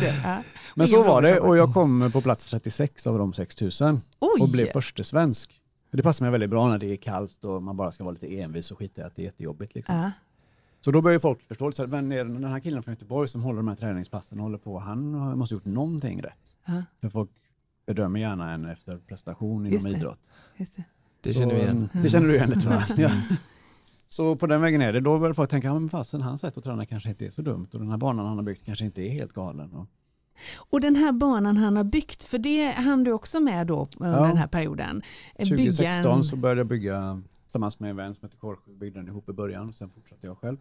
Men 0.75 0.89
så 0.89 1.03
var 1.03 1.23
det 1.23 1.41
och 1.41 1.57
jag 1.57 1.75
kom 1.75 2.11
på 2.13 2.21
plats 2.21 2.51
36 2.51 3.07
av 3.07 3.19
de 3.19 3.33
6000 3.33 4.01
Oj! 4.21 4.43
och 4.43 4.49
blev 4.49 4.73
förste 4.73 5.05
svensk. 5.05 5.51
Det 5.91 6.03
passar 6.03 6.25
mig 6.25 6.33
väldigt 6.33 6.51
bra 6.51 6.69
när 6.69 6.79
det 6.79 6.93
är 6.93 6.97
kallt 6.97 7.45
och 7.45 7.63
man 7.63 7.77
bara 7.77 7.93
ska 7.93 8.05
vara 8.05 8.13
lite 8.13 8.41
envis 8.41 8.71
och 8.71 8.79
skita 8.79 9.01
i 9.01 9.05
att 9.05 9.17
det 9.17 9.23
är 9.23 9.25
jättejobbigt. 9.25 9.75
Liksom. 9.75 10.11
Så 10.81 10.91
då 10.91 11.01
börjar 11.01 11.19
folk 11.19 11.49
förstå, 11.49 11.73
så 11.73 11.87
men 11.87 12.09
den 12.09 12.45
här 12.45 12.61
killen 12.61 12.83
från 12.83 12.95
Göteborg 12.95 13.29
som 13.29 13.43
håller 13.43 13.57
de 13.57 13.69
här 13.69 13.77
träningspassen 13.77 14.39
och 14.39 14.43
håller 14.45 14.59
på, 14.59 14.79
han 14.79 15.11
måste 15.39 15.55
ha 15.55 15.57
gjort 15.57 15.65
någonting 15.65 16.23
rätt. 16.23 16.39
För 17.01 17.09
folk 17.09 17.31
bedömer 17.89 18.21
gärna 18.21 18.53
en 18.53 18.65
efter 18.65 18.99
prestation 18.99 19.61
inom 19.61 19.73
Just 19.73 19.85
det. 19.91 19.97
idrott. 19.97 20.19
Just 20.57 20.77
det. 20.77 20.85
Det 21.21 21.29
Så, 21.33 21.39
känner 21.41 21.55
vi 21.55 21.61
igen. 21.61 21.89
Det 21.93 22.09
känner 22.09 22.29
du 22.29 22.35
igen 22.35 22.51
det 22.51 22.61
tror 22.61 22.75
jag. 22.75 22.99
Ja. 22.99 23.11
Så 24.09 24.37
på 24.37 24.47
den 24.47 24.61
vägen 24.61 24.83
är 24.83 24.93
det. 24.93 25.01
Då 25.01 25.19
börjar 25.19 25.35
folk 25.35 25.51
tänka, 25.51 25.75
men 25.75 25.91
fasen 25.91 26.21
hans 26.23 26.41
sätt 26.41 26.59
att 26.59 26.65
träna 26.65 26.87
kanske 26.87 27.09
inte 27.09 27.27
är 27.27 27.31
så 27.31 27.43
dumt 27.43 27.67
och 27.73 27.79
den 27.79 27.91
här 27.91 27.97
banan 27.97 28.27
han 28.27 28.37
har 28.37 28.45
byggt 28.45 28.65
kanske 28.65 28.85
inte 28.85 29.03
är 29.03 29.09
helt 29.11 29.33
galen. 29.33 29.73
Och, 29.75 29.87
Och 30.71 30.81
den 30.81 30.97
här 30.97 31.13
banan 31.13 31.57
han 31.57 31.77
har 31.77 31.85
byggt, 31.85 32.23
för 32.23 32.39
det 32.39 32.71
hann 32.71 33.05
du 33.05 33.13
också 33.13 33.41
med 33.41 33.67
då 33.67 33.89
under 33.99 34.19
Ja. 34.21 34.27
den 34.27 34.37
här 34.37 34.47
perioden. 34.47 35.03
Eh, 35.37 35.45
bygga 35.49 35.57
2016 35.57 36.19
en- 36.19 36.25
så 36.25 36.37
började 36.37 36.61
jag 36.61 36.67
bygga 36.67 37.23
tillsammans 37.45 37.81
med 37.81 37.91
en 37.91 37.97
vän 37.97 38.15
som 38.15 38.25
heter 38.27 38.39
Korsjö, 38.39 38.73
byggde 38.73 38.99
den 39.01 39.09
ihop 39.09 39.29
i 39.29 39.33
början 39.33 39.69
och 39.69 39.75
sen 39.75 39.91
fortsatte 39.91 40.27
jag 40.27 40.39
själv. 40.39 40.57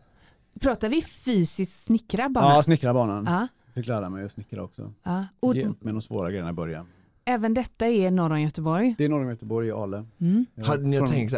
Pratar 0.61 0.89
vi 0.89 1.01
fysiskt 1.01 1.83
snickra 1.83 2.29
banan? 2.29 2.55
Ja, 2.55 2.63
snickra 2.63 2.93
banan. 2.93 3.25
Ja, 3.27 3.47
Fick 3.73 3.87
lära 3.87 4.09
mig 4.09 4.25
att 4.25 4.31
snickra 4.31 4.63
också. 4.63 4.93
ja. 5.03 5.25
Och 5.39 5.55
med 5.55 5.93
de 5.93 6.01
svåra 6.01 6.29
grejerna 6.29 6.49
i 6.49 6.53
början. 6.53 6.85
Även 7.27 7.53
detta 7.53 7.87
är 7.87 8.11
norr 8.11 8.31
om 8.31 8.41
Göteborg. 8.41 8.95
Det 8.97 9.05
är 9.05 9.09
norr 9.09 9.23
om 9.23 9.29
Göteborg 9.29 9.67
i 9.67 9.71
Ale. 9.71 10.05
Mm. 10.19 10.45
Hade 10.63 10.83
ni 10.83 10.97
Från- 10.97 11.07
tänkt 11.07 11.33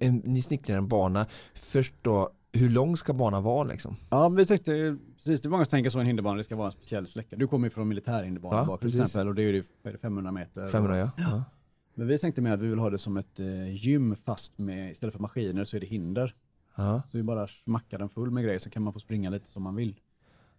en- 0.00 0.22
ni 0.24 0.42
snickrar 0.42 0.76
en 0.76 0.88
bana, 0.88 1.26
först 1.54 1.94
då, 2.02 2.30
hur 2.52 2.68
lång 2.70 2.96
ska 2.96 3.12
banan 3.12 3.42
vara 3.42 3.64
liksom? 3.64 3.96
Ja, 4.10 4.28
vi 4.28 4.46
tänkte, 4.46 4.96
precis, 5.16 5.40
det 5.40 5.48
är 5.48 5.50
många 5.50 5.64
som 5.64 5.70
tänker 5.70 5.90
så 5.90 5.98
en 5.98 6.06
hinderbana, 6.06 6.36
det 6.36 6.44
ska 6.44 6.56
vara 6.56 6.66
en 6.66 6.72
speciell 6.72 7.06
släcka. 7.06 7.36
Du 7.36 7.46
kommer 7.46 7.66
ju 7.66 7.70
från 7.70 7.88
militärhinderbana 7.88 8.56
Ja, 8.56 8.64
bak 8.64 8.80
till 8.80 8.88
exempel 8.88 9.28
och 9.28 9.34
det 9.34 9.42
är 9.42 9.52
ju 9.52 9.64
vad 9.82 9.88
är 9.90 9.92
det, 9.92 9.98
500 9.98 10.32
meter. 10.32 10.68
500 10.68 10.98
ja. 10.98 11.10
ja. 11.16 11.44
Men 11.94 12.06
vi 12.06 12.18
tänkte 12.18 12.40
med 12.42 12.52
att 12.54 12.60
vi 12.60 12.68
vill 12.68 12.78
ha 12.78 12.90
det 12.90 12.98
som 12.98 13.16
ett 13.16 13.40
eh, 13.40 13.74
gym 13.74 14.16
fast 14.24 14.58
med, 14.58 14.90
istället 14.90 15.14
för 15.14 15.22
maskiner 15.22 15.64
så 15.64 15.76
är 15.76 15.80
det 15.80 15.86
hinder. 15.86 16.34
ja. 16.76 17.02
Så 17.10 17.16
vi 17.16 17.22
bara 17.22 17.46
smackar 17.48 17.98
den 17.98 18.08
full 18.08 18.30
med 18.30 18.44
grejer 18.44 18.58
så 18.58 18.70
kan 18.70 18.82
man 18.82 18.92
få 18.92 19.00
springa 19.00 19.30
lite 19.30 19.48
som 19.48 19.62
man 19.62 19.74
vill. 19.74 20.00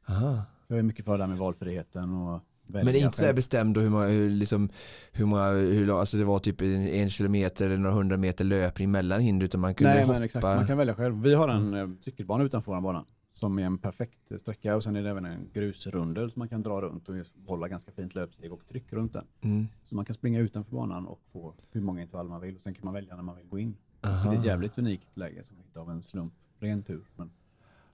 Aha. 0.09 0.41
Jag 0.67 0.79
är 0.79 0.83
mycket 0.83 1.05
för 1.05 1.17
det 1.17 1.23
här 1.23 1.29
med 1.29 1.37
valfriheten 1.37 2.13
och 2.13 2.41
välja 2.67 2.85
Men 2.85 2.95
inte 2.95 3.17
så 3.17 3.25
här 3.25 3.33
bestämd 3.33 3.77
hur 3.77 3.89
många, 3.89 4.07
hur, 4.07 4.29
liksom, 4.29 4.69
hur 5.11 5.25
många, 5.25 5.49
hur, 5.49 5.99
alltså 5.99 6.17
det 6.17 6.23
var 6.23 6.39
typ 6.39 6.61
en, 6.61 6.87
en 6.87 7.09
kilometer 7.09 7.65
eller 7.65 7.77
några 7.77 7.95
hundra 7.95 8.17
meter 8.17 8.45
löpning 8.45 8.91
mellan 8.91 9.21
hinder 9.21 9.45
utan 9.45 9.61
man 9.61 9.75
kunde 9.75 9.93
Nej 9.93 10.03
hoppa. 10.03 10.13
men 10.13 10.23
exakt, 10.23 10.43
man 10.43 10.67
kan 10.67 10.77
välja 10.77 10.95
själv. 10.95 11.21
Vi 11.21 11.33
har 11.33 11.49
en 11.49 11.73
eh, 11.73 11.87
cykelbana 12.01 12.43
utanför 12.43 12.71
vår 12.71 12.81
bana 12.81 13.05
som 13.31 13.59
är 13.59 13.63
en 13.63 13.77
perfekt 13.77 14.19
sträcka 14.39 14.75
och 14.75 14.83
sen 14.83 14.95
är 14.95 15.03
det 15.03 15.09
även 15.09 15.25
en 15.25 15.49
grusrundel 15.53 16.31
som 16.31 16.39
man 16.39 16.49
kan 16.49 16.63
dra 16.63 16.81
runt 16.81 17.09
och 17.09 17.15
hålla 17.47 17.67
ganska 17.67 17.91
fint 17.91 18.15
löpsteg 18.15 18.53
och 18.53 18.65
tryck 18.65 18.93
runt 18.93 19.13
den. 19.13 19.25
Mm. 19.41 19.67
Så 19.85 19.95
man 19.95 20.05
kan 20.05 20.13
springa 20.13 20.39
utanför 20.39 20.71
banan 20.71 21.05
och 21.05 21.19
få 21.31 21.53
hur 21.71 21.81
många 21.81 22.01
intervall 22.01 22.27
man 22.27 22.41
vill 22.41 22.55
och 22.55 22.61
sen 22.61 22.73
kan 22.73 22.85
man 22.85 22.93
välja 22.93 23.15
när 23.15 23.23
man 23.23 23.35
vill 23.35 23.47
gå 23.47 23.59
in. 23.59 23.77
Aha. 24.01 24.29
Det 24.29 24.35
är 24.35 24.39
ett 24.39 24.45
jävligt 24.45 24.77
unikt 24.77 25.17
läge 25.17 25.43
som 25.43 25.57
inte 25.57 25.79
av 25.79 25.91
en 25.91 26.03
slump, 26.03 26.33
ren 26.59 26.83
tur. 26.83 27.03
Men 27.15 27.31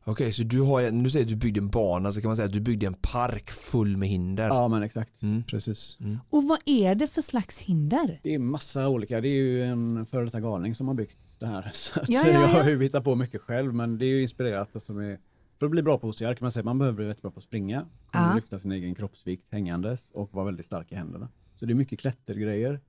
Okej, 0.04 0.34
så 0.34 0.43
du 0.43 0.62
har, 0.62 0.91
nu 0.91 1.10
säger 1.10 1.26
att 1.26 1.30
du 1.30 1.36
byggde 1.36 1.60
en 1.60 1.70
bana 1.70 2.12
så 2.12 2.22
kan 2.22 2.30
man 2.30 2.36
säga 2.36 2.45
att 2.45 2.54
du 2.54 2.60
byggde 2.62 2.88
en 2.88 2.93
park 2.93 3.49
full 3.52 3.97
med 3.97 4.10
hinder. 4.10 4.47
ja 4.47 4.68
men 4.68 4.84
exakt, 4.84 5.22
Mm. 5.22 5.43
precis. 5.43 5.97
Och 6.30 6.43
vad 6.47 6.60
är 6.66 6.95
det 6.95 7.08
för 7.08 7.22
slags 7.22 7.60
hinder? 7.62 8.20
Det 8.24 8.34
är 8.34 8.39
massa 8.39 8.88
olika, 8.89 9.22
det 9.22 9.28
är 9.28 9.43
ju 9.43 9.64
en 9.64 10.06
före 10.06 10.26
detta 10.26 10.39
galning 10.39 10.76
som 10.76 10.88
har 10.88 10.95
byggt 10.95 11.18
det 11.39 11.47
här. 11.47 11.70
Så 11.74 11.99
att 11.99 12.10
Ja, 12.10 12.22
ja, 12.26 12.32
jag 12.32 12.41
ja. 12.41 12.47
har 12.64 12.70
ju 12.70 12.82
hittat 12.84 13.04
på 13.04 13.16
mycket 13.16 13.41
själv 13.41 13.74
men 13.74 13.97
det 13.97 14.06
är 14.06 14.10
ju 14.10 14.22
inspirerat 14.22 14.70
alltså 14.74 14.93
med, 14.93 15.18
för 15.60 15.66
att 15.66 15.72
bli 15.72 15.82
bra 15.82 15.97
på 15.97 16.08
OCR 16.08 16.24
kan 16.34 16.38
man 16.39 16.52
säga, 16.52 16.64
man 16.64 16.78
behöver 16.80 16.95
bli 16.95 17.06
väldigt 17.06 17.22
bra 17.22 17.32
på 17.32 17.38
att 17.38 17.43
springa, 17.43 17.86
kunna 18.12 18.28
Ja. 18.30 18.36
lyfta 18.36 18.60
sin 18.60 18.72
egen 18.72 18.95
kroppsvikt 18.95 19.45
hängandes 19.52 20.10
och 20.14 20.34
vara 20.34 20.45
väldigt 20.45 20.66
stark 20.66 20.91
i 20.91 20.95
händerna. 20.95 21.30
Så 21.60 21.66
det 21.66 21.74
är 21.74 21.76
mycket 21.76 21.99
klättergrejer. 21.99 22.80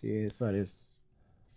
Det 0.00 0.24
är 0.24 0.30
Sveriges 0.30 0.86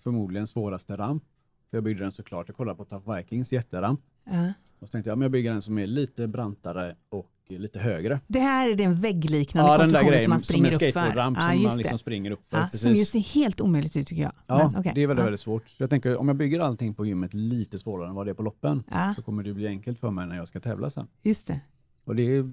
förmodligen 0.03 0.47
svåraste 0.47 0.95
ramp. 0.97 1.24
För 1.70 1.78
jag 1.78 1.84
byggde 1.84 2.03
den 2.03 2.12
såklart, 2.12 2.47
jag 2.47 2.55
kollade 2.57 2.78
på 2.78 2.86
Tough 2.86 3.16
Vikings 3.16 3.53
jätteramp 3.53 4.01
Ja. 4.26 4.53
Och 4.80 4.88
så 4.88 4.92
tänkte 4.92 5.10
jag, 5.10 5.18
men 5.18 5.22
jag 5.24 5.32
bygger 5.32 5.52
den 5.52 5.62
som 5.62 5.78
är 5.78 5.88
lite 5.88 6.28
brantare 6.28 6.96
och 7.10 7.30
lite 7.48 7.80
högre. 7.80 8.20
Det 8.28 8.40
här 8.40 8.70
är 8.70 8.76
den 8.76 8.96
väggliknande 8.96 9.72
Ja, 9.72 9.78
konstruktionen 9.78 10.20
som 10.20 10.30
man 10.30 10.40
som 10.40 10.46
springer 10.46 10.68
en 10.68 10.74
upp 10.74 10.80
för. 10.80 10.90
skateboardramp 10.92 11.38
Ja, 11.38 11.42
som 11.42 11.50
man 11.56 11.64
just 11.64 11.78
liksom 11.78 11.94
det. 11.96 12.00
springer 12.00 12.32
upp 12.32 12.50
för. 12.50 12.58
Ja, 12.58 12.70
som 12.78 12.94
ju 12.96 13.06
ser 13.06 13.20
helt 13.20 13.62
omöjligt 13.62 13.98
ut 13.98 14.08
tycker 14.08 14.22
jag. 14.24 14.32
Ja, 14.48 14.70
Men, 14.72 14.80
okej. 14.80 14.92
det 14.96 15.04
är 15.04 15.08
väldigt, 15.08 15.22
ja. 15.22 15.26
väldigt 15.26 15.42
svårt. 15.42 15.64
Jag 15.78 15.90
tänker 15.90 16.18
om 16.18 16.28
jag 16.28 16.38
bygger 16.38 16.60
allting 16.60 16.94
på 16.94 17.06
gymmet 17.06 17.34
lite 17.34 17.80
svårare 17.80 18.10
än 18.10 18.16
vad 18.16 18.28
det 18.28 18.30
är 18.30 18.34
på 18.34 18.44
loppen 18.44 18.84
så 19.16 19.22
kommer 19.22 19.44
det 19.44 19.54
bli 19.54 19.68
enkelt 19.68 20.00
för 20.00 20.12
mig 20.12 20.28
när 20.28 20.36
jag 20.36 20.48
ska 20.48 20.60
tävla 20.60 20.90
sen. 20.90 21.08
just 21.24 21.48
det. 21.48 21.60
Och 22.04 22.16
det 22.16 22.50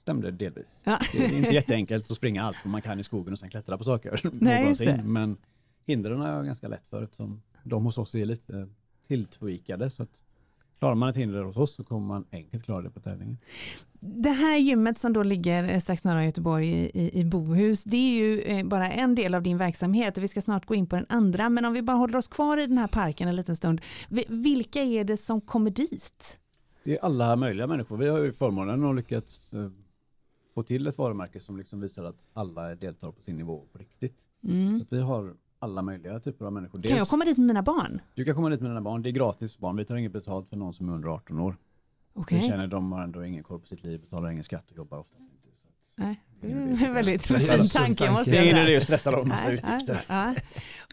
stämde 0.00 0.30
delvis. 0.30 0.80
Ja. 0.84 0.98
Det 1.12 1.24
är 1.24 1.36
inte 1.36 1.54
jätteenkelt 1.54 2.10
att 2.10 2.16
springa 2.16 2.42
allt 2.42 2.56
man 2.64 2.82
kan 2.82 3.00
i 3.00 3.02
skogen 3.02 3.32
och 3.32 3.38
sen 3.38 3.50
klättra 3.50 3.78
på 3.78 3.84
saker. 3.84 4.20
Nej, 4.32 4.68
just. 4.68 5.02
Men 5.04 5.36
hindren 5.86 6.22
är 6.22 6.32
jag 6.36 6.46
ganska 6.46 6.68
lätt 6.68 6.84
för 6.90 7.02
eftersom 7.02 7.42
de 7.64 7.84
hos 7.84 7.98
oss 7.98 8.14
är 8.14 8.24
lite 8.24 8.68
tilltweakade. 9.06 9.90
Så 9.90 10.02
att 10.02 10.22
klarar 10.78 10.94
man 10.94 11.08
ett 11.08 11.16
hinder 11.16 11.42
hos 11.42 11.56
oss 11.56 11.74
så 11.74 11.84
kommer 11.84 12.06
man 12.06 12.24
enkelt 12.32 12.64
klara 12.64 12.82
det 12.82 12.90
på 12.90 13.00
tävlingen. 13.00 13.38
Det 14.00 14.30
här 14.30 14.56
gymmet 14.56 14.98
som 14.98 15.12
då 15.12 15.22
ligger 15.22 15.72
eh, 15.72 15.78
strax 15.80 16.04
norra 16.04 16.18
om 16.18 16.24
Göteborg 16.24 16.68
i, 16.94 17.20
i, 17.20 17.24
Bohus, 17.24 17.84
det 17.84 17.96
är 17.96 18.18
ju 18.18 18.40
eh, 18.40 18.66
bara 18.66 18.90
en 18.92 19.14
del 19.14 19.34
av 19.34 19.42
din 19.42 19.58
verksamhet 19.58 20.16
och 20.16 20.22
vi 20.22 20.28
ska 20.28 20.40
snart 20.40 20.66
gå 20.66 20.74
in 20.74 20.86
på 20.86 20.96
den 20.96 21.06
andra. 21.08 21.48
Men 21.48 21.64
om 21.64 21.72
vi 21.72 21.82
bara 21.82 21.96
håller 21.96 22.16
oss 22.18 22.28
kvar 22.28 22.58
i 22.58 22.66
den 22.66 22.78
här 22.78 22.86
parken 22.88 23.28
en 23.28 23.36
liten 23.36 23.56
stund. 23.56 23.80
Vi- 24.08 24.24
Vilka 24.28 24.82
är 24.82 25.04
det 25.04 25.16
som 25.16 25.40
kommer 25.40 25.70
dit? 25.70 26.38
Det 26.84 26.92
är 26.92 27.04
alla 27.04 27.36
möjliga 27.36 27.66
människor. 27.66 27.96
Vi 27.96 28.08
har 28.08 28.18
ju 28.18 28.32
förmånen 28.32 28.84
att 28.84 28.96
lyckats 28.96 29.52
eh, 29.52 29.70
få 30.54 30.62
till 30.62 30.86
ett 30.86 30.98
varumärke 30.98 31.40
som 31.40 31.56
liksom 31.56 31.80
visar 31.80 32.04
att 32.04 32.16
alla 32.32 32.74
deltar 32.74 33.12
på 33.12 33.22
sin 33.22 33.36
nivå 33.36 33.64
på 33.72 33.78
riktigt. 33.78 34.16
Så 34.42 34.48
Mm. 34.48 34.80
att 34.80 34.92
vi 34.92 35.00
har 35.00 35.34
alla 35.58 35.82
möjliga 35.82 36.20
typer 36.20 36.44
av 36.46 36.52
människor. 36.52 36.82
Kan 36.82 36.90
jag 36.90 36.98
Dels- 37.00 37.10
komma 37.10 37.24
dit 37.24 37.38
med 37.38 37.46
mina 37.46 37.62
barn? 37.62 38.00
Du 38.14 38.24
kan 38.24 38.34
komma 38.34 38.48
dit 38.48 38.60
med 38.60 38.70
dina 38.70 38.80
barn, 38.80 39.02
det 39.02 39.08
är 39.08 39.12
gratis 39.12 39.54
för 39.54 39.60
barn. 39.60 39.76
Vi 39.76 39.84
tar 39.84 39.96
inget 39.96 40.12
betalt 40.12 40.48
för 40.48 40.56
någon 40.56 40.74
som 40.74 40.88
är 40.88 40.92
under 40.92 41.08
18 41.08 41.38
år. 41.40 41.56
Vi 42.30 42.42
känner 42.42 42.66
de 42.66 42.92
har 42.92 43.02
ändå 43.02 43.24
ingen 43.24 43.42
koll 43.42 43.60
på 43.60 43.66
sitt 43.66 43.84
liv, 43.84 44.00
betalar 44.00 44.30
ingen 44.30 44.44
skatt 44.44 44.70
och 44.70 44.76
jobbar 44.76 44.98
oftast 44.98 45.20
inte. 45.20 45.48
Så 45.58 45.68
Nej. 45.96 46.20
En 46.40 46.94
väldigt 46.94 47.26
fin 47.26 47.68
tanke 47.72 48.10
måste 48.10 48.30
det 48.30 48.36
är 48.38 48.42
ingen 48.44 48.56
idé 48.58 48.76
att 48.76 48.82
stressa 48.82 49.10
dem 49.10 49.32
utgifter. 49.48 50.04
ja. 50.08 50.34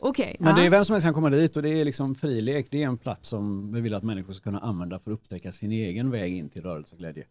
Okej. 0.02 0.36
Men 0.40 0.56
det 0.56 0.66
är 0.66 0.70
vem 0.70 0.86
som 0.86 0.94
helst 0.94 1.06
kan 1.06 1.14
komma 1.14 1.30
dit 1.30 1.56
och 1.58 1.64
det 1.64 1.70
är 1.70 1.86
liksom 1.86 2.16
frilek. 2.16 2.68
Det 2.72 2.84
är 2.84 2.88
en 2.88 2.98
plats 2.98 3.30
som 3.30 3.74
vi 3.74 3.82
vill 3.82 3.94
att 3.94 4.04
människor 4.04 4.34
ska 4.34 4.44
kunna 4.44 4.60
använda 4.60 5.00
för 5.00 5.12
att 5.12 5.16
upptäcka 5.16 5.52
sin 5.52 5.72
egen 5.72 6.12
väg 6.12 6.34
in 6.38 6.50
till 6.50 6.62
rörelseglädje. 6.62 7.24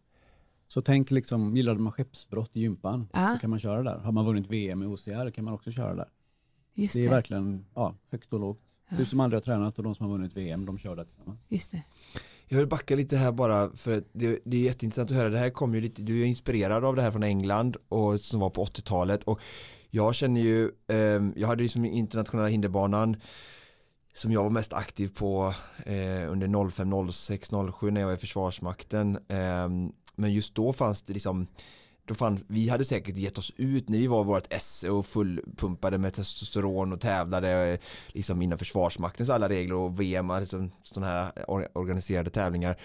Så 0.67 0.81
tänk 0.81 1.11
liksom, 1.11 1.55
gillade 1.57 1.79
man 1.79 1.91
skeppsbrott 1.93 2.55
i 2.55 2.59
gympan 2.59 3.07
Ja. 3.13 3.33
så 3.35 3.39
kan 3.41 3.49
man 3.49 3.59
köra 3.59 3.83
där. 3.83 3.97
Har 3.97 4.11
man 4.11 4.25
vunnit 4.25 4.47
VM 4.47 4.83
i 4.83 4.85
OCR 4.85 5.29
kan 5.29 5.45
man 5.45 5.53
också 5.53 5.71
köra 5.71 5.95
där. 5.95 6.07
Just 6.73 6.93
Det 6.93 6.99
är 6.99 7.03
det. 7.03 7.09
verkligen 7.09 7.65
ja, 7.73 7.95
högt 8.11 8.33
och 8.33 8.39
lågt. 8.39 8.59
Du 8.97 9.05
som 9.05 9.19
aldrig 9.19 9.37
har 9.37 9.43
tränat 9.43 9.77
och 9.77 9.83
de 9.83 9.95
som 9.95 10.05
har 10.05 10.13
vunnit 10.17 10.37
VM, 10.37 10.65
de 10.65 10.77
kör 10.77 10.95
där 10.95 11.03
tillsammans. 11.03 11.39
Just 11.49 11.71
det. 11.71 11.83
Jag 12.47 12.57
vill 12.57 12.67
backa 12.67 12.95
lite 12.95 13.17
här 13.17 13.31
bara 13.31 13.69
för 13.75 14.03
det, 14.11 14.39
det 14.45 14.57
är 14.57 14.61
jätteintressant 14.61 15.11
att 15.11 15.17
höra. 15.17 15.29
Det 15.29 15.37
här 15.37 15.49
kommer 15.49 15.75
ju 15.75 15.81
lite, 15.81 16.01
du 16.01 16.21
är 16.21 16.25
inspirerad 16.25 16.85
av 16.85 16.95
det 16.95 17.01
här 17.01 17.11
från 17.11 17.23
England 17.23 17.77
och 17.89 18.19
som 18.19 18.39
var 18.39 18.49
på 18.49 18.65
80-talet 18.65 19.23
och 19.23 19.41
jag 19.89 20.15
känner 20.15 20.41
ju, 20.41 20.71
ehm, 20.87 21.33
jag 21.35 21.47
hade 21.47 21.63
ju 21.63 21.69
som 21.69 21.85
internationella 21.85 22.47
hinderbanan 22.49 23.15
som 24.15 24.31
jag 24.31 24.43
var 24.43 24.49
mest 24.49 24.73
aktiv 24.73 25.07
på 25.15 25.53
eh, 25.85 26.31
under 26.31 26.69
05, 26.69 27.11
06, 27.11 27.49
07 27.79 27.91
när 27.91 28.01
jag 28.01 28.07
var 28.07 28.13
i 28.13 28.17
Försvarsmakten. 28.17 29.19
Ehm, 29.27 29.91
men 30.15 30.33
just 30.33 30.55
då 30.55 30.73
fanns 30.73 31.01
det 31.01 31.13
liksom 31.13 31.47
då 32.05 32.15
fanns, 32.15 32.45
vi 32.47 32.69
hade 32.69 32.85
säkert 32.85 33.17
gett 33.17 33.37
oss 33.37 33.51
ut 33.55 33.89
när 33.89 33.97
vi 33.97 34.07
var 34.07 34.21
i 34.21 34.25
vårt 34.25 34.53
esse 34.53 34.89
och 34.89 35.05
fullpumpade 35.05 35.97
med 35.97 36.13
testosteron 36.13 36.93
och 36.93 37.01
tävlade 37.01 37.77
liksom 38.07 38.41
inom 38.41 38.57
Försvarsmaktens 38.57 39.29
alla 39.29 39.49
regler 39.49 39.75
och 39.75 39.99
VM, 39.99 40.31
liksom, 40.39 40.71
sådana 40.83 41.07
här 41.07 41.31
organiserade 41.77 42.29
tävlingar 42.29 42.77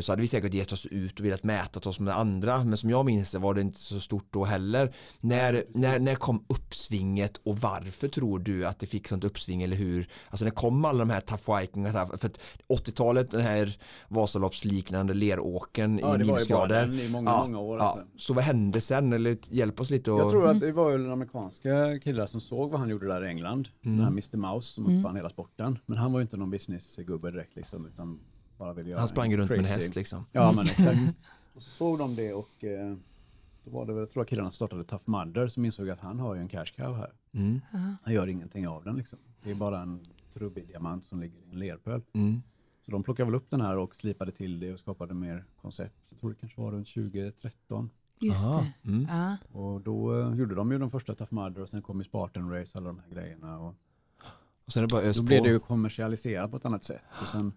så 0.00 0.12
hade 0.12 0.22
vi 0.22 0.28
säkert 0.28 0.54
gett 0.54 0.72
oss 0.72 0.86
ut 0.86 1.20
och 1.20 1.26
velat 1.26 1.44
mäta 1.44 1.88
oss 1.88 2.00
med 2.00 2.16
andra 2.16 2.64
men 2.64 2.76
som 2.76 2.90
jag 2.90 3.06
minns 3.06 3.32
det 3.32 3.38
var 3.38 3.54
det 3.54 3.60
inte 3.60 3.78
så 3.78 4.00
stort 4.00 4.26
då 4.30 4.44
heller 4.44 4.94
när, 5.20 5.64
när, 5.68 5.98
när 5.98 6.14
kom 6.14 6.44
uppsvinget 6.48 7.36
och 7.36 7.58
varför 7.58 8.08
tror 8.08 8.38
du 8.38 8.66
att 8.66 8.78
det 8.78 8.86
fick 8.86 9.08
sånt 9.08 9.24
uppsving 9.24 9.62
eller 9.62 9.76
hur 9.76 10.08
alltså 10.30 10.44
när 10.44 10.50
kom 10.50 10.84
alla 10.84 10.98
de 10.98 11.10
här 11.10 11.20
tough 11.20 11.60
viking 11.60 11.92
för 11.92 11.98
att 11.98 12.40
80-talet 12.68 13.30
den 13.30 13.40
här 13.40 13.78
Vasaloppsliknande 14.08 15.14
leråken 15.14 15.98
i 15.98 16.18
minusgrader 16.18 17.00
i 17.00 17.10
många, 17.10 17.30
Ja, 17.30 17.42
många 17.42 17.58
år. 17.58 17.78
Ja, 17.78 17.84
alltså. 17.84 18.06
så 18.16 18.34
vad 18.34 18.44
hände 18.44 18.80
sen? 18.80 19.12
Eller 19.12 19.36
hjälp 19.50 19.80
oss 19.80 19.90
lite 19.90 20.12
och... 20.12 20.20
Jag 20.20 20.30
tror 20.30 20.48
att 20.48 20.60
det 20.60 20.72
var 20.72 20.90
ju 20.90 21.12
amerikanska 21.12 21.98
killar 21.98 22.26
som 22.26 22.40
såg 22.40 22.70
vad 22.70 22.80
han 22.80 22.88
gjorde 22.88 23.06
där 23.06 23.24
i 23.24 23.28
England. 23.28 23.68
Mm. 23.84 23.96
Den 23.96 24.04
här 24.04 24.10
Mr 24.10 24.36
Mouse 24.36 24.74
som 24.74 24.98
uppfann 24.98 25.16
hela 25.16 25.28
sporten. 25.28 25.78
Men 25.86 25.98
han 25.98 26.12
var 26.12 26.20
ju 26.20 26.22
inte 26.22 26.36
någon 26.36 26.50
businessgubbe 26.50 27.30
direkt 27.30 27.56
liksom, 27.56 27.86
utan 27.86 28.20
bara 28.62 28.72
ville 28.72 28.90
göra 28.90 29.00
Han 29.00 29.08
sprang 29.08 29.36
runt 29.36 29.50
med 29.50 29.58
en 29.58 29.64
crazy- 29.64 29.74
häst 29.74 29.94
liksom. 29.94 30.26
Ja 30.32 30.52
men 30.52 30.66
exakt. 30.66 30.98
Och 31.54 31.62
så 31.62 31.70
såg 31.70 31.98
de 31.98 32.14
det 32.16 32.32
och 32.32 32.64
eh, 32.64 32.94
då 33.64 33.70
var 33.70 33.86
det 33.86 33.92
väl, 33.92 34.00
jag 34.00 34.10
tror 34.10 34.24
killarna 34.24 34.50
startade 34.50 34.84
Tough 34.84 35.02
Mudder 35.10 35.48
som 35.48 35.64
insåg 35.64 35.90
att 35.90 36.00
han 36.00 36.18
har 36.18 36.34
ju 36.34 36.40
en 36.40 36.48
cash 36.48 36.64
cow 36.76 36.96
här. 36.96 37.12
Mm. 37.32 37.60
Han 38.04 38.14
gör 38.14 38.26
ingenting 38.26 38.68
av 38.68 38.84
den 38.84 38.96
liksom. 38.96 39.18
Det 39.42 39.50
är 39.50 39.54
bara 39.54 39.80
en 39.80 40.00
trubbig 40.32 40.66
diamant 40.68 41.04
som 41.04 41.20
ligger 41.20 41.38
i 41.38 41.50
en 41.50 41.58
lerpöl. 41.58 42.02
Mm. 42.12 42.42
Så 42.84 42.90
de 42.90 43.02
plockade 43.02 43.24
väl 43.30 43.34
upp 43.34 43.50
den 43.50 43.60
här 43.60 43.76
och 43.76 43.96
slipade 43.96 44.32
till 44.32 44.60
det 44.60 44.72
och 44.72 44.80
skapade 44.80 45.14
mer 45.14 45.44
koncept. 45.60 45.94
Jag 46.10 46.18
tror 46.20 46.30
det 46.30 46.36
kanske 46.40 46.60
var 46.60 46.72
runt 46.72 46.88
2013. 46.94 47.90
Just 48.20 48.48
Aha. 48.48 48.66
det. 48.82 48.88
Mm. 48.88 49.06
Ja. 49.10 49.36
Och 49.60 49.80
då 49.80 50.20
eh, 50.20 50.34
gjorde 50.34 50.54
de 50.54 50.72
ju 50.72 50.78
de 50.78 50.90
första 50.90 51.14
Tough 51.14 51.34
Mudder 51.34 51.62
och 51.62 51.68
sen 51.68 51.82
kom 51.82 51.98
ju 51.98 52.04
Spartan 52.04 52.50
Race 52.50 52.78
alla 52.78 52.86
de 52.86 52.98
här 52.98 53.14
grejerna. 53.14 53.58
Och 53.60 53.74
Och 54.64 54.72
sen 54.72 54.82
är 54.82 54.86
det 54.86 54.92
bara 54.92 55.02
ös 55.02 55.16
då 55.16 55.22
på. 55.22 55.26
blev 55.26 55.42
det 55.42 55.48
ju 55.48 55.58
kommersialiserat 55.58 56.50
på 56.50 56.56
ett 56.56 56.64
annat 56.64 56.84
sätt. 56.84 57.02
Och 57.22 57.28
sen 57.28 57.52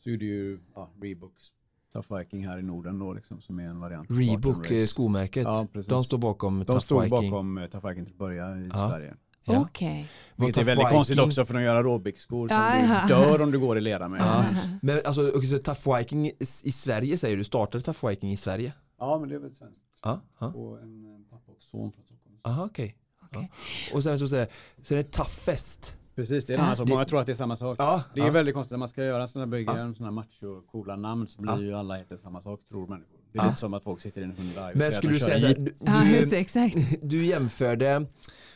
så 0.00 0.10
gjorde 0.10 0.24
ju 0.24 0.58
ja, 0.74 0.90
Reeboks 1.02 1.52
Tough 1.92 2.16
Viking 2.18 2.46
här 2.46 2.58
i 2.58 2.62
Norden 2.62 2.98
då 2.98 3.12
liksom 3.12 3.40
som 3.40 3.58
är 3.58 3.64
en 3.64 3.80
variant. 3.80 4.10
Reebok, 4.10 4.70
eh, 4.70 4.86
skomärket. 4.86 5.44
Ja, 5.44 5.66
precis. 5.72 5.88
de 5.88 6.04
står 6.04 6.18
bakom 6.18 6.58
De 6.58 6.64
Tough 6.64 6.80
stod 6.80 7.02
Viking. 7.02 7.30
bakom 7.30 7.58
eh, 7.58 7.66
Tough 7.66 7.88
Viking 7.88 8.04
till 8.06 8.14
början 8.14 8.62
i 8.64 8.68
Ja. 8.72 8.88
Sverige. 8.88 9.14
Ja. 9.44 9.60
Okej. 9.60 10.08
Vad 10.36 10.46
Vilket 10.46 10.56
är 10.56 10.64
Tough 10.64 10.66
väldigt 10.66 10.88
konstigt 10.88 11.16
Viking- 11.18 11.26
också 11.26 11.44
för 11.44 11.54
de 11.54 11.62
gör 11.62 11.76
aerobikskor 11.76 12.48
som 12.48 12.56
Ja, 12.56 12.78
ja. 12.86 13.02
du 13.08 13.14
dör 13.14 13.42
om 13.42 13.50
du 13.50 13.58
går 13.58 13.78
i 13.78 13.80
lera 13.80 14.08
med. 14.08 14.20
Ja. 14.20 14.44
Ja. 14.52 14.60
Men 14.82 15.00
alltså, 15.06 15.28
okej, 15.28 15.46
så 15.48 15.58
Tough 15.58 15.96
Viking 15.98 16.26
i, 16.64 16.72
Sverige 16.72 17.16
säger 17.18 17.36
du, 17.36 17.44
startade 17.44 17.84
Tough 17.84 18.08
Viking 18.08 18.32
i 18.32 18.36
Sverige? 18.36 18.72
men 19.20 19.28
det 19.28 19.34
är 19.34 19.38
väl 19.38 19.54
svenskt. 19.54 19.80
Ja, 20.02 20.20
ja. 20.38 20.46
Och 20.46 20.80
en 20.82 21.24
pappa 21.30 21.52
och 21.52 21.62
son 21.62 21.92
från 21.92 22.04
Stockholm. 22.04 22.36
Aha, 22.44 22.64
okej. 22.64 22.96
Okej. 23.22 23.50
Ja. 23.90 23.96
Och 23.96 24.02
sen 24.02 24.18
så 24.18 24.28
säger 24.28 24.48
sen 24.82 24.98
är 24.98 25.02
det 25.02 25.10
Toughest. 25.10 25.96
Precis, 26.20 26.46
det 26.46 26.52
är 26.52 26.58
en 26.58 26.64
annan 26.64 26.76
sak. 26.76 26.86
Det- 26.86 26.92
Många 26.92 27.04
tror 27.04 27.20
att 27.20 27.26
det 27.26 27.32
är 27.32 27.36
samma 27.36 27.56
sak. 27.56 27.76
Ja, 27.78 28.02
Det 28.14 28.20
är 28.20 28.24
ja. 28.26 28.30
väldigt 28.32 28.54
konstigt 28.54 28.70
när 28.70 28.78
man 28.78 28.88
ska 28.88 29.04
göra 29.04 29.22
en 29.22 29.28
sån 29.28 29.40
här 29.40 29.46
bygga 29.46 29.72
Ja. 29.76 29.78
en 29.78 29.94
sån 29.94 30.04
här 30.04 30.12
macho 30.12 30.60
coola 30.72 30.96
namn 30.96 31.26
så 31.26 31.40
blir 31.42 31.52
Ja. 31.52 31.60
ju 31.60 31.74
alla 31.74 31.96
heter 31.96 32.16
samma 32.16 32.40
sak 32.40 32.60
tror 32.68 32.86
människor. 32.86 33.16
Det 33.32 33.38
är 33.38 33.42
Ja. 33.42 33.48
lite 33.48 33.60
som 33.60 33.74
att 33.74 33.82
folk 33.84 34.00
sitter 34.00 34.20
i 34.20 34.24
en 34.24 34.30
Hyundai 34.36 34.72
och 34.72 34.76
Men 34.76 34.80
säger 34.80 34.90
skulle 34.92 35.12
du 35.12 35.24
att 35.24 35.30
de 35.30 35.40
säga 35.40 35.40
kör 35.40 35.40
så 35.40 35.46
här, 35.46 35.54
jeep. 35.66 35.78
du, 35.80 35.86
Ja, 35.86 36.04
just 36.18 36.30
det, 36.30 36.36
exakt. 36.38 36.76
du 37.02 37.24
jämförde, 37.24 37.84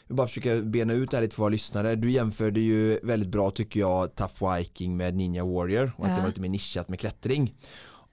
jag 0.07 0.17
bara 0.17 0.27
försöker 0.27 0.63
bena 0.63 0.93
ut 0.93 1.11
det 1.11 1.17
här 1.17 1.23
lite 1.23 1.35
för 1.35 1.43
våra 1.43 1.49
lyssnare, 1.51 1.95
du 1.95 2.11
jämförde 2.11 2.61
ju 2.61 3.01
väldigt 3.03 3.29
bra 3.29 3.51
tycker 3.51 3.81
jag 3.81 4.15
Tough 4.15 4.57
Viking 4.59 4.97
med 4.97 5.15
Ninja 5.15 5.45
Warrior 5.45 5.93
och 5.97 6.07
att 6.07 6.15
det 6.15 6.21
var 6.21 6.29
lite 6.29 6.41
mer 6.41 6.49
nischat 6.49 6.89
med 6.89 7.01
klättring. 7.01 7.55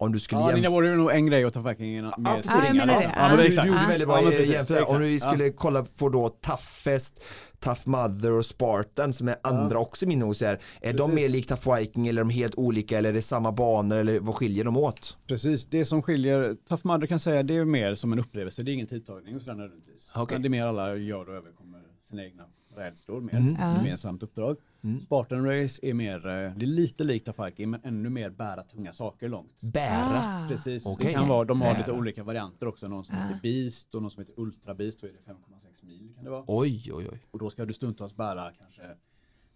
Om 0.01 0.11
du 0.11 0.19
skulle 0.19 0.41
Ja, 0.41 0.47
jämföra 0.47 0.87
är 0.91 0.95
nog 0.95 1.11
en 1.11 1.25
grej 1.25 1.43
att 1.43 1.53
ta 1.53 1.63
fucking 1.63 1.95
med. 1.95 2.03
Ja. 2.05 2.13
Ja, 2.17 2.41
det 2.43 2.49
är 2.49 3.37
du, 3.37 3.61
du 3.61 3.67
gjorde 3.67 3.81
Ja. 3.81 3.87
väldigt 3.87 4.07
bra 4.07 4.17
Ja, 4.21 4.31
ja, 4.31 4.53
jämförelse. 4.53 4.95
Om 4.95 5.01
vi 5.01 5.19
skulle 5.19 5.49
kolla 5.49 5.83
på 5.97 6.09
då 6.09 6.29
Toughest, 6.29 7.23
Tough 7.59 7.81
Mother 7.89 8.31
och 8.31 8.45
Spartan 8.45 9.13
som 9.13 9.27
är 9.27 9.35
andra 9.43 9.79
också 9.79 10.07
min 10.07 10.23
OCR. 10.23 10.43
Är 10.45 10.57
de 10.81 10.91
Precis. 10.97 11.13
mer 11.13 11.29
likt 11.29 11.49
Tough 11.49 11.75
Viking 11.77 12.07
eller 12.07 12.21
är 12.21 12.25
de 12.25 12.29
helt 12.29 12.55
olika 12.55 12.97
eller 12.97 13.09
är 13.09 13.13
det 13.13 13.21
samma 13.21 13.51
banor 13.51 13.97
eller 13.97 14.19
vad 14.19 14.35
skiljer 14.35 14.63
de 14.63 14.77
åt? 14.77 15.17
Precis, 15.27 15.65
det 15.69 15.85
som 15.85 16.01
skiljer, 16.01 16.55
Tough 16.69 16.87
Mudder 16.87 17.07
kan 17.07 17.19
säga 17.19 17.43
det 17.43 17.55
är 17.55 17.65
mer 17.65 17.95
som 17.95 18.13
en 18.13 18.19
upplevelse, 18.19 18.63
det 18.63 18.71
är 18.71 18.73
ingen 18.73 18.87
tidtagning 18.87 19.35
och 19.35 19.41
sådär 19.41 19.55
nödvändigtvis. 19.55 20.11
Men 20.31 20.41
det 20.41 20.47
är 20.47 20.49
mer 20.49 20.65
alla 20.67 20.95
gör 20.95 21.29
och 21.29 21.35
överkommer 21.35 21.79
sina 22.09 22.23
egna 22.25 22.43
rädslor 22.77 23.21
mer, 23.21 23.33
Mm. 23.35 23.57
Ja. 23.59 23.77
gemensamt 23.77 24.23
uppdrag. 24.23 24.57
Spartan 25.01 25.45
Race 25.45 25.79
är 25.85 25.93
mer, 25.93 26.15
eh, 26.27 26.31
det 26.55 26.65
är 26.65 26.67
lite 26.67 27.03
likt 27.03 27.29
Viking 27.45 27.69
men 27.69 27.81
ännu 27.83 28.09
mer 28.09 28.29
bära 28.29 28.63
tunga 28.63 28.93
saker 28.93 29.29
långt. 29.29 29.61
Bära. 29.73 30.21
Ah. 30.23 30.47
Precis, 30.49 30.85
Okej. 30.85 31.07
det 31.07 31.13
kan 31.13 31.27
vara, 31.27 31.45
de 31.45 31.61
har 31.61 31.69
lite 31.77 31.83
Bära. 31.91 31.99
olika 31.99 32.23
varianter 32.23 32.67
också, 32.67 32.87
någon 32.87 33.05
som 33.05 33.15
Ah. 33.15 33.19
heter 33.27 33.39
Beast 33.41 33.95
och 33.95 34.01
någon 34.01 34.11
som 34.11 34.21
heter 34.23 34.33
Ultra 34.39 34.73
Beast, 34.73 35.01
då 35.01 35.07
är 35.07 35.11
det 35.11 35.31
5,6 35.31 35.83
mil 35.85 36.13
kan 36.15 36.23
det 36.23 36.29
vara. 36.29 36.43
Oj, 36.47 36.91
oj, 36.93 37.07
oj. 37.11 37.19
Och 37.31 37.39
då 37.39 37.49
ska 37.49 37.65
du 37.65 37.73
stundtals 37.73 38.15
bära 38.15 38.51
kanske 38.61 38.81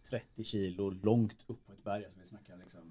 30 0.09 0.43
kilo 0.43 0.89
långt 0.89 1.43
upp 1.47 1.65
på 1.65 1.71
ett 1.73 1.84
berg, 1.84 2.03
alltså 2.05 2.19
vi 2.19 2.26
snackar 2.28 2.57
liksom 2.57 2.82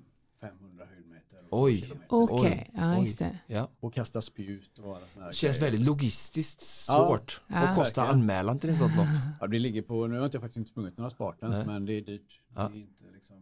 500 0.40 0.84
höjdmeter. 0.94 1.13
Och 1.54 1.62
Oj. 1.62 1.92
Okej, 2.08 2.70
Oj, 2.74 2.80
ja 2.80 2.98
just 3.00 3.18
det. 3.18 3.38
Ja. 3.46 3.68
Och 3.80 3.94
kasta 3.94 4.20
spjut 4.22 4.78
och 4.78 4.96
alla 4.96 5.06
såna 5.14 5.24
här 5.24 5.32
Känns 5.32 5.58
grejer. 5.58 5.70
väldigt 5.70 5.86
logistiskt 5.86 6.64
Ja. 6.88 6.94
svårt. 6.94 7.40
Ja. 7.46 7.60
Vad 7.66 7.74
kostar 7.74 8.06
anmälan 8.06 8.58
till 8.58 8.70
ett 8.70 8.78
sånt 8.78 8.96
lopp? 8.96 9.06
Ja, 9.40 9.46
det 9.46 9.58
ligger 9.58 9.82
på, 9.82 10.06
nu 10.06 10.14
har 10.18 10.22
jag 10.22 10.32
faktiskt 10.32 10.56
inte 10.56 10.70
sprungit 10.70 10.98
några 10.98 11.10
Spartans, 11.10 11.56
Nej. 11.56 11.66
men 11.66 11.86
det 11.86 11.92
är 11.92 12.00
dyrt. 12.00 12.40
Ja. 12.56 12.68
Det 12.72 12.78
är 12.78 12.80
inte 12.80 13.04
liksom, 13.14 13.36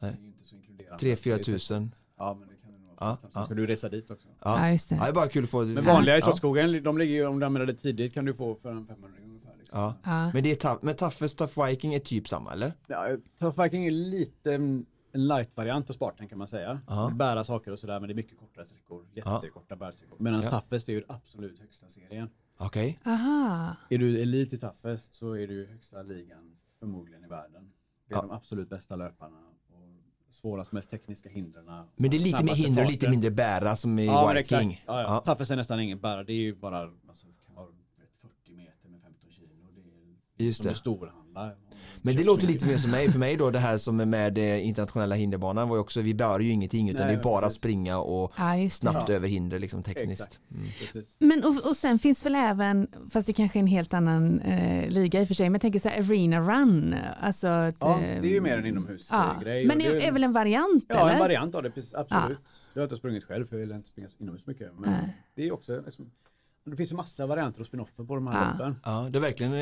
det 0.00 0.06
är 0.06 0.24
inte 0.26 0.44
så 0.44 0.54
inkluderande. 0.56 1.04
3-4 1.04 1.16
Det 1.24 1.30
är 1.30 1.36
så- 1.38 1.44
tusen. 1.44 1.94
Ja, 2.18 2.36
men 2.40 2.48
det 2.48 2.54
kan 2.62 2.72
det 2.72 2.78
nog 2.78 2.92
Ja, 3.00 3.06
vara. 3.06 3.16
Sen 3.22 3.30
ja. 3.34 3.44
ska 3.44 3.54
du 3.54 3.66
resa 3.66 3.88
dit 3.88 4.10
också. 4.10 4.28
Ja, 4.44 4.66
Ja. 4.66 4.72
just 4.72 4.90
ja, 4.90 4.96
det 4.96 5.02
det. 5.02 5.08
är 5.08 5.12
bara 5.12 5.28
kul 5.28 5.44
att 5.44 5.50
få 5.50 5.64
Men 5.64 5.84
vanliga 5.84 6.18
i. 6.18 6.22
Slottsskogen, 6.22 6.82
de 6.82 6.98
ligger 6.98 7.14
ju, 7.14 7.26
om 7.26 7.40
du 7.40 7.46
använder 7.46 7.66
det 7.66 7.78
tidigt 7.78 8.14
kan 8.14 8.24
du 8.24 8.34
få 8.34 8.54
för 8.54 8.70
en 8.70 8.86
500 8.86 9.18
ungefär. 9.24 9.54
Liksom. 9.58 9.80
Ja. 9.80 9.94
Ja. 10.04 10.30
Men 10.34 10.42
det 10.42 10.50
är 10.50 10.54
tough, 10.54 10.78
men 10.82 10.96
Toughest 10.96 11.38
Tough 11.38 11.66
Viking 11.66 11.94
är 11.94 11.98
typ 11.98 12.28
samma 12.28 12.52
eller? 12.52 12.72
Ja, 12.86 13.08
Tough 13.40 13.62
Viking 13.62 13.86
är 13.86 13.90
lite 13.90 14.58
en 15.12 15.26
light-variant 15.28 15.90
av 15.90 15.94
Spartan 15.94 16.28
kan 16.28 16.38
man 16.38 16.48
säga. 16.48 16.80
Ja. 16.86 17.10
Bära 17.14 17.44
saker 17.44 17.72
och 17.72 17.78
sådär 17.78 18.00
men 18.00 18.08
det 18.08 18.12
är 18.12 18.16
mycket 18.16 18.38
kortare 18.38 18.64
sträckor. 18.66 19.06
Jättekorta 19.14 19.76
bärsträckor. 19.76 20.16
Medan 20.20 20.42
Ja. 20.42 20.50
Toughest 20.50 20.88
är 20.88 20.92
ju 20.92 21.04
absolut 21.08 21.58
högsta 21.58 21.88
serien. 21.88 22.30
Okej. 22.56 22.98
Aha. 23.04 23.76
Är 23.90 23.98
du 23.98 24.20
elit 24.22 24.52
i 24.52 24.58
Toughest 24.58 25.14
så 25.14 25.32
är 25.32 25.46
du 25.46 25.66
högsta 25.66 26.02
ligan 26.02 26.56
förmodligen 26.80 27.24
i 27.24 27.28
världen. 27.28 27.72
Det 28.08 28.14
är 28.14 28.18
Ja. 28.18 28.22
de 28.22 28.30
absolut 28.30 28.68
bästa 28.70 28.96
löparna 28.96 29.36
och 29.70 30.34
svårast, 30.34 30.72
mest 30.72 30.90
tekniska 30.90 31.28
hindren. 31.28 31.64
Men 31.96 32.10
det 32.10 32.16
är 32.16 32.18
lite 32.18 32.44
mer 32.44 32.54
hinder 32.54 32.84
och 32.84 32.90
lite 32.90 33.10
mindre 33.10 33.30
bära 33.30 33.76
som 33.76 33.98
i 33.98 34.06
Ja, 34.06 34.26
Viking. 34.26 34.40
exakt. 34.70 34.84
Ja, 34.86 35.00
ja. 35.02 35.02
Ja. 35.02 35.20
Toughest 35.20 35.50
är 35.50 35.56
nästan 35.56 35.80
ingen 35.80 36.00
bära. 36.00 36.24
Det 36.24 36.32
är 36.32 36.36
ju 36.36 36.54
bara 36.54 36.80
alltså, 37.08 37.26
kan 37.46 37.54
vara 37.54 37.66
vet, 37.66 38.10
40 38.20 38.52
meter 38.54 38.88
med 38.88 39.00
15 39.02 39.30
kilo. 39.30 39.48
Det 40.36 40.44
är 40.44 40.46
Just 40.46 40.56
som 40.56 40.64
det. 40.64 40.70
en 40.70 40.76
storhandlare. 40.76 41.27
Men 42.02 42.16
det 42.16 42.24
låter 42.24 42.46
lite 42.46 42.66
mer 42.66 42.76
som 42.78 42.90
mig, 42.90 43.12
för 43.12 43.18
mig 43.18 43.36
då 43.36 43.50
det 43.50 43.58
här 43.58 43.78
som 43.78 44.00
är 44.00 44.06
med 44.06 44.38
eh, 44.38 44.66
internationella 44.66 45.14
hinderbanan 45.14 45.68
var 45.68 45.76
ju 45.76 45.80
också, 45.80 46.00
vi 46.00 46.14
bär 46.14 46.40
ju 46.40 46.50
ingenting 46.50 46.90
utan 46.90 47.06
Nej, 47.06 47.16
det 47.16 47.20
är 47.20 47.24
bara 47.24 47.40
precis. 47.42 47.58
springa 47.58 47.98
och 47.98 48.32
Ja, 48.36 48.70
snabbt 48.70 49.08
Ja. 49.08 49.14
över 49.14 49.28
hinder 49.28 49.58
liksom 49.58 49.82
tekniskt. 49.82 50.40
Mm. 50.54 51.04
Men 51.18 51.44
och, 51.44 51.66
och 51.70 51.76
sen 51.76 51.98
finns 51.98 52.26
väl 52.26 52.34
även, 52.34 52.88
fast 53.10 53.26
det 53.26 53.32
kanske 53.32 53.58
är 53.58 53.60
en 53.60 53.66
helt 53.66 53.94
annan 53.94 54.40
eh, 54.40 54.88
liga 54.90 55.20
i 55.20 55.24
och 55.24 55.28
för 55.28 55.34
sig, 55.34 55.46
men 55.46 55.52
jag 55.54 55.60
tänker 55.60 55.78
så 55.80 55.88
här 55.88 55.98
arena 55.98 56.40
run. 56.40 56.94
Alltså 57.20 57.46
att, 57.46 57.76
Ja, 57.80 57.94
eh, 58.00 58.22
det 58.22 58.28
är 58.28 58.32
ju 58.32 58.40
mer 58.40 58.56
en 58.58 58.62
ja. 58.64 58.68
inomhusgrej. 58.68 59.66
Men 59.66 59.76
och 59.76 59.82
det 59.82 60.06
är 60.06 60.12
väl 60.12 60.24
en 60.24 60.32
variant 60.32 60.84
Ja, 60.88 60.94
eller? 61.00 61.12
en 61.12 61.18
variant 61.18 61.54
av 61.54 61.62
det, 61.62 61.70
precis, 61.70 61.94
absolut. 61.94 62.38
Jag 62.74 62.80
har 62.80 62.84
inte 62.84 62.96
sprungit 62.96 63.24
själv 63.24 63.46
för 63.46 63.56
jag 63.56 63.60
vill 63.66 63.76
inte 63.76 63.88
springa 63.88 64.08
inomhus 64.18 64.46
mycket. 64.46 64.70
Men 64.78 64.90
Nej. 64.90 65.16
det 65.34 65.46
är 65.46 65.52
också, 65.52 65.80
liksom, 65.84 66.10
det 66.70 66.76
finns 66.76 66.92
ju 66.92 66.96
massa 66.96 67.26
varianter 67.26 67.60
och 67.60 67.66
spinoffer 67.66 68.04
på 68.04 68.14
de 68.14 68.26
här 68.26 68.44
Ja. 68.44 68.50
loppen. 68.52 68.76
Ja, 68.84 69.08
det 69.10 69.18
har 69.18 69.22
verkligen 69.26 69.52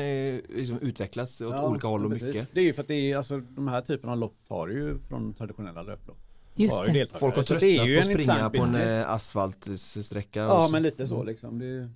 liksom 0.49 0.79
utvecklats 0.79 1.41
åt 1.41 1.59
olika 1.63 1.87
håll 1.87 2.05
och 2.05 2.11
precis. 2.11 2.27
mycket. 2.27 2.47
Det 2.53 2.59
är 2.59 2.63
ju 2.63 2.73
för 2.73 2.81
att 2.81 2.87
det 2.87 3.11
är, 3.11 3.17
alltså, 3.17 3.39
de 3.39 3.67
här 3.67 3.81
typerna 3.81 4.11
av 4.13 4.17
lopp 4.19 4.35
tar 4.47 4.67
ju 4.67 4.99
från 4.99 5.33
traditionella 5.33 5.83
löplopp. 5.83 6.17
Just 6.57 6.85
det. 6.85 6.91
deltagare. 6.91 7.19
Folk 7.19 7.35
har 7.35 7.43
Så 7.43 7.53
det 7.53 7.65
är 7.65 7.77
tröttnat 7.77 7.87
ju 7.89 7.95
på 7.95 8.01
en 8.01 8.15
att 8.15 8.21
springa 8.21 8.49
på 8.49 8.77
en 8.77 8.99
eh, 8.99 9.09
asfaltsträcka. 9.11 10.39
Ja 10.39 10.67
men 10.71 10.83
lite 10.83 11.07
så 11.07 11.23
liksom. 11.23 11.59
Det, 11.59 11.65
det 11.65 11.87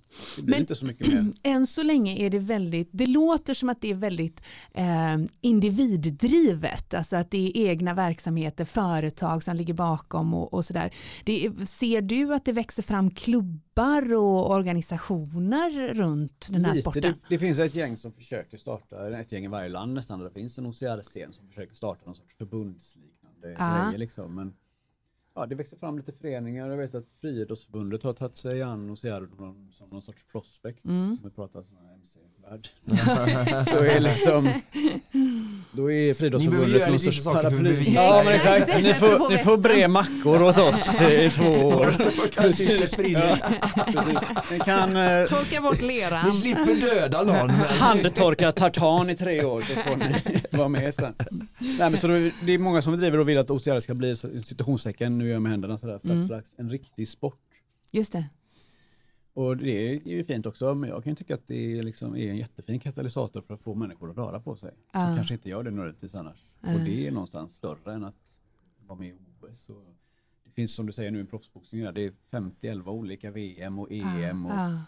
blir 0.42 0.44
Men- 0.44 0.60
inte 0.60 0.74
så 0.74 0.84
mycket 0.84 1.08
mer. 1.08 1.32
Än 1.42 1.66
så 1.66 1.82
länge 1.82 2.16
är 2.26 2.30
det 2.30 2.38
väldigt, 2.38 2.88
det 2.92 3.06
låter 3.06 3.54
som 3.54 3.68
att 3.68 3.80
det 3.80 3.90
är 3.90 3.94
väldigt 3.94 4.40
eh, 4.74 5.18
individdrivet, 5.40 6.94
alltså 6.94 7.16
att 7.16 7.30
det 7.30 7.38
är 7.58 7.68
egna 7.68 7.94
verksamheter, 7.94 8.64
företag 8.64 9.42
som 9.42 9.56
ligger 9.56 9.74
bakom 9.74 10.34
och, 10.34 10.54
och 10.54 10.64
sådär. 10.64 10.90
Det 11.24 11.46
är- 11.46 11.66
Ser 11.66 12.02
du 12.02 12.34
att 12.34 12.44
det 12.44 12.52
växer 12.52 12.82
fram 12.82 13.10
klubbar 13.10 14.12
och 14.14 14.50
organisationer 14.50 15.94
runt 15.94 16.46
den 16.50 16.64
här 16.64 16.72
Lite, 16.74 16.82
sporten? 16.82 17.02
det, 17.02 17.16
det 17.28 17.38
finns 17.38 17.58
ett 17.58 17.76
gäng 17.76 17.96
som 17.96 18.12
försöker 18.12 18.56
starta, 18.58 19.20
ett 19.20 19.32
gäng 19.32 19.44
i 19.44 19.48
varje 19.48 19.68
land 19.68 19.94
nästan, 19.94 20.18
där 20.18 20.26
det 20.26 20.34
finns 20.34 20.58
en 20.58 20.66
OCR-scen 20.66 21.32
som 21.32 21.48
försöker 21.48 21.74
starta 21.74 22.00
någon 22.06 22.14
sorts 22.14 22.34
förbundsliknande 23.42 23.78
Ja. 23.78 23.84
grejer 23.86 23.98
liksom. 23.98 24.34
Men 24.34 24.54
ja, 25.34 25.46
det 25.46 25.54
växer 25.54 25.76
fram 25.76 25.96
lite 25.96 26.12
föreningar. 26.12 26.68
Jag 26.70 26.76
vet 26.76 26.94
att 26.94 27.08
Friidrottsförbundet 27.20 28.02
har 28.02 28.12
tagit 28.12 28.36
sig 28.36 28.62
an 28.62 28.90
OCR 28.90 29.36
som, 29.36 29.72
som 29.72 29.88
någon 29.88 30.02
sorts 30.02 30.24
prospect. 30.26 30.84
Mm. 30.84 31.10
Om 31.10 31.18
vi 31.24 31.30
pratar 31.30 31.62
sån 31.62 31.76
här 31.76 31.96
MC-värld. 32.50 33.64
så 33.66 33.78
är 33.84 34.00
liksom, 34.00 34.52
då 35.72 35.92
är 35.92 36.14
Friidrottsförbundet 36.14 36.88
någon 36.88 36.98
sorts 36.98 37.24
paraply. 37.24 37.92
Ja 37.94 38.18
det. 38.18 38.24
men 38.24 38.34
exakt, 38.34 38.82
ni 38.82 38.94
får, 38.94 39.30
ni 39.30 39.38
får 39.38 39.58
bre 39.58 39.88
mackor 39.88 40.42
åt 40.42 40.58
oss 40.58 41.00
i 41.00 41.30
två 41.30 41.68
år. 41.68 41.86
Ni 44.52 44.58
kan 44.58 44.96
eh, 44.96 45.26
Torka 45.28 45.60
bort 45.60 45.82
leran. 45.82 46.26
Ni 46.28 46.32
slipper 46.32 46.74
döda 46.74 47.22
någon. 47.22 47.50
handtorka 47.50 48.52
tartan 48.52 49.10
i 49.10 49.16
tre 49.16 49.44
år 49.44 49.60
så 49.60 49.74
får 49.74 49.96
ni 49.96 50.14
vara 50.50 50.68
med 50.68 50.94
sen. 50.94 51.14
Nej, 51.58 51.76
men 51.78 51.98
så 51.98 52.06
det, 52.06 52.32
det 52.42 52.52
är 52.52 52.58
många 52.58 52.82
som 52.82 52.98
driver 52.98 53.18
och 53.20 53.28
vill 53.28 53.38
att 53.38 53.50
OCR 53.50 53.80
ska 53.80 53.94
bli, 53.94 54.16
citationstecken, 54.16 55.18
nu 55.18 55.26
gör 55.26 55.32
jag 55.32 55.42
med 55.42 55.52
händerna 55.52 55.78
sådär, 55.78 55.98
för 55.98 56.08
Mm. 56.08 56.20
att 56.20 56.26
slags 56.26 56.54
en 56.58 56.70
riktig 56.70 57.08
sport. 57.08 57.38
Just 57.90 58.12
det. 58.12 58.24
Och 59.34 59.56
det 59.56 59.70
är 59.70 60.08
ju 60.08 60.24
fint 60.24 60.46
också, 60.46 60.74
men 60.74 60.90
jag 60.90 61.04
kan 61.04 61.16
tycka 61.16 61.34
att 61.34 61.46
det 61.48 61.78
är, 61.78 61.82
liksom, 61.82 62.16
är 62.16 62.30
en 62.30 62.36
jättefin 62.36 62.80
katalysator 62.80 63.40
för 63.40 63.54
att 63.54 63.62
få 63.62 63.74
människor 63.74 64.10
att 64.10 64.16
röra 64.16 64.40
på 64.40 64.56
sig. 64.56 64.70
Ja. 64.92 65.00
Som 65.00 65.16
kanske 65.16 65.34
inte 65.34 65.48
gör 65.48 65.62
det 65.62 65.70
nödvändigtvis 65.70 66.14
annars. 66.14 66.46
Ja. 66.60 66.74
Och 66.74 66.80
det 66.80 67.06
är 67.06 67.10
någonstans 67.10 67.54
större 67.54 67.92
än 67.92 68.04
att 68.04 68.38
vara 68.86 68.98
med 68.98 69.08
i 69.08 69.14
OS. 69.40 69.68
Och 69.68 69.84
det 70.44 70.50
finns 70.50 70.74
som 70.74 70.86
du 70.86 70.92
säger 70.92 71.10
nu 71.10 71.20
i 71.20 71.24
proffsboxning, 71.24 71.82
där, 71.82 71.92
det 71.92 72.04
är 72.04 72.12
50-11 72.30 72.88
olika 72.88 73.30
VM 73.30 73.78
och 73.78 73.92
EM. 73.92 74.46
Och 74.46 74.52
Ja. 74.52 74.80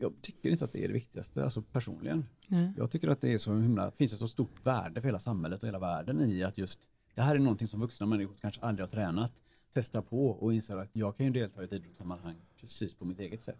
Jag 0.00 0.12
tycker 0.20 0.50
inte 0.50 0.64
att 0.64 0.72
det 0.72 0.84
är 0.84 0.88
det 0.88 0.94
viktigaste, 0.94 1.44
alltså 1.44 1.62
personligen. 1.62 2.24
Ja. 2.46 2.72
Jag 2.76 2.90
tycker 2.90 3.08
att 3.08 3.20
det 3.20 3.32
är 3.32 3.38
så 3.38 3.54
himla, 3.54 3.90
finns 3.90 4.12
ett 4.12 4.18
så 4.18 4.28
stort 4.28 4.66
värde 4.66 5.00
för 5.00 5.08
hela 5.08 5.18
samhället 5.18 5.62
och 5.62 5.68
hela 5.68 5.78
världen 5.78 6.20
i 6.20 6.42
att 6.42 6.58
just 6.58 6.88
det 7.14 7.22
här 7.22 7.34
är 7.34 7.38
någonting 7.38 7.68
som 7.68 7.80
vuxna 7.80 8.06
människor 8.06 8.34
kanske 8.40 8.60
aldrig 8.60 8.88
har 8.88 8.92
tränat, 8.92 9.32
testar 9.72 10.02
på 10.02 10.28
och 10.28 10.54
inser 10.54 10.76
att 10.76 10.88
jag 10.92 11.16
kan 11.16 11.26
ju 11.26 11.32
delta 11.32 11.62
i 11.62 11.64
ett 11.64 11.72
idrottssammanhang 11.72 12.36
precis 12.60 12.94
på 12.94 13.04
mitt 13.04 13.20
eget 13.20 13.42
sätt. 13.42 13.58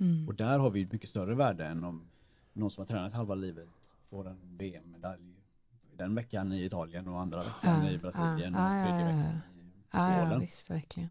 Mm. 0.00 0.28
Och 0.28 0.34
där 0.34 0.58
har 0.58 0.70
vi 0.70 0.82
ett 0.82 0.92
mycket 0.92 1.10
större 1.10 1.34
värde 1.34 1.66
än 1.66 1.84
om 1.84 2.02
någon 2.52 2.70
som 2.70 2.82
har 2.82 2.86
tränat 2.86 3.12
halva 3.12 3.34
livet 3.34 3.68
får 4.10 4.28
en 4.28 4.38
VM-medalj 4.58 5.22
den 5.96 6.14
veckan 6.14 6.52
i 6.52 6.64
Italien 6.64 7.08
och 7.08 7.20
andra 7.20 7.38
veckan 7.38 7.84
Ja, 7.84 7.90
i 7.90 7.98
Brasilien 7.98 8.54
ja, 8.54 8.80
och 8.80 8.86
tredje 8.86 9.04
veckan 9.06 9.30
i 9.30 9.40
Ja, 9.90 10.18
ja, 10.18 10.24
Polen. 10.24 10.40
visst, 10.40 10.70
verkligen. 10.70 11.08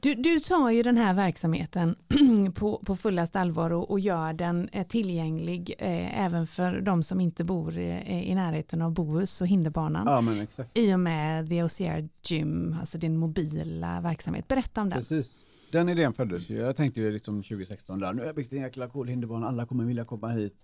Du, 0.00 0.14
du 0.14 0.38
tar 0.38 0.70
ju 0.70 0.82
den 0.82 0.96
här 0.96 1.14
verksamheten 1.14 1.96
på, 2.54 2.78
på 2.86 2.96
fullast 2.96 3.36
allvar 3.36 3.70
och, 3.70 3.90
och 3.90 4.00
gör 4.00 4.32
den 4.32 4.68
eh, 4.68 4.86
tillgänglig 4.86 5.74
eh, 5.78 6.20
även 6.24 6.46
för 6.46 6.80
de 6.80 7.02
som 7.02 7.20
inte 7.20 7.44
bor 7.44 7.78
eh, 7.78 8.30
i 8.30 8.34
närheten 8.34 8.82
av 8.82 8.92
Bohus 8.92 9.40
och 9.40 9.46
hinderbanan. 9.46 10.06
Ja 10.06 10.20
men 10.20 10.40
exakt. 10.40 10.70
I 10.78 10.94
och 10.94 11.00
med 11.00 11.48
The 11.48 11.62
OCR 11.62 12.08
Gym, 12.22 12.76
alltså 12.80 12.98
din 12.98 13.16
mobila 13.16 14.00
verksamhet. 14.00 14.48
Berätta 14.48 14.80
om 14.80 14.88
den. 14.90 14.98
Precis. 14.98 15.46
Den 15.76 15.88
idén 15.88 16.12
föddes 16.12 16.50
ju. 16.50 16.56
Jag 16.56 16.76
tänkte 16.76 17.00
ju 17.00 17.12
liksom 17.12 17.42
2016 17.42 17.98
där, 17.98 18.12
nu 18.12 18.20
har 18.20 18.26
jag 18.26 18.34
byggt 18.34 18.52
en 18.52 18.60
jäkla 18.60 18.88
cool 18.88 19.08
hinderbana, 19.08 19.48
alla 19.48 19.66
kommer 19.66 19.84
vilja 19.84 20.04
komma 20.04 20.28
hit. 20.28 20.56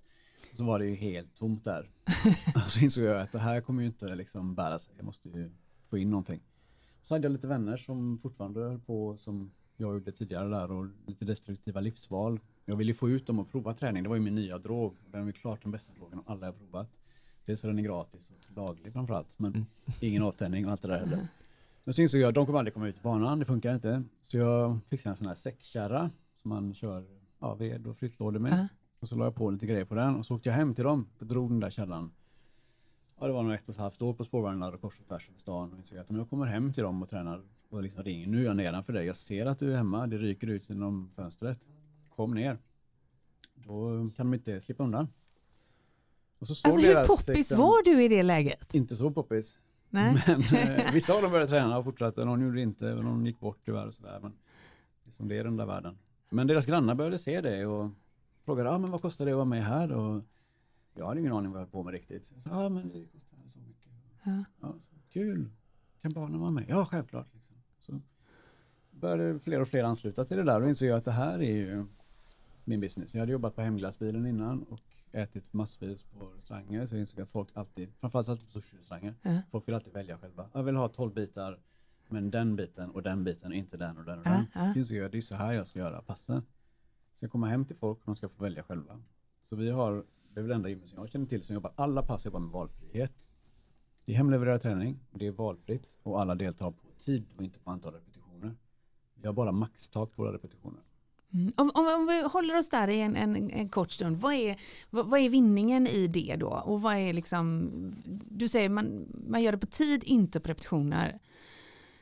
Så 0.57 0.65
var 0.65 0.79
det 0.79 0.87
ju 0.87 0.95
helt 0.95 1.37
tomt 1.37 1.65
där. 1.65 1.91
så 2.67 2.81
insåg 2.81 3.05
jag 3.05 3.21
att 3.21 3.33
det 3.33 3.39
här 3.39 3.61
kommer 3.61 3.83
ju 3.83 3.87
inte 3.87 4.15
liksom 4.15 4.55
bära 4.55 4.79
sig, 4.79 4.95
jag 4.97 5.05
måste 5.05 5.29
ju 5.29 5.51
få 5.91 5.99
in 5.99 6.11
någonting. 6.11 6.41
Så 7.03 7.15
hade 7.15 7.25
jag 7.25 7.33
lite 7.33 7.47
vänner 7.47 7.77
som 7.77 8.19
fortfarande 8.19 8.61
höll 8.61 8.79
på 8.79 9.17
som 9.17 9.53
jag 9.77 9.93
gjorde 9.93 10.13
tidigare 10.13 10.49
där 10.49 10.71
och 10.71 10.87
lite 11.07 11.25
destruktiva 11.25 11.81
livsval. 11.81 12.41
Jag 12.65 12.77
ville 12.77 12.91
ju 12.91 12.95
få 12.95 13.11
ut 13.11 13.27
dem 13.27 13.39
och 13.39 13.51
prova 13.51 13.75
träning, 13.75 14.03
det 14.03 14.09
var 14.09 14.17
ju 14.17 14.23
min 14.23 14.35
nya 14.35 14.59
drog. 14.59 14.97
Den 15.07 15.29
är 15.29 15.33
klart 15.33 15.63
den 15.63 15.73
bästa 15.73 15.93
drogen 15.93 16.19
av 16.19 16.25
alla 16.27 16.47
jag 16.47 16.59
provat. 16.59 16.89
Dels 17.45 17.61
för 17.61 17.69
den 17.69 17.79
är 17.79 17.83
gratis 17.83 18.31
och 18.31 18.55
daglig 18.55 18.93
framförallt, 18.93 19.39
men 19.39 19.67
ingen 20.01 20.23
avtändning 20.23 20.67
och 20.67 20.73
allt 20.73 20.83
det 20.83 20.89
där 20.89 20.99
heller. 20.99 21.29
Men 21.85 21.95
så 21.95 22.03
insåg 22.03 22.21
jag 22.21 22.29
att 22.29 22.35
de 22.35 22.47
kommer 22.47 22.59
aldrig 22.59 22.75
komma 22.75 22.89
ut 22.89 22.97
i 22.97 23.01
banan, 23.01 23.39
det 23.39 23.45
funkar 23.45 23.75
inte. 23.75 24.03
Så 24.21 24.37
jag 24.37 24.79
fixade 24.89 25.13
en 25.13 25.17
sån 25.17 25.27
här 25.27 25.35
säckkärra 25.35 26.11
som 26.37 26.49
man 26.49 26.75
kör 26.75 27.05
ja, 27.39 27.55
ved 27.55 27.87
och 27.87 27.97
flyttlådor 27.97 28.41
med. 28.41 28.53
Ja. 28.53 28.69
Och 29.01 29.09
så 29.09 29.17
la 29.17 29.25
jag 29.25 29.35
på 29.35 29.51
lite 29.51 29.67
grejer 29.67 29.85
på 29.85 29.95
den 29.95 30.17
och 30.17 30.27
så 30.27 30.35
åkte 30.35 30.49
jag 30.49 30.57
hem 30.57 30.75
till 30.75 30.85
dem 30.85 31.09
och 31.19 31.27
drog 31.27 31.51
den 31.51 31.61
där 31.61 31.71
kärran. 31.71 32.13
Ja, 33.21 33.27
det 33.27 33.33
var 33.33 33.43
nog 33.43 33.53
ett 33.53 33.69
och 33.69 33.75
ett 33.75 33.81
halvt 33.81 34.03
år 34.03 34.15
på 34.15 34.25
spårvagnar 34.25 34.73
och 34.73 34.81
kors 34.81 35.01
och 35.01 35.07
tvärs 35.09 35.29
över 35.29 35.39
stan 35.39 35.73
och 35.73 35.79
insåg 35.79 35.99
att 35.99 36.11
om 36.11 36.17
jag 36.17 36.31
kommer 36.31 36.47
hem 36.47 36.73
till 36.73 36.83
dem 36.83 37.03
och 37.03 37.11
tränar 37.11 37.43
och 37.69 37.83
liksom 37.83 38.05
ringer, 38.05 38.27
nu 38.27 38.41
är 38.41 38.45
jag 38.45 38.57
nedanför 38.57 38.93
dig, 38.93 39.07
jag 39.07 39.17
ser 39.17 39.47
att 39.47 39.59
du 39.59 39.73
är 39.73 39.77
hemma, 39.77 40.07
det 40.07 40.19
ryker 40.19 40.47
ut 40.47 40.69
genom 40.69 41.11
fönstret. 41.17 41.61
Kom 42.09 42.35
ner. 42.35 42.59
Då 43.55 44.09
kan 44.17 44.27
de 44.27 44.35
inte 44.35 44.61
slippa 44.61 44.85
undan. 44.85 45.09
Alltså 46.39 46.69
hur 46.69 47.07
poppis 47.07 47.29
liksom- 47.29 47.59
var 47.59 47.85
du 47.85 48.03
i 48.03 48.09
det 48.09 48.23
läget? 48.23 48.75
Inte 48.75 48.97
så 48.97 49.11
poppis. 49.11 49.59
Nej. 49.93 50.23
Men 50.27 50.41
eh, 50.41 50.93
vissa 50.93 51.15
av 51.15 51.23
dem 51.23 51.31
började 51.31 51.51
träna 51.51 51.79
och 51.79 51.85
fortsatte, 51.85 52.25
någon 52.25 52.41
gjorde 52.41 52.57
det 52.57 52.63
inte, 52.63 52.95
någon 52.95 53.27
gick 53.27 53.41
bort 53.41 53.59
tyvärr 53.65 53.87
och 53.87 53.95
sådär. 53.95 54.19
Men 54.23 54.33
liksom 55.05 55.29
det 55.29 55.39
är 55.39 55.45
den 55.45 55.57
där 55.57 55.67
världen. 55.67 55.99
Men 56.31 56.47
deras 56.47 56.67
grannar 56.67 56.95
började 56.95 57.19
se 57.19 57.41
det 57.41 57.67
och 57.67 57.91
frågade, 58.45 58.71
ah, 58.71 58.79
men 58.79 58.91
vad 58.91 59.03
kostar 59.03 59.25
det 59.25 59.31
att 59.31 59.37
vara 59.37 59.45
med 59.45 59.65
här? 59.65 59.93
Och 59.93 60.23
jag 60.95 61.07
hade 61.07 61.21
ingen 61.21 61.33
aning 61.33 61.53
vad 61.53 61.61
jag 61.61 61.65
höll 61.67 61.73
på 61.73 61.83
med 61.83 61.93
riktigt. 61.93 62.31
Jag 62.35 62.43
sa, 62.43 62.51
ah, 62.65 62.69
men 62.69 62.89
det 62.89 63.05
kostar 63.05 63.37
så 63.47 63.59
mycket. 63.59 63.93
Ja. 64.23 64.45
Ja, 64.61 64.75
så, 64.79 64.97
kul, 65.13 65.49
kan 66.03 66.13
barnen 66.13 66.41
vara 66.41 66.51
med? 66.51 66.65
Ja, 66.69 66.85
självklart. 66.85 67.27
Liksom. 67.35 67.57
Så 67.81 68.01
började 68.91 69.39
fler 69.39 69.61
och 69.61 69.69
fler 69.69 69.85
ansluta 69.85 70.25
till 70.25 70.37
det 70.37 70.43
där 70.43 70.61
och 70.63 70.69
insåg 70.69 70.89
jag 70.89 70.99
att 70.99 71.05
det 71.05 71.13
här 71.13 71.43
är 71.43 71.57
ju 71.57 71.87
min 72.65 72.81
business. 72.81 73.15
Jag 73.15 73.21
hade 73.21 73.33
jobbat 73.33 73.55
på 73.55 73.63
hemglassbilen 73.63 74.27
innan 74.27 74.63
och 74.63 74.92
ätit 75.13 75.53
massvis 75.53 76.03
på 76.03 76.25
restauranger 76.27 76.87
så 76.87 76.95
jag 76.95 77.01
insåg 77.01 77.21
att 77.21 77.31
folk 77.31 77.49
alltid, 77.55 77.93
framförallt 78.01 78.29
alltid 78.29 78.47
på 78.47 78.53
sushi-restauranger, 78.61 79.15
Ja. 79.23 79.41
folk 79.51 79.69
vill 79.69 79.75
alltid 79.75 79.93
välja 79.93 80.19
själva. 80.19 80.49
Jag 80.55 80.63
vill 80.63 80.77
ha 80.77 80.89
12 80.89 81.15
bitar 81.15 81.59
men 82.09 82.31
den 82.31 82.57
biten 82.57 82.91
och 82.91 83.03
den 83.03 83.25
biten, 83.25 83.53
inte 83.53 83.77
den 83.77 83.99
och 83.99 84.05
den 84.05 84.19
och 84.19 84.25
den. 84.25 84.45
ja. 84.55 84.73
Så 84.73 84.79
insåg 84.79 84.97
jag 84.97 85.11
det 85.13 85.19
är 85.19 85.23
så 85.23 85.35
här 85.35 85.53
jag 85.53 85.67
ska 85.67 85.79
göra 85.79 86.03
passen. 86.03 86.43
Så 87.15 87.25
jag 87.25 87.33
kommer 87.33 87.47
hem 87.47 87.65
till 87.65 87.77
folk 87.77 87.99
och 87.99 88.05
de 88.07 88.17
ska 88.17 88.29
få 88.29 88.43
välja 88.43 88.63
själva. 88.63 89.03
Så 89.43 89.57
vi 89.57 89.71
har, 89.71 90.05
det 90.29 90.41
är 90.41 90.43
väl 90.43 90.53
enda 90.53 90.69
gymmet 90.69 90.89
som 90.91 90.99
jag 90.99 91.09
känner 91.11 91.27
till 91.27 91.43
som 91.43 91.55
jobbar, 91.55 91.73
alla 91.77 92.03
pass 92.03 92.25
jobbar 92.25 92.41
med 92.41 92.51
valfrihet. 92.51 93.29
Det 94.05 94.13
är 94.13 94.17
hemlevererad 94.17 94.63
träning, 94.63 94.99
det 95.11 95.27
är 95.27 95.31
valfritt 95.31 95.87
och 96.03 96.21
alla 96.21 96.35
deltar 96.35 96.71
på 96.71 96.87
tid 96.99 97.25
och 97.37 97.43
inte 97.43 97.59
på 97.59 97.71
antal 97.71 97.93
repetitioner. 97.95 98.57
Vi 99.15 99.27
har 99.27 99.35
bara 99.35 99.53
maxtak 99.53 100.13
på 100.17 100.23
våra 100.23 100.33
repetitioner. 100.33 100.83
Mm. 101.35 101.53
Om, 101.57 101.71
om, 101.75 101.87
om 101.87 102.07
vi 102.07 102.23
håller 102.23 102.59
oss 102.59 102.69
där 102.69 102.89
i 102.89 103.01
en, 103.01 103.17
en, 103.17 103.51
en 103.51 103.69
kort 103.69 103.91
stund, 103.93 104.17
vad 104.17 104.35
är, 104.35 104.57
vad, 104.91 105.07
vad 105.07 105.21
är 105.21 105.29
vinningen 105.29 105.87
i 105.87 106.07
det 106.07 106.37
då? 106.37 106.49
Och 106.49 106.83
vad 106.83 106.97
är 106.97 107.13
liksom, 107.13 107.71
du 108.31 108.49
säger 108.49 108.69
man, 108.69 109.07
man 109.29 109.43
gör 109.43 109.53
det 109.53 109.59
på 109.59 109.67
tid, 109.67 110.05
inte 110.05 110.41
på 110.41 110.49
repetitioner. 110.49 111.19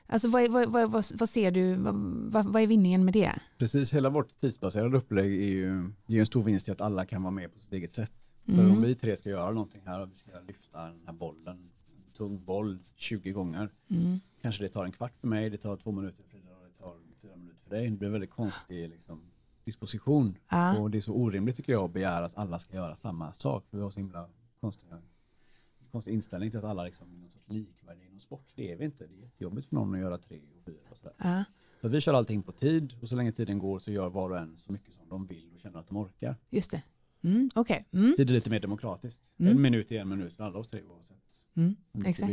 Alltså 0.07 0.28
vad, 0.28 0.43
är, 0.43 0.49
vad, 0.49 0.70
vad, 0.91 1.05
vad, 1.14 1.28
ser 1.28 1.51
du, 1.51 1.74
vad, 1.74 2.45
vad, 2.45 2.62
är 2.62 2.66
vinningen 2.66 3.05
med 3.05 3.14
det? 3.14 3.33
Precis, 3.59 3.95
hela 3.95 4.11
vårt 4.11 4.39
tidsbaserade 4.39 4.97
upplägg 4.97 5.33
är 5.33 5.47
ju, 5.47 5.91
ger 6.07 6.20
en 6.20 6.26
stor 6.26 6.43
vinst 6.43 6.68
i 6.68 6.70
att 6.70 6.81
alla 6.81 7.07
kan 7.07 7.22
vara 7.22 7.31
med 7.31 7.55
på 7.55 7.61
sitt 7.61 7.72
eget 7.72 7.93
sätt. 7.93 8.12
För 8.45 8.53
Mm. 8.53 8.70
om 8.72 8.83
vi 8.83 8.95
tre 8.95 9.16
ska 9.16 9.28
göra 9.28 9.51
någonting 9.51 9.83
här 9.85 10.01
och 10.01 10.11
vi 10.11 10.14
ska 10.14 10.31
lyfta 10.49 10.85
den 10.85 11.01
här 11.07 11.12
bollen, 11.12 11.47
en 11.57 12.12
tung 12.16 12.45
boll 12.45 12.78
20 12.97 13.33
gånger, 13.33 13.70
Mm. 13.91 14.20
kanske 14.43 14.62
det 14.62 14.68
tar 14.68 14.85
en 14.85 14.93
kvart 14.93 15.12
för 15.20 15.28
mig, 15.28 15.51
det 15.51 15.59
tar 15.59 15.76
två 15.76 15.93
minuter 15.93 16.22
för 16.22 16.28
Frida 16.31 16.51
och 16.51 16.64
det 16.66 16.83
tar 16.85 16.95
fyra 17.22 17.37
minuter 17.37 17.60
för 17.71 17.77
dig. 17.77 17.91
Det 17.91 17.97
blir 17.97 18.07
en 18.07 18.12
väldigt 18.12 18.31
konstig 18.31 18.89
liksom, 18.89 19.21
disposition. 19.64 20.39
Ja. 20.49 20.79
Och 20.79 20.91
det 20.91 20.99
är 20.99 21.01
så 21.03 21.14
orimligt 21.14 21.57
tycker 21.57 21.73
jag 21.73 21.85
att 21.85 21.93
begära 21.93 22.25
att 22.25 22.37
alla 22.37 22.59
ska 22.59 22.75
göra 22.75 22.97
samma 22.97 23.33
sak. 23.33 23.66
För 23.71 23.77
vi 23.77 23.83
har 23.83 23.91
så 23.91 24.01
himla 24.01 24.29
konstiga, 24.61 24.99
konstig 25.91 26.12
inställning 26.12 26.51
till 26.51 26.59
att 26.59 26.64
alla 26.64 26.85
liksom, 26.85 27.14
är 27.14 27.18
någon 27.18 27.31
sorts 27.31 27.49
likvärdiga 27.49 28.07
inom 28.07 28.21
sport. 28.21 28.47
Det 28.55 28.73
är 28.73 28.77
vi 28.77 28.85
inte. 28.85 29.07
Det 29.07 29.14
är 29.14 29.23
jättejobbigt 29.23 29.68
för 29.68 29.75
någon 29.75 29.95
att 29.95 30.01
göra 30.01 30.18
tre 30.18 30.41
och 30.57 30.64
fyra 30.64 30.91
och 30.91 30.97
sådär. 30.97 31.14
Ja. 31.18 31.45
Så 31.81 31.89
vi 31.89 32.01
kör 32.01 32.14
allting 32.14 32.43
på 32.43 32.53
tid 32.53 32.95
och 33.03 33.09
så 33.09 33.16
länge 33.16 33.33
tiden 33.33 33.59
går 33.59 33.79
så 33.79 33.91
gör 33.93 34.09
var 34.09 34.31
och 34.31 34.39
en 34.39 34.59
så 34.59 34.73
mycket 34.73 34.95
som 34.95 35.09
de 35.09 35.27
vill 35.27 35.53
och 35.55 35.61
känner 35.61 35.79
att 35.79 35.89
de 35.89 35.97
orkar. 35.97 36.37
Just 36.51 36.71
det. 36.71 36.83
Mm, 37.23 37.51
Okej. 37.55 37.87
Mm. 37.93 38.14
Tid 38.16 38.31
är 38.31 38.35
lite 38.35 38.51
mer 38.51 38.61
demokratiskt. 38.61 39.33
Mm. 39.39 39.53
En 39.53 39.62
minut 39.62 39.93
är 39.93 40.01
en 40.01 40.09
minut 40.09 40.37
för 40.37 40.45
alla 40.45 40.59
oss 40.59 40.68
tre 40.68 40.83
oavsett 40.83 41.16
Mm. 41.55 41.77
Exakt. 42.07 42.33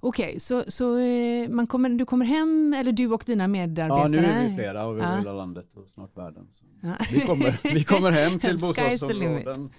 Okej, 0.00 0.40
så, 0.40 0.64
så 0.68 0.98
eh, 0.98 1.48
man 1.48 1.66
kommer, 1.66 1.88
du 1.88 2.04
kommer 2.04 2.24
hem, 2.24 2.74
eller 2.78 2.92
du 2.92 3.06
och 3.12 3.22
dina 3.26 3.48
medarbetare? 3.48 4.00
Ja, 4.00 4.08
nu 4.08 4.18
är 4.18 4.48
vi 4.48 4.54
flera 4.54 4.86
och 4.86 4.96
vi 4.96 5.00
Ja. 5.00 5.16
hela 5.16 5.32
landet 5.32 5.74
och 5.74 5.88
snart 5.88 6.16
världen. 6.16 6.48
Ja. 6.82 6.96
Vi, 7.12 7.20
kommer, 7.20 7.74
vi 7.74 7.84
kommer 7.84 8.10
hem 8.10 8.38
till 8.40 8.58
bostadsområden 8.58 9.70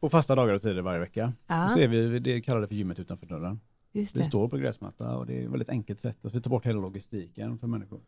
på 0.00 0.08
fasta 0.08 0.34
dagar 0.34 0.54
och 0.54 0.62
tider 0.62 0.82
varje 0.82 1.00
vecka. 1.00 1.32
Ja, 1.46 1.64
Och 1.64 1.70
så 1.70 1.78
är 1.78 1.88
vi, 1.88 2.18
det 2.18 2.40
kallar 2.40 2.60
det 2.60 2.68
för 2.68 2.74
gymmet 2.74 2.98
utanför 2.98 3.26
dörren. 3.26 3.60
just 3.92 4.16
Vi 4.16 4.18
det. 4.18 4.24
står 4.24 4.48
på 4.48 4.56
gräsmatta 4.56 5.16
och 5.16 5.26
det 5.26 5.34
är 5.40 5.44
ett 5.44 5.50
väldigt 5.50 5.68
enkelt 5.70 6.00
sätt. 6.00 6.18
Alltså, 6.22 6.38
vi 6.38 6.42
tar 6.42 6.50
bort 6.50 6.66
hela 6.66 6.80
logistiken 6.80 7.58
för 7.58 7.66
människor. 7.66 8.00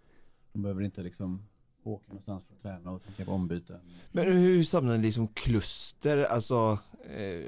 De 0.53 0.62
behöver 0.62 0.83
inte 0.83 1.03
liksom 1.03 1.43
åka 1.85 2.05
någonstans 2.09 2.45
för 2.45 2.55
att 2.55 2.62
träna 2.62 2.91
och 2.91 3.03
tänka 3.05 3.24
på 3.24 3.32
ombyten. 3.32 3.80
Men 4.12 4.32
hur 4.32 4.64
samlar 4.64 4.97
ni 4.97 5.03
liksom 5.03 5.28
kluster? 5.28 6.24
Alltså, 6.24 6.78
eh, 7.16 7.47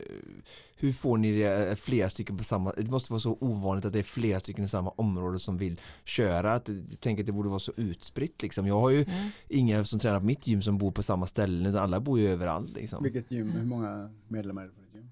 hur 0.77 0.93
får 0.93 1.19
ni 1.19 1.33
det, 1.39 1.69
eh, 1.71 1.75
flera 1.75 2.11
stycken 2.11 2.37
på 2.37 2.45
samma, 2.45 2.73
det 2.77 2.91
måste 2.91 3.13
vara 3.13 3.21
så 3.21 3.37
ovanligt 3.41 3.85
att 3.85 3.93
det 3.93 3.99
är 3.99 4.03
flera 4.03 4.41
stycken 4.41 4.65
i 4.65 4.69
samma 4.69 4.91
område 4.91 5.39
som 5.39 5.57
vill 5.59 5.81
köra. 6.05 6.53
Att, 6.53 6.69
jag 6.69 7.01
tänker 7.01 7.23
att 7.23 7.27
det 7.27 7.33
borde 7.33 7.49
vara 7.49 7.59
så 7.59 7.73
utspritt 7.77 8.43
liksom. 8.43 8.67
Jag 8.67 8.81
har 8.81 8.91
ju 8.91 8.99
Ja. 9.09 9.13
inga 9.49 9.85
som 9.85 9.99
tränar 9.99 10.21
på 10.21 10.27
mitt 10.27 10.47
gym 10.47 10.63
som 10.63 10.79
bor 10.79 10.91
på 10.93 11.03
samma 11.03 11.27
ställe, 11.27 11.69
utan 11.69 11.83
alla 11.83 12.01
bor 12.01 12.19
ju 12.19 12.29
överallt 12.29 12.71
liksom. 12.71 13.03
Vilket 13.03 13.31
gym, 13.31 13.51
hur 13.51 13.65
många 13.65 14.11
medlemmar 14.29 14.63
är 14.63 14.67
det 14.67 14.73
på 14.73 14.81
ditt 14.81 14.95
gym? 14.95 15.11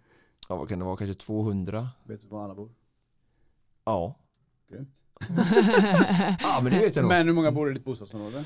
Ja, 0.49 0.57
vad 0.57 0.69
kan 0.69 0.79
det 0.79 0.85
vara, 0.85 0.97
kanske 0.97 1.15
200? 1.15 1.89
Vet 2.05 2.21
du 2.21 2.27
var 2.27 2.45
alla 2.45 2.55
bor? 2.55 2.71
Ja. 3.85 4.15
Grymt. 4.71 4.89
Ja, 6.41 6.61
men 6.63 6.73
det 6.73 6.79
vet 6.79 6.97
jag 6.97 7.03
nog. 7.03 7.09
Men 7.09 7.27
hur 7.27 7.33
många 7.35 7.53
bor 7.53 7.71
i 7.71 7.75
ditt 7.75 7.85
bostadsområde? 7.85 8.45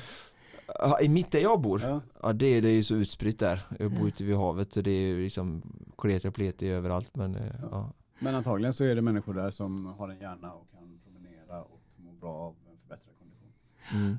Ja, 0.79 0.99
I 1.01 1.09
mitt 1.09 1.31
där 1.31 1.39
jag 1.39 1.61
bor? 1.61 1.81
Ja. 1.81 2.01
Ja 2.21 2.33
det, 2.33 2.45
är- 2.45 2.61
det 2.61 2.69
är 2.69 2.73
ju 2.73 2.83
så 2.83 2.95
utspritt 2.95 3.39
där. 3.39 3.61
Jag 3.79 3.91
bor 3.91 3.99
Ja. 4.01 4.07
ute 4.07 4.23
vid 4.23 4.35
havet 4.35 4.77
och 4.77 4.83
det 4.83 4.91
är 4.91 5.07
ju 5.07 5.23
liksom 5.23 5.61
kleti 5.97 6.27
och 6.27 6.33
pleti 6.35 6.67
överallt 6.69 7.15
men 7.15 7.35
eh, 7.35 7.41
ja. 7.71 7.93
Men 8.19 8.35
antagligen 8.35 8.73
så 8.73 8.83
är 8.83 8.95
det 8.95 9.01
människor 9.01 9.33
där 9.33 9.51
som 9.51 9.85
har 9.85 10.09
en 10.09 10.19
hjärna 10.19 10.53
och 10.53 10.71
kan 10.71 10.99
promenera 11.03 11.61
och 11.63 11.79
må 11.97 12.11
bra 12.11 12.33
av 12.33 12.55
en 12.71 12.77
förbättrad 12.81 13.15
kondition. 13.19 13.51
Mm. 13.93 14.17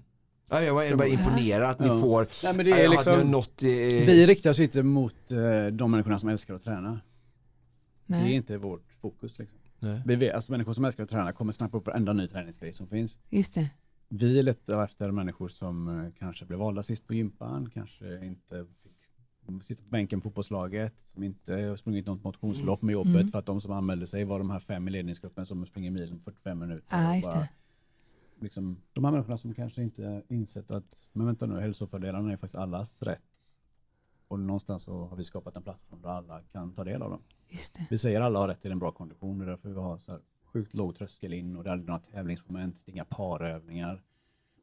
ja 0.50 0.62
jag 0.62 0.74
var 0.74 0.96
bara 0.96 1.08
imponerad 1.08 1.70
att 1.70 1.78
ni 1.78 1.86
Ja. 1.86 1.98
får 2.00 2.28
Nej 2.44 2.54
men 2.54 2.64
det 2.64 2.70
Ja, 2.70 2.76
är 2.76 2.88
liksom, 2.88 3.30
nått 3.30 3.62
i, 3.62 4.04
vi 4.04 4.26
riktar 4.26 4.50
oss 4.50 4.60
inte 4.60 4.82
mot 4.82 5.32
eh, 5.32 5.66
de 5.72 5.90
människorna 5.90 6.18
som 6.18 6.28
älskar 6.28 6.54
att 6.54 6.62
träna. 6.62 7.00
Det 8.06 8.14
är 8.16 8.20
Nej, 8.20 8.32
inte 8.34 8.56
vårt 8.58 8.92
fokus. 9.00 9.38
Liksom. 9.38 9.58
Nej. 9.78 10.02
Vi 10.06 10.16
vet, 10.16 10.34
alltså 10.34 10.52
människor 10.52 10.72
som 10.72 10.84
älskar 10.84 11.02
att 11.04 11.10
träna 11.10 11.32
kommer 11.32 11.52
snappa 11.52 11.78
upp 11.78 11.86
varenda 11.86 12.12
ny 12.12 12.28
träningsgrej 12.28 12.72
som 12.72 12.86
finns. 12.86 13.18
just 13.30 13.54
det. 13.54 13.70
Vi 14.12 14.42
letar 14.42 14.84
efter 14.84 15.10
människor 15.10 15.48
som 15.48 15.88
eh, 15.88 16.12
kanske 16.18 16.44
blev 16.46 16.58
valda 16.58 16.82
sist 16.82 17.06
på 17.06 17.14
gympan, 17.14 17.70
kanske 17.70 18.24
inte 18.26 18.66
fick 18.82 19.64
sitta 19.64 19.82
på 19.82 19.88
bänken 19.88 20.20
på 20.20 20.28
fotbollslaget, 20.28 20.94
som 21.14 21.22
inte 21.22 21.76
sprungit 21.76 22.06
något 22.06 22.24
motionslopp 22.24 22.82
med 22.82 22.92
jobbet 22.92 23.14
Mm. 23.14 23.28
för 23.30 23.38
att 23.38 23.46
de 23.46 23.60
som 23.60 23.72
anmälde 23.72 24.06
sig 24.06 24.24
var 24.24 24.38
de 24.38 24.50
här 24.50 24.58
fem 24.58 24.88
i 24.88 24.90
ledningsgruppen 24.90 25.46
som 25.46 25.66
springer 25.66 25.90
milen 25.90 26.18
på 26.18 26.24
45 26.24 26.58
minuter. 26.58 27.14
Just 27.14 27.32
bara, 27.32 27.48
liksom, 28.40 28.76
de 28.92 29.04
här 29.04 29.12
människorna 29.12 29.36
som 29.36 29.54
kanske 29.54 29.82
inte 29.82 30.22
insett 30.28 30.70
att, 30.70 31.08
men 31.12 31.26
vänta 31.26 31.46
nu, 31.46 31.60
hälsofördelarna 31.60 32.32
är 32.32 32.36
faktiskt 32.36 32.54
allas 32.54 33.02
rätt. 33.02 33.22
Och 34.28 34.40
någonstans 34.40 34.82
så 34.82 35.06
har 35.06 35.16
vi 35.16 35.24
skapat 35.24 35.56
en 35.56 35.62
plattform 35.62 36.02
där 36.02 36.08
alla 36.08 36.40
kan 36.42 36.72
ta 36.72 36.84
del 36.84 37.02
av 37.02 37.10
dem. 37.10 37.22
Vi 37.90 37.98
säger 37.98 38.20
alla 38.20 38.38
har 38.38 38.48
rätt 38.48 38.62
till 38.62 38.72
en 38.72 38.78
bra 38.78 38.92
kondition, 38.92 39.38
det 39.38 39.44
är 39.44 39.48
därför 39.48 39.68
vi 39.68 39.74
har 39.80 39.98
så 39.98 40.12
här 40.12 40.20
sjukt 40.52 40.74
låg 40.74 40.96
tröskel 40.96 41.32
in 41.32 41.56
och 41.56 41.64
det 41.64 41.70
är 41.70 41.72
aldrig 41.72 41.88
några 41.88 42.00
tävlingsmoment, 42.00 42.76
det 42.84 42.90
är 42.90 42.92
inga 42.92 43.04
parövningar. 43.04 44.02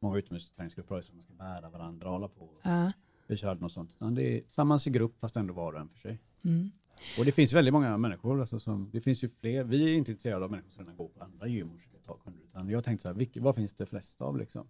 Många 0.00 0.18
utomhusträningsgrupper 0.18 0.94
har 0.94 0.98
ju 0.98 1.02
så 1.02 1.08
att 1.08 1.14
man 1.14 1.22
ska 1.22 1.34
bära 1.34 1.70
varandra 1.70 2.06
och 2.06 2.12
hålla 2.12 2.28
på. 2.28 2.50
Ja. 2.62 2.92
Vi 3.26 3.36
kör 3.36 3.48
aldrig 3.48 3.62
något 3.62 3.72
sånt. 3.72 3.90
Utan 3.94 4.14
det 4.14 4.36
är 4.36 4.40
tillsammans 4.40 4.86
i 4.86 4.90
grupp 4.90 5.20
fast 5.20 5.36
ändå 5.36 5.54
var 5.54 5.72
och 5.72 5.80
en 5.80 5.88
för 5.88 5.98
sig. 5.98 6.18
Mm. 6.42 6.70
Och 7.18 7.24
det 7.24 7.32
finns 7.32 7.52
väldigt 7.52 7.74
många 7.74 7.96
människor, 7.96 8.40
alltså 8.40 8.60
som, 8.60 8.90
det 8.92 9.00
finns 9.00 9.24
ju 9.24 9.28
fler, 9.28 9.64
vi 9.64 9.84
är 9.84 9.94
inte 9.94 10.10
intresserade 10.10 10.44
av 10.44 10.50
människor 10.50 10.70
som 10.70 10.84
redan 10.84 10.96
går 10.96 11.08
på 11.08 11.24
andra 11.24 11.46
gym 11.46 11.70
och 11.70 11.76
försöker 11.76 11.98
ta 11.98 12.16
kunder. 12.16 12.42
Utan 12.44 12.68
jag 12.68 12.84
tänkte 12.84 13.02
så 13.02 13.08
här, 13.08 13.14
vilka, 13.14 13.40
vad 13.40 13.54
finns 13.54 13.74
det 13.74 13.86
flest 13.86 14.20
av 14.20 14.38
liksom? 14.38 14.68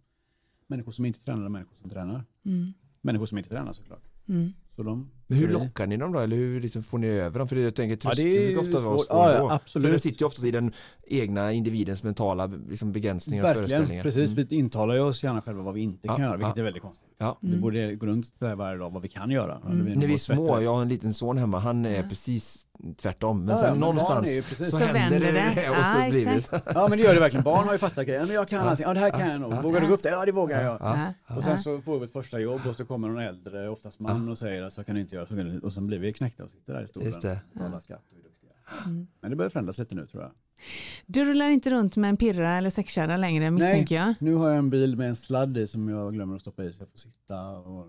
Människor 0.67 0.93
som 0.93 1.05
inte 1.05 1.21
tränar 1.21 1.45
och 1.45 1.51
människor 1.51 1.77
som 1.77 1.91
tränar. 1.91 2.25
Mm. 2.43 2.73
Människor 3.01 3.27
som 3.27 3.39
inte 3.39 3.51
tränar 3.51 3.73
såklart. 3.73 4.09
Mm. 4.29 4.53
Så 4.79 4.83
de, 4.85 5.11
Men 5.27 5.39
hur 5.39 5.49
lockar 5.49 5.87
ni 5.87 5.97
dem 5.97 6.13
då? 6.13 6.19
Eller 6.21 6.37
hur 6.37 6.61
liksom 6.61 6.83
får 6.83 6.99
ni 6.99 7.07
över 7.07 7.39
dem? 7.39 7.49
För 7.49 7.57
jag 7.57 7.75
tänker 7.75 7.91
Ja, 8.09 8.11
det 8.11 8.15
tröskeln 8.17 8.33
är 8.37 8.47
brukar 8.47 8.61
ofta 8.61 8.81
vara 8.89 8.99
svår 8.99 9.17
Ja, 9.17 9.33
ja, 9.33 9.53
absolut. 9.55 9.87
För 9.87 9.93
det 9.93 9.99
sitter 10.01 10.21
ju 10.23 10.27
oftast 10.27 10.45
i 10.47 10.51
den 10.51 10.73
egna 11.07 11.53
individens 11.53 12.03
mentala 12.03 12.47
liksom, 12.69 12.93
begränsningar 12.93 13.43
och 13.45 13.49
Verkligen, 13.49 13.69
föreställningar. 13.69 14.03
precis. 14.03 14.33
Mm. 14.33 14.47
Vi 14.51 14.57
intalar 14.57 14.95
ju 14.95 15.01
oss 15.01 15.23
gärna 15.23 15.43
själva 15.43 15.63
vad 15.63 15.75
vi 15.75 15.81
inte 15.81 16.07
Ja, 16.07 16.17
kan 16.17 16.25
göra, 16.25 16.37
vilket 16.37 16.57
ja. 16.57 16.61
är 16.61 16.65
väldigt 16.65 16.83
konstigt. 16.83 17.05
Ja. 17.21 17.39
Vi 17.41 17.57
borde 17.57 17.95
gå 17.95 18.07
runt 18.07 18.27
där 18.39 18.55
varje 18.55 18.79
dag 18.79 18.91
vad 18.91 19.03
vi 19.03 19.09
kan 19.09 19.31
göra. 19.31 19.61
Mm. 19.67 19.79
När 19.99 20.07
vi 20.07 20.15
är 20.15 20.19
små, 20.19 20.47
bättre. 20.47 20.65
jag 20.65 20.75
har 20.75 20.83
en 20.83 20.89
liten 20.89 21.15
son 21.15 21.39
hemma, 21.39 21.59
han 21.59 21.85
är 21.87 21.97
Ja. 21.97 22.03
precis 22.09 22.67
tvärtom. 22.97 23.45
Men 23.45 23.49
Ja, 23.57 23.57
sen 23.63 23.71
men 23.71 23.81
någonstans 23.81 24.27
precis- 24.29 24.71
så, 24.71 24.77
Så 24.77 24.85
händer 24.85 25.11
vänder 25.21 25.33
det, 25.33 25.53
det. 25.63 25.71
och 25.71 25.77
så 25.77 25.83
Ja, 26.01 26.11
blir 26.11 26.25
det. 26.25 26.63
Ja 26.75 26.89
men 26.89 26.99
det 26.99 27.05
gör 27.05 27.15
det 27.15 27.21
verkligen. 27.21 27.45
Barn 27.45 27.65
har 27.67 27.73
ju 27.73 27.79
fattat 27.79 28.07
grejen. 28.07 28.27
Men 28.27 28.35
jag 28.35 28.49
kan 28.49 28.69
allting. 28.69 28.87
Ja 28.87 28.95
det 28.95 29.01
här 29.01 29.11
kan 29.11 29.29
jag 29.31 29.41
nog. 29.41 29.55
Vågar 29.63 29.81
du 29.81 29.87
gå 29.89 29.95
upp 29.95 30.03
det? 30.03 30.09
Ja 30.11 30.25
det 30.27 30.33
vågar 30.33 30.63
jag. 30.63 30.77
Ja. 30.81 30.99
Ja. 31.29 31.37
Och 31.37 31.43
sen 31.45 31.59
så 31.59 31.81
får 31.81 31.99
vi 31.99 32.05
ett 32.05 32.13
första 32.13 32.39
jobb 32.41 32.61
och 32.69 32.77
så 32.77 32.85
kommer 32.85 33.09
någon 33.09 33.19
äldre, 33.23 33.69
oftast 33.69 34.01
man, 34.01 34.29
och 34.29 34.39
säger 34.39 34.68
att 34.69 34.75
så 34.75 34.85
kan 34.85 34.95
du 34.95 35.01
inte 35.01 35.15
göra. 35.15 35.27
Så 35.27 35.37
kan 35.37 35.47
du. 35.47 35.59
Och 35.61 35.73
sen 35.73 35.87
blir 35.87 35.99
vi 35.99 36.13
knäckta 36.13 36.45
och 36.45 36.51
sitter 36.51 36.75
där 36.75 36.83
i 36.83 36.87
stolen 36.87 37.13
och 37.15 37.23
betalar 37.53 37.81
skatt 37.81 38.05
och 38.11 38.19
är 38.19 38.23
duktiga. 38.23 38.53
Mm. 38.87 39.07
Men 39.21 39.31
det 39.31 39.37
börjar 39.37 39.51
förändras 39.51 39.79
lite 39.79 39.95
nu 39.95 40.07
tror 40.07 40.23
jag. 40.23 40.33
Du 41.07 41.25
rullar 41.25 41.51
inte 41.51 41.71
runt 41.71 41.97
med 41.97 42.11
en 42.11 42.17
pirra 42.17 42.57
eller 42.59 42.71
sexkärra 42.71 43.17
längre 43.17 43.51
misstänker 43.51 43.95
jag? 43.95 44.15
Nu 44.21 44.35
har 44.35 44.49
jag 44.49 44.59
en 44.59 44.71
bil 44.71 44.97
med 44.97 45.09
en 45.09 45.17
sladd 45.17 45.59
i 45.59 45.67
som 45.67 45.89
jag 45.89 46.13
glömmer 46.13 46.35
att 46.35 46.41
stoppa 46.41 46.65
i 46.65 46.73
så 46.73 46.83
jag 46.83 46.89
får 46.91 46.99
sitta 46.99 47.51
och 47.51 47.87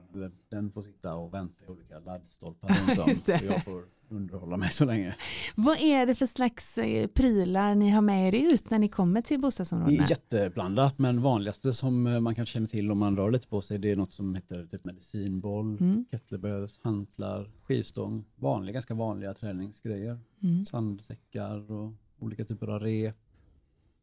den 0.49 0.71
får 0.71 0.82
sitta 0.82 1.15
och 1.15 1.34
vänta 1.34 1.65
i 1.65 1.67
olika 1.67 1.99
laddstolpar 1.99 2.69
runt 2.88 2.99
om. 2.99 3.47
Jag 3.47 3.63
får 3.63 3.84
underhålla 4.12 4.57
mig 4.57 4.72
så 4.72 4.86
länge. 4.86 5.16
Vad 5.55 5.78
är 5.82 6.05
det 6.05 6.16
för 6.16 6.26
slags 6.26 6.78
eh, 6.78 7.07
prylar 7.07 7.76
ni 7.76 7.89
har 7.89 8.01
med 8.01 8.28
er 8.34 8.51
ut 8.53 8.70
när 8.70 8.80
ni 8.80 8.88
kommer 8.89 9.22
till 9.22 9.38
Det 9.38 9.41
bostadsområdena? 9.41 10.03
är 10.05 10.10
jätteblandat 10.10 10.97
men 10.99 11.22
vanligaste 11.22 11.74
som 11.74 12.07
eh, 12.07 12.20
man 12.20 12.36
kanske 12.36 12.53
känner 12.53 12.68
till 12.68 12.91
om 12.91 12.97
man 12.97 13.18
rör 13.18 13.32
lite 13.32 13.47
på 13.47 13.62
sig 13.62 13.80
det 13.80 13.91
är 13.91 13.95
något 13.95 14.14
som 14.14 14.36
heter 14.36 14.66
typ 14.66 14.84
medicinboll, 14.86 15.78
Mm. 15.80 16.05
kettlebells, 16.12 16.80
hantlar, 16.84 17.49
skivstång, 17.64 18.26
vanliga, 18.36 18.74
ganska 18.74 18.93
vanliga 18.93 19.34
träningsgrejer. 19.34 20.20
Mm. 20.43 20.66
Sandsäckar 20.66 21.72
och 21.72 21.91
olika 22.20 22.45
typer 22.45 22.68
av 22.68 22.80
rep. 22.80 23.16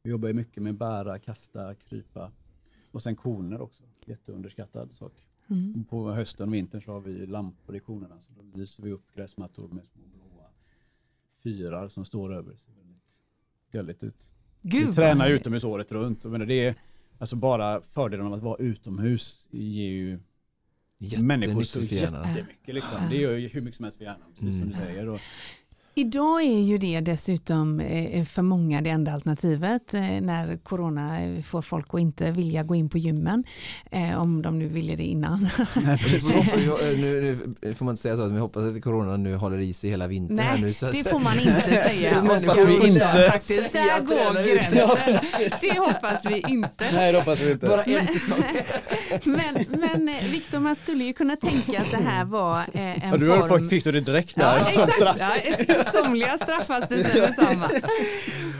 Vi 0.02 0.10
jobbar 0.10 0.28
ju 0.28 0.34
mycket 0.34 0.62
med 0.62 0.74
bära, 0.74 1.18
kasta, 1.18 1.74
krypa 1.74 2.32
och 2.90 3.02
sen 3.02 3.16
koner 3.16 3.60
också. 3.60 3.82
Jätteunderskattad 4.06 4.92
sak. 4.92 5.12
Mm. 5.50 5.84
På 5.84 6.12
hösten 6.12 6.48
och 6.48 6.54
vintern 6.54 6.82
så 6.82 6.92
har 6.92 7.00
vi 7.00 7.26
lampor 7.26 7.76
i 7.76 7.80
konerna 7.80 8.14
så 8.20 8.32
då 8.36 8.58
lyser 8.58 8.82
vi 8.82 8.92
upp 8.92 9.14
gräsmattor 9.14 9.68
med 9.68 9.84
små 9.84 10.02
blåa 10.14 10.46
fyrar 11.42 11.88
som 11.88 12.04
står 12.04 12.34
över. 12.34 12.52
Det 12.52 12.58
ser 12.58 12.72
väldigt 12.72 13.02
gulligt 13.72 14.02
ut. 14.02 14.30
Gud, 14.62 14.86
Vi 14.88 14.94
tränar 14.94 15.30
utomhus 15.30 15.64
året 15.64 15.92
runt. 15.92 16.24
Jag 16.24 16.32
menar, 16.32 16.46
det 16.46 16.66
är, 16.66 16.74
alltså 17.18 17.36
bara 17.36 17.80
fördelen 17.92 18.26
av 18.26 18.32
att 18.32 18.42
vara 18.42 18.56
utomhus 18.58 19.48
ger 19.50 19.90
ju 19.90 20.18
människor 21.22 21.62
så 21.62 21.80
jättemycket. 21.80 22.74
Liksom. 22.74 22.98
Det 23.10 23.16
gör 23.16 23.36
ju 23.36 23.48
hur 23.48 23.60
mycket 23.60 23.76
som 23.76 23.84
helst 23.84 23.98
för 23.98 24.04
hjärnan, 24.04 24.32
precis 24.34 24.52
som 24.58 24.62
Mm. 24.62 24.68
du 24.68 24.84
säger. 24.86 25.08
Och, 25.08 25.20
Idag 26.00 26.42
är 26.42 26.60
ju 26.60 26.78
det 26.78 27.00
dessutom 27.00 27.80
eh, 27.80 28.24
för 28.24 28.42
många 28.42 28.80
det 28.80 28.90
enda 28.90 29.12
alternativet 29.12 29.94
eh, 29.94 30.00
när 30.00 30.56
corona 30.56 31.20
eh, 31.22 31.42
får 31.42 31.62
folk 31.62 31.86
att 31.94 32.00
inte 32.00 32.30
vilja 32.30 32.62
gå 32.62 32.74
in 32.74 32.88
på 32.88 32.98
gymmen. 32.98 33.44
eh, 33.90 34.20
Om 34.22 34.42
de 34.42 34.58
nu 34.58 34.68
ville 34.68 34.96
det 34.96 35.02
innan. 35.04 35.48
Det 35.74 35.98
vi- 36.06 36.96
nu, 36.96 37.56
nu 37.62 37.74
får 37.74 37.84
man 37.84 37.92
inte 37.92 38.02
säga 38.02 38.16
så, 38.16 38.22
men 38.22 38.34
vi 38.34 38.40
hoppas 38.40 38.62
att 38.62 38.82
corona 38.82 39.16
nu 39.16 39.34
håller 39.36 39.58
i 39.58 39.72
sig 39.72 39.90
hela 39.90 40.06
vintern 40.06 40.38
här 40.38 40.52
Nej, 40.52 40.60
nu. 40.62 40.72
Så 40.72 40.86
det 40.90 41.08
får 41.10 41.18
man 41.20 41.38
inte 41.38 41.60
säga. 41.88 42.10
Så 42.10 42.20
hoppas 42.20 42.56
vi 42.66 42.88
inte. 42.88 43.30
Faktiskt, 43.32 43.72
där 43.72 44.00
går 44.04 44.54
gränsen. 44.54 45.58
Det 45.60 45.78
hoppas 45.78 46.24
vi 46.26 46.44
inte. 46.48 46.84
nej, 46.92 47.12
det 47.12 47.18
hoppas 47.18 47.40
vi 47.40 47.50
inte. 47.50 47.66
Bara 47.66 47.82
en 47.82 48.06
säsong. 48.06 48.44
Men, 49.24 49.64
men 49.80 50.08
eh, 50.08 50.24
Viktor, 50.30 50.58
man 50.60 50.76
skulle 50.76 51.04
ju 51.04 51.12
kunna 51.12 51.36
tänka 51.36 51.78
att 51.80 51.90
det 51.90 52.04
här 52.04 52.24
var 52.24 52.58
eh, 52.72 53.04
en 53.04 53.10
Ja, 53.10 53.16
du 53.16 53.28
har 53.30 53.38
form... 53.48 53.48
fått, 53.60 53.70
fick 53.70 53.84
du 53.84 53.92
det 53.92 54.00
direkt 54.00 54.32
Ja, 54.36 54.54
där. 54.54 54.60
som 54.64 54.86
straff. 54.88 55.16
exakt. 55.44 55.68
Ja, 55.68 55.85
somliga 55.94 56.38
straffas 56.38 56.88
det 56.88 57.04
sen 57.04 57.20
detsamma. 57.20 57.70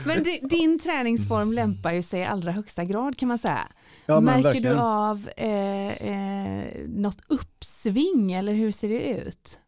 Men 0.05 0.23
di- 0.23 0.39
din 0.49 0.79
träningsform 0.79 1.53
lämpar 1.53 1.91
ju 1.91 2.03
sig 2.03 2.19
i 2.19 2.25
allra 2.25 2.51
högsta 2.51 2.85
grad 2.85 3.17
kan 3.17 3.27
man 3.27 3.37
säga. 3.37 3.67
Ja, 4.05 4.21
Märker 4.21 4.43
verkligen. 4.43 4.75
du 4.75 4.81
av 4.81 5.29
eh, 5.37 6.07
eh, 6.07 6.87
något 6.87 7.21
uppsving 7.27 8.33
eller 8.33 8.53
hur 8.53 8.71
ser 8.71 8.89
det 8.89 9.07
ut? 9.27 9.59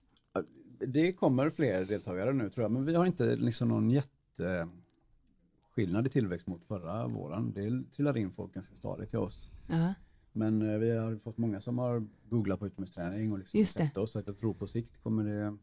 Det 0.88 1.14
kommer 1.14 1.50
fler 1.50 1.86
deltagare 1.86 2.34
nu 2.34 2.50
tror 2.50 2.64
jag, 2.64 2.72
men 2.72 2.86
vi 2.86 2.96
har 2.96 3.06
inte 3.06 3.36
liksom 3.36 3.68
någon 3.68 3.90
jätteskillnad 3.90 6.08
i 6.08 6.10
tillväxt 6.10 6.48
mot 6.48 6.64
förra 6.68 7.08
våren. 7.08 7.52
Det 7.56 7.84
trillar 7.96 8.18
in 8.18 8.32
folk 8.32 8.54
ganska 8.54 8.76
stadigt 8.76 9.10
till 9.10 9.20
oss. 9.20 9.50
Ja. 9.68 9.94
Men 10.32 10.74
eh, 10.74 10.78
vi 10.78 10.98
har 10.98 11.16
fått 11.16 11.38
många 11.38 11.62
som 11.62 11.78
har 11.78 12.08
googlat 12.30 12.60
på 12.60 12.68
utomhusträning 12.68 13.32
och 13.32 13.40
liksom 13.40 13.66
sett 13.66 13.98
oss. 13.98 14.12
Så 14.12 14.20
att 14.20 14.28
jag 14.28 14.38
tror 14.38 14.54
på 14.54 14.68
sikt 14.68 15.04
kommer 15.04 15.24
det, 15.24 15.58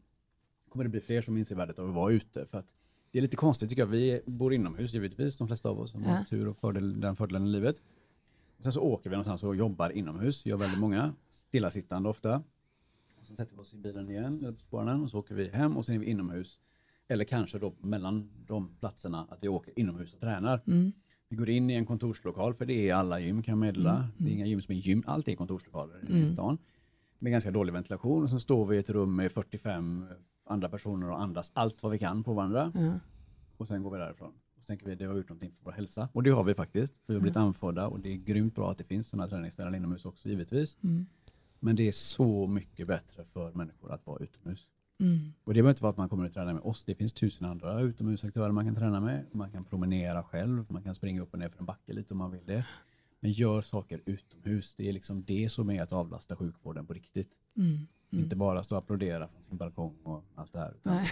kommer 0.69 0.83
det 0.83 0.89
bli 0.89 0.99
fler 1.01 1.21
som 1.21 1.37
inser 1.37 1.55
värdet 1.55 1.79
av 1.79 1.89
att 1.89 1.95
vara 1.95 2.11
ute. 2.13 2.45
För 2.45 2.57
att 2.57 2.65
det 3.11 3.17
är 3.17 3.21
lite 3.21 3.35
konstigt 3.35 3.69
tycker 3.69 3.81
jag. 3.81 3.87
Vi 3.87 4.21
bor 4.25 4.53
inomhus 4.53 4.93
givetvis, 4.93 5.35
de 5.37 5.47
flesta 5.47 5.69
av 5.69 5.79
oss 5.79 5.91
som 5.91 6.03
Ja. 6.03 6.09
har 6.09 6.23
tur 6.23 6.47
och 6.47 6.57
fördel, 6.57 7.01
den 7.01 7.15
fördelen 7.15 7.47
i 7.47 7.49
livet. 7.49 7.75
Sen 8.59 8.71
så 8.71 8.81
åker 8.81 9.09
vi 9.09 9.13
någonstans 9.15 9.43
och 9.43 9.55
jobbar 9.55 9.89
inomhus, 9.89 10.45
gör 10.45 10.57
väldigt 10.57 10.79
många, 10.79 11.13
stillasittande 11.31 12.09
ofta. 12.09 12.43
Och 13.19 13.27
sen 13.27 13.37
sätter 13.37 13.55
vi 13.55 13.61
oss 13.61 13.73
i 13.73 13.77
bilen 13.77 14.09
igen, 14.09 14.39
eller 14.39 14.51
på 14.51 14.59
spåren, 14.59 15.03
och 15.03 15.09
så 15.11 15.19
åker 15.19 15.35
vi 15.35 15.49
hem 15.49 15.77
och 15.77 15.85
sen 15.85 15.95
är 15.95 15.99
vi 15.99 16.05
inomhus. 16.05 16.59
Eller 17.07 17.25
kanske 17.25 17.59
då 17.59 17.73
mellan 17.81 18.29
de 18.47 18.69
platserna 18.79 19.27
att 19.29 19.43
vi 19.43 19.47
åker 19.47 19.79
inomhus 19.79 20.13
och 20.13 20.19
tränar. 20.19 20.61
Mm. 20.67 20.91
Vi 21.29 21.35
går 21.35 21.49
in 21.49 21.69
i 21.69 21.73
en 21.73 21.85
kontorslokal, 21.85 22.53
för 22.53 22.65
det 22.65 22.89
är 22.89 22.93
alla 22.95 23.19
gym 23.19 23.43
kan 23.43 23.51
jag 23.51 23.59
meddela. 23.59 23.95
Mm, 23.95 24.07
Det 24.17 24.29
är 24.29 24.33
inga 24.33 24.45
gym 24.45 24.61
som 24.61 24.75
är 24.75 24.79
gym, 24.79 25.03
allt 25.07 25.27
är 25.27 25.35
kontorslokaler 25.35 26.03
i 26.09 26.11
Mm. 26.11 26.27
stan. 26.27 26.57
Med 27.21 27.31
ganska 27.31 27.51
dålig 27.51 27.73
ventilation 27.73 28.23
och 28.23 28.29
så 28.29 28.39
står 28.39 28.65
vi 28.65 28.75
i 28.75 28.79
ett 28.79 28.89
rum 28.89 29.15
med 29.15 29.31
45 29.31 30.05
andra 30.47 30.69
personer 30.69 31.09
och 31.09 31.21
andas 31.21 31.51
allt 31.53 31.83
vad 31.83 31.91
vi 31.91 31.99
kan 31.99 32.23
på 32.23 32.33
varandra. 32.33 32.71
Ja. 32.75 32.99
Och 33.57 33.67
sen 33.67 33.83
går 33.83 33.91
vi 33.91 33.97
därifrån. 33.97 34.33
Och 34.55 34.61
så 34.63 34.67
tänker 34.67 34.85
vi 34.85 34.93
att 34.93 34.99
det 34.99 35.05
har 35.05 35.15
gjort 35.15 35.29
någonting 35.29 35.51
för 35.51 35.65
vår 35.65 35.71
hälsa. 35.71 36.09
Och 36.13 36.23
det 36.23 36.29
har 36.29 36.43
vi 36.43 36.53
faktiskt. 36.53 36.93
För 36.93 37.13
vi 37.13 37.13
har 37.13 37.21
blivit 37.21 37.37
anförda 37.37 37.87
och 37.87 37.99
det 37.99 38.09
är 38.09 38.17
grymt 38.17 38.55
bra 38.55 38.71
att 38.71 38.77
det 38.77 38.83
finns 38.83 39.07
sådana 39.07 39.29
träningsställen 39.29 39.75
inomhus 39.75 40.05
också 40.05 40.29
givetvis. 40.29 40.77
Mm. 40.83 41.05
Men 41.59 41.75
det 41.75 41.87
är 41.87 41.91
så 41.91 42.47
mycket 42.47 42.87
bättre 42.87 43.25
för 43.33 43.51
människor 43.51 43.91
att 43.91 44.05
vara 44.05 44.23
utomhus. 44.23 44.67
Mm. 44.99 45.33
Och 45.43 45.53
det 45.53 45.57
behöver 45.57 45.69
inte 45.69 45.83
vara 45.83 45.91
att 45.91 45.97
man 45.97 46.09
kommer 46.09 46.25
att 46.25 46.33
träna 46.33 46.53
med 46.53 46.63
oss. 46.63 46.83
Det 46.83 46.95
finns 46.95 47.13
tusen 47.13 47.47
andra 47.47 47.81
utomhusaktörer 47.81 48.51
man 48.51 48.65
kan 48.65 48.75
träna 48.75 48.99
med. 48.99 49.25
Man 49.31 49.51
kan 49.51 49.63
promenera 49.63 50.23
själv. 50.23 50.65
Man 50.69 50.83
kan 50.83 50.95
springa 50.95 51.21
upp 51.21 51.33
och 51.33 51.39
ner 51.39 51.49
för 51.49 51.59
en 51.59 51.65
backe 51.65 51.93
lite 51.93 52.13
om 52.13 52.17
man 52.17 52.31
vill 52.31 52.45
det. 52.45 52.65
Men 53.19 53.31
gör 53.31 53.61
saker 53.61 54.01
utomhus. 54.05 54.75
Det 54.75 54.89
är 54.89 54.93
liksom 54.93 55.23
det 55.23 55.49
som 55.49 55.69
är 55.69 55.83
att 55.83 55.93
avlasta 55.93 56.35
sjukvården 56.35 56.85
på 56.85 56.93
riktigt. 56.93 57.29
Mm. 57.57 57.87
Inte 58.11 58.35
bara 58.35 58.63
stå 58.63 58.75
och 58.75 58.79
applådera 58.83 59.27
från 59.27 59.43
sin 59.43 59.57
balkong 59.57 59.95
och 60.03 60.23
allt 60.35 60.53
det 60.53 60.59
här. 60.59 60.73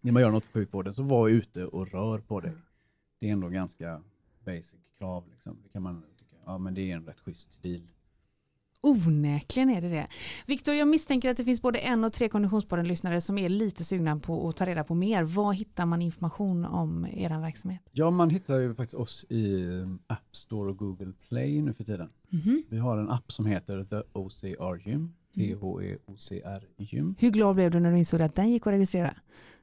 När 0.00 0.12
man 0.12 0.22
gör 0.22 0.30
något 0.30 0.44
för 0.44 0.52
sjukvården 0.52 0.94
så 0.94 1.02
var 1.02 1.28
ute 1.28 1.64
och 1.66 1.92
rör 1.92 2.18
på 2.18 2.40
dig. 2.40 2.52
Det 3.20 3.28
är 3.28 3.32
ändå 3.32 3.48
ganska 3.48 4.02
basic 4.44 4.80
krav. 4.98 5.24
Liksom. 5.30 5.56
Det 5.62 5.68
kan 5.68 5.82
man 5.82 6.02
tycka, 6.18 6.36
ja 6.46 6.58
men 6.58 6.74
det 6.74 6.90
är 6.90 6.96
en 6.96 7.06
rätt 7.06 7.20
schysst 7.20 7.62
deal. 7.62 7.82
Onekligen 8.82 9.70
är 9.70 9.80
det 9.80 9.88
det. 9.88 10.06
Viktor, 10.46 10.74
jag 10.74 10.88
misstänker 10.88 11.30
att 11.30 11.36
det 11.36 11.44
finns 11.44 11.62
både 11.62 11.78
en 11.78 12.04
och 12.04 12.12
tre 12.12 12.28
Konditionspodden-lyssnare 12.28 13.20
som 13.20 13.38
är 13.38 13.48
lite 13.48 13.84
sugna 13.84 14.18
på 14.18 14.48
att 14.48 14.56
ta 14.56 14.66
reda 14.66 14.84
på 14.84 14.94
mer. 14.94 15.22
Var 15.22 15.52
hittar 15.52 15.86
man 15.86 16.02
information 16.02 16.64
om 16.64 17.06
er 17.06 17.40
verksamhet? 17.40 17.82
Ja, 17.92 18.10
man 18.10 18.30
hittar 18.30 18.58
ju 18.58 18.74
faktiskt 18.74 18.94
oss 18.94 19.24
i 19.28 19.66
um, 19.66 19.98
App 20.06 20.36
Store 20.36 20.70
och 20.70 20.76
Google 20.76 21.12
Play 21.28 21.62
nu 21.62 21.72
för 21.72 21.84
tiden. 21.84 22.08
Mhm. 22.28 22.62
Vi 22.68 22.78
har 22.78 22.98
en 22.98 23.10
app 23.10 23.32
som 23.32 23.46
heter 23.46 23.82
The 23.82 24.02
OCR 24.12 24.88
Gym. 24.88 25.12
T-H-E-O-C-R 25.34 26.62
Gym. 26.76 27.14
Hur 27.18 27.30
glad 27.30 27.54
blev 27.54 27.70
du 27.70 27.80
när 27.80 27.90
du 27.92 27.98
insåg 27.98 28.22
att 28.22 28.34
den 28.34 28.50
gick 28.50 28.66
att 28.66 28.72
registrera? 28.72 29.14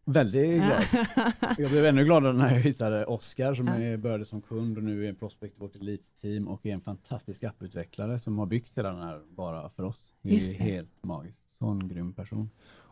Väldigt 0.05 0.61
glad. 0.63 0.83
Jag 1.57 1.71
blev 1.71 1.85
ännu 1.85 2.05
gladare 2.05 2.33
när 2.33 2.51
jag 2.53 2.59
hittade 2.61 3.05
Oskar 3.05 3.53
som 3.53 3.67
Ja. 3.67 3.97
började 3.97 4.25
som 4.25 4.41
kund 4.41 4.77
och 4.77 4.83
nu 4.83 5.05
är 5.05 5.09
en 5.09 5.15
prospect 5.15 5.55
i 5.55 5.59
vårt 5.59 5.75
elitteam 5.75 6.47
och 6.47 6.65
är 6.65 6.73
en 6.73 6.81
fantastisk 6.81 7.43
apputvecklare 7.43 8.19
som 8.19 8.39
har 8.39 8.45
byggt 8.45 8.77
hela 8.77 8.89
den 8.91 9.01
här 9.01 9.21
bara 9.35 9.69
för 9.69 9.83
oss. 9.83 10.11
Det 10.21 10.29
är 10.29 10.33
Just 10.33 10.57
det. 10.57 10.63
helt 10.63 10.89
magiskt. 11.03 11.43
Sån 11.51 11.87
grym 11.87 12.13
person. 12.13 12.49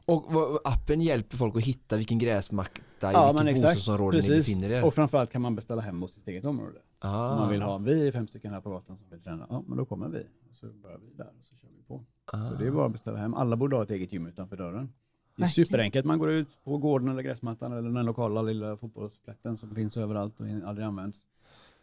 Och 0.07 0.25
appen 0.63 1.01
hjälper 1.01 1.37
folk 1.37 1.55
att 1.55 1.61
hitta 1.63 1.97
vilken 1.97 2.19
gräsmatta 2.19 2.71
i 3.11 3.13
Ja, 3.13 3.33
vilket 3.33 3.53
bostadsområde 3.63 4.21
ni 4.21 4.29
befinner 4.29 4.69
er. 4.69 4.83
Och 4.85 4.93
framförallt 4.93 5.31
kan 5.31 5.41
man 5.41 5.55
beställa 5.55 5.81
hem 5.81 6.01
hos 6.01 6.13
sitt 6.13 6.27
eget 6.27 6.45
område. 6.45 6.79
ah. 6.99 7.31
Om 7.31 7.37
man 7.39 7.49
vill 7.51 7.61
ha, 7.61 7.77
vi 7.77 8.07
är 8.07 8.11
fem 8.11 8.27
stycken 8.27 8.53
här 8.53 8.61
på 8.61 8.69
gatan 8.69 8.97
som 8.97 9.09
vill 9.09 9.21
träna, 9.21 9.45
ja 9.49 9.63
men 9.67 9.77
då 9.77 9.85
kommer 9.85 10.09
vi. 10.09 10.19
Och 10.49 10.55
så 10.55 10.65
börjar 10.67 10.97
vi 10.97 11.17
där 11.17 11.31
och 11.37 11.43
så 11.43 11.55
kör 11.55 11.67
vi 11.77 11.83
på. 11.87 12.03
Ah. 12.25 12.45
Så 12.49 12.55
det 12.55 12.67
är 12.67 12.71
bara 12.71 12.85
att 12.85 12.91
beställa 12.91 13.17
hem. 13.17 13.33
Alla 13.33 13.55
borde 13.55 13.75
ha 13.75 13.83
ett 13.83 13.91
eget 13.91 14.13
gym 14.13 14.27
utanför 14.27 14.57
dörren. 14.57 14.93
Det 15.35 15.41
är 15.41 15.45
Verkligen. 15.45 15.65
superenkelt. 15.65 16.05
Man 16.05 16.19
går 16.19 16.31
ut 16.31 16.63
på 16.63 16.77
gården 16.77 17.07
eller 17.09 17.21
gräsmattan 17.21 17.71
eller 17.73 17.89
den 17.89 18.05
lokala 18.05 18.41
lilla 18.41 18.77
fotbollsplätten 18.77 19.57
som 19.57 19.71
finns 19.71 19.97
överallt 19.97 20.39
och 20.39 20.45
aldrig 20.65 20.87
används. 20.87 21.25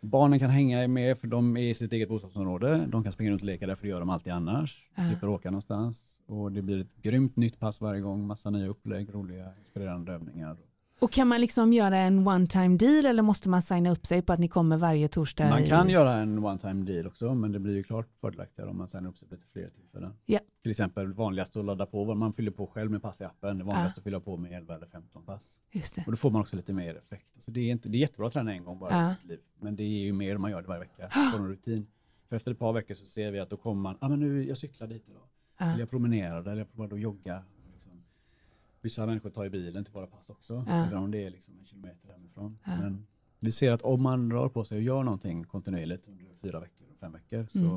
Barnen 0.00 0.38
kan 0.38 0.50
hänga 0.50 0.88
med 0.88 1.18
för 1.18 1.26
de 1.26 1.56
är 1.56 1.62
i 1.62 1.74
sitt 1.74 1.92
eget 1.92 2.08
bostadsområde. 2.08 2.86
De 2.86 3.02
kan 3.02 3.12
springa 3.12 3.30
runt 3.30 3.40
och 3.40 3.46
leka 3.46 3.66
där 3.66 3.74
för 3.74 3.82
det 3.82 3.88
gör 3.88 4.00
de 4.00 4.10
alltid 4.10 4.32
annars. 4.32 4.88
Ja. 4.94 5.08
Slipper 5.08 5.28
åka 5.28 5.50
någonstans. 5.50 6.08
Och 6.26 6.52
det 6.52 6.62
blir 6.62 6.80
ett 6.80 7.02
grymt 7.02 7.36
nytt 7.36 7.58
pass 7.58 7.80
varje 7.80 8.00
gång. 8.00 8.26
Massa 8.26 8.50
nya 8.50 8.66
upplägg, 8.68 9.14
roliga, 9.14 9.52
inspirerande 9.58 10.12
övningar. 10.12 10.56
Och 11.02 11.12
kan 11.12 11.28
man 11.28 11.40
liksom 11.40 11.72
göra 11.72 11.96
en 11.98 12.26
one 12.28 12.46
time 12.46 12.76
deal 12.76 13.06
eller 13.06 13.22
måste 13.22 13.48
man 13.48 13.62
signa 13.62 13.90
upp 13.90 14.06
sig 14.06 14.22
på 14.22 14.32
att 14.32 14.38
ni 14.38 14.48
kommer 14.48 14.76
varje 14.76 15.08
torsdag? 15.08 15.48
Man 15.50 15.62
i- 15.64 15.68
kan 15.68 15.88
göra 15.88 16.14
en 16.16 16.38
one 16.44 16.58
time 16.58 16.84
deal 16.92 17.06
också, 17.06 17.34
men 17.34 17.52
det 17.52 17.58
blir 17.58 17.74
ju 17.76 17.82
klart 17.82 18.08
fördelaktigare 18.20 18.70
om 18.70 18.78
man 18.78 18.88
signar 18.88 19.08
upp 19.10 19.18
sig 19.18 19.28
på 19.28 19.34
lite 19.34 19.46
fler 19.52 19.70
tillfällen. 19.70 20.12
Ja. 20.26 20.38
Till 20.62 20.70
exempel 20.70 21.12
vanligast 21.12 21.56
att 21.56 21.64
ladda 21.64 21.86
på, 21.86 22.04
vad 22.04 22.16
man 22.16 22.32
fyller 22.32 22.50
på 22.50 22.66
själv 22.66 22.90
med 22.90 23.02
pass 23.02 23.20
i 23.20 23.24
appen. 23.24 23.58
Det 23.58 23.64
vanligaste 23.64 23.98
att 24.00 24.04
fylla 24.04 24.20
på 24.20 24.36
med 24.36 24.52
11 24.52 24.74
eller 24.74 24.86
15 24.86 25.24
pass. 25.24 25.56
Just 25.72 25.94
det. 25.94 26.02
Och 26.06 26.12
då 26.12 26.16
får 26.16 26.30
man 26.30 26.40
också 26.40 26.56
lite 26.56 26.72
mer 26.72 26.94
effekt. 26.96 27.32
Alltså 27.34 27.50
det, 27.50 27.60
är 27.60 27.72
inte, 27.72 27.88
det 27.88 27.98
är 27.98 28.00
jättebra 28.00 28.26
att 28.26 28.32
träna 28.32 28.52
en 28.52 28.64
gång 28.64 28.78
bara 28.78 28.90
Ja. 28.90 29.12
i 29.12 29.14
sitt 29.14 29.24
liv. 29.28 29.40
Men 29.60 29.76
det 29.76 29.82
är 29.82 29.88
ju 30.04 30.12
mer 30.12 30.36
man 30.38 30.50
gör 30.50 30.62
det 30.62 30.68
varje 30.68 30.80
vecka. 30.80 31.08
Får 31.32 31.38
en 31.38 31.48
rutin. 31.48 31.86
För 32.28 32.36
efter 32.36 32.50
ett 32.52 32.58
par 32.58 32.72
veckor 32.72 32.94
så 32.94 33.06
ser 33.06 33.30
vi 33.30 33.38
att 33.40 33.50
då 33.50 33.56
kommer 33.56 33.82
man, 33.82 33.96
ah, 34.00 34.08
men 34.08 34.20
nu 34.20 34.44
jag 34.48 34.58
cyklar 34.58 34.86
dit 34.86 35.04
idag. 35.08 35.22
Ja. 35.58 35.66
Eller 35.66 35.80
jag 35.80 35.90
promenerade 35.90 36.50
eller 36.50 36.60
jag 36.60 36.72
provade 36.72 36.94
att 36.94 37.00
jogga. 37.00 37.42
Vissa 38.82 39.06
människor 39.06 39.30
tar 39.30 39.44
ju 39.44 39.50
bilen 39.50 39.84
till 39.84 39.94
våra 39.94 40.06
pass 40.06 40.30
också. 40.30 40.64
Ja. 40.68 40.86
Även 40.86 40.98
om 40.98 41.10
det 41.10 41.24
är 41.24 41.30
liksom 41.30 41.58
en 41.58 41.64
kilometer 41.64 42.08
hemifrån. 42.12 42.58
Ja. 42.64 42.72
Men 42.80 43.06
vi 43.40 43.50
ser 43.52 43.72
att 43.72 43.82
om 43.82 44.02
man 44.02 44.32
rör 44.32 44.48
på 44.48 44.64
sig 44.64 44.76
och 44.78 44.82
gör 44.82 45.02
någonting 45.02 45.44
kontinuerligt 45.44 46.08
under 46.08 46.24
fyra 46.42 46.60
veckor 46.60 46.86
och 46.92 46.96
fem 47.00 47.12
veckor 47.12 47.46
så 47.52 47.58
Mm. 47.58 47.76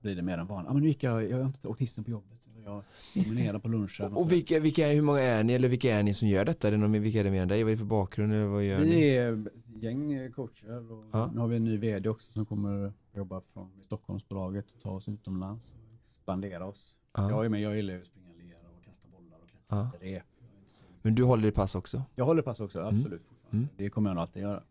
blir 0.00 0.16
det 0.16 0.22
mer 0.22 0.38
än 0.38 0.46
vanligt. 0.46 0.70
Ah, 0.70 0.72
men 0.74 0.82
nu 0.82 0.88
gick 0.88 1.02
jag, 1.02 1.30
jag 1.30 1.38
har 1.38 1.46
inte 1.46 1.68
åkt 1.68 1.80
hissen 1.80 2.04
på 2.04 2.10
jobbet. 2.10 2.38
Eller 2.56 2.64
jag 2.64 2.82
promenerade 3.24 3.60
på 3.60 3.68
lunchen. 3.68 4.12
Och 4.12 4.32
vilka, 4.32 4.60
vilka, 4.60 4.88
hur 4.88 5.02
många 5.02 5.20
är 5.20 5.44
ni 5.44 5.52
eller 5.52 5.68
vilka 5.68 5.98
är 5.98 6.02
ni 6.02 6.14
som 6.14 6.28
gör 6.28 6.44
detta? 6.44 6.68
Är 6.68 6.72
det 6.72 6.78
någon, 6.78 6.92
vilka 6.92 7.20
är 7.20 7.24
det 7.24 7.30
mer 7.30 7.42
än 7.42 7.48
dig? 7.48 7.62
Vad 7.64 7.70
är 7.72 7.74
det 7.74 7.78
för 7.78 7.84
bakgrund? 7.84 8.32
Eller 8.32 8.46
vad 8.46 8.64
gör 8.64 8.78
ni? 8.80 8.84
Vi 8.90 9.16
är 9.16 9.32
ett 9.46 9.82
gäng 9.82 10.32
coacher 10.32 10.92
och 10.92 11.04
Ja. 11.12 11.30
nu 11.34 11.40
har 11.40 11.48
vi 11.48 11.56
en 11.56 11.64
ny 11.64 11.76
vd 11.76 12.08
också 12.08 12.32
som 12.32 12.44
kommer 12.44 12.92
jobba 13.14 13.40
från 13.52 13.70
Stockholmsbolaget 13.82 14.66
och 14.74 14.80
ta 14.82 14.90
oss 14.90 15.08
utomlands 15.08 15.72
och 15.72 15.94
expandera 16.16 16.66
oss. 16.66 16.96
Ja. 17.14 17.30
Jag 17.30 17.44
är 17.44 17.48
med, 17.48 17.60
jag 17.60 17.76
gillar 17.76 17.96
att 17.98 18.06
springa 18.06 18.32
lera 18.32 18.58
och 18.78 18.84
kasta 18.84 19.08
bollar 19.08 19.36
och 19.42 19.48
klättra 19.50 19.76
Ja. 19.76 19.90
rep. 20.00 20.02
Jag 20.02 20.10
är 20.12 20.58
inte 20.58 20.70
så- 20.72 20.82
Men 21.06 21.14
du 21.14 21.24
håller 21.24 21.48
i 21.48 21.52
pass 21.52 21.74
också? 21.74 22.02
Jag 22.14 22.24
håller 22.24 22.42
pass 22.42 22.60
också, 22.60 22.80
absolut. 22.80 23.02
fortfarande. 23.04 23.28
Mm. 23.52 23.68
Det 23.76 23.90
kommer 23.90 24.10
jag 24.10 24.14
nog 24.14 24.22
alltid 24.22 24.42
göra. 24.42 24.62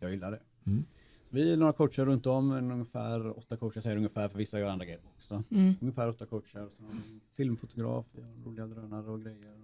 Jag 0.00 0.10
gillar 0.10 0.30
det. 0.30 0.40
Mm. 0.66 0.84
Vi 1.30 1.52
är 1.52 1.56
några 1.56 1.72
coacher 1.72 2.04
runt 2.04 2.26
om, 2.26 2.52
ungefär 2.52 3.38
åtta 3.38 3.56
coacher 3.56 3.80
säger 3.80 3.96
ungefär, 3.96 4.28
för 4.28 4.38
vissa 4.38 4.60
gör 4.60 4.68
andra 4.68 4.84
grejer 4.84 5.00
också. 5.16 5.42
Mm. 5.50 5.74
Ungefär 5.80 6.08
åtta 6.08 6.26
coacher, 6.26 6.68
så 6.68 6.84
en 6.84 7.20
filmfotograf, 7.36 8.06
vi 8.12 8.22
har 8.22 8.50
roliga 8.50 8.66
drönare 8.66 9.10
och 9.10 9.20
grejer. 9.20 9.54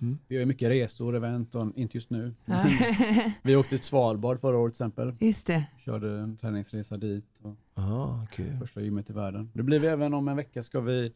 Mm. 0.00 0.18
Vi 0.28 0.34
gör 0.34 0.40
ju 0.40 0.46
mycket 0.46 0.68
resor, 0.68 1.16
event, 1.16 1.54
och, 1.54 1.78
inte 1.78 1.96
just 1.96 2.10
nu. 2.10 2.34
Ja. 2.44 2.64
Vi 3.42 3.56
åkte 3.56 3.68
till 3.70 3.84
Svalbard 3.84 4.40
förra 4.40 4.58
året 4.58 4.74
till 4.74 4.82
exempel. 4.84 5.12
Just 5.20 5.46
det. 5.46 5.66
Körde 5.84 6.10
en 6.10 6.36
träningsresa 6.36 6.96
dit. 6.96 7.38
Och 7.42 7.54
Ah, 7.74 8.26
kul. 8.32 8.58
första 8.60 8.80
gymmet 8.80 9.10
i 9.10 9.12
världen. 9.12 9.50
Det 9.52 9.62
blir 9.62 9.78
vi 9.78 9.86
även 9.86 10.14
om 10.14 10.28
en 10.28 10.36
vecka 10.36 10.62
ska 10.62 10.80
vi 10.80 11.12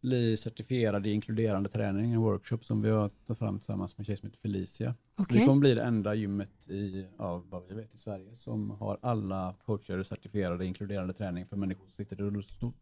bli 0.00 0.36
certifierade 0.36 1.08
i 1.08 1.12
inkluderande 1.12 1.68
träning, 1.68 2.12
en 2.12 2.20
workshop 2.20 2.58
som 2.58 2.82
vi 2.82 2.90
har 2.90 3.08
tagit 3.08 3.38
fram 3.38 3.58
tillsammans 3.58 3.98
med 3.98 4.02
en 4.02 4.04
tjej 4.04 4.16
som 4.16 4.26
heter 4.26 4.40
Felicia. 4.40 4.94
Okej. 5.16 5.40
Vi 5.40 5.46
kommer 5.46 5.60
bli 5.60 5.74
det 5.74 5.82
enda 5.82 6.14
gymmet 6.14 6.68
i, 6.68 7.06
ja, 7.18 7.42
vad 7.48 7.62
vi 7.68 7.74
vet 7.74 7.94
i 7.94 7.98
Sverige 7.98 8.34
som 8.34 8.70
har 8.70 8.98
alla 9.02 9.54
coacher 9.64 10.02
certifierade 10.02 10.64
i 10.64 10.66
inkluderande 10.68 11.14
träning 11.14 11.46
för 11.46 11.56
människor 11.56 11.84
som 11.84 11.92
sitter 11.92 12.16
i 12.16 12.22
rullstol. 12.22 12.72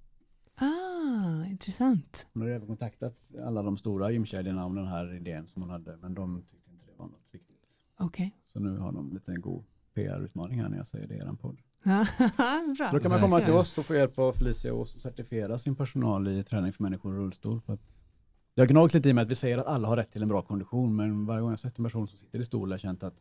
Ah, 0.54 1.44
intressant. 1.44 2.26
Hon 2.32 2.42
har 2.42 2.48
även 2.48 2.66
kontaktat 2.66 3.26
alla 3.42 3.62
de 3.62 3.76
stora 3.76 4.10
gymkedjorna 4.10 4.64
om 4.64 4.74
den 4.74 4.86
här 4.86 5.14
idén 5.14 5.48
som 5.48 5.62
hon 5.62 5.70
hade, 5.70 5.96
men 5.96 6.14
de 6.14 6.42
tyckte 6.42 6.70
inte 6.70 6.86
det 6.86 6.92
var 6.96 7.06
något 7.06 7.34
viktigt. 7.34 7.78
Okej. 7.96 8.32
Så 8.46 8.60
nu 8.60 8.78
har 8.78 8.92
de 8.92 9.12
lite 9.12 9.32
en 9.32 9.40
god 9.40 9.64
PR-utmaning 9.94 10.60
här 10.60 10.68
när 10.68 10.76
jag 10.76 10.86
säger 10.86 11.08
det 11.08 11.14
i 11.14 11.18
er 11.18 11.36
podd. 11.40 11.58
Ja, 11.82 12.06
Bra. 12.78 12.90
Då 12.92 13.00
kan 13.00 13.10
man 13.10 13.20
komma 13.20 13.40
till 13.40 13.52
oss 13.54 13.78
och 13.78 13.86
få 13.86 13.94
hjälp 13.94 14.18
av 14.18 14.32
Felicia 14.32 14.74
och 14.74 14.88
certifiera 14.88 15.58
sin 15.58 15.74
personal 15.74 16.28
i 16.28 16.44
träning 16.44 16.72
för 16.72 16.82
människor 16.82 17.14
i 17.14 17.18
rullstol. 17.18 17.60
För 17.60 17.72
att 17.72 17.80
jag 18.54 18.62
har 18.62 18.68
gnagt 18.68 18.94
lite 18.94 19.08
i 19.08 19.12
mig 19.12 19.22
att 19.22 19.30
vi 19.30 19.34
säger 19.34 19.58
att 19.58 19.66
alla 19.66 19.88
har 19.88 19.96
rätt 19.96 20.12
till 20.12 20.22
en 20.22 20.28
bra 20.28 20.42
kondition, 20.42 20.96
men 20.96 21.26
varje 21.26 21.40
gång 21.40 21.50
jag 21.50 21.60
sett 21.60 21.78
en 21.78 21.84
person 21.84 22.08
som 22.08 22.18
sitter 22.18 22.38
i 22.40 22.44
stol 22.44 22.68
har 22.68 22.72
jag 22.74 22.80
känt 22.80 23.02
att 23.02 23.14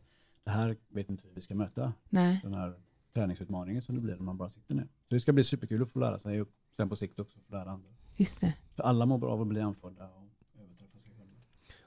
det 0.44 0.50
här 0.50 0.76
vet 0.88 1.10
inte 1.10 1.24
vi 1.26 1.32
vi 1.34 1.40
ska 1.40 1.54
möta. 1.54 1.92
Nej. 2.08 2.40
Den 2.42 2.54
här 2.54 2.74
träningsutmaningen 3.14 3.82
som 3.82 3.94
det 3.94 4.00
blir 4.00 4.14
när 4.16 4.22
man 4.22 4.36
bara 4.36 4.48
sitter 4.48 4.74
ner. 4.74 4.84
Så 4.84 5.14
det 5.14 5.20
ska 5.20 5.32
bli 5.32 5.44
superkul 5.44 5.82
att 5.82 5.90
få 5.92 5.98
lära 5.98 6.18
sig 6.18 6.40
och 6.42 6.48
sen 6.76 6.88
på 6.88 6.96
sikt 6.96 7.20
också 7.20 7.38
få 7.48 7.52
lära 7.56 7.70
andra. 7.70 7.88
Just 8.16 8.40
det. 8.40 8.52
För 8.76 8.82
alla 8.82 9.06
mår 9.06 9.18
bra 9.18 9.30
av 9.32 9.40
att 9.40 9.46
bli 9.46 9.60
anförda 9.60 10.04
och 10.04 10.28
överträffa 10.64 10.98
sig 10.98 11.12
själva. 11.18 11.34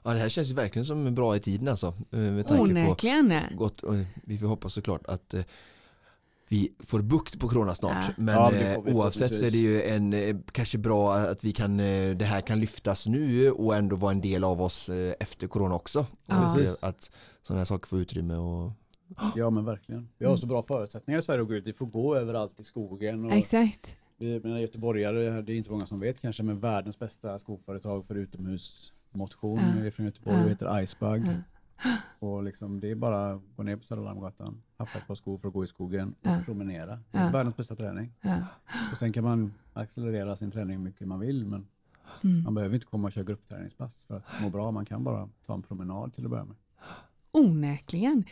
Ja, 0.02 0.10
det 0.12 0.18
här 0.20 0.28
känns 0.28 0.48
ju 0.50 0.54
verkligen 0.54 0.86
som 0.86 1.14
bra 1.14 1.36
i 1.36 1.40
tiden 1.40 1.68
alltså. 1.68 1.86
eh, 1.86 2.18
Med 2.18 2.46
tanke 2.46 2.56
på 2.58 2.62
Onekligen. 2.62 3.32
gott, 3.56 3.82
och 3.82 3.94
vi 4.24 4.38
får 4.38 4.46
hoppas 4.46 4.72
såklart 4.74 5.06
att 5.06 5.34
eh, 5.34 5.42
vi 6.50 6.68
får 6.78 7.02
bukt 7.02 7.40
på 7.40 7.48
corona 7.48 7.74
snart. 7.74 8.04
Ja. 8.08 8.12
Men 8.16 8.34
Ja, 8.34 8.50
det 8.50 8.74
eh, 8.74 8.96
oavsett 8.96 9.34
så 9.34 9.44
är 9.44 9.50
det 9.50 9.58
ju 9.58 9.82
en, 9.82 10.12
eh, 10.12 10.36
kanske 10.52 10.78
bra 10.78 11.14
att 11.14 11.44
vi 11.44 11.52
kan, 11.52 11.80
eh, 11.80 12.16
det 12.16 12.24
här 12.24 12.40
kan 12.40 12.60
lyftas 12.60 13.06
nu 13.06 13.50
och 13.50 13.76
ändå 13.76 13.96
vara 13.96 14.12
en 14.12 14.20
del 14.20 14.44
av 14.44 14.62
oss 14.62 14.90
efter 15.20 15.46
corona 15.46 15.74
också. 15.74 16.06
Ja. 16.26 16.56
Att, 16.82 17.10
sådana 17.42 17.60
här 17.60 17.64
saker 17.64 17.88
får 17.88 17.98
utrymme 18.00 18.34
och 18.36 18.72
Ja 19.36 19.50
men 19.50 19.64
verkligen. 19.64 20.08
Vi 20.18 20.26
har 20.26 20.36
så 20.36 20.46
bra 20.46 20.62
förutsättningar 20.62 21.18
i 21.18 21.22
Sverige 21.22 21.42
att 21.42 21.48
gå 21.48 21.54
ut. 21.54 21.66
Vi 21.66 21.72
får 21.72 21.86
gå 21.86 22.16
överallt 22.16 22.60
i 22.60 22.64
skogen. 22.64 23.24
Och 23.24 23.32
Exakt. 23.32 23.96
Vi 24.18 24.40
menar 24.40 24.58
göteborgare, 24.58 25.42
det 25.42 25.52
är 25.52 25.56
inte 25.56 25.70
många 25.70 25.86
som 25.86 26.00
vet 26.00 26.20
kanske, 26.20 26.42
men 26.42 26.60
världens 26.60 26.98
bästa 26.98 27.38
skoföretag 27.38 28.06
för 28.06 28.14
utomhusmotion 28.14 29.60
Ja. 29.78 29.84
är 29.86 29.90
från 29.90 30.06
Göteborg 30.06 30.36
Ja. 30.36 30.44
och 30.44 30.50
heter 30.50 30.82
Icebug. 30.82 31.22
Och 32.18 32.42
liksom, 32.42 32.80
det 32.80 32.90
är 32.90 32.94
bara 32.94 33.32
att 33.32 33.40
gå 33.56 33.62
ner 33.62 33.76
på 33.76 33.82
Södra 33.84 34.02
Larmgatan, 34.04 34.62
haffa 34.76 34.98
ett 34.98 35.06
par 35.06 35.14
skor 35.14 35.38
för 35.38 35.48
att 35.48 35.54
gå 35.54 35.64
i 35.64 35.66
skogen 35.66 36.08
och 36.20 36.26
Ja. 36.26 36.40
promenera. 36.44 36.98
Det 37.10 37.18
är 37.18 37.32
världens 37.32 37.56
bästa 37.56 37.76
träning. 37.76 38.12
Och 38.92 38.98
sen 38.98 39.12
kan 39.12 39.24
man 39.24 39.54
accelerera 39.72 40.36
sin 40.36 40.50
träning 40.50 40.76
hur 40.76 40.84
mycket 40.84 41.08
man 41.08 41.20
vill, 41.20 41.46
men 41.46 41.66
Mm. 42.24 42.42
man 42.42 42.54
behöver 42.54 42.74
inte 42.74 42.86
komma 42.86 43.08
och 43.08 43.12
köra 43.12 43.24
gruppträningspass 43.24 44.02
för 44.02 44.16
att 44.16 44.24
må 44.42 44.50
bra. 44.50 44.70
Man 44.70 44.84
kan 44.86 45.04
bara 45.04 45.28
ta 45.46 45.54
en 45.54 45.62
promenad 45.62 46.12
till 46.14 46.24
att 46.24 46.30
börja 46.30 46.44
med. 46.44 46.56
Onekligen. 47.32 48.24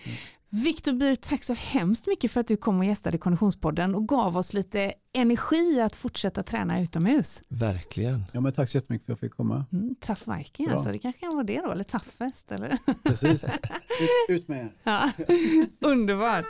Viktor 0.51 0.93
Byr, 0.93 1.15
tack 1.15 1.45
så 1.45 1.55
hemskt 1.55 2.07
mycket 2.07 2.33
för 2.33 2.41
att 2.41 2.47
du 2.49 2.57
kom 2.57 2.79
och 2.79 2.85
gästade 2.85 3.19
Konditionspodden 3.19 3.95
och 3.95 4.09
gav 4.09 4.37
oss 4.37 4.53
lite 4.53 4.93
energi 5.13 5.81
att 5.81 5.97
fortsätta 5.97 6.43
träna 6.43 6.81
utomhus. 6.81 7.43
Verkligen. 7.49 8.25
Ja, 8.33 8.41
men 8.41 8.53
tack 8.53 8.71
så 8.71 8.77
jättemycket 8.77 9.07
för 9.07 9.13
att 9.13 9.23
jag 9.23 9.29
fick 9.31 9.37
komma. 9.37 9.65
Mm, 9.73 9.95
tough 10.01 10.37
Viking 10.37 10.67
Bra. 10.67 10.75
alltså, 10.75 10.93
det 10.93 10.99
kanske 10.99 11.21
kan 11.21 11.31
vara 11.35 11.45
det 11.45 11.61
då, 11.61 11.73
eller 11.73 11.85
toughest 11.85 12.53
eller? 12.53 12.79
Precis. 13.05 13.45
Ut, 13.45 13.51
ut 14.29 14.49
med 14.49 14.59
er. 14.61 14.73
Ja, 14.83 15.11
underbart. 15.89 16.47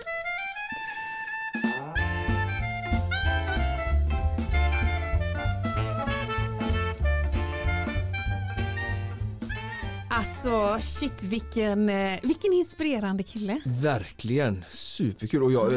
Alltså 10.10 10.37
shit 10.80 11.22
vilken, 11.22 11.88
eh, 11.88 12.18
vilken 12.22 12.52
inspirerande 12.52 13.22
kille. 13.22 13.60
Verkligen, 13.66 14.64
superkul. 14.70 15.42
Och 15.42 15.52
jag, 15.52 15.74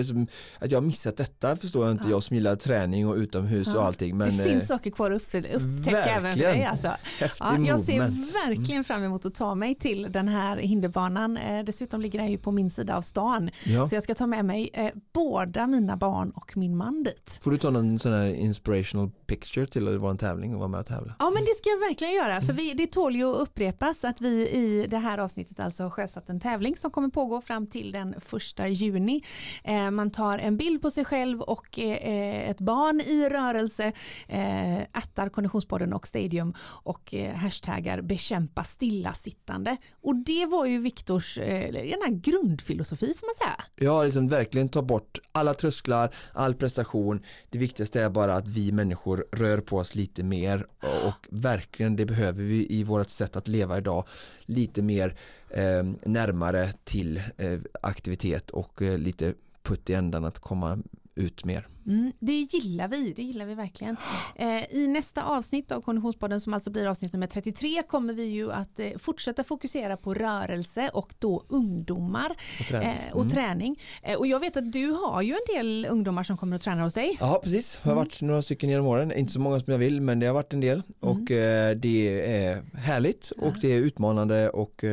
att 0.59 0.71
jag 0.71 0.77
har 0.81 0.85
missat 0.85 1.17
detta 1.17 1.55
förstår 1.55 1.83
jag 1.85 1.91
inte, 1.91 2.03
Ja. 2.03 2.09
jag 2.09 2.23
som 2.23 2.35
gillar 2.35 2.55
träning 2.55 3.07
och 3.07 3.15
utomhus 3.15 3.67
och 3.67 3.75
Ja. 3.75 3.85
allting. 3.85 4.17
Men 4.17 4.37
det 4.37 4.43
eh, 4.43 4.49
finns 4.49 4.67
saker 4.67 4.91
kvar 4.91 5.11
att 5.11 5.21
upp- 5.35 5.45
upptäcka 5.53 6.03
även 6.05 6.33
för 6.33 6.39
dig. 6.39 6.65
Alltså. 6.65 6.87
häftig 7.19 7.45
Ja, 7.45 7.57
jag 7.67 7.79
ser 7.79 7.93
movement. 7.93 8.33
Mm. 8.35 8.55
verkligen 8.55 8.83
fram 8.83 9.03
emot 9.03 9.25
att 9.25 9.35
ta 9.35 9.55
mig 9.55 9.75
till 9.75 10.07
den 10.11 10.27
här 10.27 10.57
hinderbanan. 10.57 11.37
Eh, 11.37 11.63
dessutom 11.63 12.01
ligger 12.01 12.19
den 12.19 12.31
ju 12.31 12.37
på 12.37 12.51
min 12.51 12.69
sida 12.69 12.95
av 12.97 13.01
stan. 13.01 13.49
Ja. 13.65 13.87
Så 13.87 13.95
jag 13.95 14.03
ska 14.03 14.15
ta 14.15 14.27
med 14.27 14.45
mig 14.45 14.69
eh, 14.73 14.89
båda 15.13 15.67
mina 15.67 15.97
barn 15.97 16.31
och 16.35 16.57
min 16.57 16.77
man 16.77 17.03
dit. 17.03 17.39
Får 17.41 17.51
du 17.51 17.57
ta 17.57 17.69
någon 17.69 17.99
sån 17.99 18.11
här 18.13 18.33
inspirational 18.35 19.09
picture 19.27 19.65
till 19.65 19.97
vår 19.97 20.15
tävling 20.15 20.53
och 20.53 20.59
vara 20.59 20.69
med 20.69 20.79
och 20.79 20.85
tävla? 20.87 21.15
Ja 21.19 21.29
men 21.29 21.43
det 21.43 21.51
ska 21.57 21.69
jag 21.69 21.79
verkligen 21.79 22.13
göra 22.13 22.31
Mm. 22.31 22.41
för 22.45 22.53
vi, 22.53 22.73
det 22.73 22.87
tål 22.87 23.15
ju 23.15 23.23
att 23.31 23.37
upprepas 23.41 24.03
att 24.03 24.21
vi 24.21 24.49
i 24.51 24.87
det 24.87 24.97
här 24.97 25.17
avsnittet 25.17 25.59
alltså 25.59 25.89
sjösatt 25.89 26.29
en 26.29 26.39
tävling 26.39 26.77
som 26.77 26.91
kommer 26.91 27.09
pågå 27.09 27.41
fram 27.41 27.67
till 27.67 27.91
den 27.91 28.15
första 28.21 28.67
juni. 28.67 29.23
Eh, 29.63 29.91
man 29.91 30.11
tar 30.11 30.37
en 30.37 30.57
bild 30.57 30.81
på 30.81 30.91
sig 30.91 31.05
själv 31.05 31.41
och 31.41 31.79
eh, 31.79 32.49
ett 32.49 32.61
barn 32.61 33.01
i 33.01 33.29
rörelse, 33.29 33.91
eh, 34.27 34.81
attar 34.91 35.29
Konditionspodden 35.29 35.93
och 35.93 36.07
Stadium 36.07 36.53
och 36.83 37.13
eh, 37.13 37.35
hashtaggar 37.35 38.01
bekämpa 38.01 38.63
stillasittande. 38.63 39.77
Och 40.01 40.15
det 40.15 40.45
var 40.45 40.65
ju 40.65 40.77
Viktors 40.77 41.37
eh, 41.37 41.71
den 41.71 42.21
grundfilosofi 42.21 43.13
får 43.19 43.27
man 43.27 43.35
säga. 43.35 43.65
Ja, 43.75 44.03
liksom 44.03 44.27
verkligen 44.27 44.69
ta 44.69 44.81
bort 44.81 45.19
alla 45.31 45.53
trösklar, 45.53 46.15
all 46.33 46.55
prestation. 46.55 47.21
Det 47.49 47.57
viktigaste 47.57 48.01
är 48.01 48.09
bara 48.09 48.35
att 48.35 48.47
vi 48.47 48.71
människor 48.71 49.25
rör 49.31 49.57
på 49.57 49.77
oss 49.77 49.95
lite 49.95 50.23
mer 50.23 50.65
och 50.79 51.27
verkligen 51.29 51.95
det 51.95 52.05
behöver 52.05 52.43
vi 52.43 52.67
i 52.69 52.83
vårt 52.83 53.09
sätt 53.09 53.35
att 53.35 53.47
leva 53.47 53.77
idag. 53.77 54.05
Lite 54.51 54.81
mer 54.81 55.15
eh, 55.49 55.83
närmare 56.05 56.73
till 56.83 57.17
eh, 57.37 57.59
aktivitet 57.81 58.49
och 58.49 58.81
eh, 58.81 58.97
lite 58.97 59.33
putt 59.63 59.89
i 59.89 59.93
ändan 59.93 60.25
att 60.25 60.39
komma 60.39 60.79
ut 61.15 61.45
mer. 61.45 61.67
Mm, 61.87 62.11
det 62.19 62.31
gillar 62.39 62.87
vi, 62.87 63.13
det 63.13 63.21
gillar 63.23 63.45
vi 63.45 63.53
verkligen. 63.55 63.97
Eh, 64.35 64.63
I 64.75 64.87
nästa 64.87 65.23
avsnitt 65.23 65.71
av 65.71 65.81
Konditionspodden 65.81 66.41
som 66.41 66.53
alltså 66.53 66.69
blir 66.71 66.85
avsnitt 66.87 67.13
nummer 67.13 67.27
33 67.27 67.83
kommer 67.87 68.13
vi 68.13 68.23
ju 68.25 68.51
att 68.51 68.79
eh, 68.79 68.89
fortsätta 68.99 69.43
fokusera 69.43 69.97
på 69.97 70.13
rörelse 70.13 70.89
och 70.93 71.13
då 71.19 71.45
ungdomar 71.49 72.29
Och 72.59 72.65
träning. 72.67 72.89
eh, 72.89 73.13
och 73.13 73.21
Mm. 73.21 73.29
träning. 73.29 73.79
Eh, 74.03 74.17
och 74.17 74.27
jag 74.27 74.39
vet 74.39 74.57
att 74.57 74.71
du 74.71 74.87
har 74.91 75.21
ju 75.21 75.31
en 75.33 75.55
del 75.55 75.87
ungdomar 75.89 76.23
som 76.23 76.37
kommer 76.37 76.55
att 76.55 76.61
träna 76.61 76.83
hos 76.83 76.93
dig. 76.93 77.17
Ja 77.19 77.39
precis, 77.43 77.79
det 77.83 77.89
har 77.89 77.95
varit 77.95 78.21
några 78.21 78.41
stycken 78.41 78.69
genom 78.69 78.85
åren, 78.87 79.11
inte 79.11 79.31
så 79.31 79.39
många 79.39 79.59
som 79.59 79.71
jag 79.71 79.79
vill 79.79 80.01
men 80.01 80.19
det 80.19 80.27
har 80.27 80.33
varit 80.33 80.53
en 80.53 80.59
del 80.59 80.83
och 80.99 81.31
eh, 81.31 81.75
det 81.75 82.25
är 82.43 82.77
härligt 82.77 83.31
och 83.37 83.53
det 83.61 83.67
är 83.73 83.77
utmanande 83.77 84.49
och 84.49 84.83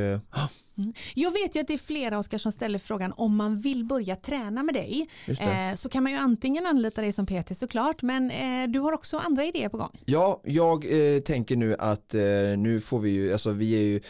eh, 0.79 0.85
Jag 1.15 1.31
vet 1.31 1.57
ju 1.57 1.61
att 1.61 1.67
det 1.69 1.75
är 1.75 1.79
flera 1.79 2.19
Oskar 2.19 2.39
som 2.39 2.53
ställer 2.53 2.79
frågan 2.79 3.13
om 3.17 3.37
man 3.37 3.61
vill 3.61 3.85
börja 3.85 4.17
träna 4.17 4.63
med 4.63 4.75
dig 4.75 5.09
eh, 5.27 5.75
så 5.75 5.89
kan 5.89 6.03
man 6.03 6.13
ju 6.13 6.19
antingen 6.19 6.67
anlita 6.67 7.01
dig 7.01 7.13
som 7.13 7.27
PT 7.27 7.57
såklart 7.57 8.03
men 8.03 8.31
eh, 8.31 8.71
du 8.71 8.79
har 8.79 8.93
också 8.93 9.19
andra 9.19 9.45
idéer 9.45 9.69
på 9.69 9.77
gång. 9.77 9.91
Ja, 10.05 10.41
jag 10.45 10.85
eh, 10.85 11.21
tänker 11.21 11.57
nu 11.57 11.77
att 11.79 12.15
eh, 12.15 12.21
nu 12.59 12.81
får 12.81 12.99
vi 13.01 13.11
ju, 13.11 13.33
alltså 13.33 13.51
vi 13.51 13.75
är 13.75 13.83
ju, 13.83 14.01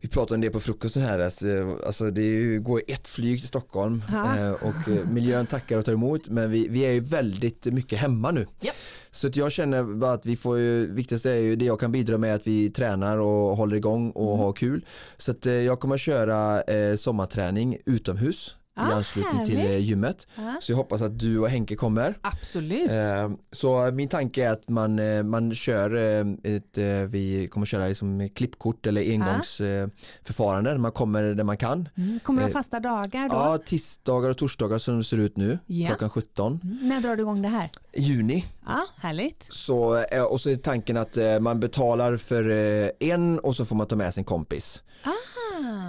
vi 0.00 0.08
pratar 0.08 0.34
om 0.34 0.40
det 0.40 0.50
på 0.50 0.60
frukosten 0.60 1.02
här, 1.02 1.18
alltså, 1.18 1.46
alltså 1.86 2.10
det 2.10 2.22
ju, 2.22 2.60
går 2.60 2.82
ett 2.88 3.08
flyg 3.08 3.38
till 3.38 3.48
Stockholm 3.48 4.02
eh, 4.08 4.50
och 4.50 4.88
eh, 4.88 5.10
miljön 5.10 5.46
tackar 5.46 5.78
och 5.78 5.84
tar 5.84 5.92
emot 5.92 6.28
men 6.28 6.50
vi, 6.50 6.68
vi 6.68 6.80
är 6.80 6.92
ju 6.92 7.00
väldigt 7.00 7.64
mycket 7.64 7.98
hemma 7.98 8.30
nu. 8.30 8.46
Japp. 8.60 8.74
Så 9.16 9.30
jag 9.32 9.52
känner 9.52 9.82
bara 9.82 10.12
att 10.12 10.26
vi 10.26 10.36
får 10.36 10.58
ju, 10.58 10.92
viktigaste 10.92 11.30
är 11.30 11.40
ju 11.40 11.56
det 11.56 11.64
jag 11.64 11.80
kan 11.80 11.92
bidra 11.92 12.18
med 12.18 12.34
att 12.34 12.46
vi 12.46 12.70
tränar 12.70 13.18
och 13.18 13.56
håller 13.56 13.76
igång 13.76 14.10
och 14.10 14.26
Mm. 14.34 14.38
har 14.38 14.52
kul. 14.52 14.84
Så 15.16 15.30
att 15.30 15.46
eh, 15.46 15.52
jag 15.52 15.80
kommer 15.80 15.98
köra 15.98 16.62
eh, 16.62 16.96
sommarträning 16.96 17.78
utomhus 17.86 18.56
Ah, 18.78 18.90
i 18.90 18.92
anslutning 18.92 19.46
till 19.46 19.56
härligt. 19.58 19.72
eh, 19.72 19.78
gymmet. 19.88 20.26
Ja. 20.36 20.56
Så 20.60 20.72
jag 20.72 20.76
hoppas 20.76 21.02
att 21.02 21.18
du 21.18 21.38
och 21.38 21.48
Henke 21.48 21.76
kommer. 21.76 22.18
Absolut. 22.20 22.90
Eh, 22.90 23.30
Så 23.52 23.90
min 23.90 24.08
tanke 24.08 24.44
är 24.46 24.52
att 24.52 24.68
man, 24.68 24.98
eh, 24.98 25.22
man 25.22 25.54
kör 25.54 25.94
eh, 25.94 26.54
ett, 26.56 26.78
vi 27.08 27.48
kommer 27.50 27.66
köra 27.66 27.86
liksom 27.86 28.28
klippkort 28.34 28.86
eller 28.86 29.02
engångsförfarande. 29.12 30.78
Man 30.78 30.92
kommer 30.92 31.22
där 31.22 31.44
man 31.44 31.56
kan. 31.56 31.88
Mm. 31.96 32.20
Kommer 32.20 32.40
du 32.42 32.46
ha 32.46 32.52
fasta 32.52 32.80
dagar 32.80 33.28
då? 33.28 33.34
Ja, 33.34 33.58
tisdagar 33.66 34.30
och 34.30 34.38
torsdagar 34.38 34.78
som 34.78 34.98
det 34.98 35.04
ser 35.04 35.16
ut 35.16 35.36
nu, 35.36 35.58
Ja. 35.66 35.86
klockan 35.88 36.10
17. 36.10 36.60
Mm. 36.64 36.78
När 36.88 37.00
drar 37.00 37.16
du 37.16 37.22
igång 37.22 37.42
det 37.42 37.48
här? 37.48 37.70
Juni. 37.96 38.44
Ja, 38.66 38.82
härligt. 38.96 39.48
Så, 39.50 40.04
och 40.30 40.40
så 40.40 40.50
är 40.50 40.56
tanken 40.56 40.96
att 40.96 41.16
man 41.40 41.60
betalar 41.60 42.16
för 42.16 42.44
en 43.02 43.38
och 43.38 43.56
så 43.56 43.64
får 43.64 43.76
man 43.76 43.86
ta 43.86 43.96
med 43.96 44.14
sin 44.14 44.24
kompis. 44.24 44.82
Ah. 45.04 45.10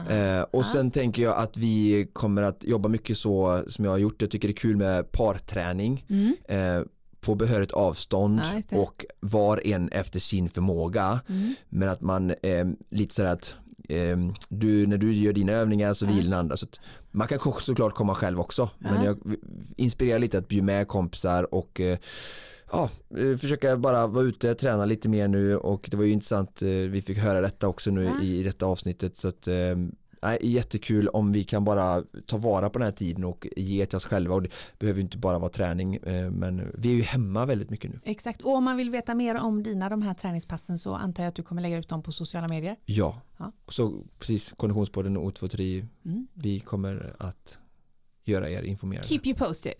Eh, 0.09 0.41
och 0.51 0.65
sen 0.65 0.91
tänker 0.91 1.23
jag 1.23 1.37
att 1.37 1.57
vi 1.57 2.07
kommer 2.13 2.41
att 2.41 2.63
jobba 2.63 2.89
mycket 2.89 3.17
så 3.17 3.63
som 3.67 3.85
jag 3.85 3.91
har 3.91 3.97
gjort. 3.97 4.21
Jag 4.21 4.31
tycker 4.31 4.47
det 4.47 4.51
är 4.51 4.55
kul 4.55 4.77
med 4.77 5.11
parträning. 5.11 6.05
Mm. 6.09 6.35
eh, 6.47 6.85
på 7.21 7.35
behörigt 7.35 7.71
avstånd 7.71 8.41
det. 8.69 8.77
och 8.77 9.05
var 9.19 9.67
en 9.67 9.89
efter 9.89 10.19
sin 10.19 10.49
förmåga. 10.49 11.19
Mm. 11.29 11.53
Men 11.69 11.89
att 11.89 12.01
man 12.01 12.29
eh, 12.29 12.67
lite 12.89 13.15
så 13.15 13.23
här 13.23 13.29
att 13.33 13.53
eh, 13.89 14.17
du, 14.49 14.87
när 14.87 14.97
du 14.97 15.13
gör 15.13 15.33
dina 15.33 15.51
övningar 15.51 15.93
så 15.93 16.05
vill 16.05 16.29
den 16.29 16.39
andra. 16.39 16.57
Så 16.57 16.67
man 17.11 17.27
kan 17.27 17.39
såklart 17.59 17.95
komma 17.95 18.15
själv 18.15 18.39
också. 18.39 18.69
Ja. 18.79 18.91
Men 18.91 19.03
jag 19.03 19.35
inspirerar 19.75 20.19
lite 20.19 20.37
att 20.37 20.47
bjuda 20.47 20.65
med 20.65 20.87
kompisar 20.87 21.53
och 21.53 21.81
eh, 21.81 21.97
ja, 22.71 22.89
försöka 23.39 23.77
bara 23.77 24.07
vara 24.07 24.23
ute, 24.25 24.55
träna 24.55 24.85
lite 24.85 25.09
mer 25.09 25.27
nu 25.27 25.57
och 25.57 25.87
det 25.91 25.97
var 25.97 26.03
ju 26.03 26.11
intressant, 26.11 26.61
eh, 26.61 26.67
vi 26.67 27.01
fick 27.01 27.17
höra 27.17 27.41
detta 27.41 27.67
också 27.67 27.91
nu 27.91 28.03
Ja. 28.03 28.21
i, 28.21 28.43
detta 28.43 28.65
avsnittet 28.65 29.17
så 29.17 29.27
att 29.27 29.47
eh, 29.47 29.53
Nej, 30.21 30.39
jättekul 30.41 31.07
om 31.07 31.31
vi 31.31 31.43
kan 31.43 31.63
bara 31.63 32.03
ta 32.25 32.37
vara 32.37 32.69
på 32.69 32.79
den 32.79 32.85
här 32.85 32.93
tiden 32.93 33.23
och 33.23 33.47
ge 33.57 33.85
till 33.85 33.95
oss 33.97 34.05
själva 34.05 34.35
och 34.35 34.41
det 34.41 34.49
behöver 34.79 34.97
ju 34.97 35.03
inte 35.03 35.17
bara 35.17 35.39
vara 35.39 35.49
träning 35.49 35.95
eh, 35.95 36.31
men 36.31 36.71
vi 36.77 36.89
är 36.91 36.95
ju 36.95 37.01
hemma 37.01 37.45
väldigt 37.45 37.69
mycket 37.69 37.91
nu. 37.91 37.99
Exakt, 38.03 38.41
och 38.41 38.55
om 38.55 38.63
man 38.63 38.77
vill 38.77 38.89
veta 38.89 39.15
mer 39.15 39.35
om 39.43 39.63
dina 39.63 39.89
de 39.89 40.01
här 40.01 40.13
träningspassen 40.13 40.77
så 40.77 40.95
antar 40.95 41.23
jag 41.23 41.27
att 41.29 41.35
du 41.35 41.43
kommer 41.43 41.61
lägga 41.61 41.77
ut 41.77 41.89
dem 41.89 42.03
på 42.03 42.11
sociala 42.11 42.47
medier. 42.47 42.75
Ja, 42.85 43.21
Ja. 43.37 43.51
så 43.67 44.03
precis 44.19 44.53
Konditionspodden 44.57 45.17
och 45.17 45.23
O23 45.33 45.87
Mm. 46.05 46.27
vi 46.33 46.59
kommer 46.59 47.15
att 47.19 47.57
göra 48.27 48.49
er 48.49 48.63
informerade. 48.63 49.07
Keep 49.07 49.21
you 49.23 49.35
posted. 49.35 49.73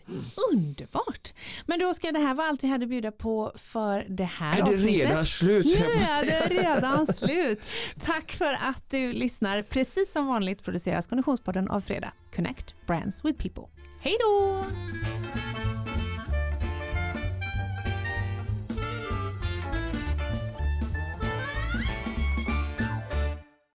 Underbart. 0.54 1.34
Men 1.66 1.80
då 1.80 1.94
ska 1.94 2.12
det 2.12 2.20
här 2.20 2.34
vara 2.34 2.48
allt 2.48 2.64
vi 2.64 2.68
hade 2.68 2.84
att 2.86 2.90
bjuda 2.90 3.12
på 3.12 3.52
för 3.56 4.06
det 4.10 4.24
här 4.24 4.54
är 4.60 4.64
det 4.66 4.70
avsnittet. 4.72 5.10
redan 5.10 5.26
slut? 5.26 5.66
Nu 5.66 5.72
är 5.74 6.26
det 6.26 6.62
redan 6.62 7.08
slut. 7.14 7.60
Tack 8.06 8.32
för 8.32 8.54
att 8.54 8.90
du 8.90 9.14
lyssnar. 9.14 9.62
Precis 9.62 10.12
som 10.12 10.28
vanligt 10.28 10.64
produceras 10.64 11.08
Konditionspodden 11.08 11.70
av 11.70 11.80
Fredag. 11.82 12.12
Connect 12.36 12.76
Brands 12.88 13.26
with 13.26 13.42
People. 13.42 13.64
Hej 14.02 14.18
då! 14.20 14.66